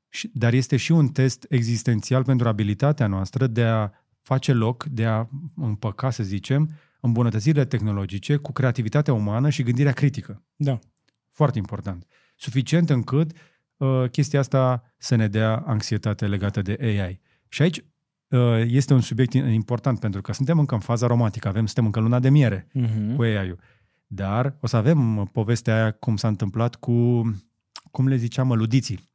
Și, 0.09 0.30
dar 0.34 0.53
este 0.53 0.76
și 0.76 0.93
un 0.93 1.09
test 1.09 1.47
existențial 1.49 2.24
pentru 2.24 2.49
abilitatea 2.49 3.07
noastră 3.07 3.47
de 3.47 3.62
a 3.62 3.90
face 4.22 4.53
loc, 4.53 4.84
de 4.84 5.05
a 5.05 5.28
împăca, 5.57 6.11
să 6.11 6.22
zicem, 6.22 6.70
îmbunătățirile 7.03 7.64
tehnologice 7.64 8.36
cu 8.36 8.53
creativitatea 8.53 9.12
umană 9.12 9.50
și 9.50 9.62
gândirea 9.62 9.92
critică. 9.92 10.42
Da. 10.57 10.78
Foarte 11.30 11.59
important. 11.59 12.07
Suficient 12.36 12.90
încât 12.90 13.30
uh, 13.76 14.05
chestia 14.11 14.38
asta 14.38 14.82
să 14.98 15.14
ne 15.14 15.28
dea 15.28 15.57
anxietate 15.57 16.26
legată 16.26 16.62
de 16.62 16.76
AI. 16.80 17.20
Și 17.48 17.62
aici 17.62 17.84
uh, 18.28 18.62
este 18.66 18.94
un 18.94 19.00
subiect 19.00 19.32
important 19.32 19.98
pentru 20.00 20.20
că 20.20 20.32
suntem 20.32 20.59
încă 20.59 20.74
în 20.74 20.80
faza 20.80 21.07
romantică, 21.07 21.48
avem, 21.48 21.64
suntem 21.64 21.84
încă 21.84 21.98
în 21.98 22.05
luna 22.05 22.18
de 22.18 22.30
miere 22.30 22.66
Uh-huh. 22.68 23.16
cu 23.16 23.22
AI-ul. 23.22 23.59
Dar 24.07 24.57
o 24.61 24.66
să 24.66 24.76
avem 24.76 25.16
uh, 25.16 25.26
povestea 25.32 25.74
aia 25.74 25.90
cum 25.90 26.16
s-a 26.16 26.28
întâmplat 26.28 26.74
cu, 26.74 27.22
cum 27.90 28.09
le 28.09 28.16
ziceam, 28.16 28.46
mă, 28.46 28.55
ludiții. 28.55 29.11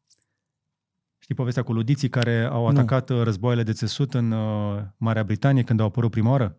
Știi 1.20 1.36
povestea 1.36 1.64
cu 1.64 1.74
ludiții 1.74 2.10
care 2.10 2.44
au 2.44 2.62
Nu. 2.62 2.68
atacat 2.68 3.10
uh, 3.10 3.22
războaiele 3.22 3.64
de 3.64 3.72
țesut 3.72 4.14
în 4.14 4.32
uh, 4.32 4.82
Marea 4.98 5.24
Britanie 5.24 5.64
când 5.64 5.80
au 5.80 5.86
apărut 5.86 6.12
prima 6.12 6.30
oară? 6.30 6.58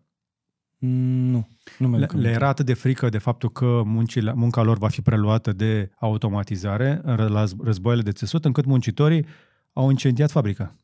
Mm, 0.81 1.29
Nu, 1.31 1.47
nu 1.77 1.87
mi 1.87 1.99
Le, 1.99 2.07
le 2.13 2.29
era 2.29 2.47
atât 2.47 2.65
de 2.65 2.73
frică 2.73 3.09
de 3.09 3.17
faptul 3.17 3.51
că 3.51 3.81
muncile, 3.85 4.33
munca 4.33 4.61
lor 4.61 4.77
va 4.77 4.87
fi 4.87 5.01
preluată 5.01 5.53
de 5.53 5.91
automatizare 5.99 6.99
în 7.03 7.15
ră- 7.15 7.29
la 7.29 7.45
războaiele 7.63 8.03
de 8.03 8.11
țesut, 8.11 8.45
încât 8.45 8.65
muncitorii 8.65 9.25
au 9.73 9.89
incendiat 9.89 10.31
fabrica 10.31 10.75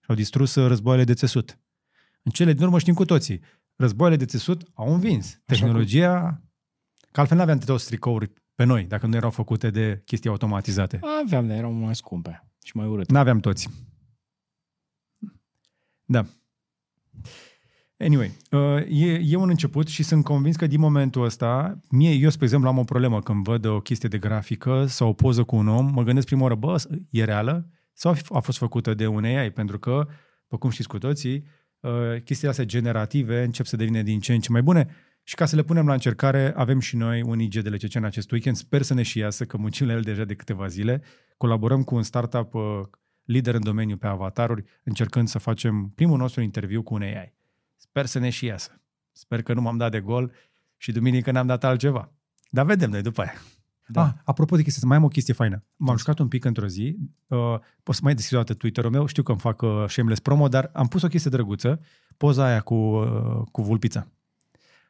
și 0.00 0.06
au 0.10 0.14
distrus 0.14 0.54
uh, 0.54 0.66
războaiele 0.68 1.04
de 1.04 1.14
țesut. 1.14 1.58
În 2.22 2.32
cele 2.32 2.52
din 2.52 2.62
urmă 2.62 2.78
știm 2.78 2.94
cu 2.94 3.04
toții, 3.04 3.40
războaiele 3.76 4.18
de 4.18 4.24
țesut 4.24 4.62
au 4.74 4.92
învins. 4.92 5.40
Tehnologia, 5.44 6.42
că 7.12 7.20
altfel 7.20 7.36
nu 7.36 7.42
aveam 7.42 7.56
atâtea 7.56 7.76
stricouri 7.76 8.32
pe 8.54 8.64
noi, 8.64 8.84
dacă 8.84 9.06
nu 9.06 9.16
erau 9.16 9.30
făcute 9.30 9.70
de 9.70 10.02
chestii 10.04 10.30
automatizate. 10.30 11.00
Aveam, 11.24 11.46
dar 11.46 11.56
erau 11.56 11.72
mai 11.72 11.94
scumpe 11.94 12.46
și 12.64 12.76
mai 12.76 12.86
urâte. 12.86 13.12
N-aveam 13.12 13.40
toți. 13.40 13.68
Da. 16.04 16.26
Anyway, 18.02 18.30
uh, 18.50 18.84
e, 18.88 19.20
e 19.24 19.36
un 19.36 19.48
început 19.48 19.88
și 19.88 20.02
sunt 20.02 20.24
convins 20.24 20.56
că 20.56 20.66
din 20.66 20.80
momentul 20.80 21.24
ăsta, 21.24 21.80
mie, 21.90 22.12
eu, 22.12 22.30
spre 22.30 22.44
exemplu, 22.44 22.68
am 22.68 22.78
o 22.78 22.84
problemă 22.84 23.20
când 23.20 23.44
văd 23.44 23.64
o 23.64 23.80
chestie 23.80 24.08
de 24.08 24.18
grafică 24.18 24.84
sau 24.86 25.08
o 25.08 25.12
poză 25.12 25.44
cu 25.44 25.56
un 25.56 25.68
om, 25.68 25.90
mă 25.94 26.02
gândesc 26.02 26.26
prima 26.26 26.42
oară, 26.42 26.54
bă, 26.54 26.82
e 27.10 27.24
reală 27.24 27.70
sau 27.92 28.16
a 28.28 28.38
fost 28.38 28.58
făcută 28.58 28.94
de 28.94 29.06
un 29.06 29.24
AI? 29.24 29.50
Pentru 29.50 29.78
că, 29.78 30.06
după 30.42 30.58
cum 30.58 30.70
știți 30.70 30.88
cu 30.88 30.98
toții, 30.98 31.46
uh, 31.80 31.90
chestiile 32.24 32.50
astea 32.50 32.64
generative 32.64 33.42
încep 33.42 33.66
să 33.66 33.76
devină 33.76 34.02
din 34.02 34.20
ce 34.20 34.32
în 34.32 34.40
ce 34.40 34.52
mai 34.52 34.62
bune 34.62 34.88
și 35.22 35.34
ca 35.34 35.46
să 35.46 35.56
le 35.56 35.62
punem 35.62 35.86
la 35.86 35.92
încercare, 35.92 36.52
avem 36.56 36.80
și 36.80 36.96
noi 36.96 37.22
un 37.22 37.40
IG 37.40 37.58
de 37.58 37.68
LCC 37.68 37.94
în 37.94 38.04
acest 38.04 38.30
weekend. 38.30 38.56
Sper 38.56 38.82
să 38.82 38.94
ne 38.94 39.02
și 39.02 39.18
iasă, 39.18 39.44
că 39.44 39.56
muncim 39.56 39.86
la 39.86 39.92
el 39.92 40.02
deja 40.02 40.24
de 40.24 40.34
câteva 40.34 40.66
zile. 40.66 41.02
Colaborăm 41.36 41.82
cu 41.82 41.94
un 41.94 42.02
startup 42.02 42.54
uh, 42.54 42.62
lider 43.24 43.54
în 43.54 43.64
domeniu 43.64 43.96
pe 43.96 44.06
avataruri, 44.06 44.64
încercând 44.84 45.28
să 45.28 45.38
facem 45.38 45.92
primul 45.94 46.18
nostru 46.18 46.42
interviu 46.42 46.82
cu 46.82 46.94
un 46.94 47.02
AI. 47.02 47.38
Sper 47.80 48.06
să 48.06 48.18
ne 48.18 48.30
și 48.30 48.44
iasă. 48.44 48.80
Sper 49.12 49.42
că 49.42 49.54
nu 49.54 49.60
m-am 49.60 49.76
dat 49.76 49.90
de 49.90 50.00
gol 50.00 50.32
și 50.76 50.92
duminică 50.92 51.30
n-am 51.30 51.46
dat 51.46 51.64
altceva. 51.64 52.12
Dar 52.50 52.64
vedem 52.64 52.90
noi 52.90 53.02
după 53.02 53.20
aia. 53.20 53.32
Da. 53.86 54.02
Ah, 54.02 54.12
apropo 54.24 54.56
de 54.56 54.62
chestia, 54.62 54.88
mai 54.88 54.96
am 54.96 55.04
o 55.04 55.08
chestie 55.08 55.34
faină. 55.34 55.64
M-am 55.76 55.96
jucat 55.96 56.18
un 56.18 56.28
pic 56.28 56.44
într-o 56.44 56.66
zi. 56.66 56.96
Uh, 57.26 57.58
pot 57.82 57.94
să 57.94 58.00
mai 58.04 58.14
deschid 58.14 58.36
o 58.36 58.40
dată 58.40 58.54
Twitter-ul 58.54 58.90
meu. 58.90 59.06
Știu 59.06 59.22
că 59.22 59.30
îmi 59.30 59.40
fac 59.40 59.62
uh, 59.62 59.84
shameless 59.88 60.20
promo, 60.20 60.48
dar 60.48 60.70
am 60.72 60.86
pus 60.86 61.02
o 61.02 61.08
chestie 61.08 61.30
drăguță. 61.30 61.80
Poza 62.16 62.44
aia 62.44 62.60
cu, 62.60 62.74
uh, 62.74 63.42
cu 63.52 63.62
vulpița. 63.62 64.06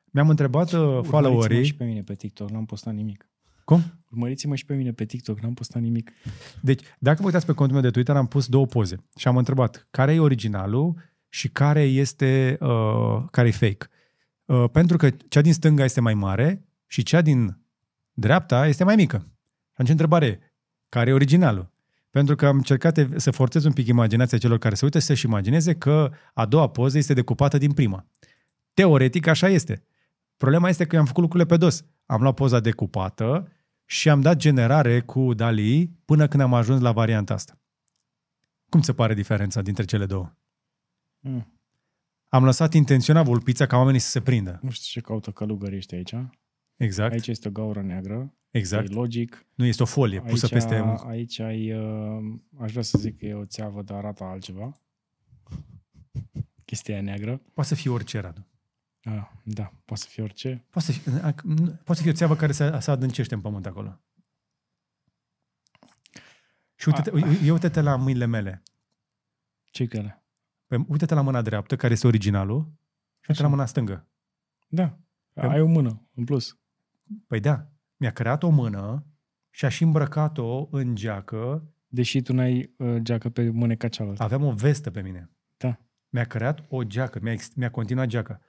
Mi-am 0.04 0.28
întrebat 0.28 0.72
uh, 0.72 0.78
Urmăriți-mă 0.78 1.10
followerii... 1.10 1.64
și 1.64 1.74
pe 1.74 1.84
mine 1.84 2.02
pe 2.02 2.14
TikTok, 2.14 2.50
n-am 2.50 2.64
postat 2.64 2.94
nimic. 2.94 3.28
Cum? 3.64 3.82
Urmăriți-mă 4.10 4.54
și 4.54 4.64
pe 4.64 4.74
mine 4.74 4.92
pe 4.92 5.04
TikTok, 5.04 5.40
n-am 5.40 5.54
postat 5.54 5.82
nimic. 5.82 6.12
Deci, 6.60 6.82
dacă 6.98 7.18
vă 7.20 7.26
uitați 7.26 7.46
pe 7.46 7.52
contul 7.52 7.74
meu 7.74 7.84
de 7.84 7.90
Twitter, 7.90 8.16
am 8.16 8.26
pus 8.26 8.46
două 8.46 8.66
poze 8.66 8.96
și 9.16 9.28
am 9.28 9.36
întrebat 9.36 9.86
care 9.90 10.14
e 10.14 10.20
originalul 10.20 10.94
și 11.30 11.48
care 11.48 11.82
este 11.82 12.56
uh, 12.60 13.22
care 13.30 13.48
e 13.48 13.50
fake. 13.50 13.88
Uh, 14.44 14.64
pentru 14.72 14.96
că 14.96 15.10
cea 15.10 15.40
din 15.40 15.52
stânga 15.52 15.84
este 15.84 16.00
mai 16.00 16.14
mare 16.14 16.64
și 16.86 17.02
cea 17.02 17.20
din 17.20 17.58
dreapta 18.12 18.66
este 18.66 18.84
mai 18.84 18.96
mică. 18.96 19.16
Și 19.16 19.72
atunci 19.72 19.88
întrebare 19.88 20.26
e, 20.26 20.38
care 20.88 21.10
e 21.10 21.12
originalul? 21.12 21.72
Pentru 22.10 22.36
că 22.36 22.46
am 22.46 22.56
încercat 22.56 23.06
să 23.16 23.30
forțez 23.30 23.64
un 23.64 23.72
pic 23.72 23.86
imaginația 23.86 24.38
celor 24.38 24.58
care 24.58 24.74
se 24.74 24.84
uită 24.84 24.98
să-și 24.98 25.26
imagineze 25.26 25.74
că 25.74 26.10
a 26.34 26.46
doua 26.46 26.68
poză 26.68 26.98
este 26.98 27.14
decupată 27.14 27.58
din 27.58 27.72
prima. 27.72 28.06
Teoretic 28.74 29.26
așa 29.26 29.48
este. 29.48 29.84
Problema 30.36 30.68
este 30.68 30.86
că 30.86 30.94
eu 30.94 31.00
am 31.00 31.06
făcut 31.06 31.22
lucrurile 31.22 31.48
pe 31.48 31.56
dos. 31.56 31.84
Am 32.06 32.22
luat 32.22 32.34
poza 32.34 32.60
decupată 32.60 33.48
și 33.84 34.08
am 34.08 34.20
dat 34.20 34.36
generare 34.36 35.00
cu 35.00 35.34
DALI 35.34 35.90
până 36.04 36.28
când 36.28 36.42
am 36.42 36.54
ajuns 36.54 36.80
la 36.80 36.92
varianta 36.92 37.34
asta. 37.34 37.58
Cum 38.68 38.80
se 38.80 38.92
pare 38.92 39.14
diferența 39.14 39.62
dintre 39.62 39.84
cele 39.84 40.06
două? 40.06 40.34
Mm. 41.20 41.52
Am 42.28 42.44
lăsat 42.44 42.74
intenționat 42.74 43.24
vulpița 43.24 43.66
ca 43.66 43.76
oamenii 43.76 44.00
să 44.00 44.10
se 44.10 44.20
prindă. 44.20 44.58
Nu 44.62 44.70
știu 44.70 45.00
ce 45.00 45.06
caută 45.06 45.30
călugării 45.30 45.76
ăștia 45.76 45.98
aici. 45.98 46.14
Exact, 46.76 47.12
Aici 47.12 47.26
este 47.26 47.48
o 47.48 47.50
gaură 47.50 47.82
neagră, 47.82 48.34
exact. 48.50 48.90
e 48.90 48.92
logic. 48.92 49.46
Nu 49.54 49.64
este 49.64 49.82
o 49.82 49.86
folie 49.86 50.20
pusă 50.20 50.44
Aici, 50.44 50.52
peste... 50.54 50.80
un- 50.80 50.96
aici 51.06 51.38
ai, 51.38 51.72
uh, 51.72 52.34
aș 52.58 52.70
vrea 52.70 52.82
să 52.82 52.98
zic 52.98 53.18
că 53.18 53.26
e 53.26 53.34
o 53.34 53.44
țeavă, 53.44 53.82
dar 53.82 53.96
arată 53.98 54.24
altceva. 54.24 54.80
Chestia 56.64 56.94
aia 56.94 57.02
neagră. 57.02 57.36
Poate 57.54 57.68
să 57.68 57.74
fie 57.74 57.90
orice, 57.90 58.18
Radu. 58.20 58.46
Ah, 59.02 59.30
da, 59.44 59.72
poate 59.84 60.02
să 60.02 60.08
fie 60.08 60.22
orice. 60.22 60.64
Poate 60.70 60.92
să 60.92 60.98
fie, 60.98 61.12
poate 61.84 61.94
să 61.94 62.02
fie 62.02 62.10
o 62.10 62.14
țeavă 62.14 62.36
care 62.36 62.52
se, 62.52 62.78
se 62.80 62.90
adâncește 62.90 63.34
în 63.34 63.40
pământ 63.40 63.66
acolo. 63.66 64.00
Și 66.74 66.88
uite-te, 66.88 67.10
eu 67.44 67.52
uite-te 67.52 67.80
la 67.80 67.96
mâinile 67.96 68.26
mele. 68.26 68.62
ce 69.70 69.86
că 69.86 69.96
ele? 69.96 70.19
Păi, 70.70 70.84
Uite-te 70.88 71.14
la 71.14 71.20
mâna 71.20 71.42
dreaptă, 71.42 71.76
care 71.76 71.92
este 71.92 72.06
originalul, 72.06 72.60
și 73.20 73.26
uite 73.28 73.32
Așa. 73.32 73.42
la 73.42 73.48
mâna 73.48 73.66
stângă. 73.66 74.06
Da, 74.68 74.98
Pe- 75.32 75.46
ai 75.46 75.60
o 75.60 75.66
mână 75.66 76.08
în 76.14 76.24
plus. 76.24 76.58
Păi 77.26 77.40
da, 77.40 77.70
mi-a 77.96 78.12
creat 78.12 78.42
o 78.42 78.48
mână 78.48 79.06
și 79.50 79.64
a 79.64 79.68
și 79.68 79.82
îmbrăcat-o 79.82 80.68
în 80.70 80.94
geacă. 80.94 81.72
Deși 81.86 82.22
tu 82.22 82.32
n-ai 82.32 82.74
uh, 82.76 82.96
geacă 83.02 83.28
pe 83.28 83.50
mâneca 83.50 83.88
cealaltă. 83.88 84.22
Aveam 84.22 84.44
o 84.44 84.52
vestă 84.52 84.90
pe 84.90 85.02
mine. 85.02 85.30
Da. 85.56 85.78
Mi-a 86.08 86.24
creat 86.24 86.64
o 86.68 86.82
geacă, 86.82 87.18
mi-a, 87.22 87.32
ex- 87.32 87.54
mi-a 87.54 87.70
continuat 87.70 88.06
geaca. 88.06 88.40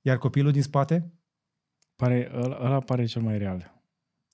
Iar 0.00 0.18
copilul 0.18 0.52
din 0.52 0.62
spate? 0.62 1.12
Pare, 1.96 2.30
ăla, 2.34 2.58
ăla 2.64 2.80
pare 2.80 3.04
cel 3.04 3.22
mai 3.22 3.38
real. 3.38 3.82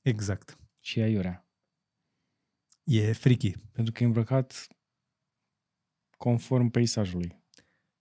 Exact. 0.03 0.59
Și 0.81 0.99
e 0.99 1.03
aiurea. 1.03 1.47
E 2.85 3.13
frichi. 3.13 3.59
Pentru 3.73 3.93
că 3.93 4.03
e 4.03 4.07
îmbrăcat 4.07 4.67
conform 6.17 6.69
peisajului. 6.69 7.45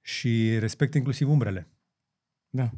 Și 0.01 0.59
respect 0.59 0.93
inclusiv 0.93 1.29
umbrele. 1.29 1.69
Da. 2.49 2.69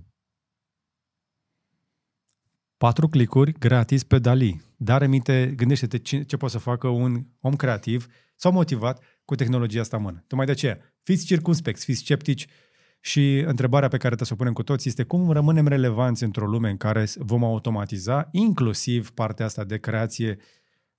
Patru 2.77 3.07
clicuri 3.07 3.51
gratis 3.51 4.03
pe 4.03 4.19
Dali. 4.19 4.61
Dar 4.77 5.01
emite, 5.01 5.53
gândește-te 5.55 5.97
ce, 5.97 6.23
ce 6.23 6.37
poate 6.37 6.53
să 6.53 6.59
facă 6.59 6.87
un 6.87 7.25
om 7.39 7.55
creativ 7.55 8.07
sau 8.35 8.51
motivat 8.51 9.03
cu 9.25 9.35
tehnologia 9.35 9.81
asta 9.81 9.97
în 9.97 10.03
mână. 10.03 10.23
Tocmai 10.27 10.45
de 10.45 10.51
aceea, 10.51 10.79
fiți 11.03 11.25
circunspecți, 11.25 11.85
fiți 11.85 11.99
sceptici 11.99 12.47
și 12.99 13.37
întrebarea 13.37 13.87
pe 13.87 13.97
care 13.97 14.15
trebuie 14.15 14.27
să 14.27 14.33
o 14.33 14.37
punem 14.37 14.53
cu 14.53 14.63
toți 14.63 14.87
este 14.87 15.03
cum 15.03 15.31
rămânem 15.31 15.67
relevanți 15.67 16.23
într-o 16.23 16.47
lume 16.47 16.69
în 16.69 16.77
care 16.77 17.07
vom 17.15 17.43
automatiza 17.43 18.27
inclusiv 18.31 19.11
partea 19.11 19.45
asta 19.45 19.63
de 19.63 19.77
creație 19.77 20.37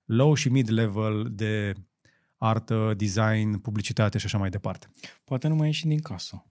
low 0.05 0.33
și 0.33 0.49
mid-level 0.49 1.27
de 1.31 1.73
artă, 2.41 2.93
design, 2.97 3.57
publicitate 3.57 4.17
și 4.17 4.25
așa 4.25 4.37
mai 4.37 4.49
departe. 4.49 4.87
Poate 5.23 5.47
nu 5.47 5.55
mai 5.55 5.67
ieși 5.67 5.87
din 5.87 5.99
casă. 5.99 6.45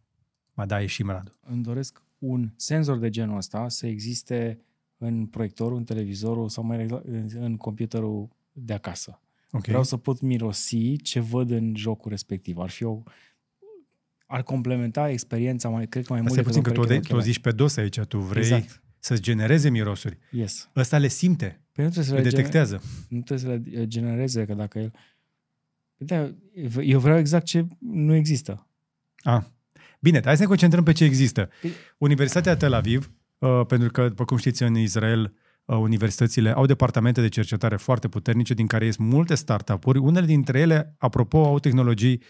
Ba 0.55 0.67
da, 0.67 0.81
ieșim, 0.81 1.09
Radu. 1.11 1.39
Îmi 1.47 1.63
doresc 1.63 2.03
un 2.19 2.51
senzor 2.57 2.99
de 2.99 3.09
genul 3.11 3.37
ăsta 3.37 3.69
să 3.69 3.87
existe 3.87 4.59
în 4.99 5.27
proiectorul, 5.27 5.77
în 5.77 5.85
televizorul 5.85 6.49
sau 6.49 6.65
mai 6.65 6.83
exact 6.83 7.05
în- 7.05 7.29
în 7.35 7.57
computerul 7.57 8.29
de 8.53 8.73
acasă. 8.73 9.21
Ok. 9.51 9.65
Vreau 9.65 9.85
să 9.85 9.97
pot 9.97 10.21
mirosi 10.21 10.97
ce 10.97 11.21
văd 11.21 11.51
în 11.51 11.75
jocul 11.77 12.11
respectiv. 12.11 12.59
Ar 12.59 12.71
fi 12.71 12.85
o 12.85 13.03
ar 14.27 14.43
complementa 14.43 15.11
experiența 15.11 15.69
mai, 15.69 15.87
cred 15.89 16.05
că 16.07 16.13
mai 16.13 16.21
mult 16.23 16.31
Asta 16.33 16.43
e 16.43 16.47
puțin 16.47 16.63
că 16.63 16.71
tu, 16.71 16.81
o 16.81 16.83
o 16.83 16.87
pereche 16.87 17.01
de, 17.01 17.07
de 17.09 17.09
tu 17.09 17.15
o 17.15 17.19
ochelari. 17.19 17.33
zici 17.35 17.43
pe 17.43 17.51
dos 17.53 17.77
aici, 17.77 17.99
tu 18.09 18.19
vrei 18.19 18.43
Exact. 18.43 18.83
să-ți 18.99 19.23
genereze 19.23 19.71
mirosuri. 19.71 20.19
Yes. 20.31 20.69
Ăsta 20.77 20.99
le 20.99 21.09
simte, 21.09 21.61
Păi 21.73 21.85
nu 21.85 21.91
trebuie 21.91 22.05
să 22.05 22.13
le 22.15 22.21
le, 22.21 22.29
gener- 22.29 22.35
detectează. 22.37 22.83
nu 23.09 23.21
trebuie 23.23 23.39
să 23.63 23.71
le 23.75 23.87
genereze, 23.87 24.45
că 24.45 24.55
dacă 24.55 24.79
el... 24.79 24.93
Păi 25.99 26.07
Da, 26.07 26.31
eu 26.83 26.99
vreau 26.99 27.19
exact 27.19 27.45
ce 27.45 27.67
nu 27.79 28.15
există. 28.15 28.67
Ah. 29.23 29.43
Bine, 30.01 30.21
hai 30.25 30.37
să 30.37 30.43
ne 30.43 30.49
concentrăm 30.49 30.85
pe 30.85 30.93
ce 30.93 31.05
există. 31.05 31.49
Păi- 31.49 31.71
Universitatea 31.99 32.57
Tel 32.57 32.73
Aviv, 32.73 33.11
uh, 33.39 33.61
pentru 33.67 33.91
că, 33.91 34.09
după 34.09 34.25
cum 34.25 34.37
știți, 34.37 34.63
în 34.63 34.77
Israel 34.77 35.35
uh, 35.65 35.77
universitățile 35.77 36.51
au 36.51 36.67
departamente 36.67 37.21
de 37.21 37.29
cercetare 37.29 37.77
foarte 37.77 38.09
puternice, 38.09 38.55
din 38.55 38.67
care 38.67 38.85
ies 38.85 38.97
multe 38.97 39.35
startup-uri. 39.35 39.99
Unele 39.99 40.27
dintre 40.27 40.61
ele, 40.61 40.95
apropo, 40.99 41.45
au 41.45 41.59
tehnologii 41.59 42.23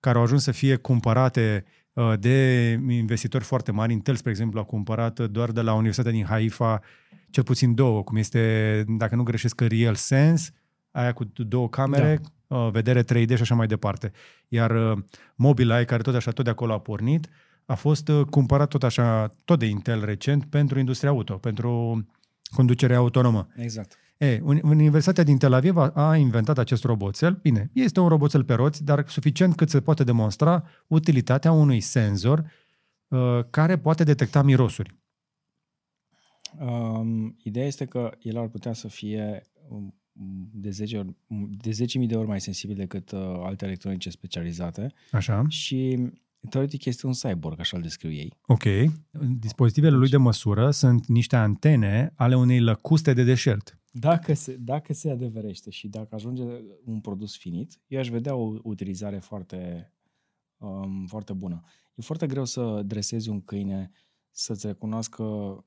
care 0.00 0.16
au 0.16 0.22
ajuns 0.22 0.42
să 0.42 0.50
fie 0.52 0.76
cumpărate 0.76 1.64
uh, 1.92 2.12
de 2.18 2.70
investitori 2.88 3.44
foarte 3.44 3.72
mari. 3.72 3.92
Intel, 3.92 4.14
spre 4.14 4.30
exemplu, 4.30 4.60
a 4.60 4.64
cumpărat 4.64 5.18
uh, 5.18 5.30
doar 5.30 5.50
de 5.50 5.60
la 5.60 5.72
Universitatea 5.72 6.12
din 6.12 6.24
Haifa 6.24 6.80
cel 7.30 7.42
puțin 7.42 7.74
două, 7.74 8.02
cum 8.02 8.16
este, 8.16 8.84
dacă 8.88 9.14
nu 9.14 9.22
greșesc, 9.22 9.60
Real 9.60 9.94
Sense, 9.94 10.50
aia 10.94 11.12
cu 11.12 11.24
două 11.36 11.68
camere, 11.68 12.20
da. 12.46 12.56
uh, 12.56 12.70
vedere 12.70 13.02
3D 13.02 13.34
și 13.34 13.42
așa 13.42 13.54
mai 13.54 13.66
departe. 13.66 14.12
Iar 14.48 14.70
uh, 14.70 15.02
Mobileye, 15.34 15.84
care 15.84 16.02
tot 16.02 16.14
așa, 16.14 16.30
tot 16.30 16.44
de 16.44 16.50
acolo 16.50 16.72
a 16.72 16.80
pornit, 16.80 17.28
a 17.66 17.74
fost 17.74 18.08
uh, 18.08 18.26
cumpărat 18.26 18.68
tot 18.68 18.82
așa, 18.82 19.34
tot 19.44 19.58
de 19.58 19.66
Intel 19.66 20.04
recent 20.04 20.44
pentru 20.44 20.78
industria 20.78 21.10
auto, 21.10 21.34
pentru 21.34 22.04
conducerea 22.54 22.96
autonomă. 22.96 23.46
Exact. 23.56 23.98
E, 24.16 24.40
Uni- 24.40 24.62
Universitatea 24.62 25.24
din 25.24 25.38
Tel 25.38 25.52
Aviv 25.52 25.76
a, 25.76 25.88
a 25.88 26.16
inventat 26.16 26.58
acest 26.58 26.84
roboțel. 26.84 27.38
Bine, 27.42 27.70
este 27.72 28.00
un 28.00 28.08
roboțel 28.08 28.44
pe 28.44 28.54
roți, 28.54 28.84
dar 28.84 29.08
suficient 29.08 29.56
cât 29.56 29.70
se 29.70 29.80
poate 29.80 30.04
demonstra 30.04 30.64
utilitatea 30.86 31.52
unui 31.52 31.80
senzor 31.80 32.50
uh, 33.08 33.44
care 33.50 33.78
poate 33.78 34.04
detecta 34.04 34.42
mirosuri. 34.42 35.02
Um, 36.60 37.36
ideea 37.42 37.66
este 37.66 37.84
că 37.84 38.10
el 38.20 38.38
ar 38.38 38.48
putea 38.48 38.72
să 38.72 38.88
fie 38.88 39.42
um, 39.68 39.94
de 40.52 40.70
10 40.70 40.98
ori, 40.98 41.14
de 41.60 41.70
10.000 41.70 42.06
de 42.06 42.16
ori 42.16 42.28
mai 42.28 42.40
sensibil 42.40 42.76
decât 42.76 43.10
uh, 43.10 43.20
alte 43.20 43.64
electronice 43.64 44.10
specializate 44.10 44.92
Așa? 45.10 45.44
și 45.48 45.98
teoretic 46.48 46.84
este 46.84 47.06
un 47.06 47.12
cyborg, 47.12 47.60
așa 47.60 47.76
îl 47.76 47.82
descriu 47.82 48.10
ei. 48.10 48.32
Ok. 48.46 48.62
Dispozitivele 49.38 49.96
lui 49.96 50.08
de 50.08 50.16
măsură 50.16 50.70
sunt 50.70 51.06
niște 51.06 51.36
antene 51.36 52.12
ale 52.14 52.36
unei 52.36 52.60
lăcuste 52.60 53.12
de 53.12 53.22
deșert. 53.22 53.78
Dacă 53.90 54.34
se, 54.34 54.56
dacă 54.56 54.92
se 54.92 55.10
adeverește 55.10 55.70
și 55.70 55.88
dacă 55.88 56.14
ajunge 56.14 56.42
un 56.84 57.00
produs 57.00 57.36
finit, 57.36 57.80
eu 57.86 57.98
aș 57.98 58.08
vedea 58.08 58.34
o 58.34 58.58
utilizare 58.62 59.18
foarte, 59.18 59.92
um, 60.56 61.06
foarte 61.06 61.32
bună. 61.32 61.62
E 61.94 62.02
foarte 62.02 62.26
greu 62.26 62.44
să 62.44 62.82
dresezi 62.86 63.28
un 63.28 63.40
câine 63.40 63.90
să-ți 64.30 64.66
recunoască 64.66 65.22
uh, 65.22 65.58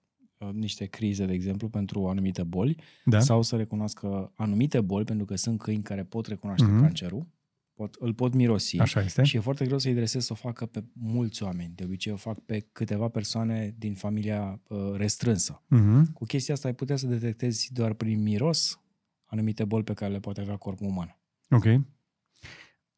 niște 0.54 0.86
crize, 0.86 1.26
de 1.26 1.34
exemplu, 1.34 1.70
pentru 1.70 2.08
anumite 2.08 2.44
boli 2.44 2.78
Da? 3.06 3.20
sau 3.20 3.42
să 3.42 3.56
recunoască 3.56 4.32
anumite 4.36 4.82
boli, 4.82 5.06
pentru 5.06 5.26
că 5.26 5.36
sunt 5.36 5.60
câini 5.60 5.84
care 5.84 6.04
pot 6.04 6.26
recunoaște 6.28 6.66
Mhm. 6.66 6.82
cancerul, 6.82 7.28
pot, 7.74 7.96
îl 8.00 8.14
pot 8.14 8.34
mirosi 8.34 8.80
Așa 8.80 9.02
este. 9.02 9.24
și 9.24 9.36
e 9.36 9.40
foarte 9.40 9.66
greu 9.66 9.78
să-i 9.78 9.94
dresezi 9.94 10.26
să 10.26 10.34
o 10.34 10.36
facă 10.36 10.66
pe 10.66 10.84
mulți 10.94 11.44
oameni. 11.44 11.72
De 11.76 11.84
obicei 11.84 12.14
o 12.14 12.16
fac 12.16 12.40
pe 12.40 12.60
câteva 12.72 13.08
persoane 13.08 13.76
din 13.78 13.94
familia 13.94 14.62
uh, 14.68 14.78
restrânsă. 14.96 15.64
Mhm. 15.68 16.14
Cu 16.14 16.26
chestia 16.26 16.54
asta 16.54 16.68
ai 16.68 16.74
putea 16.74 16.96
să 16.96 17.08
detectezi 17.08 17.74
doar 17.74 17.94
prin 17.94 18.22
miros 18.22 18.82
anumite 19.26 19.66
boli 19.66 19.84
pe 19.84 19.94
care 19.94 20.12
le 20.12 20.20
poate 20.20 20.42
avea 20.42 20.56
corpul 20.56 20.88
uman. 20.88 21.18
Ok. 21.50 21.66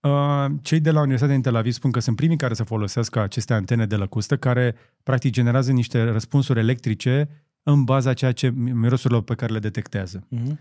Uh, 0.02 0.46
cei 0.62 0.80
de 0.80 0.92
la 0.92 1.00
Universitatea 1.00 1.36
din 1.36 1.44
Tel 1.44 1.56
Aviv 1.56 1.72
spun 1.72 1.92
că 1.92 2.00
sunt 2.00 2.16
primii 2.16 2.38
care 2.38 2.54
să 2.54 2.64
folosească 2.64 3.20
aceste 3.20 3.54
antene 3.54 3.86
de 3.86 3.96
lăcustă 3.96 4.38
care 4.38 4.76
practic 5.04 5.32
generează 5.32 5.72
niște 5.72 6.04
răspunsuri 6.04 6.60
electrice 6.60 7.30
în 7.64 7.84
baza 7.84 8.14
ceea 8.14 8.32
ce 8.32 8.50
mirosurilor 8.50 9.22
pe 9.22 9.36
care 9.36 9.52
le 9.52 9.60
detectează. 9.60 10.28
Mm-hmm. 10.36 10.58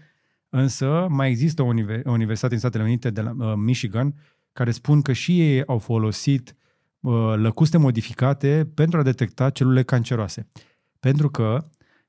Însă 0.48 1.06
mai 1.10 1.28
există 1.28 1.62
o, 1.62 1.64
univer- 1.74 2.04
o 2.04 2.10
universitate 2.10 2.54
în 2.54 2.60
Statele 2.60 2.82
Unite 2.82 3.10
de 3.10 3.20
la 3.20 3.34
uh, 3.38 3.52
Michigan 3.56 4.14
care 4.52 4.70
spun 4.70 5.02
că 5.02 5.12
și 5.12 5.40
ei 5.40 5.64
au 5.66 5.78
folosit 5.78 6.56
uh, 7.00 7.34
lăcuste 7.36 7.78
modificate 7.78 8.70
pentru 8.74 8.98
a 8.98 9.02
detecta 9.02 9.50
celulele 9.50 9.82
canceroase. 9.82 10.46
Pentru 11.00 11.30
că, 11.30 11.64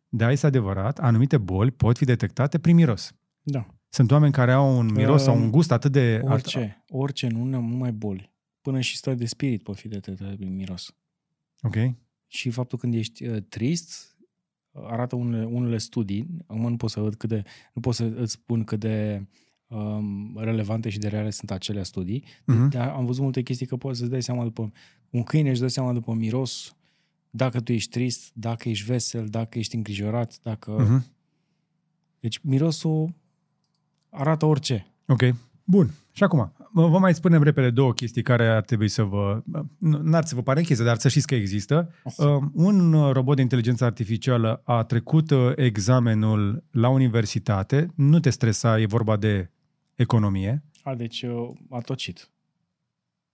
da, 0.10 0.32
este 0.32 0.46
adevărat, 0.46 1.00
anumite 1.00 1.38
boli 1.38 1.72
pot 1.72 1.98
fi 1.98 2.06
detectate 2.06 2.60
prin 2.60 2.76
miros. 2.76 3.14
Da. 3.42 3.66
Sunt 3.90 4.12
oameni 4.12 4.34
care 4.34 4.52
au 4.52 4.78
un 4.78 4.92
miros 4.94 5.24
sau 5.24 5.36
un 5.36 5.42
Um, 5.44 5.50
gust 5.50 5.72
atât 5.72 5.92
de... 5.92 6.22
Orice, 6.24 6.84
orice, 6.90 7.28
nu 7.28 7.44
numai 7.44 7.92
boli. 7.92 8.34
Până 8.62 8.80
și 8.80 8.98
stări 8.98 9.18
de 9.18 9.26
spirit 9.26 9.64
pot 9.64 9.76
fi 9.78 9.88
detectate 9.88 10.36
prin 10.36 10.56
miros. 10.56 10.96
Ok. 11.62 11.76
Și 12.28 12.50
faptul 12.50 12.78
când 12.78 12.94
ești 12.94 13.26
uh, 13.28 13.44
trist, 13.50 14.18
arată 14.72 15.16
unele, 15.16 15.46
unele 15.46 15.78
studii, 15.78 16.28
acum 16.48 16.70
nu 16.70 16.76
pot 16.76 16.90
să 16.90 17.00
văd 17.00 17.16
cât 17.16 17.30
de, 17.30 17.44
nu 17.74 17.82
pot 17.82 17.94
să 17.96 18.04
îți 18.16 18.32
spun 18.32 18.64
cât 18.64 18.80
de 18.80 19.26
um, 19.68 20.38
relevante 20.38 20.90
și 20.90 20.98
de 21.00 21.08
reale 21.08 21.30
sunt 21.30 21.52
acele 21.52 21.84
studii, 21.84 22.24
Mhm. 22.46 22.70
dar 22.70 22.88
am 22.90 23.06
văzut 23.06 23.24
multe 23.24 23.42
chestii 23.42 23.66
că 23.66 23.78
poți 23.78 23.98
să-ți 24.00 24.10
dai 24.12 24.22
seama 24.24 24.44
după, 24.44 24.72
un 25.10 25.24
câine 25.24 25.50
își 25.50 25.60
dă 25.60 25.68
seama 25.68 25.94
după 25.94 26.14
miros, 26.14 26.76
dacă 27.30 27.62
tu 27.62 27.72
ești 27.74 27.90
trist, 27.90 28.32
dacă 28.34 28.70
ești 28.70 28.86
vesel, 28.86 29.28
dacă 29.28 29.58
ești 29.58 29.76
îngrijorat, 29.76 30.40
dacă... 30.44 30.72
Mhm. 30.72 31.06
Deci 32.20 32.40
mirosul 32.40 33.14
arată 34.10 34.46
orice. 34.46 34.88
Ok. 35.08 35.22
Bun. 35.64 35.90
Și 36.12 36.24
acum, 36.24 36.54
vă 36.72 36.88
vă 36.88 37.00
mai 37.00 37.14
spunem 37.14 37.44
repede 37.44 37.70
două 37.70 37.94
chestii 37.94 38.22
care 38.22 38.48
ar 38.48 38.62
trebui 38.62 38.88
să 38.88 39.04
vă... 39.04 39.42
nu- 39.78 40.02
N-ar 40.04 40.26
să 40.26 40.36
vă 40.36 40.42
pare 40.42 40.60
închise, 40.60 40.84
dar 40.84 40.98
să 40.98 41.08
știți 41.10 41.28
că 41.28 41.36
există. 41.36 41.94
Uh, 42.04 42.38
un 42.54 42.94
uh, 42.94 43.12
robot 43.12 43.36
de 43.36 43.42
inteligență 43.42 43.86
artificială 43.86 44.62
a 44.66 44.84
trecut 44.84 45.32
uh, 45.32 45.52
examenul 45.56 46.64
la 46.72 46.90
universitate. 46.90 47.92
Nu 47.96 48.20
te 48.20 48.30
stresa, 48.30 48.80
e 48.80 48.86
vorba 48.86 49.18
de 49.18 49.52
economie. 49.96 50.64
A, 50.84 50.96
deci 50.96 51.22
uh, 51.22 51.50
a 51.70 51.80
tocit. 51.80 52.30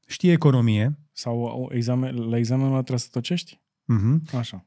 Știe 0.07 0.31
economie. 0.31 0.97
Sau 1.11 1.39
o, 1.41 1.73
examen, 1.73 2.15
la 2.29 2.37
examenul 2.37 2.71
ăla 2.71 2.79
trebuie 2.79 2.99
să 2.99 3.07
tocești? 3.11 3.59
Uh-huh. 3.83 4.37
Așa. 4.37 4.65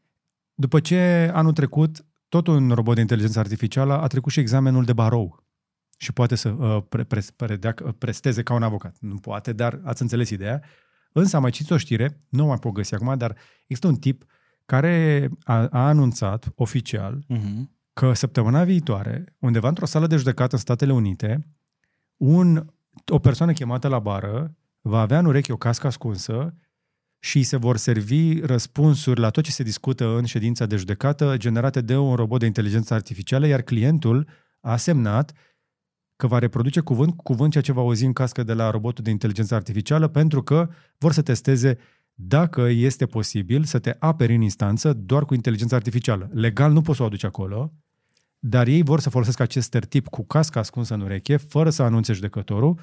După 0.55 0.81
ce 0.81 1.31
anul 1.35 1.53
trecut, 1.53 2.05
tot 2.29 2.47
un 2.47 2.71
robot 2.71 2.95
de 2.95 3.01
inteligență 3.01 3.39
artificială 3.39 4.01
a 4.01 4.07
trecut 4.07 4.33
și 4.33 4.41
examenul 4.41 4.85
de 4.85 4.93
barou 4.93 5.47
și 6.01 6.13
poate 6.13 6.35
să 6.35 6.49
uh, 6.49 6.83
pre, 6.89 7.05
pre, 7.05 7.21
predea, 7.37 7.75
presteze 7.99 8.43
ca 8.43 8.55
un 8.55 8.63
avocat. 8.63 8.97
Nu 9.01 9.15
poate, 9.15 9.53
dar 9.53 9.81
ați 9.85 10.03
înțeles 10.03 10.31
ideea. 10.31 10.63
Însă 11.13 11.37
am 11.37 11.43
mai 11.43 11.51
citit 11.51 11.71
o 11.71 11.77
știre, 11.77 12.19
nu 12.29 12.45
o 12.45 12.47
mai 12.47 12.59
pot 12.59 12.73
găsi 12.73 12.95
acum, 12.95 13.17
dar 13.17 13.37
există 13.61 13.87
un 13.87 13.97
tip 13.97 14.25
care 14.67 15.29
a, 15.43 15.67
a 15.67 15.87
anunțat 15.89 16.53
oficial 16.55 17.25
Uh-huh. 17.31 17.63
că 17.93 18.13
săptămâna 18.13 18.65
viitoare, 18.65 19.37
undeva 19.39 19.69
într-o 19.69 19.87
sală 19.87 20.07
de 20.07 20.17
judecată 20.17 20.55
în 20.55 20.61
Statele 20.61 20.93
Unite, 20.93 21.47
un, 22.17 22.67
o 23.07 23.19
persoană 23.19 23.53
chemată 23.53 23.89
la 23.89 23.99
bară 23.99 24.57
va 24.81 25.01
avea 25.01 25.19
în 25.19 25.25
urechi 25.25 25.51
o 25.51 25.57
cască 25.57 25.87
ascunsă 25.87 26.55
și 27.19 27.43
se 27.43 27.57
vor 27.57 27.77
servi 27.77 28.41
răspunsuri 28.41 29.21
la 29.21 29.31
tot 29.31 29.45
ce 29.45 29.51
se 29.51 29.63
discută 29.63 30.17
în 30.17 30.25
ședința 30.25 30.67
de 30.67 30.77
judecată 30.77 31.37
generate 31.37 31.81
de 31.81 31.97
un 31.97 32.15
robot 32.15 32.41
de 32.41 32.47
inteligență 32.47 32.95
artificială, 32.95 33.47
iar 33.47 33.63
clientul 33.63 34.29
a 34.61 34.77
semnat 34.77 35.33
că 36.19 36.27
va 36.27 36.39
reproduce 36.39 36.81
cuvânt 36.81 37.16
cu 37.16 37.23
cuvânt 37.23 37.51
ceea 37.51 37.62
ce 37.62 37.73
va 37.73 37.81
auzi 37.81 38.05
în 38.05 38.12
cască 38.12 38.43
de 38.43 38.53
la 38.53 38.71
robotul 38.71 39.05
de 39.05 39.11
inteligență 39.11 39.55
artificială 39.55 40.09
pentru 40.09 40.43
că 40.43 40.69
vor 40.99 41.12
să 41.12 41.23
testeze 41.23 41.79
dacă 42.14 42.62
este 42.69 43.07
posibil 43.07 43.64
să 43.64 43.79
te 43.79 43.97
aperi 43.99 44.35
în 44.35 44.41
instanță 44.41 44.93
doar 44.93 45.25
cu 45.25 45.35
inteligența 45.35 45.77
artificială. 45.77 46.31
Legal 46.33 46.73
nu 46.73 46.81
poți 46.81 46.97
să 46.97 47.03
o 47.03 47.07
aduci 47.07 47.25
acolo, 47.25 47.73
dar 48.39 48.66
ei 48.66 48.83
vor 48.83 49.01
să 49.01 49.11
folosească 49.11 49.43
acest 49.43 49.71
tertip 49.71 50.07
cu 50.07 50.25
casca 50.27 50.61
ascunsă 50.61 50.95
în 50.95 51.01
ureche, 51.01 51.37
fără 51.37 51.71
să 51.71 51.83
anunțe 51.83 52.12
judecătorul, 52.12 52.81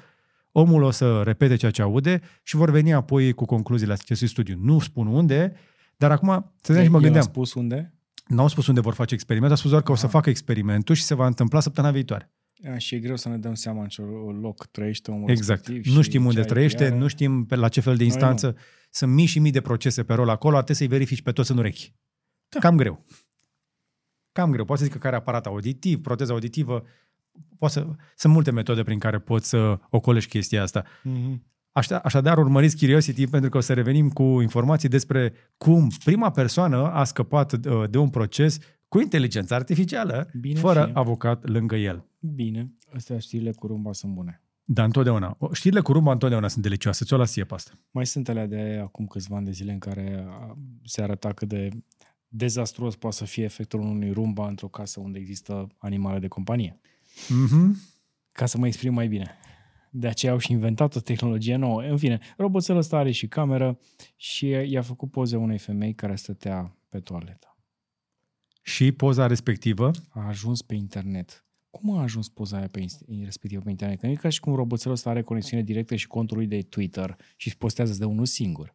omul 0.52 0.82
o 0.82 0.90
să 0.90 1.22
repete 1.22 1.56
ceea 1.56 1.70
ce 1.70 1.82
aude 1.82 2.20
și 2.42 2.56
vor 2.56 2.70
veni 2.70 2.92
apoi 2.92 3.32
cu 3.32 3.44
concluziile 3.44 3.92
acestui 3.92 4.28
studiu. 4.28 4.58
Nu 4.60 4.78
spun 4.78 5.06
unde, 5.06 5.52
dar 5.96 6.10
acum, 6.10 6.52
să 6.60 6.82
și 6.82 6.88
mă 6.88 6.96
El 6.96 7.02
a 7.02 7.04
gândeam, 7.04 7.24
spus 7.24 7.54
unde? 7.54 7.94
n-au 8.26 8.48
spus 8.48 8.66
unde 8.66 8.80
vor 8.80 8.94
face 8.94 9.14
experimentul, 9.14 9.54
au 9.54 9.58
spus 9.60 9.70
doar 9.70 9.82
că 9.82 9.92
o 9.92 9.94
să 9.94 10.04
Aha. 10.04 10.12
facă 10.12 10.30
experimentul 10.30 10.94
și 10.94 11.02
se 11.02 11.14
va 11.14 11.26
întâmpla 11.26 11.60
săptămâna 11.60 11.92
viitoare. 11.92 12.30
A, 12.64 12.78
și 12.78 12.94
e 12.94 12.98
greu 12.98 13.16
să 13.16 13.28
ne 13.28 13.38
dăm 13.38 13.54
seama 13.54 13.82
în 13.82 13.88
ce 13.88 14.02
loc 14.40 14.66
trăiește 14.66 15.10
omul 15.10 15.30
Exact. 15.30 15.66
respectiv. 15.66 15.94
Nu 15.94 16.02
și 16.02 16.08
știm 16.08 16.24
unde 16.24 16.40
ce 16.40 16.46
trăiește, 16.46 16.84
are. 16.84 16.96
nu 16.96 17.06
știm 17.06 17.44
pe 17.44 17.54
la 17.54 17.68
ce 17.68 17.80
fel 17.80 17.96
de 17.96 18.02
Noi 18.04 18.12
instanță. 18.12 18.56
Sunt 18.90 19.12
mii 19.12 19.26
și 19.26 19.38
mii 19.38 19.50
de 19.52 19.60
procese 19.60 20.04
pe 20.04 20.14
rol 20.14 20.28
acolo, 20.28 20.56
ar 20.56 20.62
trebui 20.62 20.80
să-i 20.80 20.96
verifici 20.98 21.22
pe 21.22 21.32
toți 21.32 21.50
în 21.50 21.58
urechi. 21.58 21.94
Da. 22.48 22.58
Cam 22.58 22.76
greu. 22.76 23.04
Cam 24.32 24.50
greu. 24.50 24.64
Poate 24.64 24.80
să 24.82 24.86
zic 24.88 24.96
că 24.96 25.02
care 25.02 25.16
aparat 25.16 25.46
auditiv, 25.46 26.00
proteza 26.00 26.32
auditivă, 26.32 26.84
poate 27.58 27.74
să, 27.74 27.86
sunt 28.16 28.32
multe 28.32 28.50
metode 28.50 28.82
prin 28.82 28.98
care 28.98 29.18
poți 29.18 29.48
să 29.48 29.78
ocolești 29.90 30.30
chestia 30.30 30.62
asta. 30.62 30.82
Mm-hmm. 30.84 31.40
Aș- 31.72 31.90
Așadar, 32.02 32.38
urmăriți 32.38 32.76
Curiosity 32.76 33.26
pentru 33.26 33.50
că 33.50 33.56
o 33.56 33.60
să 33.60 33.74
revenim 33.74 34.10
cu 34.10 34.22
informații 34.22 34.88
despre 34.88 35.32
cum 35.56 35.88
prima 36.04 36.30
persoană 36.30 36.90
a 36.92 37.04
scăpat 37.04 37.52
uh, 37.52 37.90
de 37.90 37.98
un 37.98 38.10
proces 38.10 38.58
cu 38.88 39.00
inteligență 39.00 39.54
artificială, 39.54 40.30
Bine 40.40 40.58
fără 40.60 40.84
și- 40.86 40.90
avocat 40.94 41.48
lângă 41.48 41.76
el. 41.76 42.04
Bine, 42.18 42.72
astea 42.94 43.18
știrile 43.18 43.52
cu 43.52 43.66
rumba 43.66 43.92
sunt 43.92 44.12
bune. 44.12 44.40
Dar 44.64 44.84
întotdeauna. 44.84 45.36
O, 45.38 45.52
Știrile 45.52 45.80
cu 45.80 45.92
rumba 45.92 46.12
întotdeauna 46.12 46.48
sunt 46.48 46.62
delicioase. 46.62 47.04
Ți-o 47.04 47.16
las 47.16 47.30
ție 47.32 47.44
pe 47.44 47.54
asta. 47.54 47.70
Mai 47.90 48.06
sunt 48.06 48.28
alea 48.28 48.46
de 48.46 48.80
acum 48.82 49.06
câțiva 49.06 49.36
ani 49.36 49.44
de 49.44 49.50
zile 49.50 49.72
în 49.72 49.78
care 49.78 50.24
a, 50.28 50.56
se 50.84 51.02
arăta 51.02 51.32
cât 51.32 51.48
de 51.48 51.68
dezastruos 52.28 52.96
poate 52.96 53.16
să 53.16 53.24
fie 53.24 53.44
efectul 53.44 53.80
unui 53.80 54.10
rumba 54.10 54.48
într-o 54.48 54.68
casă 54.68 55.00
unde 55.00 55.18
există 55.18 55.66
animale 55.78 56.18
de 56.18 56.28
companie. 56.28 56.80
Mm-hmm. 57.14 57.94
Ca 58.32 58.46
să 58.46 58.58
mă 58.58 58.66
exprim 58.66 58.94
mai 58.94 59.08
bine. 59.08 59.36
De 59.90 60.08
aceea 60.08 60.32
au 60.32 60.38
și 60.38 60.52
inventat 60.52 60.94
o 60.94 61.00
tehnologie 61.00 61.56
nouă. 61.56 61.82
În 61.82 61.96
fine, 61.96 62.18
roboțelul 62.36 62.80
ăsta 62.80 62.96
are 62.96 63.10
și 63.10 63.28
cameră 63.28 63.78
și 64.16 64.46
i-a 64.48 64.82
făcut 64.82 65.10
poze 65.10 65.36
unei 65.36 65.58
femei 65.58 65.94
care 65.94 66.14
stătea 66.14 66.76
pe 66.88 67.00
toaletă. 67.00 67.55
Și 68.66 68.92
poza 68.92 69.26
respectivă, 69.26 69.90
A 70.08 70.26
ajuns 70.26 70.62
pe 70.62 70.74
internet. 70.74 71.44
Cum 71.70 71.96
a 71.96 72.02
ajuns 72.02 72.28
poza 72.28 72.56
aia 72.56 72.68
pe 72.68 72.80
inst- 72.80 73.24
respectivă 73.24 73.62
pe 73.64 73.70
internet? 73.70 74.00
Că 74.00 74.06
nu 74.06 74.12
e 74.12 74.14
ca 74.14 74.28
și 74.28 74.40
cum 74.40 74.54
roboțelul 74.54 74.94
ăsta 74.94 75.10
are 75.10 75.22
conexiune 75.22 75.62
directă 75.62 75.94
și 75.94 76.06
contul 76.06 76.36
lui 76.36 76.46
de 76.46 76.62
Twitter 76.62 77.16
și 77.36 77.46
își 77.46 77.56
postează 77.56 77.98
de 77.98 78.04
unul 78.04 78.24
singur. 78.24 78.74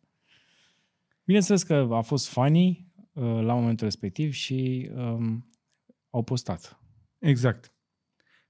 Bineînțeles 1.26 1.64
că 1.64 1.88
a 1.92 2.02
fost 2.02 2.28
funny 2.28 2.88
uh, 3.14 3.24
la 3.24 3.54
momentul 3.54 3.86
respectiv 3.86 4.32
și 4.32 4.90
um, 4.96 5.50
au 6.10 6.24
postat. 6.24 6.80
exact. 7.20 7.74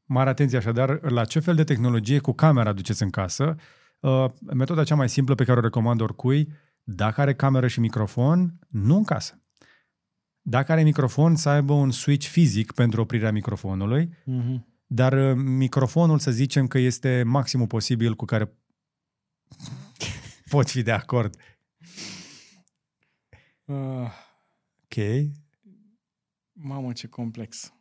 Mare 0.03 0.29
atenție 0.29 0.57
așadar 0.57 1.11
la 1.11 1.25
ce 1.25 1.39
fel 1.39 1.55
de 1.55 1.63
tehnologie 1.63 2.19
cu 2.19 2.31
camera 2.31 2.73
duceți 2.73 3.03
în 3.03 3.09
casă. 3.09 3.55
Uh, 3.99 4.25
metoda 4.53 4.83
cea 4.83 4.95
mai 4.95 5.09
simplă 5.09 5.35
pe 5.35 5.43
care 5.43 5.59
o 5.59 5.61
recomand 5.61 6.01
oricui, 6.01 6.51
dacă 6.83 7.21
are 7.21 7.35
cameră 7.35 7.67
și 7.67 7.79
microfon, 7.79 8.59
nu 8.69 8.95
în 8.95 9.03
casă. 9.03 9.40
Dacă 10.41 10.71
are 10.71 10.83
microfon, 10.83 11.35
să 11.35 11.49
aibă 11.49 11.73
un 11.73 11.91
switch 11.91 12.27
fizic 12.27 12.71
pentru 12.71 13.01
oprirea 13.01 13.31
microfonului, 13.31 14.07
Mm-hmm. 14.07 14.65
dar 14.87 15.13
uh, 15.13 15.35
microfonul 15.43 16.19
să 16.19 16.31
zicem 16.31 16.67
că 16.67 16.77
este 16.77 17.23
maximul 17.25 17.67
posibil 17.67 18.15
cu 18.15 18.25
care 18.25 18.51
pot 20.49 20.69
fi 20.69 20.81
de 20.81 20.91
acord. 20.91 21.35
Uh, 23.65 24.11
Ok. 24.83 25.03
mamă, 26.51 26.93
ce 26.93 27.07
complex. 27.07 27.73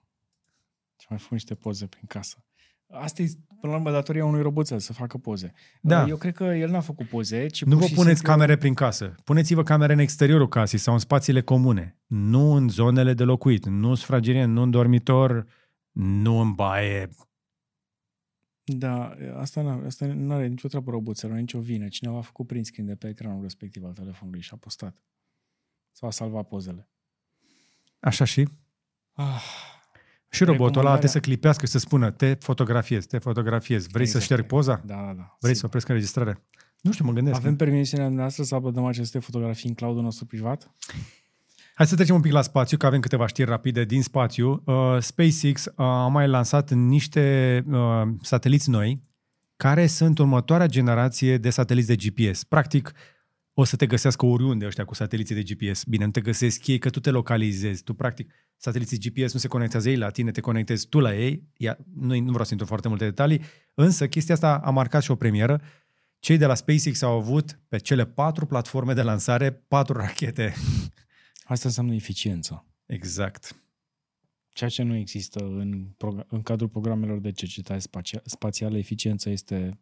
Ce 0.96 1.06
mai 1.08 1.18
făcut 1.18 1.32
niște 1.32 1.54
poze 1.54 1.86
prin 1.86 2.04
casă. 2.08 2.44
Asta 2.90 3.22
e, 3.22 3.26
până 3.60 3.72
la 3.72 3.78
urmă, 3.78 3.90
datoria 3.90 4.24
unui 4.24 4.42
roboțel, 4.42 4.78
să 4.78 4.92
facă 4.92 5.18
poze. 5.18 5.52
Da. 5.80 6.02
Uh, 6.02 6.08
Eu 6.08 6.16
cred 6.16 6.34
că 6.34 6.44
el 6.44 6.70
n-a 6.70 6.80
făcut 6.80 7.08
poze, 7.08 7.46
ci 7.46 7.64
Nu 7.64 7.70
pur 7.72 7.80
vă 7.80 7.86
și 7.86 7.94
puneți 7.94 8.14
simplu- 8.16 8.32
camere 8.32 8.56
prin 8.56 8.74
casă. 8.74 9.14
Puneți-vă 9.24 9.62
camere 9.62 9.92
în 9.92 9.98
exteriorul 9.98 10.48
casei 10.48 10.78
sau 10.78 10.92
în 10.94 11.00
spațiile 11.00 11.42
comune. 11.42 11.98
Nu 12.06 12.52
în 12.52 12.68
zonele 12.68 13.14
de 13.14 13.24
locuit. 13.24 13.66
Nu 13.66 13.88
în 13.88 13.94
sfragirien, 13.94 14.52
nu 14.52 14.62
în 14.62 14.70
dormitor, 14.70 15.46
nu 15.92 16.38
în 16.40 16.52
baie. 16.52 17.08
Da, 18.64 19.14
asta, 19.36 19.62
n 19.62 19.84
asta 19.84 20.06
nu 20.06 20.32
are 20.34 20.46
nicio 20.46 20.68
treabă 20.68 20.90
roboțelul, 20.90 21.36
nicio 21.36 21.58
vină. 21.60 21.88
Cineva 21.88 22.18
a 22.18 22.20
făcut 22.20 22.46
print 22.46 22.66
screen 22.66 22.88
de 22.88 22.94
pe 22.94 23.08
ecranul 23.08 23.42
respectiv 23.42 23.84
al 23.84 23.92
telefonului 23.92 24.40
și 24.40 24.50
a 24.52 24.56
postat. 24.56 25.02
Sau 25.92 26.08
a 26.08 26.12
salvat 26.12 26.48
pozele. 26.48 26.88
Așa 28.00 28.24
și? 28.24 28.48
Ah, 29.12 29.42
Și 30.30 30.44
robotul 30.44 30.58
ăla 30.58 30.70
Recomandarea- 30.72 30.98
trebuie 30.98 31.10
să 31.10 31.20
clipească 31.20 31.66
și 31.66 31.72
să 31.72 31.78
spună 31.78 32.10
te 32.10 32.34
fotografiez, 32.40 33.06
te 33.06 33.18
fotografiez. 33.18 33.86
Vrei 33.86 34.06
să 34.06 34.16
Exact. 34.16 34.24
șterg 34.24 34.46
poza? 34.46 34.80
da, 34.86 34.94
da, 34.94 35.00
da. 35.02 35.12
Vrei 35.12 35.36
să 35.40 35.48
sigur. 35.52 35.64
opresc 35.64 35.88
înregistrarea? 35.88 36.42
Nu 36.80 36.92
știu, 36.92 37.04
mă 37.04 37.12
gândesc. 37.12 37.36
Avem 37.36 37.56
permisiunea 37.56 38.08
noastră 38.08 38.42
să 38.42 38.56
uploadăm 38.56 38.84
aceste 38.84 39.18
fotografii 39.18 39.68
în 39.68 39.74
cloudul 39.74 40.02
nostru 40.02 40.26
privat? 40.26 40.70
Hai 41.74 41.86
să 41.86 41.94
trecem 41.94 42.14
un 42.14 42.20
pic 42.20 42.32
la 42.32 42.42
spațiu, 42.42 42.76
că 42.76 42.86
avem 42.86 43.00
câteva 43.00 43.26
știri 43.26 43.48
rapide 43.48 43.84
din 43.84 44.02
spațiu. 44.02 44.62
Uh, 44.64 44.96
SpaceX 45.00 45.64
uh, 45.64 45.72
a 45.76 46.06
mai 46.06 46.28
lansat 46.28 46.70
niște 46.70 47.64
uh, 47.70 48.02
sateliți 48.22 48.70
noi, 48.70 49.02
care 49.56 49.86
sunt 49.86 50.18
următoarea 50.18 50.66
generație 50.66 51.38
de 51.38 51.50
sateliți 51.50 51.86
de 51.86 51.96
GPS. 51.96 52.44
Practic, 52.44 52.92
o 53.54 53.64
să 53.64 53.76
te 53.76 53.86
găsească 53.86 54.26
oriunde 54.26 54.66
ăștia 54.66 54.84
cu 54.84 54.94
sateliții 54.94 55.34
de 55.34 55.42
GPS. 55.42 55.84
Bine, 55.84 56.04
nu 56.04 56.10
te 56.10 56.20
găsesc 56.20 56.66
ei, 56.66 56.78
că 56.78 56.90
tu 56.90 57.00
te 57.00 57.10
localizezi. 57.10 57.82
Tu, 57.82 57.94
practic, 57.94 58.32
sateliții 58.56 58.98
GPS 58.98 59.32
nu 59.32 59.38
se 59.38 59.48
conectează 59.48 59.90
ei 59.90 59.96
la 59.96 60.10
tine, 60.10 60.30
te 60.30 60.40
conectezi 60.40 60.88
tu 60.88 60.98
la 60.98 61.16
ei. 61.16 61.48
Ia, 61.56 61.78
nu, 61.94 62.20
nu 62.20 62.30
vreau 62.30 62.44
să 62.44 62.50
intru 62.50 62.58
în 62.58 62.66
foarte 62.66 62.88
multe 62.88 63.04
detalii, 63.04 63.40
însă 63.74 64.08
chestia 64.08 64.34
asta 64.34 64.60
a 64.64 64.70
marcat 64.70 65.02
și 65.02 65.10
o 65.10 65.14
premieră. 65.16 65.62
Cei 66.18 66.36
de 66.36 66.46
la 66.46 66.54
SpaceX 66.54 67.02
au 67.02 67.16
avut 67.16 67.60
pe 67.68 67.78
cele 67.78 68.06
patru 68.06 68.46
platforme 68.46 68.94
de 68.94 69.02
lansare 69.02 69.52
patru 69.52 69.96
rachete. 69.98 70.54
Asta 71.44 71.68
înseamnă 71.68 71.94
eficiență. 71.94 72.66
Exact. 72.86 73.56
Ceea 74.48 74.70
ce 74.70 74.82
nu 74.82 74.96
există 74.96 75.44
în, 75.44 75.86
progr- 75.96 76.26
în 76.28 76.42
cadrul 76.42 76.68
programelor 76.68 77.18
de 77.18 77.32
cercetare 77.32 77.80
spația- 77.80 78.22
spațială, 78.24 78.76
eficiența 78.78 79.30
este 79.30 79.80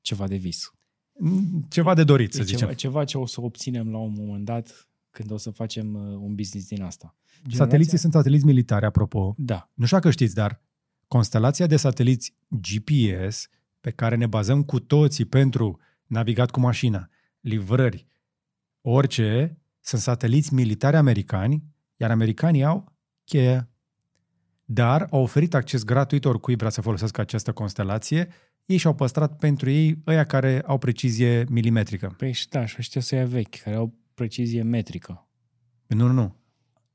ceva 0.00 0.26
de 0.26 0.36
vis. 0.36 0.72
Mm, 1.18 1.66
Ceva 1.68 1.94
de 1.94 2.04
dorit, 2.04 2.32
să 2.32 2.40
e 2.40 2.44
zicem. 2.44 2.58
ceva, 2.58 2.74
ceva 2.74 3.04
ce 3.04 3.18
o 3.18 3.26
să 3.26 3.40
obținem 3.40 3.90
la 3.90 3.98
un 3.98 4.12
moment 4.16 4.44
dat 4.44 4.88
când 5.10 5.30
o 5.30 5.36
să 5.36 5.50
facem 5.50 5.94
uh, 5.94 6.00
un 6.00 6.34
business 6.34 6.68
din 6.68 6.82
asta. 6.82 7.16
Sateliții 7.50 7.98
sunt 7.98 8.12
sateliți 8.12 8.44
militari, 8.44 8.84
apropo. 8.84 9.34
Da. 9.36 9.70
Nu 9.74 9.84
știu 9.84 9.96
dacă 9.96 10.10
știți, 10.10 10.34
dar 10.34 10.60
constelația 11.08 11.66
de 11.66 11.76
sateliți 11.76 12.34
GPS 12.48 13.48
pe 13.80 13.90
care 13.90 14.16
ne 14.16 14.26
bazăm 14.26 14.62
cu 14.62 14.80
toții 14.80 15.24
pentru 15.24 15.78
navigat 16.06 16.50
cu 16.50 16.60
mașina, 16.60 17.08
livrări, 17.40 18.06
orice, 18.80 19.58
sunt 19.80 20.00
sateliți 20.00 20.54
militari 20.54 20.96
americani, 20.96 21.64
iar 21.96 22.10
americanii 22.10 22.64
au 22.64 22.92
cheie. 23.24 23.68
Dar 24.70 25.06
au 25.10 25.22
oferit 25.22 25.54
acces 25.54 25.84
gratuit 25.84 26.24
oricui 26.24 26.56
vrea 26.56 26.70
să 26.70 26.80
folosească 26.80 27.20
această 27.20 27.52
constelație. 27.52 28.28
Ei 28.66 28.76
și-au 28.76 28.94
păstrat 28.94 29.36
pentru 29.36 29.70
ei 29.70 30.02
ăia 30.06 30.24
care 30.24 30.62
au 30.66 30.78
precizie 30.78 31.44
milimetrică. 31.48 32.14
Păi 32.16 32.32
și 32.32 32.48
da, 32.48 32.66
și 32.66 32.74
ăștia 32.78 33.00
să 33.00 33.14
ia 33.14 33.26
vechi, 33.26 33.60
care 33.62 33.76
au 33.76 33.94
precizie 34.14 34.62
metrică. 34.62 35.28
Nu, 35.86 36.06
nu, 36.06 36.12
nu. 36.12 36.36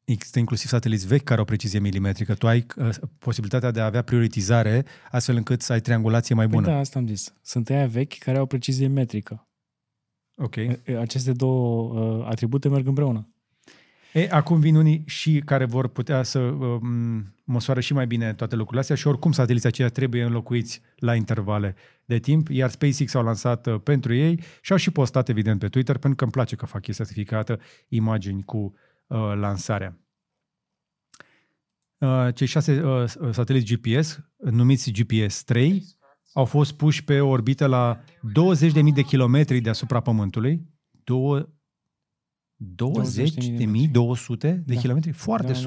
Există 0.04 0.40
inclusiv 0.40 0.70
sateliți 0.70 1.08
vechi 1.08 1.24
care 1.24 1.40
au 1.40 1.46
precizie 1.46 1.80
milimetrică. 1.80 2.34
Tu 2.34 2.48
ai 2.48 2.66
uh, 2.76 2.90
posibilitatea 3.18 3.72
de 3.72 3.80
a 3.80 3.86
avea 3.86 4.02
prioritizare 4.02 4.86
astfel 5.12 5.36
încât 5.36 5.62
să 5.62 5.74
ai 5.74 5.82
triangulație 5.82 6.36
mai 6.36 6.48
Păi 6.48 6.56
bună. 6.56 6.68
da, 6.68 6.78
asta 6.78 7.00
am 7.00 7.08
zis. 7.08 7.34
Sunt 7.42 7.70
aia 7.70 7.88
vechi 7.88 8.18
care 8.18 8.38
au 8.38 8.46
precizie 8.46 8.88
metrică. 8.88 9.48
Ok. 10.36 10.56
E- 10.56 10.82
Aceste 11.00 11.32
două 11.32 11.94
uh, 12.00 12.26
atribute 12.30 12.70
merg 12.70 12.88
împreună. 12.88 13.28
E, 14.14 14.28
acum 14.32 14.60
vin 14.60 14.76
unii 14.76 15.04
și 15.06 15.42
care 15.46 15.66
vor 15.66 15.88
putea 15.88 16.24
să 16.24 16.40
um, 16.40 17.33
măsoară 17.44 17.80
și 17.80 17.94
mai 17.94 18.08
bine 18.08 18.34
toate 18.34 18.56
lucrurile 18.56 18.82
astea 18.82 18.96
și 18.96 19.08
oricum 19.08 19.32
sateliții 19.32 19.68
aceia 19.68 19.90
trebuie 19.90 20.24
înlocuiți 20.24 20.82
la 20.96 21.16
intervale 21.16 21.76
de 22.06 22.20
timp, 22.20 22.48
iar 22.50 22.70
SpaceX 22.70 23.14
au 23.14 23.24
lansat 23.24 23.68
uh, 23.68 23.82
pentru 23.84 24.14
ei 24.14 24.40
și 24.62 24.72
au 24.72 24.78
și 24.78 24.92
postat 24.92 25.30
evident 25.30 25.60
pe 25.60 25.68
Twitter, 25.68 25.98
pentru 25.98 26.16
că 26.16 26.24
îmi 26.24 26.32
place 26.32 26.56
că 26.56 26.66
fac 26.66 26.82
chestia 26.82 27.06
certificată, 27.06 27.60
imagini 27.88 28.44
cu 28.44 28.58
uh, 29.08 29.18
lansarea. 29.36 29.98
Uh, 31.98 32.28
cei 32.34 32.48
șase 32.48 32.82
uh, 32.84 33.10
sateliți 33.32 33.74
GPS, 33.74 34.20
numiți 34.38 34.92
GPS-3, 34.92 35.70
au 36.34 36.46
fost 36.46 36.74
puși 36.74 37.04
pe 37.04 37.20
orbită 37.20 37.66
la 37.66 38.04
20.000 38.04 38.74
de 38.94 39.02
kilometri 39.02 39.60
deasupra 39.60 40.00
Pământului. 40.00 40.62
Două, 40.92 41.50
20.000 42.58 43.58
de 43.58 43.66
20.200 43.66 44.38
de 44.40 44.74
Da. 44.74 44.80
kilometri? 44.80 45.12
Foarte 45.12 45.52
Da, 45.52 45.54
da. 45.54 45.60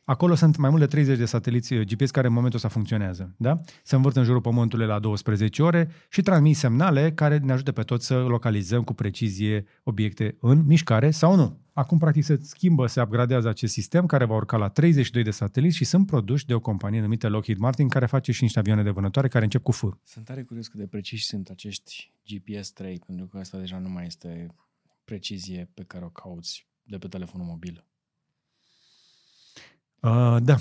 Sus. 0.00 0.08
Acolo 0.14 0.34
sunt 0.34 0.56
mai 0.56 0.70
mult 0.70 0.82
de 0.82 0.88
30 0.88 1.18
de 1.18 1.24
sateliți 1.24 1.72
uh, 1.72 1.86
GPS 1.86 2.10
care 2.10 2.26
în 2.26 2.32
momentul 2.32 2.56
ăsta 2.56 2.68
funcționează. 2.68 3.34
Da? 3.36 3.60
Se 3.82 3.94
învârt 3.94 4.16
în 4.16 4.24
jurul 4.24 4.40
Pământului 4.40 4.86
la 4.86 4.98
12 4.98 5.62
ore 5.62 5.90
și 6.08 6.22
transmit 6.22 6.56
semnale 6.56 7.12
care 7.12 7.38
ne 7.38 7.52
ajută 7.52 7.72
pe 7.72 7.82
toți 7.82 8.06
să 8.06 8.18
localizăm 8.18 8.82
cu 8.82 8.94
precizie 8.94 9.64
obiecte 9.82 10.36
în 10.40 10.64
mișcare 10.66 11.10
sau 11.10 11.36
nu. 11.36 11.58
Acum, 11.72 11.98
practic, 11.98 12.24
se 12.24 12.38
schimbă, 12.42 12.86
se 12.86 13.00
upgradează 13.00 13.48
acest 13.48 13.72
sistem 13.72 14.06
care 14.06 14.24
va 14.24 14.34
urca 14.34 14.56
la 14.56 14.68
32 14.68 15.22
de 15.22 15.30
sateliți 15.30 15.76
și 15.76 15.84
sunt 15.84 16.06
produși 16.06 16.46
de 16.46 16.54
o 16.54 16.60
companie 16.60 17.00
numită 17.00 17.28
Lockheed 17.28 17.58
Martin 17.58 17.88
care 17.88 18.06
face 18.06 18.32
și 18.32 18.42
niște 18.42 18.58
avioane 18.58 18.82
de 18.82 18.90
vânătoare 18.90 19.28
care 19.28 19.44
încep 19.44 19.62
cu 19.62 19.72
F. 19.72 19.84
Sunt 20.02 20.24
tare 20.24 20.42
curios 20.42 20.68
cât 20.68 20.80
de 20.80 20.86
preciși 20.86 21.24
sunt 21.24 21.48
acești 21.48 22.14
GPS-3, 22.26 22.94
pentru 23.06 23.26
că 23.26 23.38
asta 23.38 23.58
deja 23.58 23.78
nu 23.78 23.88
mai 23.88 24.06
este 24.06 24.46
precizie 25.04 25.70
pe 25.74 25.84
care 25.86 26.04
o 26.04 26.08
cauți 26.08 26.68
de 26.82 26.98
pe 26.98 27.08
telefonul 27.08 27.46
mobil. 27.46 27.84
Uh, 30.02 30.36
da. 30.42 30.54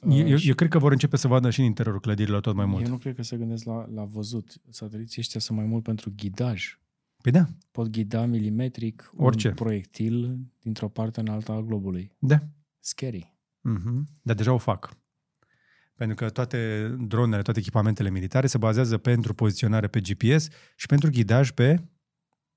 Uh, 0.00 0.18
Eu, 0.18 0.28
eu, 0.28 0.36
și- 0.36 0.48
eu 0.48 0.54
cred 0.54 0.70
că 0.70 0.78
vor 0.78 0.92
începe 0.92 1.16
să 1.16 1.28
vadă 1.28 1.50
și 1.50 1.60
în 1.60 1.66
interiorul 1.66 2.00
clădirilor 2.00 2.40
tot 2.40 2.54
mai 2.54 2.66
mult. 2.66 2.84
Eu 2.84 2.90
nu 2.90 2.96
cred 2.98 3.14
că 3.14 3.22
se 3.22 3.36
gândesc 3.36 3.64
la, 3.64 3.86
la 3.94 4.04
văzut. 4.04 4.60
Sateliții 4.70 5.20
ăștia 5.20 5.40
sunt 5.40 5.58
mai 5.58 5.66
mult 5.66 5.82
pentru 5.82 6.12
ghidaj. 6.16 6.78
Păi 7.22 7.32
da, 7.32 7.46
Pot 7.70 7.88
ghida 7.88 8.24
milimetric 8.26 9.12
Orice. 9.16 9.48
un 9.48 9.54
proiectil 9.54 10.38
dintr-o 10.60 10.88
parte 10.88 11.20
în 11.20 11.28
alta 11.28 11.52
a 11.52 11.60
globului. 11.60 12.12
da. 12.18 12.38
Scary. 12.80 13.34
Mm-hmm. 13.70 14.02
Dar 14.22 14.36
deja 14.36 14.52
o 14.52 14.58
fac. 14.58 14.96
Pentru 15.96 16.16
că 16.16 16.30
toate 16.30 16.88
dronele, 17.00 17.42
toate 17.42 17.58
echipamentele 17.58 18.10
militare 18.10 18.46
se 18.46 18.58
bazează 18.58 18.98
pentru 18.98 19.34
poziționare 19.34 19.86
pe 19.88 20.00
GPS 20.00 20.48
și 20.76 20.86
pentru 20.86 21.10
ghidaj 21.10 21.50
pe, 21.50 21.70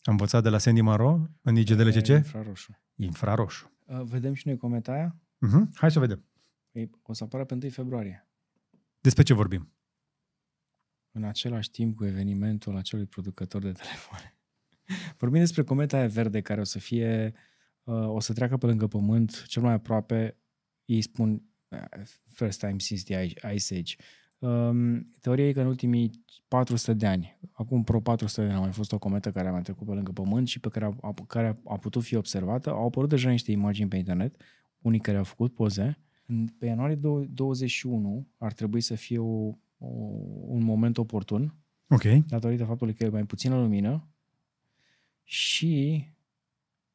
am 0.04 0.12
învățat 0.12 0.44
de 0.44 0.50
la 0.50 0.58
Sandy 0.58 0.82
Maro 0.82 1.28
în 1.42 1.56
IGDLCC, 1.56 2.08
Infraroșu. 2.08 2.80
infraroșu. 2.96 3.72
Uh, 3.86 4.02
Vedem 4.04 4.34
și 4.34 4.48
noi 4.48 4.58
cometa 4.58 4.92
aia? 4.92 5.16
Uh-huh. 5.46 5.70
Hai 5.74 5.92
să 5.92 6.00
vedem. 6.00 6.26
Ei, 6.72 6.90
O 7.04 7.14
să 7.14 7.24
apară 7.24 7.46
pe 7.46 7.54
1 7.54 7.70
februarie. 7.70 8.28
Despre 9.02 9.24
ce 9.24 9.34
vorbim? 9.34 9.72
În 11.12 11.24
același 11.24 11.72
timp 11.72 11.96
cu 11.96 12.06
evenimentul 12.06 12.76
acelui 12.76 13.06
producător 13.06 13.62
de 13.62 13.72
telefoane. 13.72 14.38
Vorbim 15.20 15.40
despre 15.40 15.64
cometa 15.64 15.98
aia 15.98 16.08
verde 16.08 16.42
care 16.42 16.60
o 16.60 16.64
să 16.64 16.80
fie, 16.80 17.34
uh, 17.84 18.08
o 18.08 18.20
să 18.20 18.34
treacă 18.34 18.58
pe 18.58 18.66
lângă 18.66 18.88
Pământ, 18.88 19.44
cel 19.48 19.62
mai 19.62 19.74
aproape, 19.74 20.38
ei 20.86 21.02
spun, 21.02 21.44
uh, 21.68 21.80
first 22.26 22.60
time 22.60 22.80
since 22.80 23.04
the 23.04 23.24
Ice 23.54 23.76
Age. 23.76 23.96
Um, 24.40 25.12
teoria 25.22 25.48
e 25.48 25.52
că 25.52 25.62
în 25.62 25.68
ultimii 25.68 26.24
400 26.48 26.94
de 26.94 27.08
ani, 27.08 27.40
acum 27.52 27.84
pro 27.84 28.00
400 28.02 28.42
de 28.42 28.48
ani 28.48 28.58
a 28.58 28.62
mai 28.62 28.72
fost 28.72 28.92
o 28.92 28.98
cometă 28.98 29.32
care 29.32 29.48
a 29.48 29.52
mai 29.52 29.62
trecut 29.62 29.88
pe 29.88 29.94
lângă 29.94 30.12
Pământ 30.12 30.48
și 30.48 30.60
pe 30.60 30.70
care 30.70 30.86
a, 30.86 30.94
a, 31.02 31.14
care 31.28 31.60
a 31.66 31.78
putut 31.78 32.04
fi 32.04 32.16
observată. 32.16 32.70
Au 32.70 32.86
apărut 32.86 33.10
deja 33.10 33.30
niște 33.30 33.52
imagini 33.52 33.90
pe 33.90 33.98
internet, 33.98 34.36
unii 34.86 35.00
care 35.00 35.18
au 35.18 35.24
făcut 35.24 35.54
poze. 35.54 35.98
În, 36.26 36.48
pe 36.60 36.66
ianuarie 36.66 37.00
21 37.30 38.28
ar 38.38 38.54
trebui 38.54 38.82
să 38.82 38.96
fie 38.96 39.18
o, 39.18 39.48
o, 39.78 39.88
un 40.48 40.64
moment 40.64 40.98
oportun, 40.98 41.56
Ok. 41.90 42.04
datorită 42.04 42.64
faptului 42.66 42.94
că 42.94 43.04
e 43.04 43.10
mai 43.10 43.24
puțină 43.24 43.56
lumină 43.60 44.08
și 45.24 46.04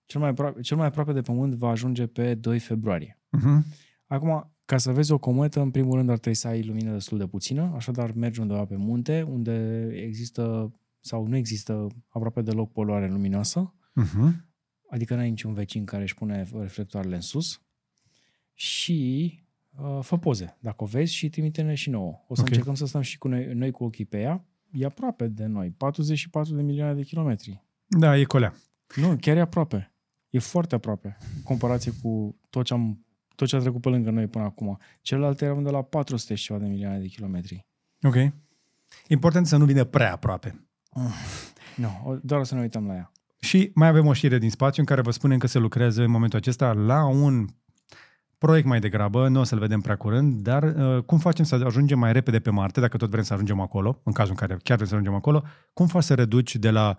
cel 0.05 0.21
mai, 0.21 0.29
aproape, 0.29 0.61
cel 0.61 0.77
mai 0.77 0.87
aproape 0.87 1.13
de 1.13 1.21
Pământ 1.21 1.55
va 1.55 1.69
ajunge 1.69 2.07
pe 2.07 2.35
2 2.35 2.59
februarie. 2.59 3.19
Uh-huh. 3.37 3.77
Acum, 4.07 4.51
ca 4.65 4.79
să 4.79 4.93
vezi 4.93 5.13
o 5.13 5.19
cometă, 5.19 5.61
în 5.61 5.71
primul 5.71 5.97
rând 5.97 6.09
ar 6.11 6.19
trebui 6.19 6.39
să 6.39 6.49
ai 6.49 6.63
lumină 6.63 6.93
destul 6.93 7.19
de 7.19 7.27
puțină, 7.27 7.73
așadar 7.75 8.13
mergi 8.13 8.41
undeva 8.41 8.65
pe 8.65 8.77
munte, 8.77 9.23
unde 9.23 9.87
există 9.95 10.73
sau 11.01 11.27
nu 11.27 11.37
există 11.37 11.87
aproape 12.09 12.43
deloc 12.43 12.73
poluare 12.73 13.09
luminoasă, 13.09 13.75
Uh-huh. 14.03 14.31
adică 14.89 15.15
n-ai 15.15 15.29
niciun 15.29 15.53
vecin 15.53 15.85
care 15.85 16.03
își 16.03 16.15
pune 16.15 16.47
reflectoarele 16.59 17.15
în 17.15 17.21
sus 17.21 17.63
și 18.65 19.39
uh, 19.83 19.99
fă 20.03 20.19
poze, 20.19 20.57
dacă 20.61 20.83
o 20.85 20.87
vezi 20.87 21.15
și 21.15 21.29
trimite-ne 21.29 21.75
și 21.75 21.91
nouă. 21.91 22.25
O 22.29 22.35
să 22.35 22.41
Ok. 22.41 22.49
încercăm 22.49 22.75
să 22.75 22.87
stăm 22.87 23.01
și 23.01 23.19
cu 23.19 23.29
noi, 23.29 23.45
noi 23.55 23.71
cu 23.71 23.85
ochii 23.85 24.05
pe 24.05 24.21
ea. 24.21 24.45
E 24.73 24.85
aproape 24.85 25.27
de 25.29 25.47
noi, 25.47 25.71
44 25.71 26.55
de 26.55 26.63
milioane 26.63 26.95
de 26.95 27.03
kilometri. 27.03 27.65
Da, 27.87 28.17
e 28.19 28.25
colea. 28.25 28.55
Nu, 28.97 29.17
chiar 29.21 29.37
e 29.37 29.41
aproape. 29.41 29.93
E 30.31 30.39
foarte 30.39 30.75
aproape, 30.75 31.17
în 31.37 31.43
comparație 31.43 31.93
cu 32.03 32.37
tot 32.51 32.65
ce, 32.65 32.73
am, 32.75 33.05
tot 33.35 33.49
ce 33.49 33.57
a 33.57 33.59
trecut 33.59 33.81
pe 33.81 33.89
lângă 33.89 34.11
noi 34.11 34.27
până 34.27 34.45
acum. 34.45 34.79
Celelalte 35.03 35.45
erau 35.45 35.63
de 35.63 35.71
la 35.71 35.83
400 35.83 36.35
și 36.35 36.45
ceva 36.45 36.59
de 36.59 36.67
milioane 36.67 36.99
de 36.99 37.07
kilometri. 37.07 37.67
Ok. 38.03 38.15
Important 39.09 39.47
să 39.47 39.57
nu 39.57 39.65
vină 39.65 39.85
prea 39.85 40.13
aproape. 40.13 40.65
Nu, 41.77 41.89
o- 42.05 42.17
doar 42.23 42.41
o 42.41 42.45
să 42.45 42.55
ne 42.55 42.61
uităm 42.61 42.87
la 42.87 42.95
ea. 42.95 43.13
Și 43.41 43.71
mai 43.75 43.89
avem 43.89 44.07
o 44.07 44.13
știre 44.13 44.39
din 44.39 44.51
spațiu 44.51 44.81
în 44.83 44.87
care 44.89 45.01
vă 45.01 45.11
spunem 45.11 45.39
că 45.39 45.47
se 45.47 45.59
lucrează 45.59 46.03
în 46.03 46.11
momentul 46.11 46.39
acesta 46.39 46.73
la 46.73 47.07
un 47.07 47.47
proiect 48.41 48.67
mai 48.67 48.81
degrabă, 48.81 49.29
nu 49.29 49.41
o 49.41 49.45
să-l 49.45 49.59
vedem 49.59 49.81
prea 49.81 49.97
curând, 49.97 50.43
dar 50.43 50.63
uh, 50.63 51.03
cum 51.03 51.19
facem 51.19 51.45
să 51.45 51.63
ajungem 51.65 51.99
mai 51.99 52.13
repede 52.13 52.39
pe 52.39 52.51
Marte, 52.51 52.81
dacă 52.81 52.97
tot 52.97 53.11
vrem 53.11 53.23
să 53.23 53.33
ajungem 53.33 53.61
acolo, 53.61 54.01
în 54.05 54.13
cazul 54.13 54.31
în 54.31 54.47
care 54.47 54.61
chiar 54.63 54.77
vrem 54.77 54.89
să 54.89 54.95
ajungem 54.95 55.15
acolo, 55.15 55.43
cum 55.73 55.87
faci 55.87 56.03
să 56.03 56.15
reduci 56.15 56.57
de 56.57 56.71
la 56.71 56.97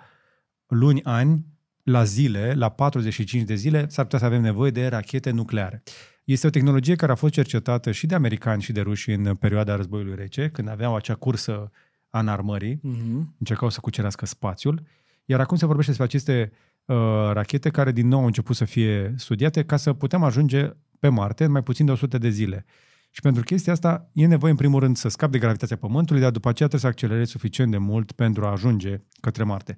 luni, 0.68 1.04
ani, 1.04 1.46
la 1.84 2.04
zile, 2.04 2.54
la 2.54 2.70
45 2.70 3.44
de 3.44 3.56
zile, 3.56 3.86
s-ar 3.90 4.04
putea 4.04 4.20
să 4.20 4.26
avem 4.26 4.42
nevoie 4.42 4.72
de 4.72 4.88
rachete 4.88 5.32
nucleare. 5.32 5.84
Este 6.24 6.48
o 6.48 6.50
tehnologie 6.50 6.96
care 6.96 7.12
a 7.12 7.16
fost 7.16 7.34
cercetată 7.34 7.92
și 7.92 8.06
de 8.06 8.16
americani 8.16 8.62
și 8.62 8.72
de 8.72 8.82
ruși 8.82 9.12
în 9.12 9.36
perioada 9.36 9.76
războiului 9.76 10.16
rece, 10.16 10.50
când 10.50 10.70
aveau 10.70 10.96
acea 10.96 11.16
cursă 11.16 11.72
a 12.10 12.20
înarmării, 12.20 12.76
Mm-hmm. 12.76 13.38
încercau 13.40 13.70
să 13.70 13.80
cucerească 13.82 14.26
spațiul, 14.26 14.82
iar 15.26 15.40
acum 15.40 15.58
se 15.58 15.66
vorbește 15.66 15.92
despre 15.92 16.08
aceste 16.08 16.52
uh, 16.86 16.96
rachete 17.34 17.70
care 17.70 17.92
din 17.92 18.08
nou 18.08 18.20
au 18.20 18.26
început 18.26 18.56
să 18.56 18.66
fie 18.66 19.14
studiate 19.18 19.64
ca 19.64 19.78
să 19.78 19.94
putem 19.94 20.24
ajunge 20.24 20.70
pe 21.02 21.10
Marte 21.10 21.44
în 21.44 21.52
mai 21.52 21.64
puțin 21.64 21.86
de 21.86 21.92
100 21.92 22.18
de 22.18 22.30
zile. 22.30 22.66
Și 23.10 23.22
pentru 23.22 23.44
chestia 23.44 23.74
asta 23.74 24.10
e 24.14 24.26
nevoie 24.26 24.52
în 24.52 24.58
primul 24.58 24.80
rând 24.80 24.98
să 24.98 25.10
scapi 25.10 25.32
de 25.32 25.38
gravitația 25.38 25.76
Pământului, 25.76 26.22
dar 26.22 26.32
după 26.32 26.50
aceea 26.50 26.68
trebuie 26.68 26.92
să 26.92 26.98
accelerezi 26.98 27.32
suficient 27.32 27.72
de 27.72 27.78
mult 27.78 28.12
pentru 28.12 28.46
a 28.46 28.52
ajunge 28.52 29.02
către 29.20 29.44
Marte. 29.44 29.78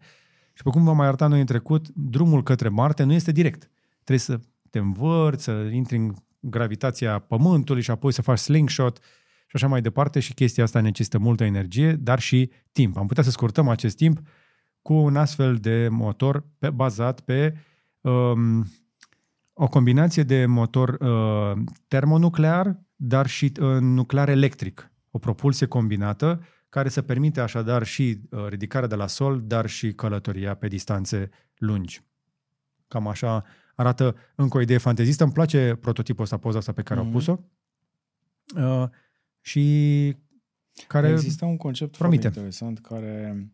Și 0.53 0.63
pe 0.63 0.69
cum 0.69 0.83
v-am 0.83 0.95
mai 0.95 1.07
arătat 1.07 1.29
noi 1.29 1.39
în 1.39 1.45
trecut, 1.45 1.87
drumul 1.89 2.43
către 2.43 2.69
Marte 2.69 3.03
nu 3.03 3.13
este 3.13 3.31
direct. 3.31 3.69
Trebuie 3.93 4.17
să 4.17 4.39
te 4.69 4.79
învârți, 4.79 5.43
să 5.43 5.51
intri 5.71 5.97
în 5.97 6.13
gravitația 6.39 7.19
Pământului 7.19 7.81
și 7.81 7.91
apoi 7.91 8.13
să 8.13 8.21
faci 8.21 8.39
slingshot 8.39 8.97
și 9.47 9.55
așa 9.55 9.67
mai 9.67 9.81
departe 9.81 10.19
și 10.19 10.33
chestia 10.33 10.63
asta 10.63 10.79
necesită 10.79 11.17
multă 11.17 11.43
energie, 11.43 11.93
dar 11.93 12.19
și 12.19 12.51
timp. 12.71 12.97
Am 12.97 13.07
putea 13.07 13.23
să 13.23 13.29
scurtăm 13.29 13.67
acest 13.67 13.95
timp 13.95 14.19
cu 14.81 14.93
un 14.93 15.15
astfel 15.15 15.55
de 15.55 15.87
motor 15.91 16.45
pe, 16.59 16.69
bazat 16.69 17.19
pe 17.19 17.55
um, 18.01 18.65
o 19.53 19.67
combinație 19.67 20.23
de 20.23 20.45
motor 20.45 20.89
uh, 20.89 21.63
termonuclear, 21.88 22.80
dar 22.95 23.27
și 23.27 23.51
uh, 23.61 23.77
nuclear 23.80 24.30
electric. 24.30 24.91
O 25.11 25.17
propulsie 25.19 25.67
combinată 25.67 26.41
care 26.69 26.89
să 26.89 27.01
permite 27.01 27.39
așadar 27.41 27.84
și 27.84 28.19
uh, 28.30 28.45
ridicarea 28.47 28.88
de 28.88 28.95
la 28.95 29.07
sol, 29.07 29.41
dar 29.45 29.69
și 29.69 29.93
călătoria 29.93 30.55
pe 30.55 30.67
distanțe 30.67 31.30
lungi. 31.57 32.03
Cam 32.88 33.07
așa 33.07 33.43
arată 33.75 34.15
încă 34.35 34.57
o 34.57 34.61
idee 34.61 34.77
fantezistă. 34.77 35.23
Îmi 35.23 35.34
place 35.34 35.77
prototipul 35.81 36.23
ăsta, 36.23 36.38
poza 36.38 36.57
asta 36.57 36.71
pe 36.71 36.81
care 36.81 36.99
Mhm. 36.99 37.09
au 37.09 37.13
pus-o. 37.15 37.39
Uh, 38.55 38.89
și 39.41 40.15
care... 40.88 41.09
Există 41.09 41.45
un 41.45 41.57
concept 41.57 41.97
promite. 41.97 42.21
foarte 42.21 42.39
interesant 42.39 42.80
care... 42.80 43.47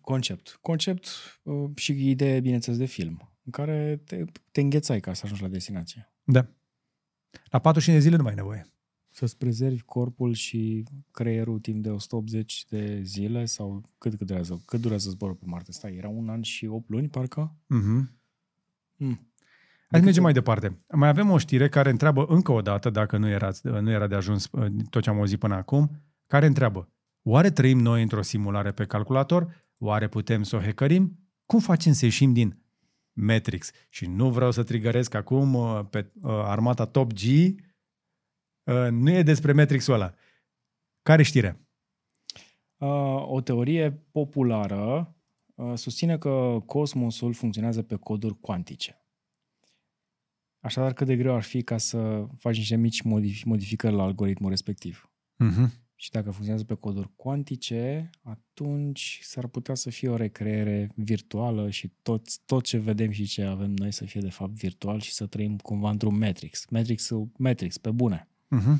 Concept. 0.00 0.58
Concept 0.60 1.06
uh, 1.42 1.70
și 1.74 2.10
idee, 2.10 2.40
bineînțeles, 2.40 2.78
de 2.78 2.84
film, 2.84 3.31
în 3.44 3.50
care 3.50 4.02
te, 4.04 4.24
te 4.50 4.60
înghețai 4.60 5.00
ca 5.00 5.12
să 5.12 5.22
ajungi 5.24 5.42
la 5.42 5.48
destinație. 5.48 6.12
Da. 6.24 6.48
La 7.50 7.58
45 7.58 7.96
de 7.96 8.02
zile 8.02 8.16
nu 8.16 8.22
mai 8.22 8.32
ai 8.32 8.38
nevoie. 8.38 8.66
Să-ți 9.08 9.38
prezervi 9.38 9.82
corpul 9.82 10.32
și 10.32 10.84
creierul 11.10 11.60
timp 11.60 11.82
de 11.82 11.90
180 11.90 12.64
de 12.68 13.00
zile 13.02 13.44
sau 13.44 13.90
cât, 13.98 14.16
cât 14.16 14.26
durează? 14.26 14.62
Cât 14.66 14.80
durează 14.80 15.10
zborul 15.10 15.34
pe 15.34 15.44
Marte? 15.46 15.72
Stai, 15.72 15.96
era 15.96 16.08
un 16.08 16.28
an 16.28 16.42
și 16.42 16.66
8 16.66 16.88
luni, 16.88 17.08
parcă? 17.08 17.56
Mm-hmm. 17.64 18.20
Mm. 18.96 19.32
Hai 19.88 20.00
să 20.00 20.04
mergem 20.06 20.22
mai 20.22 20.32
departe. 20.32 20.84
Mai 20.94 21.08
avem 21.08 21.30
o 21.30 21.38
știre 21.38 21.68
care 21.68 21.90
întreabă 21.90 22.26
încă 22.28 22.52
o 22.52 22.60
dată, 22.60 22.90
dacă 22.90 23.16
nu 23.16 23.28
era, 23.28 23.50
nu 23.62 23.90
era 23.90 24.06
de 24.06 24.14
ajuns 24.14 24.48
uh, 24.52 24.66
tot 24.90 25.02
ce 25.02 25.10
am 25.10 25.16
auzit 25.16 25.38
până 25.38 25.54
acum, 25.54 25.90
care 26.26 26.46
întreabă, 26.46 26.92
oare 27.22 27.50
trăim 27.50 27.78
noi 27.78 28.02
într-o 28.02 28.22
simulare 28.22 28.72
pe 28.72 28.84
calculator? 28.84 29.66
Oare 29.78 30.08
putem 30.08 30.42
să 30.42 30.56
o 30.56 30.60
hackerim? 30.60 31.18
Cum 31.46 31.60
facem 31.60 31.92
să 31.92 32.04
ieșim 32.04 32.32
din 32.32 32.61
Matrix? 33.12 33.70
Și 33.88 34.06
nu 34.06 34.30
vreau 34.30 34.50
să 34.50 34.62
trigăresc 34.62 35.14
acum 35.14 35.54
uh, 35.54 35.80
pe 35.90 36.12
uh, 36.22 36.30
armata 36.30 36.86
Top 36.86 37.12
G, 37.12 37.22
uh, 37.24 38.88
nu 38.90 39.10
e 39.10 39.22
despre 39.22 39.52
Matrix-ul 39.52 39.94
ăla. 39.94 40.14
Care 41.02 41.22
știre? 41.22 41.66
Uh, 42.76 43.28
o 43.28 43.40
teorie 43.40 43.90
populară 43.90 45.16
uh, 45.54 45.72
susține 45.74 46.18
că 46.18 46.62
cosmosul 46.66 47.32
funcționează 47.32 47.82
pe 47.82 47.96
coduri 47.96 48.40
cuantice. 48.40 48.96
Așadar, 50.60 50.92
cât 50.92 51.06
de 51.06 51.16
greu 51.16 51.34
ar 51.34 51.42
fi 51.42 51.62
ca 51.62 51.78
să 51.78 52.26
faci 52.38 52.56
niște 52.56 52.76
mici 52.76 53.02
modifi- 53.02 53.44
modificări 53.44 53.94
la 53.94 54.02
algoritmul 54.02 54.50
respectiv. 54.50 55.10
Mm-hmm. 55.44 55.81
Și 56.02 56.10
dacă 56.10 56.30
funcționează 56.30 56.64
pe 56.64 56.74
coduri 56.74 57.10
cuantice, 57.16 58.10
atunci 58.22 59.18
s-ar 59.22 59.46
putea 59.46 59.74
să 59.74 59.90
fie 59.90 60.08
o 60.08 60.16
recreere 60.16 60.90
virtuală 60.94 61.70
și 61.70 61.92
tot, 62.02 62.38
tot 62.44 62.64
ce 62.64 62.78
vedem 62.78 63.10
și 63.10 63.24
ce 63.24 63.42
avem 63.42 63.70
noi 63.70 63.92
să 63.92 64.04
fie 64.04 64.20
de 64.20 64.30
fapt 64.30 64.52
virtual 64.52 65.00
și 65.00 65.12
să 65.12 65.26
trăim 65.26 65.56
cumva 65.56 65.90
într-un 65.90 66.18
Matrix. 66.18 66.66
Matrix, 66.70 67.10
Matrix 67.36 67.78
pe 67.78 67.90
bune. 67.90 68.28
Mm-hmm. 68.56 68.78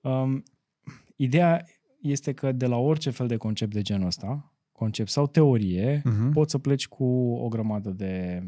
Um, 0.00 0.42
ideea 1.16 1.66
este 2.00 2.32
că 2.32 2.52
de 2.52 2.66
la 2.66 2.76
orice 2.76 3.10
fel 3.10 3.26
de 3.26 3.36
concept 3.36 3.72
de 3.72 3.82
genul 3.82 4.06
ăsta, 4.06 4.52
concept 4.72 5.08
sau 5.08 5.26
teorie, 5.26 6.02
Mhm. 6.04 6.32
poți 6.32 6.50
să 6.50 6.58
pleci 6.58 6.88
cu 6.88 7.04
o 7.34 7.48
grămadă 7.48 7.90
de 7.90 8.42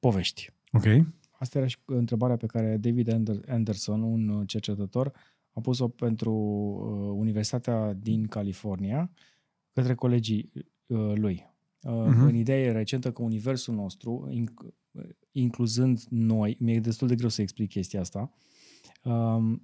povești. 0.00 0.50
Ok. 0.72 0.84
Asta 1.30 1.58
era 1.58 1.66
și 1.66 1.76
întrebarea 1.84 2.36
pe 2.36 2.46
care 2.46 2.76
David 2.76 3.08
Ander- 3.12 3.48
Anderson, 3.48 4.02
un 4.02 4.44
cercetător, 4.46 5.12
a 5.56 5.60
pus-o 5.60 5.88
pentru 5.88 6.32
uh, 6.32 7.14
Universitatea 7.18 7.92
din 7.92 8.26
California 8.26 9.10
către 9.72 9.94
colegii 9.94 10.50
uh, 10.86 11.12
lui. 11.14 11.44
Uh, 11.82 11.92
Mhm. 11.92 12.22
În 12.24 12.34
ideea 12.34 12.72
recentă 12.72 13.12
că 13.12 13.22
universul 13.22 13.74
nostru, 13.74 14.28
inc- 14.32 14.74
incluzând 15.30 16.00
noi, 16.08 16.56
mi-e 16.60 16.80
destul 16.80 17.08
de 17.08 17.14
greu 17.14 17.28
să 17.28 17.42
explic 17.42 17.68
chestia 17.68 18.00
asta, 18.00 18.32
um, 19.04 19.62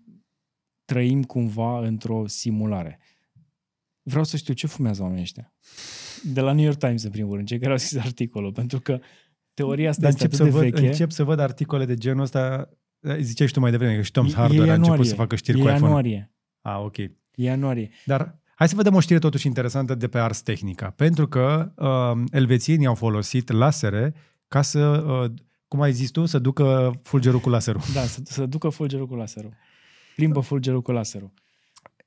trăim 0.84 1.22
cumva 1.22 1.86
într-o 1.86 2.26
simulare. 2.26 2.98
Vreau 4.02 4.24
să 4.24 4.36
știu 4.36 4.54
ce 4.54 4.66
fumează 4.66 5.02
oamenii 5.02 5.22
ăștia. 5.22 5.54
De 6.32 6.40
la 6.40 6.52
New 6.52 6.64
York 6.64 6.78
Times, 6.78 7.02
în 7.02 7.10
primul 7.10 7.34
rând, 7.34 7.46
cei 7.46 7.58
care 7.58 7.70
au 7.70 7.76
scris 7.76 7.98
articolul, 7.98 8.52
pentru 8.52 8.80
că 8.80 9.00
teoria 9.54 9.88
asta 9.88 10.02
Dar 10.02 10.10
este 10.10 10.22
încep 10.24 10.40
atât 10.40 10.52
să, 10.52 10.58
de 10.58 10.64
văd, 10.64 10.74
veche. 10.74 10.86
încep 10.88 11.10
să 11.10 11.24
văd 11.24 11.38
articole 11.38 11.84
de 11.84 11.94
genul 11.94 12.22
ăsta. 12.22 12.68
Ziceai 13.20 13.46
și 13.48 13.54
tu 13.54 13.60
mai 13.60 13.70
devreme 13.70 13.96
că 13.96 14.02
și 14.02 14.10
Tom 14.10 14.26
E- 14.26 14.28
e 14.28 14.32
Hardware 14.32 14.70
a 14.70 14.74
început 14.74 14.84
ianuarie. 14.84 15.04
să 15.10 15.14
facă 15.14 15.36
știri 15.36 15.58
e 15.58 15.60
cu 15.60 15.66
iPhone. 15.68 15.84
ianuarie. 15.84 16.32
A, 16.60 16.78
ok. 16.78 16.96
Ianuarie. 17.34 17.90
Dar 18.04 18.38
hai 18.54 18.68
să 18.68 18.74
vedem 18.76 18.94
o 18.94 19.00
știre 19.00 19.18
totuși 19.18 19.46
interesantă 19.46 19.94
de 19.94 20.08
pe 20.08 20.18
Ars 20.18 20.40
Technica. 20.42 20.90
Pentru 20.90 21.28
că 21.28 21.72
uh, 21.76 22.24
elvețienii 22.30 22.86
au 22.86 22.94
folosit 22.94 23.50
lasere 23.50 24.14
ca 24.48 24.62
să, 24.62 25.04
uh, 25.24 25.30
cum 25.68 25.80
ai 25.80 25.92
zis 25.92 26.10
tu, 26.10 26.24
să 26.26 26.38
ducă 26.38 26.92
fulgerul 27.02 27.40
cu 27.40 27.48
laserul. 27.48 27.80
Da, 27.94 28.00
să, 28.00 28.20
să 28.24 28.46
ducă 28.46 28.68
fulgerul 28.68 29.06
cu 29.06 29.14
laserul. 29.14 29.52
Plimbă 30.16 30.40
fulgerul 30.40 30.82
cu 30.82 30.92
laserul. 30.92 31.32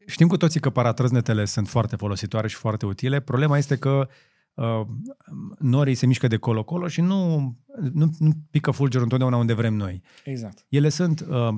Știm 0.07 0.27
cu 0.27 0.38
toții 0.38 0.59
că 0.59 0.69
paratrăznetele 0.69 1.45
sunt 1.45 1.67
foarte 1.67 1.95
folositoare 1.95 2.47
și 2.47 2.55
foarte 2.55 2.85
utile. 2.85 3.19
Problema 3.19 3.57
este 3.57 3.76
că 3.76 3.89
uh, 3.89 4.05
norii 5.60 5.95
se 5.95 6.06
mișcă 6.06 6.27
de 6.27 6.38
colo-colo 6.38 6.88
și 6.88 7.02
nu, 7.02 7.38
nu, 7.94 8.10
nu 8.19 8.32
pică 8.52 8.72
fulgerul 8.72 9.03
întotdeauna 9.03 9.38
unde 9.38 9.53
vrem 9.53 9.73
noi. 9.73 10.02
Exact. 10.23 10.65
Ele 10.69 10.90
sunt 10.90 11.26
uh, 11.30 11.49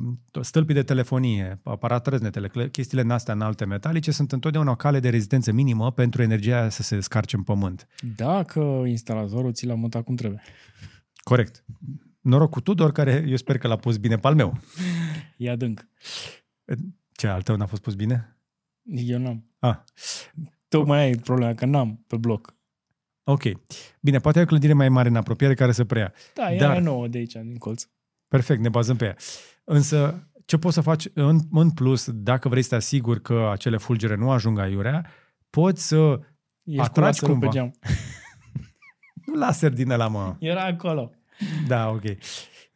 stâlpii 0.42 0.74
de 0.74 0.84
telefonie, 0.84 1.60
aparatrăznetele, 1.64 2.48
cl- 2.48 2.62
chestiile 2.64 3.04
în 3.04 3.10
astea 3.12 3.34
înalte 3.34 3.66
metalice 3.66 4.12
sunt 4.12 4.32
întotdeauna 4.32 4.72
o 4.72 4.76
cale 4.76 5.00
de 5.00 5.10
rezistență 5.10 5.52
minimă 5.52 5.92
pentru 5.92 6.22
energia 6.22 6.60
aia 6.60 6.70
să 6.70 6.84
se 6.84 6.96
descarce 6.96 7.36
în 7.36 7.44
pământ. 7.44 7.88
Dacă 8.16 8.84
instalatorul 8.86 9.54
ți 9.54 9.66
l-a 9.66 9.76
montat 9.76 10.04
cum 10.04 10.16
trebuie. 10.16 10.42
Corect. 11.24 11.66
Noroc 12.22 12.50
cu 12.50 12.62
Tudor, 12.62 12.92
care 12.92 13.26
eu 13.28 13.36
sper 13.36 13.58
că 13.58 13.68
l-a 13.68 13.76
pus 13.76 13.98
bine 13.98 14.18
pe 14.18 14.28
al 14.28 14.36
meu. 14.36 14.58
E 15.38 15.50
adânc. 15.50 15.88
Ce, 17.12 17.28
al 17.28 17.42
tău 17.42 17.56
n-a 17.56 17.66
fost 17.66 17.82
pus 17.82 17.96
bine? 17.96 18.38
Eu 18.84 19.20
n-am. 19.20 19.52
Ah, 19.60 19.78
Tocmai 20.68 21.00
aia 21.00 21.10
e 21.10 21.16
problema, 21.16 21.54
că 21.54 21.66
n-am 21.66 22.04
pe 22.08 22.18
bloc. 22.18 22.57
Ok. 23.32 23.42
Bine, 24.02 24.18
poate 24.18 24.38
ai 24.38 24.44
o 24.44 24.48
clădire 24.48 24.74
mai 24.74 24.90
mare 24.90 25.10
în 25.10 25.16
apropiere 25.16 25.54
care 25.54 25.72
să 25.72 25.84
preia. 25.86 26.14
Da, 26.34 26.54
e 26.54 26.58
Dar- 26.58 26.70
aia 26.72 26.80
nouă 26.80 27.08
de 27.08 27.18
aici, 27.18 27.34
din 27.34 27.58
colț. 27.58 27.84
Perfect, 28.28 28.62
ne 28.62 28.70
bazăm 28.70 28.96
pe 28.96 29.06
ea. 29.06 29.16
Însă, 29.64 30.28
ce 30.46 30.58
poți 30.58 30.74
să 30.76 30.82
faci 30.82 31.08
în, 31.14 31.40
în 31.52 31.72
plus, 31.72 32.10
dacă 32.12 32.50
vrei 32.50 32.62
să 32.62 32.70
te 32.70 32.76
asiguri 32.76 33.22
că 33.22 33.50
acele 33.52 33.78
fulgere 33.78 34.16
nu 34.16 34.32
ajung 34.32 34.60
aiurea, 34.60 35.06
poți 35.50 35.88
să 35.88 36.20
Ești 36.64 36.82
Atragi 36.82 37.20
cu 37.20 37.26
laserul 37.26 37.30
cumva. 37.30 37.48
pe 37.48 37.54
geam. 37.54 37.72
nu 39.26 39.34
laser 39.34 39.74
din 39.74 39.92
ăla, 39.92 40.08
mă. 40.08 40.36
Era 40.40 40.64
acolo. 40.64 41.12
Da, 41.68 41.90
ok. 41.90 42.04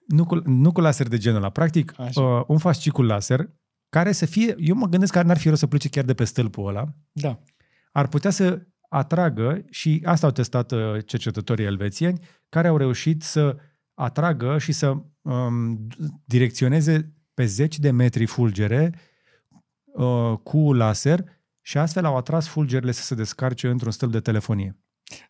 Nu 0.07 0.25
cu, 0.25 0.35
nu 0.45 0.71
cu 0.71 0.81
laser 0.81 1.07
de 1.07 1.17
genul 1.17 1.37
ăla. 1.37 1.49
Practic, 1.49 1.93
Așa. 1.99 2.21
uh, 2.21 2.43
un 2.47 2.57
fascicul 2.57 3.05
laser 3.05 3.49
care 3.89 4.11
să 4.11 4.25
fie, 4.25 4.55
eu 4.57 4.75
mă 4.75 4.87
gândesc 4.87 5.13
că 5.13 5.21
n-ar 5.23 5.37
fi 5.37 5.47
rău 5.47 5.55
să 5.55 5.67
plece 5.67 5.89
chiar 5.89 6.03
de 6.03 6.13
pe 6.13 6.23
stâlpul 6.23 6.67
ăla, 6.67 6.85
Da. 7.11 7.39
ar 7.91 8.07
putea 8.07 8.29
să 8.29 8.61
atragă, 8.93 9.65
și 9.69 10.01
asta 10.05 10.25
au 10.25 10.31
testat 10.31 10.71
uh, 10.71 10.79
cercetătorii 11.05 11.65
elvețieni, 11.65 12.19
care 12.49 12.67
au 12.67 12.77
reușit 12.77 13.21
să 13.23 13.57
atragă 13.93 14.57
și 14.57 14.71
să 14.71 14.95
um, 15.21 15.87
direcționeze 16.25 17.13
pe 17.33 17.45
zeci 17.45 17.79
de 17.79 17.91
metri 17.91 18.25
fulgere 18.25 18.93
uh, 19.85 20.33
cu 20.43 20.73
laser 20.73 21.23
și 21.61 21.77
astfel 21.77 22.05
au 22.05 22.17
atras 22.17 22.47
fulgerile 22.47 22.91
să 22.91 23.01
se 23.01 23.15
descarce 23.15 23.67
într-un 23.67 23.91
stâlp 23.91 24.11
de 24.11 24.19
telefonie. 24.19 24.79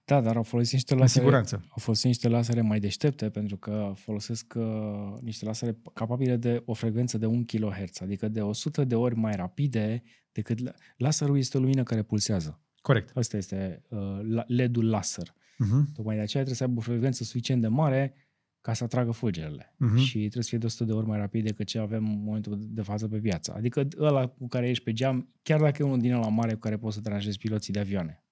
Da, 0.05 0.21
dar 0.21 0.35
au 0.35 0.43
folosit 0.43 0.73
niște 0.73 0.93
În 0.93 0.99
lasere, 0.99 1.19
siguranță. 1.23 1.55
au 1.69 1.77
folosit 1.77 2.05
niște 2.05 2.27
lasere 2.27 2.61
mai 2.61 2.79
deștepte 2.79 3.29
pentru 3.29 3.57
că 3.57 3.93
folosesc 3.95 4.53
uh, 4.57 5.13
niște 5.21 5.45
lasere 5.45 5.77
capabile 5.93 6.35
de 6.35 6.61
o 6.65 6.73
frecvență 6.73 7.17
de 7.17 7.25
1 7.25 7.43
kHz, 7.45 8.01
adică 8.01 8.27
de 8.27 8.41
100 8.41 8.83
de 8.83 8.95
ori 8.95 9.15
mai 9.15 9.35
rapide 9.35 10.03
decât 10.31 10.59
la- 10.59 10.71
laserul 10.97 11.37
este 11.37 11.57
o 11.57 11.59
lumină 11.59 11.83
care 11.83 12.01
pulsează. 12.03 12.61
Corect. 12.81 13.17
Asta 13.17 13.37
este 13.37 13.83
uh, 13.87 13.99
la- 14.23 14.43
LED-ul 14.47 14.89
laser. 14.89 15.27
Uh-huh. 15.27 15.93
Tocmai 15.95 16.15
de 16.15 16.21
aceea 16.21 16.43
trebuie 16.43 16.55
să 16.55 16.63
aibă 16.63 16.77
o 16.77 16.81
frecvență 16.81 17.23
suficient 17.23 17.61
de 17.61 17.67
mare 17.67 18.13
ca 18.61 18.73
să 18.73 18.83
atragă 18.83 19.11
fulgerele. 19.11 19.73
Mhm. 19.77 19.97
Și 19.97 20.17
trebuie 20.17 20.43
să 20.43 20.49
fie 20.49 20.57
de 20.57 20.65
100 20.65 20.83
de 20.83 20.91
ori 20.91 21.07
mai 21.07 21.17
rapid 21.17 21.45
decât 21.45 21.65
ce 21.67 21.79
avem 21.79 22.05
în 22.05 22.23
momentul 22.23 22.57
de 22.59 22.81
față 22.81 23.07
pe 23.07 23.17
piață. 23.17 23.53
Adică 23.57 23.87
ăla 23.99 24.27
cu 24.27 24.47
care 24.47 24.69
ești 24.69 24.83
pe 24.83 24.93
geam, 24.93 25.27
chiar 25.43 25.59
dacă 25.59 25.81
e 25.81 25.85
unul 25.85 25.99
din 25.99 26.13
ăla 26.13 26.27
mare 26.27 26.53
cu 26.53 26.59
care 26.59 26.77
poți 26.77 26.95
să 26.95 27.01
deranjezi 27.01 27.37
piloții 27.37 27.73
de 27.73 27.79
avioane. 27.79 28.23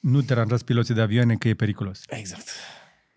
Nu 0.00 0.20
deranjați 0.20 0.64
piloții 0.64 0.94
de 0.94 1.00
avioane 1.00 1.34
că 1.34 1.48
e 1.48 1.54
periculos. 1.54 2.02
Exact. 2.08 2.48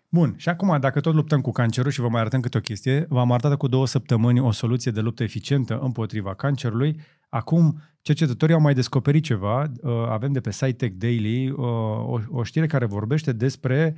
Bun, 0.08 0.34
și 0.36 0.48
acum, 0.48 0.80
dacă 0.80 1.00
tot 1.00 1.14
luptăm 1.14 1.40
cu 1.40 1.50
cancerul 1.50 1.90
și 1.90 2.00
vă 2.00 2.08
mai 2.08 2.20
arătăm 2.20 2.40
câte 2.40 2.56
o 2.56 2.60
chestie, 2.60 3.06
v-am 3.08 3.32
arătat 3.32 3.56
cu 3.56 3.68
două 3.68 3.86
săptămâni 3.86 4.40
o 4.40 4.50
soluție 4.50 4.90
de 4.90 5.00
luptă 5.00 5.22
eficientă 5.22 5.78
împotriva 5.78 6.34
cancerului. 6.34 7.00
Acum, 7.28 7.80
cercetătorii 8.00 8.54
au 8.54 8.60
mai 8.60 8.74
descoperit 8.74 9.24
ceva. 9.24 9.72
Uh, 9.82 9.92
Avem 10.08 10.32
de 10.32 10.40
pe 10.40 10.50
SciTech 10.50 10.94
Daily 10.96 11.50
uh, 11.50 11.56
o, 11.58 12.20
o 12.28 12.42
știre 12.42 12.66
care 12.66 12.84
vorbește 12.84 13.32
despre 13.32 13.96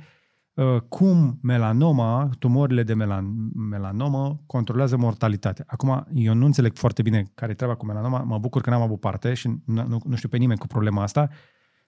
uh, 0.53 0.77
cum 0.89 1.39
melanoma, 1.41 2.29
tumorile 2.39 2.83
de 2.83 2.93
melan, 2.93 3.25
melanomă, 3.69 4.43
controlează 4.45 4.97
mortalitatea. 4.97 5.65
Acum, 5.67 6.07
eu 6.13 6.33
nu 6.33 6.45
înțeleg 6.45 6.75
foarte 6.75 7.01
bine 7.01 7.31
care 7.33 7.51
e 7.51 7.55
treaba 7.55 7.75
cu 7.75 7.85
melanoma, 7.85 8.19
mă 8.19 8.37
bucur 8.37 8.61
că 8.61 8.69
n-am 8.69 8.81
avut 8.81 8.99
parte 8.99 9.33
și 9.33 9.47
nu, 9.65 9.87
nu, 9.87 10.01
nu 10.05 10.15
știu 10.15 10.29
pe 10.29 10.37
nimeni 10.37 10.59
cu 10.59 10.67
problema 10.67 11.03
asta, 11.03 11.29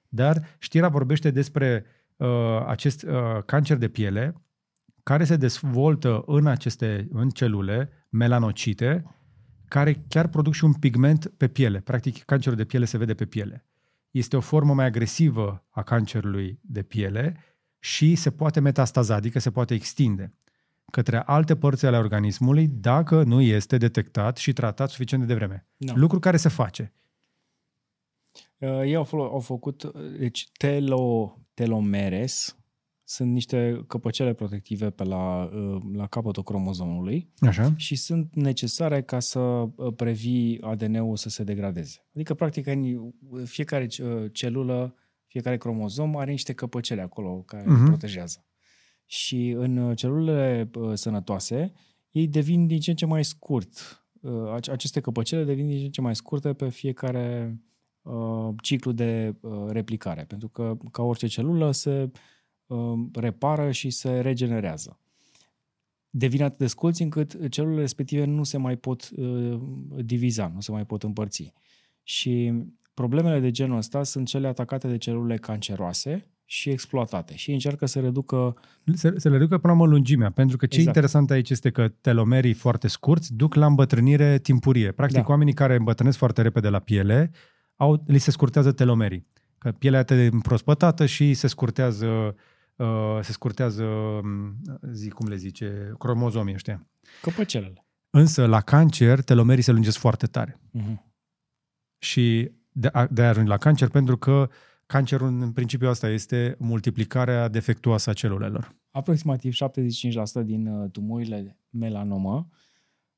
dar 0.09 0.41
știrea 0.57 0.87
vorbește 0.87 1.31
despre 1.31 1.85
uh, 2.15 2.27
acest 2.67 3.03
uh, 3.03 3.43
cancer 3.45 3.77
de 3.77 3.87
piele 3.87 4.35
care 5.03 5.23
se 5.23 5.35
dezvoltă 5.35 6.23
în 6.25 6.47
aceste 6.47 7.07
în 7.11 7.29
celule 7.29 7.89
melanocite 8.09 9.03
care 9.67 10.03
chiar 10.07 10.27
produc 10.27 10.53
și 10.53 10.63
un 10.63 10.73
pigment 10.73 11.27
pe 11.37 11.47
piele. 11.47 11.79
Practic, 11.79 12.23
cancerul 12.23 12.57
de 12.57 12.65
piele 12.65 12.85
se 12.85 12.97
vede 12.97 13.13
pe 13.13 13.25
piele. 13.25 13.65
Este 14.11 14.35
o 14.35 14.39
formă 14.39 14.73
mai 14.73 14.85
agresivă 14.85 15.65
a 15.69 15.83
cancerului 15.83 16.59
de 16.61 16.81
piele 16.81 17.37
și 17.79 18.15
se 18.15 18.31
poate 18.31 18.59
metastaza, 18.59 19.15
adică 19.15 19.39
se 19.39 19.51
poate 19.51 19.73
extinde 19.73 20.33
către 20.91 21.19
alte 21.25 21.55
părți 21.55 21.85
ale 21.85 21.97
organismului 21.97 22.67
dacă 22.67 23.23
nu 23.23 23.41
este 23.41 23.77
detectat 23.77 24.37
și 24.37 24.53
tratat 24.53 24.89
suficient 24.89 25.23
de 25.23 25.33
devreme. 25.33 25.67
Da. 25.77 25.93
Lucru 25.95 26.19
care 26.19 26.37
se 26.37 26.49
face. 26.49 26.93
Uh, 28.57 28.69
ei 28.69 28.95
au, 28.95 29.03
folo- 29.05 29.31
au 29.31 29.39
făcut, 29.39 29.83
uh, 29.83 29.91
deci 30.17 30.49
telo, 30.57 31.37
telomeres 31.53 32.57
sunt 33.05 33.31
niște 33.31 33.83
căpăcele 33.87 34.33
protective 34.33 34.89
pe 34.89 35.03
la, 35.03 35.49
uh, 35.53 35.81
la 35.93 36.07
capătul 36.07 36.43
cromozomului 36.43 37.29
Așa? 37.39 37.73
și 37.75 37.95
sunt 37.95 38.35
necesare 38.35 39.01
ca 39.01 39.19
să 39.19 39.39
uh, 39.39 39.93
previi 39.95 40.61
ADN-ul 40.61 41.15
să 41.15 41.29
se 41.29 41.43
degradeze. 41.43 42.07
Adică, 42.15 42.33
practic, 42.33 42.67
în 42.67 43.11
fiecare 43.45 43.87
uh, 44.03 44.25
celulă, 44.31 44.95
fiecare 45.27 45.57
cromozom 45.57 46.17
are 46.17 46.31
niște 46.31 46.53
căpăcele 46.53 47.01
acolo 47.01 47.41
care 47.45 47.63
Mhm. 47.67 47.81
îl 47.81 47.87
protejează. 47.87 48.45
Și 49.05 49.49
în 49.57 49.77
uh, 49.77 49.97
celulele 49.97 50.69
uh, 50.75 50.91
sănătoase, 50.93 51.73
ei 52.11 52.27
devin 52.27 52.67
din 52.67 52.79
ce 52.79 52.89
în 52.89 52.95
ce 52.95 53.05
mai 53.05 53.23
scurt. 53.23 54.03
Uh, 54.21 54.31
ace- 54.51 54.71
Aceste 54.71 54.99
căpăcele 54.99 55.43
devin 55.43 55.67
din 55.67 55.77
ce 55.79 55.85
în 55.85 55.91
ce 55.91 56.01
mai 56.01 56.15
scurte 56.15 56.53
pe 56.53 56.69
fiecare 56.69 57.57
uh, 58.01 58.49
ciclu 58.61 58.91
de 58.91 59.35
uh, 59.41 59.51
replicare, 59.69 60.23
pentru 60.23 60.47
că, 60.47 60.77
ca 60.91 61.03
orice 61.03 61.27
celulă, 61.27 61.71
se 61.71 62.01
uh, 62.01 62.09
repară 63.13 63.71
și 63.71 63.89
se 63.89 64.19
regenerează. 64.19 64.99
Devin 66.09 66.43
atât 66.43 66.57
de 66.57 66.67
scurți 66.67 67.01
încât 67.01 67.49
celulele 67.49 67.81
respective 67.81 68.25
nu 68.25 68.43
se 68.43 68.57
mai 68.57 68.75
pot 68.75 69.09
uh, 69.15 69.59
diviza, 70.03 70.51
nu 70.53 70.59
se 70.59 70.71
mai 70.71 70.85
pot 70.85 71.03
împărți. 71.03 71.53
Și 72.03 72.53
problemele 72.93 73.39
de 73.39 73.51
genul 73.51 73.77
ăsta 73.77 74.03
sunt 74.03 74.27
cele 74.27 74.47
atacate 74.47 74.87
de 74.87 74.97
celule 74.97 75.37
canceroase 75.37 76.27
și 76.45 76.69
exploatate. 76.69 77.35
Și 77.35 77.49
ei 77.49 77.55
încearcă 77.55 77.85
să 77.85 77.99
reducă 77.99 78.55
Se, 78.93 79.13
se 79.17 79.29
le 79.29 79.37
reducă 79.37 79.57
până 79.57 79.73
la 79.73 79.79
urmă 79.79 79.93
lungimea, 79.93 80.31
pentru 80.31 80.57
că 80.57 80.65
ce 80.65 80.77
Exact. 80.77 80.95
interesant 80.95 81.31
aici 81.31 81.49
este 81.49 81.69
că 81.69 81.87
telomerii 81.87 82.53
foarte 82.53 82.87
scurți 82.87 83.33
duc 83.33 83.53
la 83.53 83.65
îmbătrânire 83.65 84.39
timpurie. 84.39 84.91
Practic, 84.91 85.21
Da. 85.21 85.25
oamenii 85.27 85.53
care 85.53 85.75
îmbătrânesc 85.75 86.17
foarte 86.17 86.41
repede 86.41 86.69
la 86.69 86.79
piele, 86.79 87.31
au, 87.75 88.03
li 88.07 88.17
se 88.17 88.31
scurtează 88.31 88.71
telomerii. 88.71 89.27
Că 89.57 89.71
pielea 89.71 89.99
este 89.99 90.29
împrospătată 90.31 91.05
și 91.05 91.33
se 91.33 91.47
scurtează, 91.47 92.35
uh, 92.75 93.19
se 93.21 93.31
scurtează, 93.31 93.83
um, 93.83 94.55
zi 94.91 95.09
cum 95.09 95.27
le 95.27 95.35
zice, 95.35 95.93
cromozomii 95.99 96.53
ăștia. 96.53 96.87
căpăcelele. 97.21 97.85
Însă, 98.09 98.45
la 98.45 98.61
cancer, 98.61 99.21
telomerii 99.21 99.63
se 99.63 99.71
lungesc 99.71 99.97
foarte 99.97 100.25
tare. 100.27 100.59
Uh-huh. 100.79 100.95
Și 101.97 102.51
de, 102.71 102.89
a- 102.91 103.07
de 103.07 103.23
a 103.23 103.27
ajunge 103.27 103.49
la 103.49 103.57
cancer, 103.57 103.89
pentru 103.89 104.17
că 104.17 104.49
cancerul, 104.85 105.27
în 105.27 105.51
principiu, 105.51 105.89
asta 105.89 106.09
este 106.09 106.55
multiplicarea 106.59 107.47
defectuoasă 107.47 108.09
a 108.09 108.13
celulelor. 108.13 108.75
Aproximativ 108.91 109.53
75% 109.53 110.43
din 110.43 110.67
uh, 110.67 110.91
tumorile 110.91 111.41
de 111.41 111.55
melanomă 111.69 112.47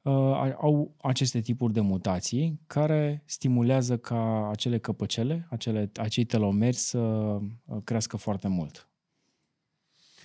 uh, 0.01 0.13
au 0.61 0.95
aceste 1.01 1.39
tipuri 1.39 1.73
de 1.73 1.79
mutații 1.79 2.61
care 2.67 3.23
stimulează 3.25 3.97
ca 3.97 4.49
acele 4.49 4.77
căpăcele, 4.77 5.47
acele, 5.49 5.91
acei 5.95 6.23
telomeri 6.25 6.75
să 6.75 6.97
uh, 6.97 7.39
crească 7.83 8.17
foarte 8.17 8.47
mult. 8.47 8.89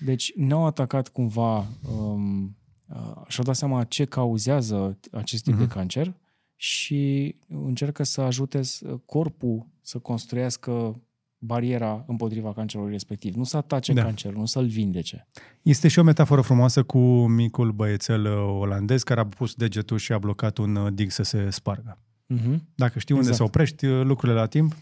Deci 0.05 0.32
ne-au 0.36 0.66
atacat 0.66 1.09
cumva 1.09 1.66
um, 1.97 2.56
uh, 2.89 2.97
și-au 3.28 3.44
dat 3.44 3.56
seama 3.56 3.85
ce 3.85 4.05
cauzează 4.05 4.98
acest 5.12 5.43
tip 5.44 5.52
Mhm. 5.52 5.62
de 5.62 5.68
cancer 5.68 6.14
și 6.56 7.35
încearcă 7.48 8.02
să 8.02 8.20
ajute 8.20 8.62
s- 8.62 8.82
corpul 9.06 9.66
să 9.81 9.98
construiască 9.98 11.01
bariera 11.39 12.05
împotriva 12.06 12.52
cancerului 12.52 12.93
respectiv. 12.93 13.35
Nu 13.35 13.44
să 13.44 13.56
atace 13.56 13.93
Da. 13.93 14.02
cancerul, 14.02 14.39
nu 14.39 14.47
să-l 14.47 14.66
vindece. 14.66 15.28
Este 15.62 15.89
și 15.89 15.98
o 15.98 16.02
metaforă 16.02 16.40
frumoasă 16.40 16.82
cu 16.82 16.98
micul 17.27 17.72
băiețel 17.72 18.24
uh, 18.24 18.59
olandez 18.60 19.02
care 19.02 19.20
a 19.20 19.27
pus 19.27 19.55
degetul 19.55 19.98
și 19.98 20.12
a 20.12 20.18
blocat 20.18 20.59
un 20.59 20.74
uh, 20.77 20.93
dig 20.93 21.10
să 21.10 21.22
se 21.22 21.51
spargă. 21.51 21.98
Mhm. 22.27 22.62
Dacă 22.74 22.98
știi 22.98 23.14
unde 23.14 23.28
Exact. 23.28 23.36
să 23.36 23.43
oprești 23.56 23.86
uh, 23.86 24.05
lucrurile 24.05 24.39
la 24.39 24.47
timp. 24.47 24.77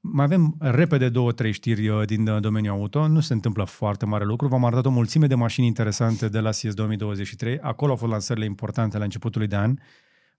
Mai 0.00 0.24
avem 0.24 0.54
repede 0.58 1.08
două, 1.08 1.32
trei 1.32 1.52
știri 1.52 1.88
uh, 1.88 2.06
din 2.06 2.28
uh, 2.28 2.40
domeniul 2.40 2.74
auto. 2.74 3.06
Nu 3.06 3.20
se 3.20 3.32
întâmplă 3.32 3.64
foarte 3.64 4.06
mare 4.06 4.24
lucru. 4.24 4.48
V-am 4.48 4.64
arătat 4.64 4.86
o 4.86 4.90
mulțime 4.90 5.26
de 5.26 5.34
mașini 5.34 5.66
interesante 5.66 6.28
de 6.28 6.40
la 6.40 6.52
CES 6.52 6.74
2023. 6.74 7.58
Acolo 7.58 7.90
au 7.90 7.96
fost 7.96 8.10
lansările 8.10 8.44
importante 8.44 8.98
la 8.98 9.04
începutul 9.04 9.46
de 9.46 9.56
an. 9.56 9.74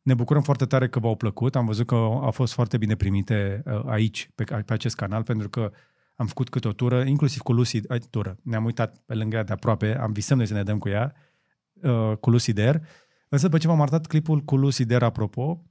Ne 0.01 0.13
bucurăm 0.13 0.41
foarte 0.41 0.65
tare 0.65 0.89
că 0.89 0.99
v-au 0.99 1.15
plăcut. 1.15 1.55
Am 1.55 1.65
văzut 1.65 1.87
că 1.87 1.95
au 1.95 2.31
fost 2.31 2.53
foarte 2.53 2.77
bine 2.77 2.95
primite 2.95 3.63
uh, 3.65 3.81
aici, 3.85 4.29
pe, 4.35 4.43
pe 4.43 4.73
acest 4.73 4.95
canal, 4.95 5.23
pentru 5.23 5.49
că 5.49 5.71
am 6.15 6.25
făcut 6.25 6.49
câte 6.49 6.67
o 6.67 6.71
tură, 6.71 7.03
inclusiv 7.03 7.41
cu 7.41 7.53
Lucy, 7.53 7.79
ai, 7.87 7.99
tură. 8.09 8.37
Ne-am 8.43 8.65
uitat 8.65 8.97
pe 9.05 9.13
lângă 9.13 9.35
ea 9.35 9.43
de 9.43 9.53
aproape, 9.53 9.97
am 9.97 10.11
visăm 10.11 10.37
noi 10.37 10.45
să 10.45 10.53
ne 10.53 10.63
dăm 10.63 10.77
cu 10.77 10.89
ea, 10.89 11.13
uh, 11.81 12.17
cu 12.19 12.29
Lucy 12.29 12.53
Dare. 12.53 12.81
Însă 13.29 13.45
după 13.45 13.57
ce 13.57 13.67
v-am 13.67 13.81
arătat 13.81 14.07
clipul 14.07 14.39
cu 14.39 14.55
Lucy 14.55 14.85
Dare, 14.85 15.05
apropo, 15.05 15.63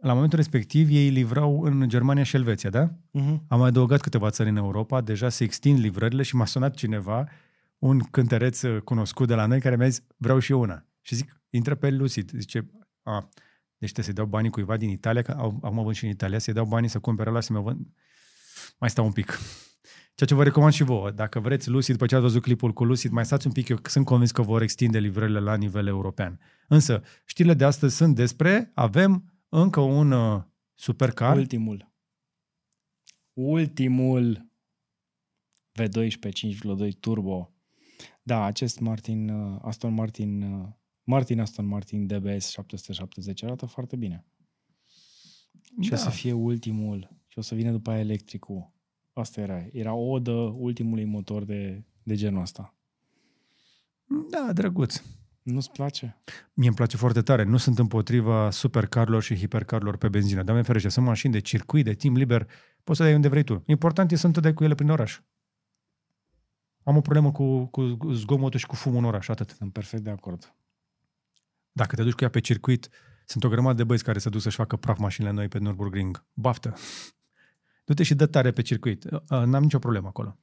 la 0.00 0.12
momentul 0.12 0.38
respectiv 0.38 0.88
ei 0.90 1.08
livrau 1.08 1.62
în 1.62 1.88
Germania 1.88 2.22
și 2.22 2.36
Elveția, 2.36 2.70
da? 2.70 2.90
Mhm. 3.10 3.44
Am 3.48 3.58
mai 3.58 3.68
adăugat 3.68 4.00
câteva 4.00 4.30
țări 4.30 4.48
în 4.48 4.56
Europa, 4.56 5.00
deja 5.00 5.28
se 5.28 5.44
extind 5.44 5.78
livrările 5.78 6.22
și 6.22 6.36
m-a 6.36 6.46
sunat 6.46 6.74
cineva, 6.74 7.28
un 7.78 7.98
cântăreț 7.98 8.62
uh, 8.62 8.80
cunoscut 8.80 9.28
de 9.28 9.34
la 9.34 9.46
noi, 9.46 9.60
care 9.60 9.76
mi-a 9.76 9.88
zis, 9.88 10.02
vreau 10.16 10.38
și 10.38 10.52
eu 10.52 10.60
una. 10.60 10.86
Și 11.00 11.14
zic, 11.14 11.40
intră 11.50 11.74
pe 11.74 11.90
Lucid. 11.90 12.30
Zice, 12.34 12.70
a, 13.02 13.28
deci 13.78 13.92
trebuie 13.92 14.04
să-i 14.04 14.14
dau 14.14 14.26
banii 14.26 14.50
cuiva 14.50 14.76
din 14.76 14.88
Italia, 14.88 15.22
că 15.22 15.32
au, 15.32 15.60
am 15.62 15.78
avut 15.78 15.94
și 15.94 16.04
în 16.04 16.10
Italia, 16.10 16.38
să-i 16.38 16.54
dau 16.54 16.64
banii 16.64 16.88
să 16.88 16.98
cumpere 16.98 17.30
la 17.30 17.40
să 17.40 17.52
mi 17.52 17.62
vând. 17.62 17.86
Mai 18.78 18.90
stau 18.90 19.04
un 19.04 19.12
pic. 19.12 19.38
Ceea 20.14 20.28
ce 20.28 20.34
vă 20.34 20.42
recomand 20.42 20.72
și 20.72 20.82
vouă. 20.82 21.10
Dacă 21.10 21.40
vreți 21.40 21.68
Lucid, 21.68 21.92
după 21.92 22.06
ce 22.06 22.14
ați 22.14 22.24
văzut 22.24 22.42
clipul 22.42 22.72
cu 22.72 22.84
Lucid, 22.84 23.10
mai 23.10 23.24
stați 23.24 23.46
un 23.46 23.52
pic, 23.52 23.68
eu 23.68 23.78
sunt 23.82 24.04
convins 24.04 24.30
că 24.30 24.42
vor 24.42 24.62
extinde 24.62 24.98
livrările 24.98 25.38
la 25.38 25.54
nivel 25.54 25.86
european. 25.86 26.40
Însă, 26.68 27.02
știrile 27.24 27.54
de 27.54 27.64
astăzi 27.64 27.96
sunt 27.96 28.14
despre, 28.14 28.70
avem 28.74 29.29
încă 29.50 29.80
un 29.80 30.10
uh, 30.12 30.42
supercar. 30.74 31.36
Ultimul. 31.36 31.92
Ultimul 33.32 34.48
V12 35.80 36.08
5.2 36.86 36.98
turbo. 37.00 37.52
Da, 38.22 38.44
acest 38.44 38.80
Martin, 38.80 39.28
uh, 39.28 39.58
Aston 39.62 39.94
Martin, 39.94 40.42
uh, 40.42 40.68
Martin 41.02 41.40
Aston 41.40 41.66
Martin 41.66 42.06
DBS 42.06 42.48
770 42.48 43.42
arată 43.42 43.66
foarte 43.66 43.96
bine. 43.96 44.24
Și 45.80 45.88
Da. 45.90 45.96
o 45.96 45.98
să 45.98 46.10
fie 46.10 46.32
ultimul. 46.32 47.18
Și 47.26 47.38
o 47.38 47.42
să 47.42 47.54
vină 47.54 47.70
după 47.70 47.90
aia 47.90 48.00
electricul. 48.00 48.72
Asta 49.12 49.40
era. 49.40 49.66
Era 49.72 49.92
o 49.92 50.10
odă 50.10 50.32
ultimului 50.32 51.04
motor 51.04 51.44
de, 51.44 51.84
de 52.02 52.14
genul 52.14 52.40
ăsta. 52.40 52.74
Da, 54.30 54.52
drăguț. 54.52 55.02
Nu-ți 55.50 55.70
place? 55.70 56.16
Mie 56.54 56.66
îmi 56.66 56.76
place 56.76 56.96
foarte 56.96 57.22
tare. 57.22 57.42
Nu 57.42 57.56
sunt 57.56 57.78
împotriva 57.78 58.50
supercarilor 58.50 59.22
și 59.22 59.36
hipercarilor 59.36 59.96
pe 59.96 60.08
benzină. 60.08 60.42
Doamne 60.42 60.62
ferește, 60.62 60.88
sunt 60.88 61.06
mașini 61.06 61.32
de 61.32 61.38
circuit, 61.38 61.84
de 61.84 61.92
timp 61.92 62.16
liber. 62.16 62.48
Poți 62.84 62.98
să 62.98 63.04
dai 63.04 63.14
unde 63.14 63.28
vrei 63.28 63.42
tu. 63.42 63.62
Important 63.66 64.10
e 64.10 64.16
să 64.16 64.26
nu 64.26 64.32
te 64.32 64.40
dai 64.40 64.54
cu 64.54 64.64
ele 64.64 64.74
prin 64.74 64.90
oraș. 64.90 65.20
Am 66.82 66.96
o 66.96 67.00
problemă 67.00 67.32
cu, 67.32 67.64
cu 67.66 67.98
zgomotul 68.12 68.58
și 68.58 68.66
cu 68.66 68.74
fumul 68.74 68.98
în 68.98 69.04
oraș, 69.04 69.28
atât. 69.28 69.50
Sunt 69.50 69.72
perfect 69.72 70.02
de 70.02 70.10
acord. 70.10 70.54
Dacă 71.72 71.96
te 71.96 72.02
duci 72.02 72.12
cu 72.12 72.22
ea 72.24 72.30
pe 72.30 72.40
circuit, 72.40 72.88
sunt 73.24 73.44
o 73.44 73.48
grămadă 73.48 73.76
de 73.76 73.84
băieți 73.84 74.04
care 74.04 74.18
se 74.18 74.28
duc 74.28 74.40
să-și 74.40 74.56
facă 74.56 74.76
praf 74.76 74.98
mașinile 74.98 75.32
noi 75.32 75.48
pe 75.48 75.58
Nürburgring. 75.58 76.24
Baftă! 76.32 76.74
Du-te 77.84 78.02
și 78.02 78.14
dă 78.14 78.26
tare 78.26 78.50
pe 78.50 78.62
circuit. 78.62 79.04
Uh, 79.04 79.20
N-am 79.28 79.62
nicio 79.62 79.78
problemă 79.78 80.08
acolo. 80.08 80.38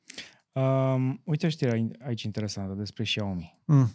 Um, 0.52 1.22
uite 1.24 1.46
o 1.46 1.50
știre 1.50 1.90
aici 2.06 2.24
interesantă 2.24 2.74
despre 2.74 3.04
Xiaomi. 3.04 3.60
Mm. 3.66 3.92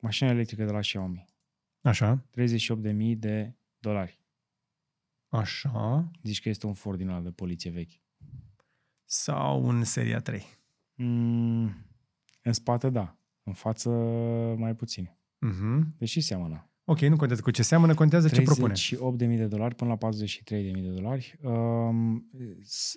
Mașina 0.00 0.30
electrică 0.30 0.64
de 0.64 0.70
la 0.70 0.80
Xiaomi. 0.80 1.24
Așa, 1.80 2.24
38.000 2.30 3.16
de 3.18 3.54
dolari. 3.78 4.20
așa. 5.28 6.10
Zici 6.22 6.40
că 6.42 6.48
este 6.48 6.66
un 6.66 6.74
Ford 6.74 6.98
din 6.98 7.08
ăla 7.08 7.20
de 7.20 7.30
poliție 7.30 7.70
vechi. 7.70 7.90
Sau 9.04 9.64
un 9.64 9.84
seria 9.84 10.18
3. 10.20 10.42
Mm, 10.94 11.86
în 12.42 12.52
spate, 12.52 12.90
da. 12.90 13.16
În 13.42 13.52
față, 13.52 13.90
mai 14.58 14.74
puțin. 14.74 15.16
Mm-hmm. 15.46 15.96
Deși 15.98 16.20
seamănă. 16.20 16.70
Ok, 16.84 17.00
nu 17.00 17.16
contează 17.16 17.42
cu 17.42 17.50
ce 17.50 17.62
seamănă, 17.62 17.94
contează 17.94 18.28
ce 18.28 18.42
propune. 18.42 18.72
38.000 18.74 19.36
de 19.36 19.46
dolari 19.46 19.74
până 19.74 19.90
la 19.90 20.08
43.000 20.10 20.82
de 20.82 20.88
dolari. 20.90 21.38
Um, 21.42 22.30
s- 22.62 22.96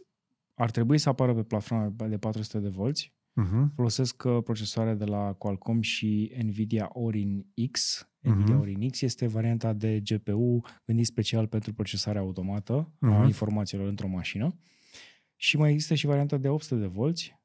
ar 0.54 0.72
trebui 0.72 0.98
să 0.98 1.10
apară 1.10 1.34
pe 1.34 1.44
platforma 1.44 2.08
de 2.08 2.18
400 2.18 2.60
de 2.60 2.70
volți. 2.70 3.14
Mm-hmm. 3.36 3.74
Folosesc 3.76 4.24
uh, 4.24 4.38
procesoare 4.44 4.94
de 4.94 5.06
la 5.06 5.34
Qualcomm 5.34 5.82
și 5.82 6.32
Nvidia 6.44 6.90
Orin 6.94 7.46
X. 7.72 8.06
Nvidia 8.20 8.54
Mhm. 8.54 8.62
Orin 8.62 8.90
X 8.90 9.02
este 9.02 9.28
varianta 9.28 9.74
de 9.74 10.00
GPU 10.00 10.62
gândit 10.86 11.06
special 11.06 11.48
pentru 11.48 11.74
procesarea 11.74 12.22
automată 12.22 12.92
a 13.00 13.08
Mhm. 13.08 13.26
informațiilor 13.26 13.88
într-o 13.88 14.08
mașină. 14.08 14.58
Și 15.36 15.58
mai 15.58 15.72
există 15.72 15.94
și 15.96 16.06
varianta 16.06 16.38
de 16.38 16.50
800 16.50 16.76
de 16.82 16.86
volți 16.88 17.40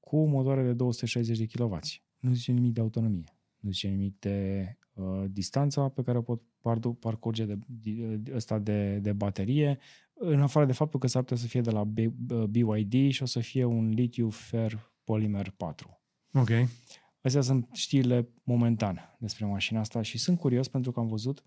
cu 0.00 0.26
motoare 0.28 0.62
de 0.62 0.72
260 0.72 1.38
de 1.38 1.46
kW. 1.46 1.78
Nu 2.18 2.32
zice 2.32 2.52
nimic 2.52 2.72
de 2.72 2.80
autonomie. 2.80 3.24
Nu 3.60 3.70
zice 3.70 3.88
nimic 3.88 4.18
de 4.18 4.66
uh, 4.92 5.24
distanța 5.30 5.88
pe 5.88 6.02
care 6.02 6.18
o 6.18 6.22
pot 6.22 6.42
pardu- 6.60 6.92
parcurge 6.94 7.44
de, 7.44 7.58
de, 7.66 8.32
ăsta 8.34 8.58
de, 8.58 8.98
de 8.98 9.12
baterie, 9.12 9.78
în 10.14 10.40
afară 10.40 10.66
de 10.66 10.72
faptul 10.72 11.00
că 11.00 11.06
s-ar 11.06 11.22
putea 11.22 11.36
să 11.36 11.46
fie 11.46 11.60
de 11.60 11.70
la 11.70 11.84
B, 11.84 11.98
uh, 11.98 12.44
BYD 12.44 13.10
și 13.10 13.22
o 13.22 13.26
să 13.26 13.40
fie 13.40 13.64
un 13.64 13.88
lithium 13.88 14.30
fer 14.30 14.92
polymer 15.08 15.50
4. 15.50 16.00
Ok. 16.32 16.48
Astea 17.22 17.40
sunt 17.40 17.68
știrile 17.72 18.28
momentan 18.42 19.16
despre 19.18 19.46
mașina 19.46 19.80
asta 19.80 20.02
și 20.02 20.18
sunt 20.18 20.38
curios 20.38 20.68
pentru 20.68 20.92
că 20.92 21.00
am 21.00 21.06
văzut 21.06 21.44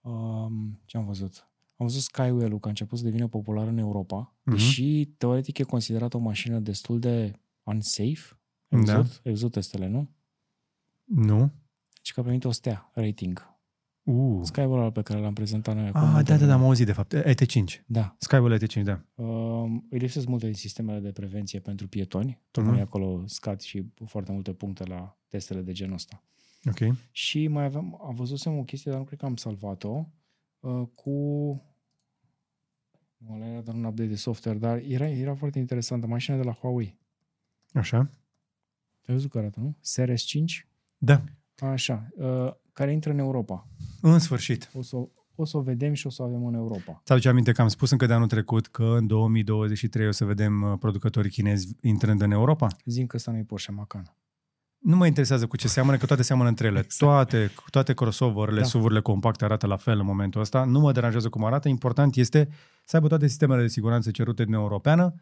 um, 0.00 0.80
ce 0.84 0.96
am 0.96 1.04
văzut? 1.04 1.48
Am 1.76 1.86
văzut 1.86 2.00
Skywell-ul 2.00 2.58
că 2.58 2.66
a 2.66 2.68
început 2.68 2.98
să 2.98 3.04
devină 3.04 3.26
popular 3.28 3.66
în 3.66 3.78
Europa 3.78 4.34
Mhm. 4.44 4.56
și 4.56 5.14
teoretic 5.18 5.58
e 5.58 5.62
considerat 5.62 6.14
o 6.14 6.18
mașină 6.18 6.58
destul 6.58 6.98
de 7.00 7.32
unsafe. 7.62 8.40
Ai 8.68 8.82
Da. 8.84 8.96
văzut? 9.00 9.20
Ai 9.24 9.32
văzut 9.32 9.52
testele, 9.52 9.86
nu? 9.86 10.08
Nu? 11.04 11.52
Și 12.02 12.12
că 12.12 12.20
a 12.20 12.22
primit 12.22 12.44
o 12.44 12.50
stea 12.50 12.90
rating. 12.94 13.49
Uh. 14.10 14.40
Skywell 14.44 14.92
pe 14.92 15.02
care 15.02 15.20
l-am 15.20 15.32
prezentat 15.32 15.74
noi 15.74 15.86
acum. 15.88 16.00
Ah, 16.00 16.06
în 16.06 16.12
da, 16.12 16.20
da, 16.22 16.24
da, 16.28 16.32
am 16.34 16.38
termen. 16.48 16.66
auzit 16.66 16.86
de 16.86 16.92
fapt. 16.92 17.14
ET5. 17.16 17.82
Da. 17.86 18.14
Skywell 18.18 18.58
ET5, 18.58 18.82
da. 18.84 19.00
Um, 19.14 19.86
îi 19.90 19.98
lipsesc 19.98 20.26
multe 20.26 20.46
din 20.46 20.54
sistemele 20.54 20.98
de 21.00 21.12
prevenție 21.12 21.60
pentru 21.60 21.88
pietoni. 21.88 22.40
Tocmai 22.50 22.72
Mhm. 22.72 22.82
acolo 22.82 23.22
scad 23.26 23.60
și 23.60 23.84
foarte 24.06 24.32
multe 24.32 24.52
puncte 24.52 24.84
la 24.84 25.18
testele 25.28 25.60
de 25.60 25.72
genul 25.72 25.94
ăsta. 25.94 26.22
Ok. 26.68 26.94
Și 27.10 27.48
mai 27.48 27.64
aveam, 27.64 27.98
am 28.06 28.14
văzusem 28.14 28.58
o 28.58 28.62
chestie, 28.62 28.90
dar 28.90 29.00
nu 29.00 29.06
cred 29.06 29.18
că 29.18 29.24
am 29.26 29.36
salvat-o, 29.36 30.06
uh, 30.60 30.82
cu... 30.94 31.10
Nu, 33.16 33.34
ăla 33.34 33.46
era 33.46 33.60
doar 33.60 33.76
un 33.76 33.84
update 33.84 34.08
de 34.08 34.14
software, 34.16 34.58
dar 34.58 34.78
era, 34.88 35.08
era 35.08 35.34
foarte 35.34 35.58
interesantă. 35.58 36.06
Mașina 36.06 36.36
de 36.36 36.42
la 36.42 36.52
Huawei. 36.52 36.98
Așa. 37.72 37.98
Ai 39.06 39.14
văzut 39.14 39.30
că 39.30 39.38
arată, 39.38 39.60
nu? 39.60 39.76
Series 39.80 40.22
5? 40.22 40.68
Da. 40.98 41.24
Așa. 41.58 42.08
Uh, 42.16 42.52
care 42.72 42.92
intră 42.92 43.10
în 43.10 43.18
Europa. 43.18 43.68
În 44.00 44.18
sfârșit. 44.18 44.70
O 44.74 44.82
să, 44.82 44.96
o 45.34 45.44
să 45.44 45.56
o 45.56 45.60
vedem 45.60 45.92
și 45.92 46.06
o 46.06 46.10
să 46.10 46.22
o 46.22 46.24
avem 46.24 46.44
în 46.46 46.54
Europa. 46.54 47.02
Ți-aduce 47.04 47.28
aminte 47.28 47.52
că 47.52 47.62
am 47.62 47.68
spus 47.68 47.90
încă 47.90 48.06
de 48.06 48.12
anul 48.12 48.26
trecut 48.26 48.66
că 48.66 48.94
în 48.98 49.06
2023 49.06 50.06
o 50.06 50.10
să 50.10 50.24
vedem 50.24 50.62
uh, 50.62 50.78
producătorii 50.78 51.30
chinezi 51.30 51.76
intrând 51.82 52.20
în 52.20 52.30
Europa? 52.30 52.66
Zim 52.84 53.06
că 53.06 53.16
ăsta 53.16 53.30
nu 53.30 53.36
e 53.36 53.42
Porsche 53.42 53.72
Macan. 53.72 54.14
Nu 54.78 54.96
mă 54.96 55.06
interesează 55.06 55.46
cu 55.46 55.56
ce 55.56 55.68
seamănă, 55.68 55.96
că 55.96 56.06
toate 56.06 56.22
seamănă 56.22 56.48
între 56.48 56.66
ele. 56.66 56.86
Toate, 56.98 57.50
toate 57.70 57.94
crossover-urile, 57.94 58.60
Da. 58.60 58.66
SUV-urile 58.66 59.00
compacte 59.00 59.44
arată 59.44 59.66
la 59.66 59.76
fel 59.76 59.98
în 59.98 60.06
momentul 60.06 60.40
ăsta. 60.40 60.64
Nu 60.64 60.80
mă 60.80 60.92
deranjează 60.92 61.28
cum 61.28 61.44
arată. 61.44 61.68
Important 61.68 62.16
este 62.16 62.48
să 62.84 62.96
aibă 62.96 63.08
toate 63.08 63.26
sistemele 63.26 63.60
de 63.60 63.68
siguranță 63.68 64.10
cerute 64.10 64.44
din 64.44 64.52
Europeană, 64.52 65.14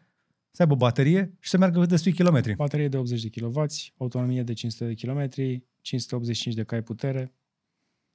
să 0.51 0.61
aibă 0.61 0.75
baterie 0.75 1.37
și 1.39 1.49
să 1.49 1.57
meargă 1.57 1.85
destui 1.85 2.13
kilometri. 2.13 2.55
Baterie 2.55 2.87
de 2.87 2.97
80 2.97 3.23
de 3.23 3.29
kW, 3.29 3.63
autonomie 3.97 4.43
de 4.43 4.53
500 4.53 4.85
de 4.85 4.93
km, 4.93 5.29
585 5.81 6.55
de 6.55 6.63
cai 6.63 6.81
putere. 6.81 7.33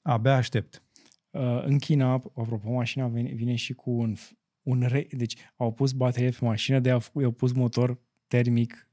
Abia 0.07 0.35
aștept. 0.35 0.83
Uh, 1.31 1.63
în 1.65 1.79
China, 1.79 2.13
apropo, 2.13 2.71
mașina 2.73 3.07
vine, 3.07 3.33
vine 3.35 3.55
și 3.55 3.73
cu 3.75 3.91
un, 3.91 4.15
un 4.63 4.85
re, 4.89 5.07
deci 5.11 5.37
au 5.57 5.73
pus 5.73 5.93
baterie 5.93 6.31
pe 6.31 6.45
mașină, 6.45 6.79
de 6.79 6.91
au 6.91 7.31
pus 7.37 7.53
motor 7.53 7.99
termic 8.27 8.89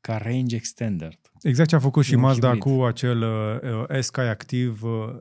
ca 0.00 0.16
range 0.16 0.56
extender. 0.56 1.18
Exact 1.42 1.68
ce 1.68 1.74
a 1.74 1.78
făcut 1.78 2.04
și 2.04 2.12
E 2.12 2.16
un 2.16 2.22
Mazda 2.22 2.52
hibrid. 2.52 2.62
cu 2.76 2.82
acel 2.82 3.22
uh, 3.22 3.98
S-Sky 4.00 4.20
Active 4.20 4.86
uh, 4.86 5.16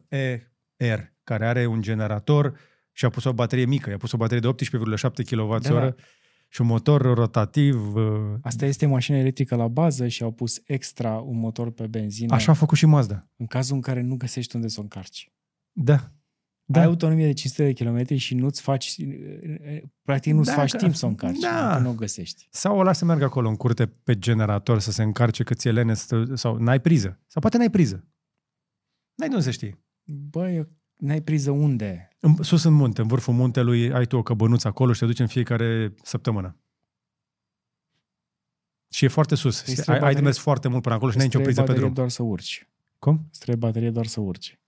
E-R, 0.78 1.14
care 1.24 1.46
are 1.48 1.66
un 1.66 1.82
generator 1.82 2.60
și 2.92 3.06
a 3.06 3.10
pus 3.10 3.24
o 3.24 3.34
baterie 3.34 3.66
mică. 3.66 3.90
I-a 3.90 3.98
pus 3.98 4.12
o 4.12 4.18
baterie 4.18 4.52
de 4.52 4.66
18,7 4.66 5.30
kWh 5.30 5.60
Da, 5.62 5.80
da. 5.80 5.96
Și 6.54 6.62
un 6.62 6.68
motor 6.68 7.02
rotativ. 7.02 7.96
Uh, 7.96 8.04
Asta 8.42 8.66
este 8.66 8.86
mașina 8.86 9.18
electrică 9.18 9.56
la 9.56 9.68
bază 9.68 10.08
și 10.08 10.24
au 10.24 10.32
pus 10.32 10.62
extra 10.66 11.18
un 11.18 11.40
motor 11.40 11.72
pe 11.72 11.88
benzină 11.88 12.34
așa 12.34 12.52
a 12.52 12.56
făcut 12.56 12.78
și 12.78 12.86
Mazda. 12.86 13.20
în 13.36 13.46
cazul 13.46 13.76
în 13.76 13.82
care 13.82 14.02
nu 14.02 14.16
găsești 14.16 14.56
unde 14.56 14.68
să 14.68 14.80
o 14.80 14.84
încarci. 14.84 15.32
Da. 15.72 15.96
Da. 15.96 16.12
Da. 16.66 16.80
Ai 16.80 16.86
autonomie 16.86 17.26
de 17.26 17.34
500 17.34 17.72
de 17.72 17.84
km 17.84 18.16
și 18.16 18.36
nu-ți 18.36 18.62
faci, 18.62 18.96
practic 20.02 20.34
nu-ți 20.34 20.50
Da, 20.50 20.56
faci 20.56 20.72
că- 20.72 20.78
timp 20.78 20.96
să 20.96 21.06
o 21.06 21.10
încarci, 21.10 21.40
da. 21.40 21.68
dacă 21.70 21.82
nu 21.82 21.90
o 21.90 21.94
găsești. 21.94 22.48
Sau 22.52 22.78
o 22.78 22.84
lasă 22.84 22.98
să 23.00 23.06
meargă 23.06 23.24
acolo 23.24 23.50
în 23.50 23.56
curte 23.56 23.86
pe 23.88 24.18
generator 24.20 24.80
să 24.80 24.92
se 24.92 25.04
încarce 25.04 25.44
cât 25.44 25.58
ți-e 25.60 25.72
lene 25.72 25.94
să- 25.94 26.32
sau 26.34 26.58
n-ai 26.58 26.80
priză. 26.82 27.20
Sau 27.28 27.42
poate 27.42 27.58
n-ai 27.58 27.70
priză. 27.70 27.96
N-ai 29.16 29.28
de 29.30 29.34
unde 29.36 29.46
să 29.46 29.52
știi. 29.52 29.84
Băi, 30.30 30.56
eu- 30.56 30.70
n-ai 31.06 31.22
priză 31.22 31.52
unde. 31.52 32.08
În, 32.20 32.36
sus 32.42 32.64
în 32.64 32.74
munte, 32.74 33.02
în 33.02 33.08
vârful 33.08 33.34
muntelui, 33.34 33.94
ai 33.94 34.06
tu 34.06 34.18
o 34.18 34.24
căbănuță 34.24 34.68
acolo 34.68 34.94
și 34.94 35.00
te 35.00 35.06
duci 35.06 35.20
în 35.20 35.28
fiecare 35.28 35.94
săptămână. 36.04 36.58
Și 38.90 39.06
e 39.06 39.08
foarte 39.08 39.36
sus. 39.36 39.62
Păi 39.62 39.70
Ai, 39.70 39.74
trebuie 39.76 39.94
ai 39.94 40.00
de 40.00 40.06
baterie- 40.06 40.24
mers 40.26 40.38
foarte 40.38 40.68
mult 40.68 40.82
până 40.82 40.96
acolo 40.96 41.12
și 41.12 41.18
n-ai 41.18 41.26
Îți 41.26 41.36
nicio 41.36 41.46
priză 41.50 41.62
trebuie 41.64 41.84
pe 41.86 41.92
baterie 41.92 41.94
drum. 41.94 41.94
doar 41.94 42.10
să 42.10 42.24
urci. 42.24 42.70
Cum? 43.00 43.26
Îți 43.30 43.40
trebuie 43.40 43.66
baterie 43.68 43.90
doar 43.90 44.06
să 44.06 44.20
urci. 44.20 44.60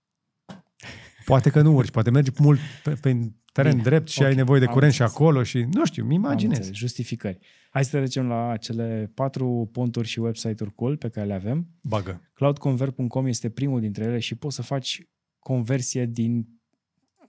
Poate 1.24 1.50
că 1.50 1.60
nu 1.62 1.74
urci, 1.74 1.90
poate 1.90 2.10
mergi 2.10 2.30
mult 2.38 2.58
pe, 2.82 2.90
pe 2.90 3.32
teren 3.52 3.70
Bine, 3.70 3.82
drept 3.82 4.08
și 4.08 4.20
ok, 4.22 4.26
ai 4.28 4.34
nevoie 4.34 4.60
de 4.60 4.66
am 4.66 4.72
curent 4.72 4.92
și 4.92 5.00
înțeles. 5.00 5.20
acolo 5.22 5.42
și 5.42 5.58
nu 5.72 5.84
știu, 5.84 6.04
mi 6.04 6.14
Am 6.14 6.20
imaginez. 6.22 6.56
înțeles, 6.56 6.76
justificări. 6.78 7.38
Hai 7.70 7.84
să 7.84 7.96
trecem 7.96 8.26
la 8.26 8.56
cele 8.56 9.10
patru 9.14 9.68
ponturi 9.72 10.08
și 10.08 10.18
website-uri 10.18 10.74
cool 10.74 10.96
pe 10.96 11.08
care 11.08 11.26
le 11.26 11.34
avem. 11.34 11.66
Bagă. 11.82 12.20
Cloudconvert.com 12.32 13.26
este 13.26 13.50
primul 13.50 13.80
dintre 13.80 14.04
ele 14.04 14.18
și 14.18 14.34
poți 14.34 14.54
să 14.56 14.62
faci 14.62 15.08
conversie 15.46 16.06
din 16.06 16.48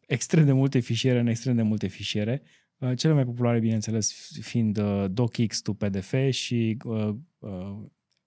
extrem 0.07 0.45
de 0.45 0.51
multe 0.51 0.79
fișiere 0.79 1.19
în 1.19 1.27
extrem 1.27 1.55
de 1.55 1.61
multe 1.61 1.87
fișiere. 1.87 2.41
Uh, 2.77 2.97
Cele 2.97 3.13
mai 3.13 3.25
populare, 3.25 3.59
bineînțeles, 3.59 4.31
fiind 4.41 4.77
uh, 4.77 5.05
DocX 5.11 5.61
to 5.61 5.73
PDF 5.73 6.13
și 6.29 6.77
uh, 6.85 7.15
uh, 7.39 7.77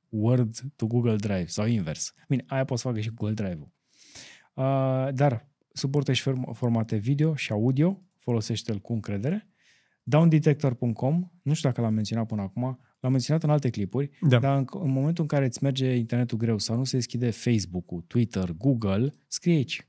Word 0.09 0.61
to 0.77 0.87
Google 0.87 1.17
Drive 1.17 1.47
sau 1.47 1.67
invers. 1.67 2.15
Bine, 2.29 2.45
aia 2.47 2.65
poți 2.65 2.83
să 2.83 2.89
facă 2.89 3.01
și 3.01 3.11
Google 3.11 3.35
Drive-ul. 3.35 3.73
Uh, 4.55 5.09
dar 5.15 5.49
suportă 5.73 6.13
și 6.13 6.23
form- 6.23 6.53
formate 6.53 6.97
video 6.97 7.35
și 7.35 7.53
audio, 7.53 8.03
folosește-l 8.19 8.79
cu 8.79 8.93
încredere. 8.93 9.49
Downdetector.com, 10.03 11.31
nu 11.43 11.55
știu 11.55 11.69
dacă 11.69 11.81
l-am 11.81 11.95
menționat 11.95 12.27
până 12.27 12.43
acum, 12.43 12.79
l-am 13.01 13.11
menționat 13.11 13.43
în 13.43 13.51
alte 13.51 13.71
clipuri, 13.71 14.11
Da. 14.21 14.39
dar 14.39 14.57
în, 14.57 14.65
în 14.71 14.91
momentul 14.91 15.23
în 15.23 15.29
care 15.29 15.45
îți 15.45 15.63
merge 15.63 15.95
internetul 15.95 16.39
greu 16.39 16.59
sau 16.59 16.77
nu 16.77 16.85
se 16.85 16.97
deschide 16.97 17.31
Facebook-ul, 17.31 18.01
Twitter, 18.01 18.53
Google, 18.53 19.13
scrie 19.27 19.55
aici. 19.55 19.87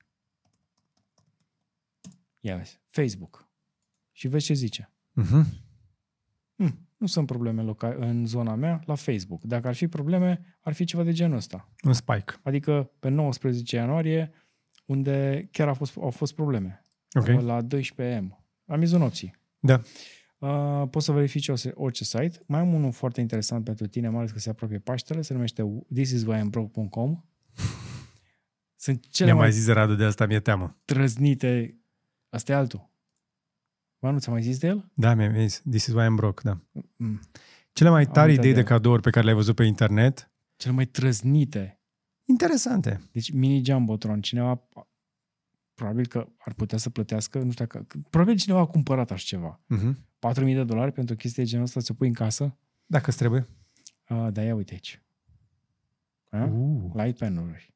Ia 2.39 2.55
vezi, 2.55 2.79
Facebook. 2.89 3.49
Și 4.11 4.27
vezi 4.27 4.45
ce 4.45 4.53
zice. 4.53 4.91
Uh-huh. 5.21 5.45
Hm, 6.55 6.87
nu 6.97 7.07
sunt 7.07 7.25
probleme 7.25 7.61
loca- 7.63 7.95
în 7.99 8.25
zona 8.25 8.55
mea 8.55 8.81
la 8.85 8.95
Facebook. 8.95 9.43
Dacă 9.43 9.67
ar 9.67 9.73
fi 9.75 9.87
probleme, 9.87 10.57
ar 10.61 10.73
fi 10.73 10.85
ceva 10.85 11.03
de 11.03 11.11
genul 11.11 11.37
ăsta. 11.37 11.69
Un 11.83 11.93
spike. 11.93 12.33
Adică 12.43 12.91
pe 12.99 13.09
19 13.09 13.75
ianuarie, 13.75 14.31
unde 14.85 15.47
chiar 15.51 15.67
au 15.67 15.73
fost, 15.73 15.97
au 15.97 16.09
fost 16.09 16.33
probleme. 16.33 16.81
Ok. 17.13 17.27
La 17.27 17.61
12 17.61 18.15
am. 18.15 18.45
La 18.65 18.75
miezul 18.75 18.99
nopții. 18.99 19.35
Da. 19.59 19.81
Uh, 20.41 20.83
poți 20.89 21.05
să 21.05 21.11
verifici 21.11 21.47
orice, 21.47 21.71
orice 21.75 22.03
site. 22.03 22.39
Mai 22.45 22.59
am 22.59 22.73
unul 22.73 22.91
foarte 22.91 23.21
interesant 23.21 23.63
pentru 23.63 23.87
tine, 23.87 24.09
mai 24.09 24.17
ales 24.19 24.31
că 24.31 24.39
se 24.39 24.49
apropie 24.49 24.79
Paștele, 24.79 25.21
se 25.21 25.33
numește 25.33 25.83
thisiswhyimbroke.com. 25.93 27.23
Sunt 28.75 29.07
cele 29.07 29.25
Mi-a 29.29 29.35
mai, 29.39 29.47
mai 29.47 29.53
zis 29.57 29.67
Radu 29.67 29.95
de 29.95 30.03
asta, 30.03 30.25
mi-e 30.25 30.39
teamă. 30.39 30.77
trăznite... 30.85 31.75
Asta 32.29 32.51
e 32.51 32.55
altul. 32.55 32.89
Bă, 33.99 34.11
nu 34.11 34.19
ți-am 34.19 34.33
mai 34.33 34.43
zis 34.43 34.57
de 34.59 34.67
el? 34.67 34.91
Da, 34.95 35.13
mi-a 35.13 35.33
zis. 35.41 35.61
This 35.69 35.85
is 35.85 35.93
why 35.93 36.05
I'm 36.05 36.15
broke, 36.15 36.41
da. 36.43 36.59
Mm. 36.95 37.19
Cele 37.73 37.89
mai 37.89 38.03
Am 38.03 38.11
tari 38.11 38.29
uitat 38.29 38.43
idei 38.43 38.53
de 38.53 38.61
de 38.61 38.67
el. 38.71 38.77
cadouri 38.77 39.01
pe 39.01 39.09
care 39.09 39.23
le-ai 39.25 39.37
văzut 39.37 39.55
pe 39.55 39.63
internet, 39.63 40.31
Cele 40.55 40.73
mai 40.73 40.85
trăznite. 40.85 41.79
interesante. 42.25 43.01
Deci 43.11 43.31
mini 43.31 43.65
Jumbotron, 43.65 44.21
cineva 44.21 44.67
probabil 45.73 46.07
că 46.07 46.27
ar 46.37 46.53
putea 46.53 46.77
să 46.77 46.89
plătească, 46.89 47.39
nu 47.39 47.51
știu 47.51 47.65
dacă, 47.65 47.87
probabil 48.09 48.37
cineva 48.37 48.59
a 48.59 48.65
cumpărat 48.65 49.11
așa 49.11 49.23
ceva. 49.25 49.59
Uh-huh. 49.77 49.93
4.000 50.29 50.43
de 50.43 50.63
dolari 50.63 50.91
pentru 50.91 51.13
o 51.13 51.17
chestie 51.17 51.43
de 51.43 51.49
genul 51.49 51.65
ăsta, 51.65 51.79
ți-o 51.79 51.93
pui 51.93 52.07
în 52.07 52.13
casă? 52.13 52.57
Dacă 52.85 53.09
îți 53.09 53.17
trebuie. 53.17 53.47
Uh, 54.09 54.27
da, 54.31 54.41
ia 54.41 54.55
uite 54.55 54.73
aici. 54.73 55.01
A? 56.29 56.43
Uh. 56.43 56.91
Light 56.93 57.17
pen-uri. 57.17 57.73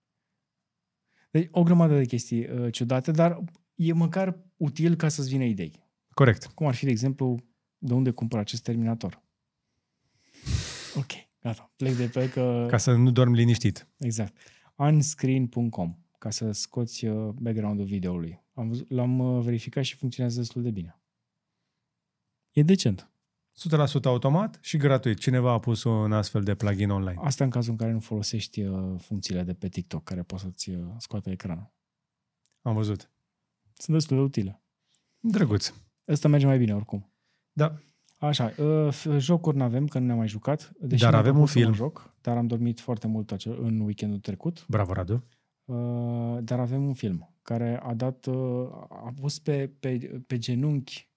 Deci 1.31 1.47
o 1.51 1.63
grămadă 1.63 1.97
de 1.97 2.05
chestii 2.05 2.49
uh, 2.49 2.73
ciudate, 2.73 3.11
dar 3.11 3.43
e 3.75 3.93
măcar 3.93 4.37
util 4.57 4.95
ca 4.95 5.07
să-ți 5.07 5.29
vină 5.29 5.43
idei. 5.43 5.83
Corect. 6.13 6.45
Cum 6.45 6.67
ar 6.67 6.75
fi, 6.75 6.85
de 6.85 6.91
exemplu, 6.91 7.43
de 7.77 7.93
unde 7.93 8.11
cumpăr 8.11 8.39
acest 8.39 8.63
terminator. 8.63 9.23
Ok, 10.95 11.11
gata. 11.41 11.71
Plec 11.75 11.95
de 11.95 12.07
pe 12.07 12.29
că... 12.29 12.65
Ca 12.69 12.77
să 12.77 12.93
nu 12.93 13.11
dormi 13.11 13.35
liniștit. 13.35 13.87
Exact. 13.97 14.37
Unscreen.com 14.75 15.97
ca 16.17 16.29
să 16.29 16.51
scoți 16.51 17.05
uh, 17.05 17.33
background-ul 17.33 17.85
videoului. 17.85 18.43
Am 18.53 18.67
văzut, 18.67 18.89
l-am 18.91 19.19
uh, 19.19 19.43
verificat 19.43 19.83
și 19.83 19.95
funcționează 19.95 20.39
destul 20.39 20.61
de 20.61 20.71
bine. 20.71 20.99
E 22.55 22.63
decent. 22.63 23.09
100% 23.99 24.03
automat 24.03 24.59
și 24.61 24.77
gratuit. 24.77 25.19
Cineva 25.19 25.51
a 25.51 25.59
pus 25.59 25.83
un 25.83 26.11
astfel 26.11 26.43
de 26.43 26.55
plugin 26.55 26.89
online. 26.89 27.19
Asta 27.23 27.43
în 27.43 27.49
cazul 27.49 27.71
în 27.71 27.77
care 27.77 27.91
nu 27.91 27.99
folosești 27.99 28.61
uh, 28.61 28.99
funcțiile 28.99 29.43
de 29.43 29.53
pe 29.53 29.67
TikTok 29.67 30.03
care 30.03 30.21
pot 30.21 30.39
să-ți 30.39 30.69
uh, 30.69 30.85
scoată 30.97 31.29
ecranul. 31.29 31.73
Am 32.61 32.73
văzut. 32.73 33.11
Sunt 33.73 33.95
destul 33.95 34.17
de 34.17 34.23
utile. 34.23 34.61
Drăguț. 35.19 35.73
Ăsta 36.07 36.27
merge 36.27 36.45
mai 36.45 36.57
bine 36.57 36.75
oricum. 36.75 37.13
Da. 37.51 37.75
Așa, 38.17 38.53
uh, 38.57 38.93
f- 38.93 39.17
jocuri 39.17 39.57
n-avem, 39.57 39.87
că 39.87 39.99
nu 39.99 40.05
ne-am 40.05 40.17
mai 40.17 40.27
jucat. 40.27 40.71
Deși 40.79 41.01
Dar 41.01 41.11
mi-a 41.11 41.19
avem 41.19 41.33
propus 41.33 41.55
un 41.55 41.61
să 41.61 41.67
mă 41.67 41.73
film. 41.73 41.85
Joc, 41.85 42.13
dar 42.21 42.37
am 42.37 42.47
dormit 42.47 42.79
foarte 42.79 43.07
mult 43.07 43.31
acel, 43.31 43.57
în 43.61 43.79
weekendul 43.79 44.19
trecut. 44.19 44.65
Bravo, 44.67 44.93
Radu. 44.93 45.23
Uh, 45.65 46.37
dar 46.41 46.59
avem 46.59 46.85
un 46.85 46.93
film 46.93 47.35
care 47.41 47.79
a 47.83 47.93
dat, 47.93 48.25
uh, 48.25 48.35
a 48.89 49.13
pus 49.21 49.39
pe, 49.39 49.71
pe, 49.79 50.23
pe 50.27 50.37
genunchi 50.37 51.09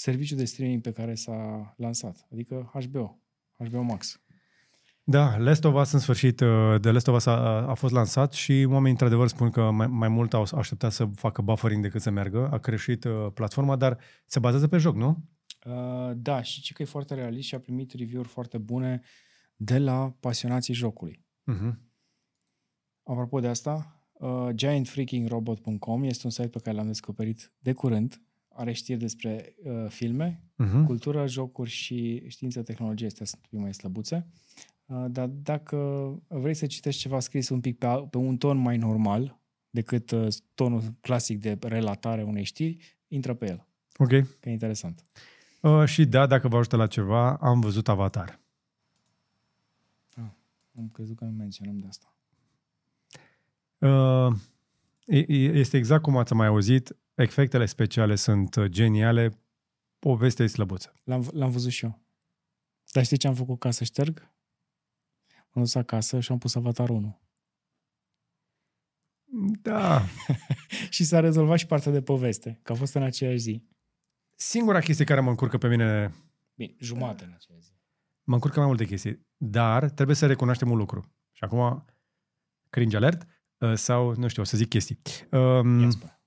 serviciul 0.00 0.38
de 0.38 0.44
streaming 0.44 0.82
pe 0.82 0.92
care 0.92 1.14
s-a 1.14 1.74
lansat, 1.76 2.26
adică 2.32 2.70
HBO, 2.72 3.22
HBO 3.56 3.82
Max. 3.82 4.20
Da, 5.04 5.36
Last 5.36 5.64
of 5.64 5.80
Us 5.80 5.92
în 5.92 5.98
sfârșit, 5.98 6.40
uh, 6.40 6.80
de 6.80 6.90
Last 6.90 7.08
of 7.08 7.14
Us 7.14 7.26
a, 7.26 7.68
a 7.68 7.74
fost 7.74 7.92
lansat 7.92 8.32
și 8.32 8.66
oamenii 8.68 8.90
într-adevăr 8.90 9.28
spun 9.28 9.50
că 9.50 9.70
mai, 9.70 9.86
mai 9.86 10.08
mult 10.08 10.34
au 10.34 10.46
așteptat 10.54 10.92
să 10.92 11.04
facă 11.04 11.42
buffering 11.42 11.82
decât 11.82 12.00
să 12.00 12.10
meargă. 12.10 12.48
A 12.52 12.58
creșit 12.58 13.04
uh, 13.04 13.26
platforma, 13.34 13.76
dar 13.76 13.98
se 14.26 14.38
bazează 14.38 14.68
pe 14.68 14.78
joc, 14.78 14.94
nu? 14.94 15.24
Uh, 15.66 16.10
da, 16.14 16.42
și 16.42 16.60
ce 16.60 16.72
că 16.72 16.82
e 16.82 16.84
foarte 16.84 17.14
realist 17.14 17.48
și 17.48 17.54
a 17.54 17.60
primit 17.60 17.92
review-uri 17.92 18.28
foarte 18.28 18.58
bune 18.58 19.00
de 19.56 19.78
la 19.78 20.16
pasionații 20.20 20.74
jocului. 20.74 21.24
Uh-huh. 21.52 21.74
Apropo 23.02 23.40
de 23.40 23.48
asta, 23.48 24.04
uh, 24.12 24.48
giantfreakingrobot.com 24.52 26.02
este 26.02 26.22
un 26.24 26.30
site 26.30 26.48
pe 26.48 26.58
care 26.58 26.76
l-am 26.76 26.86
descoperit 26.86 27.52
de 27.58 27.72
curând. 27.72 28.20
Are 28.54 28.72
știri 28.72 28.98
despre 28.98 29.54
uh, 29.62 29.86
filme, 29.88 30.42
Uh-huh. 30.64 30.84
cultură, 30.86 31.26
jocuri 31.26 31.70
și 31.70 32.22
știință, 32.28 32.62
tehnologie. 32.62 33.06
Astea 33.06 33.26
sunt 33.26 33.40
un 33.42 33.48
pic 33.50 33.60
mai 33.60 33.74
slăbuțe. 33.74 34.26
Uh, 34.86 35.04
dar 35.08 35.26
dacă 35.26 35.76
vrei 36.28 36.54
să 36.54 36.66
citești 36.66 37.00
ceva 37.00 37.20
scris 37.20 37.48
un 37.48 37.60
pic 37.60 37.78
pe, 37.78 37.86
al- 37.86 38.06
pe 38.06 38.16
un 38.18 38.36
ton 38.36 38.56
mai 38.56 38.76
normal 38.76 39.38
decât 39.70 40.10
uh, 40.10 40.28
tonul 40.54 40.82
clasic 41.00 41.40
de 41.40 41.58
relatare 41.60 42.20
a 42.20 42.24
unei 42.26 42.44
știri, 42.44 42.98
intră 43.08 43.34
pe 43.34 43.46
el, 43.48 43.66
Ok. 43.96 44.08
că 44.08 44.48
e 44.48 44.50
interesant. 44.50 45.02
Uh, 45.62 45.84
și 45.86 46.04
da, 46.06 46.26
dacă 46.26 46.48
vă 46.48 46.56
ajută 46.56 46.76
la 46.76 46.86
ceva, 46.86 47.36
am 47.36 47.60
văzut 47.60 47.88
Avatar. 47.88 48.40
Am 50.76 50.88
crezut 50.92 51.16
că 51.16 51.24
nu 51.24 51.30
menționăm 51.30 51.78
de 51.78 51.86
asta. 51.86 52.14
Uh, 53.78 54.36
e- 55.06 55.24
e- 55.34 55.58
este 55.58 55.76
exact 55.76 56.02
cum 56.02 56.16
ați 56.16 56.34
mai 56.34 56.46
auzit, 56.46 56.96
efectele 57.14 57.66
speciale 57.66 58.14
sunt 58.14 58.54
uh, 58.54 58.66
geniale, 58.66 59.38
povestea 59.98 60.44
e 60.44 60.48
slăbuță. 60.48 60.94
L-am, 61.04 61.28
l-am 61.32 61.50
văzut 61.50 61.70
și 61.70 61.84
eu. 61.84 62.00
Dar 62.92 63.04
știi 63.04 63.16
ce 63.16 63.26
am 63.26 63.34
făcut 63.34 63.58
ca 63.58 63.70
să 63.70 63.84
șterg? 63.84 64.32
M-am 65.52 65.64
dus 65.64 65.74
acasă 65.74 66.20
și 66.20 66.32
am 66.32 66.38
pus 66.38 66.54
Avatar 66.54 66.88
1. 66.88 67.20
Da. 69.62 70.02
și 70.90 71.04
s-a 71.04 71.20
rezolvat 71.20 71.58
și 71.58 71.66
partea 71.66 71.92
de 71.92 72.02
poveste, 72.02 72.58
că 72.62 72.72
a 72.72 72.74
fost 72.74 72.94
în 72.94 73.02
aceeași 73.02 73.38
zi. 73.38 73.64
Singura 74.36 74.80
chestie 74.80 75.04
care 75.04 75.20
mă 75.20 75.30
încurcă 75.30 75.58
pe 75.58 75.68
mine, 75.68 76.14
Bine, 76.54 76.74
jumate 76.78 77.24
în 77.24 77.32
aceeași 77.34 77.64
zi. 77.64 77.72
mă 78.22 78.34
încurcă 78.34 78.58
mai 78.58 78.68
multe 78.68 78.84
chestii, 78.86 79.26
dar 79.36 79.90
trebuie 79.90 80.16
să 80.16 80.26
recunoaștem 80.26 80.70
un 80.70 80.76
lucru. 80.76 81.12
Și 81.32 81.44
acum, 81.44 81.84
cringe 82.70 82.96
alert, 82.96 83.26
uh, 83.58 83.74
sau, 83.74 84.14
nu 84.14 84.28
știu, 84.28 84.42
o 84.42 84.44
să 84.44 84.56
zic 84.56 84.68
chestii. 84.68 84.96
Um, 85.30 85.80
Ia 85.80 85.90
spune. 85.90 86.19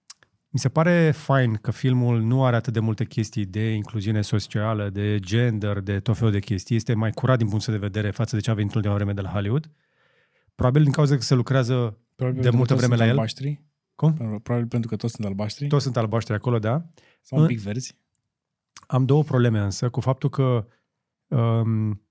Mi 0.53 0.59
se 0.59 0.69
pare 0.69 1.11
fain 1.11 1.53
că 1.55 1.71
filmul 1.71 2.21
nu 2.21 2.45
are 2.45 2.55
atât 2.55 2.73
de 2.73 2.79
multe 2.79 3.05
chestii 3.05 3.45
de 3.45 3.71
incluziune 3.73 4.21
socială, 4.21 4.89
de 4.89 5.19
gender, 5.19 5.79
de 5.79 5.99
tot 5.99 6.17
felul 6.17 6.31
de 6.31 6.39
chestii. 6.39 6.75
Este 6.75 6.93
mai 6.93 7.11
curat 7.11 7.37
din 7.37 7.49
punctul 7.49 7.73
de 7.73 7.79
vedere 7.79 8.11
față 8.11 8.35
de 8.35 8.41
ce 8.41 8.49
a 8.49 8.53
venit 8.53 8.71
în 8.71 8.77
ultima 8.77 8.95
vreme 8.95 9.13
de 9.13 9.21
la 9.21 9.29
Hollywood. 9.29 9.71
Probabil 10.55 10.83
din 10.83 10.91
cauza 10.91 11.15
că 11.15 11.21
se 11.21 11.33
lucrează... 11.35 11.97
Probabil 12.15 12.41
de 12.41 12.49
pentru 12.49 12.57
multă 12.57 12.73
că 12.73 12.79
toți 12.79 12.87
vreme 12.87 12.95
sunt 12.95 12.99
la 12.99 13.05
el? 13.05 13.09
Albaștri. 13.11 13.61
Cum? 13.95 14.13
Probabil 14.43 14.67
pentru 14.67 14.89
că 14.89 14.95
toți 14.95 15.13
sunt 15.13 15.27
albaștri. 15.27 15.67
Toți 15.67 15.83
sunt 15.83 15.97
albaștri 15.97 16.33
acolo, 16.33 16.59
da. 16.59 16.85
Sau 17.21 17.37
un 17.37 17.43
În- 17.43 17.49
pic 17.49 17.59
verzi. 17.59 17.97
Am 18.87 19.05
două 19.05 19.23
probleme 19.23 19.59
însă 19.59 19.89
cu 19.89 19.99
faptul 19.99 20.29
că 20.29 20.67
um, 21.27 22.02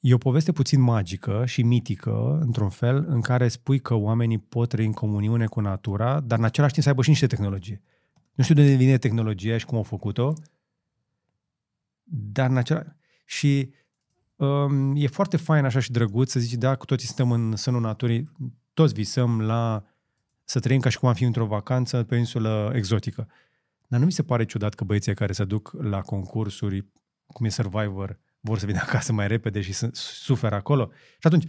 e 0.00 0.14
o 0.14 0.18
poveste 0.18 0.52
puțin 0.52 0.80
magică 0.80 1.42
și 1.46 1.62
mitică, 1.62 2.38
într-un 2.40 2.68
fel, 2.68 3.04
în 3.08 3.20
care 3.20 3.48
spui 3.48 3.78
că 3.80 3.94
oamenii 3.94 4.38
pot 4.38 4.68
trăi 4.68 4.84
în 4.84 4.92
comuniune 4.92 5.46
cu 5.46 5.60
natura, 5.60 6.20
dar 6.20 6.38
în 6.38 6.44
același 6.44 6.72
timp 6.72 6.84
să 6.84 6.90
aibă 6.90 7.02
și 7.02 7.08
niște 7.08 7.26
tehnologie. 7.26 7.82
Nu 8.34 8.42
știu 8.42 8.54
de 8.54 8.60
unde 8.62 8.74
vine 8.74 8.98
tehnologia 8.98 9.58
și 9.58 9.64
cum 9.64 9.76
au 9.76 9.82
făcut-o, 9.82 10.32
dar 12.04 12.50
în 12.50 12.56
același... 12.56 12.88
Și 13.24 13.72
um, 14.36 14.96
e 14.96 15.06
foarte 15.06 15.36
fain 15.36 15.64
așa 15.64 15.80
și 15.80 15.90
drăguț 15.90 16.30
să 16.30 16.40
zici, 16.40 16.58
da, 16.58 16.76
cu 16.76 16.84
toții 16.84 17.06
suntem 17.06 17.30
în 17.30 17.56
sânul 17.56 17.80
naturii, 17.80 18.30
toți 18.74 18.94
visăm 18.94 19.40
la 19.40 19.84
să 20.44 20.60
trăim 20.60 20.80
ca 20.80 20.88
și 20.88 20.98
cum 20.98 21.08
am 21.08 21.14
fi 21.14 21.24
într-o 21.24 21.46
vacanță 21.46 22.04
pe 22.04 22.14
o 22.14 22.18
insulă 22.18 22.72
exotică. 22.74 23.28
Dar 23.86 23.98
nu 23.98 24.06
mi 24.06 24.12
se 24.12 24.22
pare 24.22 24.44
ciudat 24.44 24.74
că 24.74 24.84
băieții 24.84 25.14
care 25.14 25.32
se 25.32 25.44
duc 25.44 25.72
la 25.80 26.00
concursuri, 26.00 26.86
cum 27.26 27.46
e 27.46 27.48
Survivor, 27.48 28.18
vor 28.40 28.58
să 28.58 28.66
vină 28.66 28.78
acasă 28.86 29.12
mai 29.12 29.28
repede 29.28 29.60
și 29.60 29.72
să 29.72 29.88
suferă 29.92 30.54
acolo. 30.54 30.90
Și 30.92 31.26
atunci, 31.26 31.44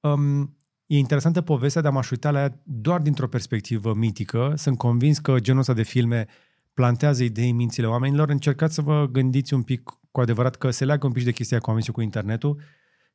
um, 0.00 0.56
e 0.86 0.96
interesantă 0.96 1.40
povestea, 1.40 1.82
dar 1.82 1.92
m-aș 1.92 2.10
uita 2.10 2.30
la 2.30 2.40
ea 2.40 2.62
doar 2.64 3.00
dintr-o 3.00 3.28
perspectivă 3.28 3.94
mitică. 3.94 4.52
Sunt 4.56 4.78
convins 4.78 5.18
că 5.18 5.40
genul 5.40 5.60
ăsta 5.60 5.72
de 5.72 5.82
filme 5.82 6.26
plantează 6.74 7.24
idei 7.24 7.50
în 7.50 7.56
mințile 7.56 7.86
oamenilor. 7.86 8.28
Încercați 8.28 8.74
să 8.74 8.82
vă 8.82 9.08
gândiți 9.12 9.54
un 9.54 9.62
pic 9.62 9.82
cu 10.10 10.20
adevărat 10.20 10.56
că 10.56 10.70
se 10.70 10.84
leagă 10.84 11.06
un 11.06 11.12
pic 11.12 11.24
de 11.24 11.32
chestia 11.32 11.58
cu 11.58 11.66
oamenii 11.66 11.86
și 11.86 11.92
cu 11.92 12.00
internetul. 12.00 12.60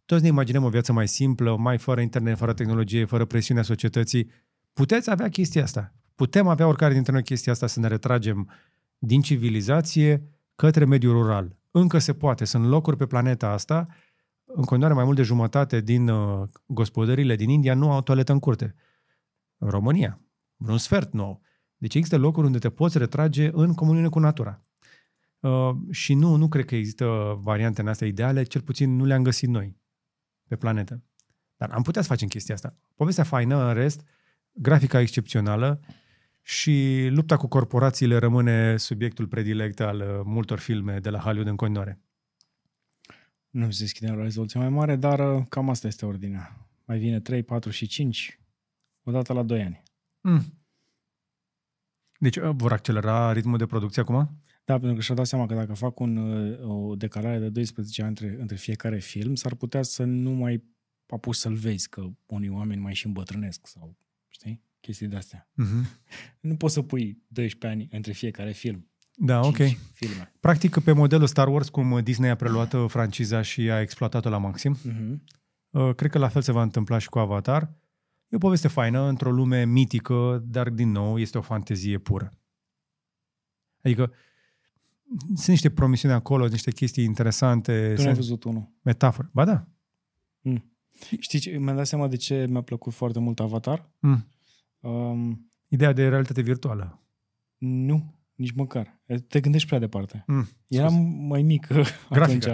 Toți 0.05 0.21
ne 0.21 0.27
imaginăm 0.27 0.63
o 0.63 0.69
viață 0.69 0.93
mai 0.93 1.07
simplă, 1.07 1.57
mai 1.57 1.77
fără 1.77 2.01
internet, 2.01 2.37
fără 2.37 2.53
tehnologie, 2.53 3.05
fără 3.05 3.25
presiunea 3.25 3.63
societății. 3.63 4.29
Puteți 4.73 5.09
avea 5.09 5.29
chestia 5.29 5.63
asta. 5.63 5.93
Putem 6.15 6.47
avea 6.47 6.67
oricare 6.67 6.93
dintre 6.93 7.11
noi 7.11 7.23
chestia 7.23 7.51
asta 7.51 7.67
să 7.67 7.79
ne 7.79 7.87
retragem 7.87 8.49
din 8.97 9.21
civilizație 9.21 10.23
către 10.55 10.85
mediul 10.85 11.13
rural. 11.13 11.57
Încă 11.75 11.97
se 11.97 12.13
poate. 12.13 12.45
Sunt 12.45 12.65
locuri 12.65 12.97
pe 12.97 13.05
planeta 13.05 13.49
asta 13.49 13.87
în 14.43 14.63
continuare 14.63 14.93
mai 14.93 15.03
mult 15.03 15.15
de 15.15 15.23
jumătate 15.23 15.81
din 15.81 16.07
uh, 16.07 16.49
gospodările 16.65 17.35
din 17.35 17.49
India 17.49 17.73
nu 17.73 17.91
au 17.91 18.01
toaletă 18.01 18.31
în 18.31 18.39
curte. 18.39 18.75
În 19.57 19.69
România, 19.69 20.19
un 20.57 20.77
sfert 20.77 21.13
nu 21.13 21.23
au. 21.23 21.41
Deci 21.77 21.95
există 21.95 22.17
locuri 22.17 22.45
unde 22.45 22.57
te 22.57 22.69
poți 22.69 22.97
retrage 22.97 23.49
în 23.53 23.73
comuniune 23.73 24.09
cu 24.09 24.19
natura. 24.19 24.65
Uh, 25.39 25.75
și 25.91 26.13
nu, 26.13 26.35
nu 26.35 26.47
cred 26.47 26.65
că 26.65 26.75
există 26.75 27.37
variante 27.41 27.81
în 27.81 27.87
astea 27.87 28.07
ideale, 28.07 28.43
cel 28.43 28.61
puțin 28.61 28.95
nu 28.95 29.05
le-am 29.05 29.23
găsit 29.23 29.49
noi 29.49 29.77
pe 30.47 30.55
planetă. 30.55 31.03
Dar 31.57 31.69
am 31.69 31.81
putea 31.81 32.01
să 32.01 32.07
facem 32.07 32.27
chestia 32.27 32.55
asta. 32.55 32.77
Povestea 32.95 33.23
faină, 33.23 33.67
în 33.67 33.73
rest, 33.73 34.03
grafica 34.51 34.99
excepțională 34.99 35.79
și 36.43 37.07
lupta 37.09 37.37
cu 37.37 37.47
corporațiile 37.47 38.17
rămâne 38.17 38.77
subiectul 38.77 39.27
predilect 39.27 39.79
al 39.79 39.99
uh, 39.99 40.21
multor 40.25 40.59
filme 40.59 40.99
de 40.99 41.09
la 41.09 41.19
Hollywood 41.19 41.47
în 41.47 41.55
continuare. 41.55 42.01
Nu 43.49 43.71
se 43.71 43.81
deschide 43.81 44.11
o 44.11 44.21
rezoluție 44.21 44.59
mai 44.59 44.69
mare, 44.69 44.95
dar 44.95 45.35
uh, 45.35 45.43
cam 45.49 45.69
asta 45.69 45.87
este 45.87 46.05
ordinea. 46.05 46.67
Mai 46.85 46.97
vine 46.97 47.19
3, 47.19 47.43
4 47.43 47.69
și 47.69 47.87
5, 47.87 48.39
odată 49.03 49.33
la 49.33 49.43
2 49.43 49.61
ani. 49.61 49.83
Mm. 50.21 50.41
Deci 52.19 52.35
uh, 52.35 52.49
vor 52.55 52.71
accelera 52.71 53.31
ritmul 53.31 53.57
de 53.57 53.65
producție 53.65 54.01
acum? 54.01 54.43
Da, 54.65 54.77
pentru 54.77 54.95
că 54.95 55.01
și-au 55.01 55.17
dat 55.17 55.25
seama 55.25 55.45
că 55.45 55.53
dacă 55.53 55.73
fac 55.73 55.99
un, 55.99 56.17
uh, 56.17 56.89
o 56.89 56.95
decalare 56.95 57.39
de 57.39 57.49
12 57.49 58.01
ani 58.01 58.09
între, 58.09 58.41
între 58.41 58.55
fiecare 58.55 58.99
film, 58.99 59.35
s-ar 59.35 59.55
putea 59.55 59.81
să 59.81 60.03
nu 60.03 60.31
mai 60.31 60.63
apuci 61.07 61.35
să-l 61.35 61.53
vezi, 61.53 61.89
că 61.89 62.09
unii 62.25 62.49
oameni 62.49 62.81
mai 62.81 62.93
și 62.93 63.05
îmbătrânesc 63.05 63.67
sau, 63.67 63.97
știi, 64.27 64.61
chestii 64.85 65.07
de-astea. 65.07 65.49
Mm-hmm. 65.63 65.85
Nu 66.39 66.55
poți 66.55 66.73
să 66.73 66.81
pui 66.81 67.23
12 67.27 67.67
ani 67.79 67.87
între 67.95 68.11
fiecare 68.11 68.51
film. 68.51 68.87
Da, 69.15 69.39
ok. 69.39 69.55
filme. 69.93 70.33
Practic, 70.39 70.79
pe 70.79 70.91
modelul 70.91 71.27
Star 71.27 71.47
Wars, 71.47 71.69
cum 71.69 71.99
Disney 72.03 72.29
a 72.29 72.35
preluat 72.35 72.73
uh, 72.73 72.85
franciza 72.89 73.41
și 73.41 73.61
a 73.61 73.81
exploatat-o 73.81 74.29
la 74.29 74.37
maxim, 74.37 74.77
Mm-hmm. 74.77 75.17
uh, 75.69 75.95
cred 75.95 76.11
că 76.11 76.17
la 76.17 76.27
fel 76.27 76.41
se 76.41 76.51
va 76.51 76.61
întâmpla 76.61 76.97
și 76.97 77.09
cu 77.09 77.19
Avatar. 77.19 77.73
E 78.29 78.35
o 78.35 78.37
poveste 78.37 78.67
faină, 78.67 79.07
într-o 79.07 79.31
lume 79.31 79.65
mitică, 79.65 80.43
dar, 80.47 80.69
din 80.69 80.91
nou, 80.91 81.19
este 81.19 81.37
o 81.37 81.41
fantezie 81.41 81.97
pură. 81.97 82.31
Adică, 83.81 84.11
sunt 85.27 85.47
niște 85.47 85.69
promisiuni 85.69 86.13
acolo, 86.13 86.47
niște 86.47 86.71
chestii 86.71 87.03
interesante, 87.03 87.71
Tu 87.95 88.01
nu 88.01 88.07
ai 88.07 88.13
sunt 88.13 88.15
văzut 88.15 88.43
unul. 88.43 88.71
metafore. 88.81 89.29
Ba 89.33 89.45
da. 89.45 89.67
Știi 91.19 91.39
ce? 91.39 91.57
Mi-am 91.57 91.75
dat 91.75 91.87
seama 91.87 92.07
de 92.07 92.15
ce 92.15 92.45
mi-a 92.49 92.61
plăcut 92.61 92.93
foarte 92.93 93.19
mult 93.19 93.39
Avatar? 93.39 93.89
Mm. 93.99 94.27
Um, 94.83 95.47
Ideea 95.67 95.93
de 95.93 96.07
realitate 96.07 96.41
virtuală. 96.41 96.99
nu, 97.57 98.13
nici 98.35 98.51
măcar. 98.51 98.99
Te 99.27 99.39
gândești 99.39 99.67
prea 99.67 99.79
departe. 99.79 100.23
Mm. 100.27 100.47
Eram 100.67 100.93
mai 101.27 101.41
mic 101.41 101.67
Grafica. 101.67 102.23
atunci. 102.23 102.45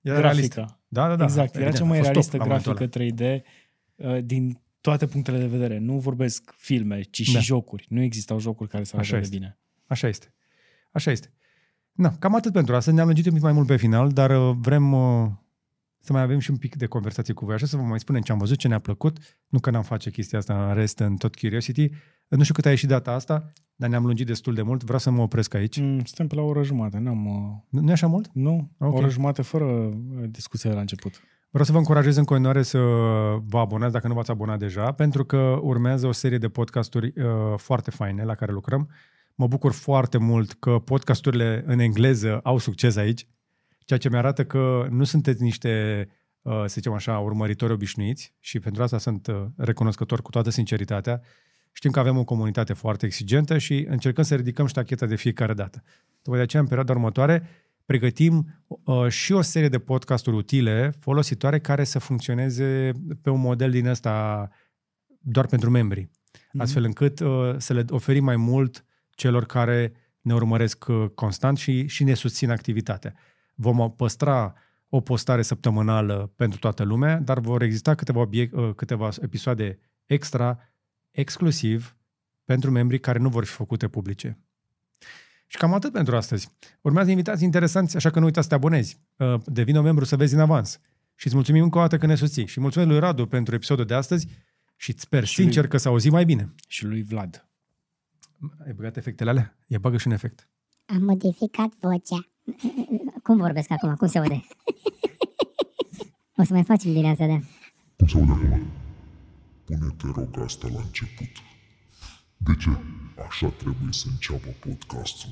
Era 0.00 0.20
realist. 0.20 0.54
Grafica. 0.54 0.80
Da, 0.88 1.08
da, 1.08 1.16
da. 1.16 1.24
exact. 1.24 1.54
Era 1.56 1.66
Evident, 1.66 1.76
cea 1.76 1.84
a 1.84 1.86
mai 1.86 1.98
fost 1.98 2.10
top 2.12 2.14
realistă 2.14 2.36
la 2.36 2.44
momentul 2.44 2.74
grafică 2.74 2.98
3D 2.98 3.42
uh, 4.16 4.24
din 4.24 4.60
toate 4.80 5.06
punctele 5.06 5.38
de 5.38 5.46
vedere. 5.46 5.78
Nu 5.78 5.98
vorbesc 5.98 6.54
filme, 6.56 7.00
ci 7.00 7.22
și 7.22 7.32
Da. 7.32 7.38
jocuri. 7.38 7.86
Nu 7.88 8.02
existau 8.02 8.38
jocuri 8.38 8.70
care 8.70 8.84
să 8.84 8.96
Așa 8.96 9.16
arate 9.16 9.28
de 9.28 9.34
este. 9.36 9.36
bine. 9.36 9.58
Așa 9.86 10.08
este. 10.08 10.34
Așa 10.92 11.10
este. 11.10 11.32
Na, 11.92 12.16
cam 12.18 12.34
atât 12.34 12.52
pentru 12.52 12.74
asta. 12.74 12.92
Ne-am 12.92 13.06
lungit 13.06 13.26
un 13.26 13.32
pic 13.32 13.42
mai 13.42 13.52
mult 13.52 13.66
pe 13.66 13.76
final, 13.76 14.10
dar 14.12 14.48
uh, 14.48 14.56
vrem 14.60 14.92
uh, 14.92 15.30
să 16.04 16.12
mai 16.12 16.22
avem 16.22 16.38
și 16.38 16.50
un 16.50 16.56
pic 16.56 16.76
de 16.76 16.86
conversație 16.86 17.34
cu 17.34 17.44
voi, 17.44 17.54
așa 17.54 17.66
să 17.66 17.76
vă 17.76 17.82
mai 17.82 17.98
spunem 18.00 18.22
ce 18.22 18.32
am 18.32 18.38
văzut, 18.38 18.58
ce 18.58 18.68
ne-a 18.68 18.78
plăcut. 18.78 19.16
Nu 19.48 19.58
că 19.60 19.70
n-am 19.70 19.82
face 19.82 20.10
chestia 20.10 20.38
asta 20.38 20.68
în 20.68 20.74
rest, 20.74 20.98
în 20.98 21.16
tot 21.16 21.34
Curiosity. 21.34 21.90
Nu 22.28 22.42
știu 22.42 22.54
cât 22.54 22.64
a 22.64 22.70
ieșit 22.70 22.88
data 22.88 23.12
asta, 23.12 23.52
dar 23.76 23.88
ne-am 23.88 24.04
lungit 24.04 24.26
destul 24.26 24.54
de 24.54 24.62
mult. 24.62 24.82
Vreau 24.82 24.98
să 24.98 25.10
mă 25.10 25.22
opresc 25.22 25.54
aici. 25.54 25.80
Mm, 25.80 26.04
suntem 26.04 26.26
pe 26.26 26.34
la 26.34 26.40
o 26.40 26.46
oră 26.46 26.62
jumate. 26.62 26.98
N-am, 26.98 27.26
uh, 27.26 27.34
Nu 27.68 27.80
nu 27.80 27.88
e 27.88 27.92
așa 27.92 28.06
mult? 28.06 28.30
nu, 28.32 28.70
Ok. 28.78 28.92
o 28.92 28.96
oră 28.96 29.08
jumate 29.08 29.42
fără 29.42 29.64
uh, 29.64 29.94
discuție 30.30 30.68
de 30.68 30.74
la 30.74 30.80
început. 30.80 31.20
Vreau 31.50 31.64
să 31.64 31.72
vă 31.72 31.78
încurajez 31.78 32.16
în 32.16 32.24
continuare 32.24 32.62
să 32.62 32.78
vă 33.46 33.58
abonați 33.58 33.92
dacă 33.92 34.08
nu 34.08 34.14
v-ați 34.14 34.30
abonat 34.30 34.58
deja, 34.58 34.92
pentru 34.92 35.24
că 35.24 35.58
urmează 35.62 36.06
o 36.06 36.12
serie 36.12 36.38
de 36.38 36.48
podcasturi 36.48 37.12
uh, 37.16 37.24
foarte 37.56 37.90
faine 37.90 38.24
la 38.24 38.34
care 38.34 38.52
lucrăm. 38.52 38.88
Mă 39.34 39.46
bucur 39.46 39.72
foarte 39.72 40.18
mult 40.18 40.52
că 40.52 40.78
podcasturile 40.78 41.62
în 41.66 41.78
engleză 41.78 42.40
au 42.42 42.58
succes 42.58 42.96
aici, 42.96 43.26
ceea 43.84 43.98
ce 43.98 44.08
mi-arată 44.08 44.44
că 44.44 44.86
nu 44.90 45.04
sunteți 45.04 45.42
niște, 45.42 46.06
uh, 46.42 46.52
să 46.60 46.66
zicem 46.74 46.92
așa, 46.92 47.18
urmăritori 47.18 47.72
obișnuiți 47.72 48.34
și 48.40 48.58
pentru 48.58 48.82
asta 48.82 48.98
sunt 48.98 49.26
uh, 49.26 49.44
recunoscător 49.56 50.22
cu 50.22 50.30
toată 50.30 50.50
sinceritatea. 50.50 51.20
Știm 51.72 51.90
că 51.90 51.98
avem 51.98 52.16
o 52.16 52.24
comunitate 52.24 52.72
foarte 52.72 53.06
exigentă 53.06 53.58
și 53.58 53.86
încercăm 53.88 54.24
să 54.24 54.34
ridicăm 54.34 54.66
ștacheta 54.66 55.06
de 55.06 55.16
fiecare 55.16 55.54
dată. 55.54 55.82
Tocmai 56.22 56.36
de 56.36 56.42
aceea, 56.42 56.62
în 56.62 56.68
perioada 56.68 56.92
următoare, 56.92 57.48
pregătim 57.84 58.64
uh, 58.66 59.08
și 59.08 59.32
o 59.32 59.40
serie 59.40 59.68
de 59.68 59.78
podcasturi 59.78 60.36
utile, 60.36 60.92
folositoare, 61.00 61.58
care 61.58 61.84
să 61.84 61.98
funcționeze 61.98 62.92
pe 63.22 63.30
un 63.30 63.40
model 63.40 63.70
din 63.70 63.86
ăsta 63.86 64.48
doar 65.18 65.46
pentru 65.46 65.70
membri. 65.70 66.10
Astfel 66.58 66.84
încât 66.84 67.20
uh, 67.20 67.54
să 67.56 67.72
le 67.72 67.84
oferim 67.88 68.24
mai 68.24 68.36
mult 68.36 68.84
celor 69.10 69.44
care 69.44 69.92
ne 70.20 70.34
urmăresc 70.34 70.84
uh, 70.88 71.08
constant 71.14 71.58
și, 71.58 71.86
și 71.86 72.04
ne 72.04 72.14
susțin 72.14 72.50
activitatea. 72.50 73.14
Vom 73.54 73.92
păstra 73.96 74.54
o 74.88 75.00
postare 75.00 75.42
săptămânală 75.42 76.32
pentru 76.36 76.58
toată 76.58 76.82
lumea, 76.82 77.18
dar 77.20 77.38
vor 77.38 77.62
exista 77.62 77.94
câteva, 77.94 78.20
obiect, 78.20 78.52
uh, 78.54 78.70
câteva 78.76 79.08
episoade 79.20 79.78
extra, 80.06 80.58
exclusiv 81.10 81.96
pentru 82.44 82.70
membrii 82.70 83.00
care 83.00 83.18
nu 83.18 83.28
vor 83.28 83.44
fi 83.44 83.52
făcute 83.52 83.88
publice. 83.88 84.38
Și 85.46 85.56
cam 85.56 85.74
atât 85.74 85.92
pentru 85.92 86.16
astăzi. 86.16 86.48
Urmează 86.80 87.10
invitații 87.10 87.44
interesanți, 87.44 87.96
așa 87.96 88.10
că 88.10 88.18
nu 88.18 88.24
uitați 88.24 88.46
să 88.46 88.48
te 88.48 88.58
abonezi. 88.58 89.00
Uh, 89.16 89.34
Devine 89.46 89.78
un 89.78 89.84
membru 89.84 90.04
să 90.04 90.16
vezi 90.16 90.34
în 90.34 90.40
avans. 90.40 90.80
Și 91.14 91.26
îți 91.26 91.34
mulțumim 91.34 91.62
încă 91.62 91.78
o 91.78 91.80
dată 91.80 91.98
că 91.98 92.06
ne 92.06 92.14
susții. 92.14 92.46
Și 92.46 92.60
mulțumesc 92.60 92.90
lui 92.90 92.98
Radu 92.98 93.26
pentru 93.26 93.54
episodul 93.54 93.84
de 93.84 93.94
astăzi 93.94 94.28
și 94.76 94.90
îți 94.90 95.00
sper 95.02 95.24
Și 95.24 95.34
sincer 95.34 95.60
lui- 95.62 95.70
că 95.70 95.76
s-a 95.76 95.88
auzit 95.88 96.12
mai 96.12 96.24
bine. 96.24 96.54
Și 96.68 96.84
lui 96.84 97.02
Vlad. 97.02 97.48
Ai 98.66 98.72
băgat 98.72 98.96
efectele 98.96 99.30
alea? 99.30 99.56
E 99.66 99.78
bagă 99.78 99.96
și 99.96 100.06
un 100.06 100.12
efect. 100.12 100.48
Am 100.86 101.02
modificat 101.02 101.72
vocea. 101.80 102.28
Cum 103.24 103.36
vorbesc 103.36 103.70
acum? 103.70 103.94
Cum 103.94 104.08
se 104.08 104.18
aude? 104.18 104.44
O 106.36 106.42
să 106.42 106.52
mai 106.52 106.64
facem 106.64 106.92
din 106.92 107.06
asta, 107.06 107.26
da. 107.26 107.38
Cum 107.96 108.06
se 108.06 108.16
aude 108.16 108.32
acum? 108.32 108.66
Pune-te 109.64 110.06
rog 110.14 110.38
asta 110.44 110.68
la 110.72 110.80
început. 110.80 111.32
De 112.36 112.54
ce? 112.58 112.70
Așa 113.28 113.48
trebuie 113.48 113.92
să 113.92 114.06
înceapă 114.10 114.48
podcastul. 114.60 115.30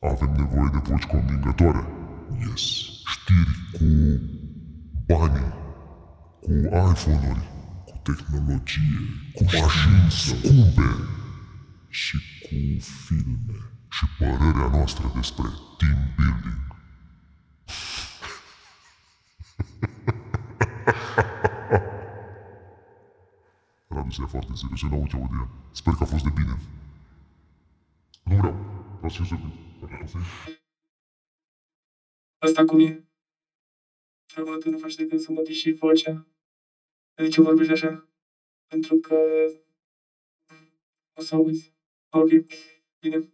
Avem 0.00 0.32
nevoie 0.36 0.70
de 0.72 0.78
voci 0.90 1.04
convingătoare. 1.04 1.86
Yes. 2.46 2.62
Știri 3.12 3.54
cu 3.72 3.86
bani, 5.06 5.44
cu 6.40 6.52
iPhone-uri, 6.90 7.48
cu 7.84 8.00
tehnologie, 8.02 8.98
cu 9.34 9.42
mașini 9.44 10.10
scumpe 10.10 10.90
și 11.88 12.16
cu 12.42 12.84
filme 13.06 13.58
și 13.90 14.04
părerea 14.18 14.68
noastră 14.70 15.12
despre 15.14 15.48
team 15.78 15.98
building. 16.16 16.73
Radu 23.88 24.10
se 24.10 24.20
ia 24.20 24.26
foarte 24.26 24.50
în 24.50 24.56
serios, 24.56 24.82
eu 24.82 24.88
n-am 24.88 25.06
ce 25.06 25.16
aud 25.16 25.28
de 25.28 25.36
ea. 25.40 25.48
Sper 25.72 25.92
că 25.92 26.02
a 26.02 26.06
fost 26.06 26.24
de 26.24 26.30
bine. 26.34 26.54
Nu 28.24 28.36
vreau. 28.36 28.54
Vreau 28.96 29.08
să 29.08 29.22
fiu 29.22 29.24
surprins. 29.24 30.14
Asta 30.14 30.18
e. 30.18 30.22
Asta 32.38 32.64
cum 32.64 32.78
e? 32.80 33.04
Treaba 34.26 34.56
tu 34.56 34.70
nu 34.70 34.78
faci 34.78 34.94
decât 34.94 35.20
să 35.20 35.30
modifici 35.30 35.78
vocea. 35.78 36.26
De 37.14 37.28
ce 37.28 37.40
vorbești 37.40 37.72
așa? 37.72 38.08
Pentru 38.66 38.96
că... 38.96 39.16
O 41.16 41.20
să 41.20 41.34
auzi. 41.34 41.74
Ok, 42.12 42.28
bine. 43.00 43.28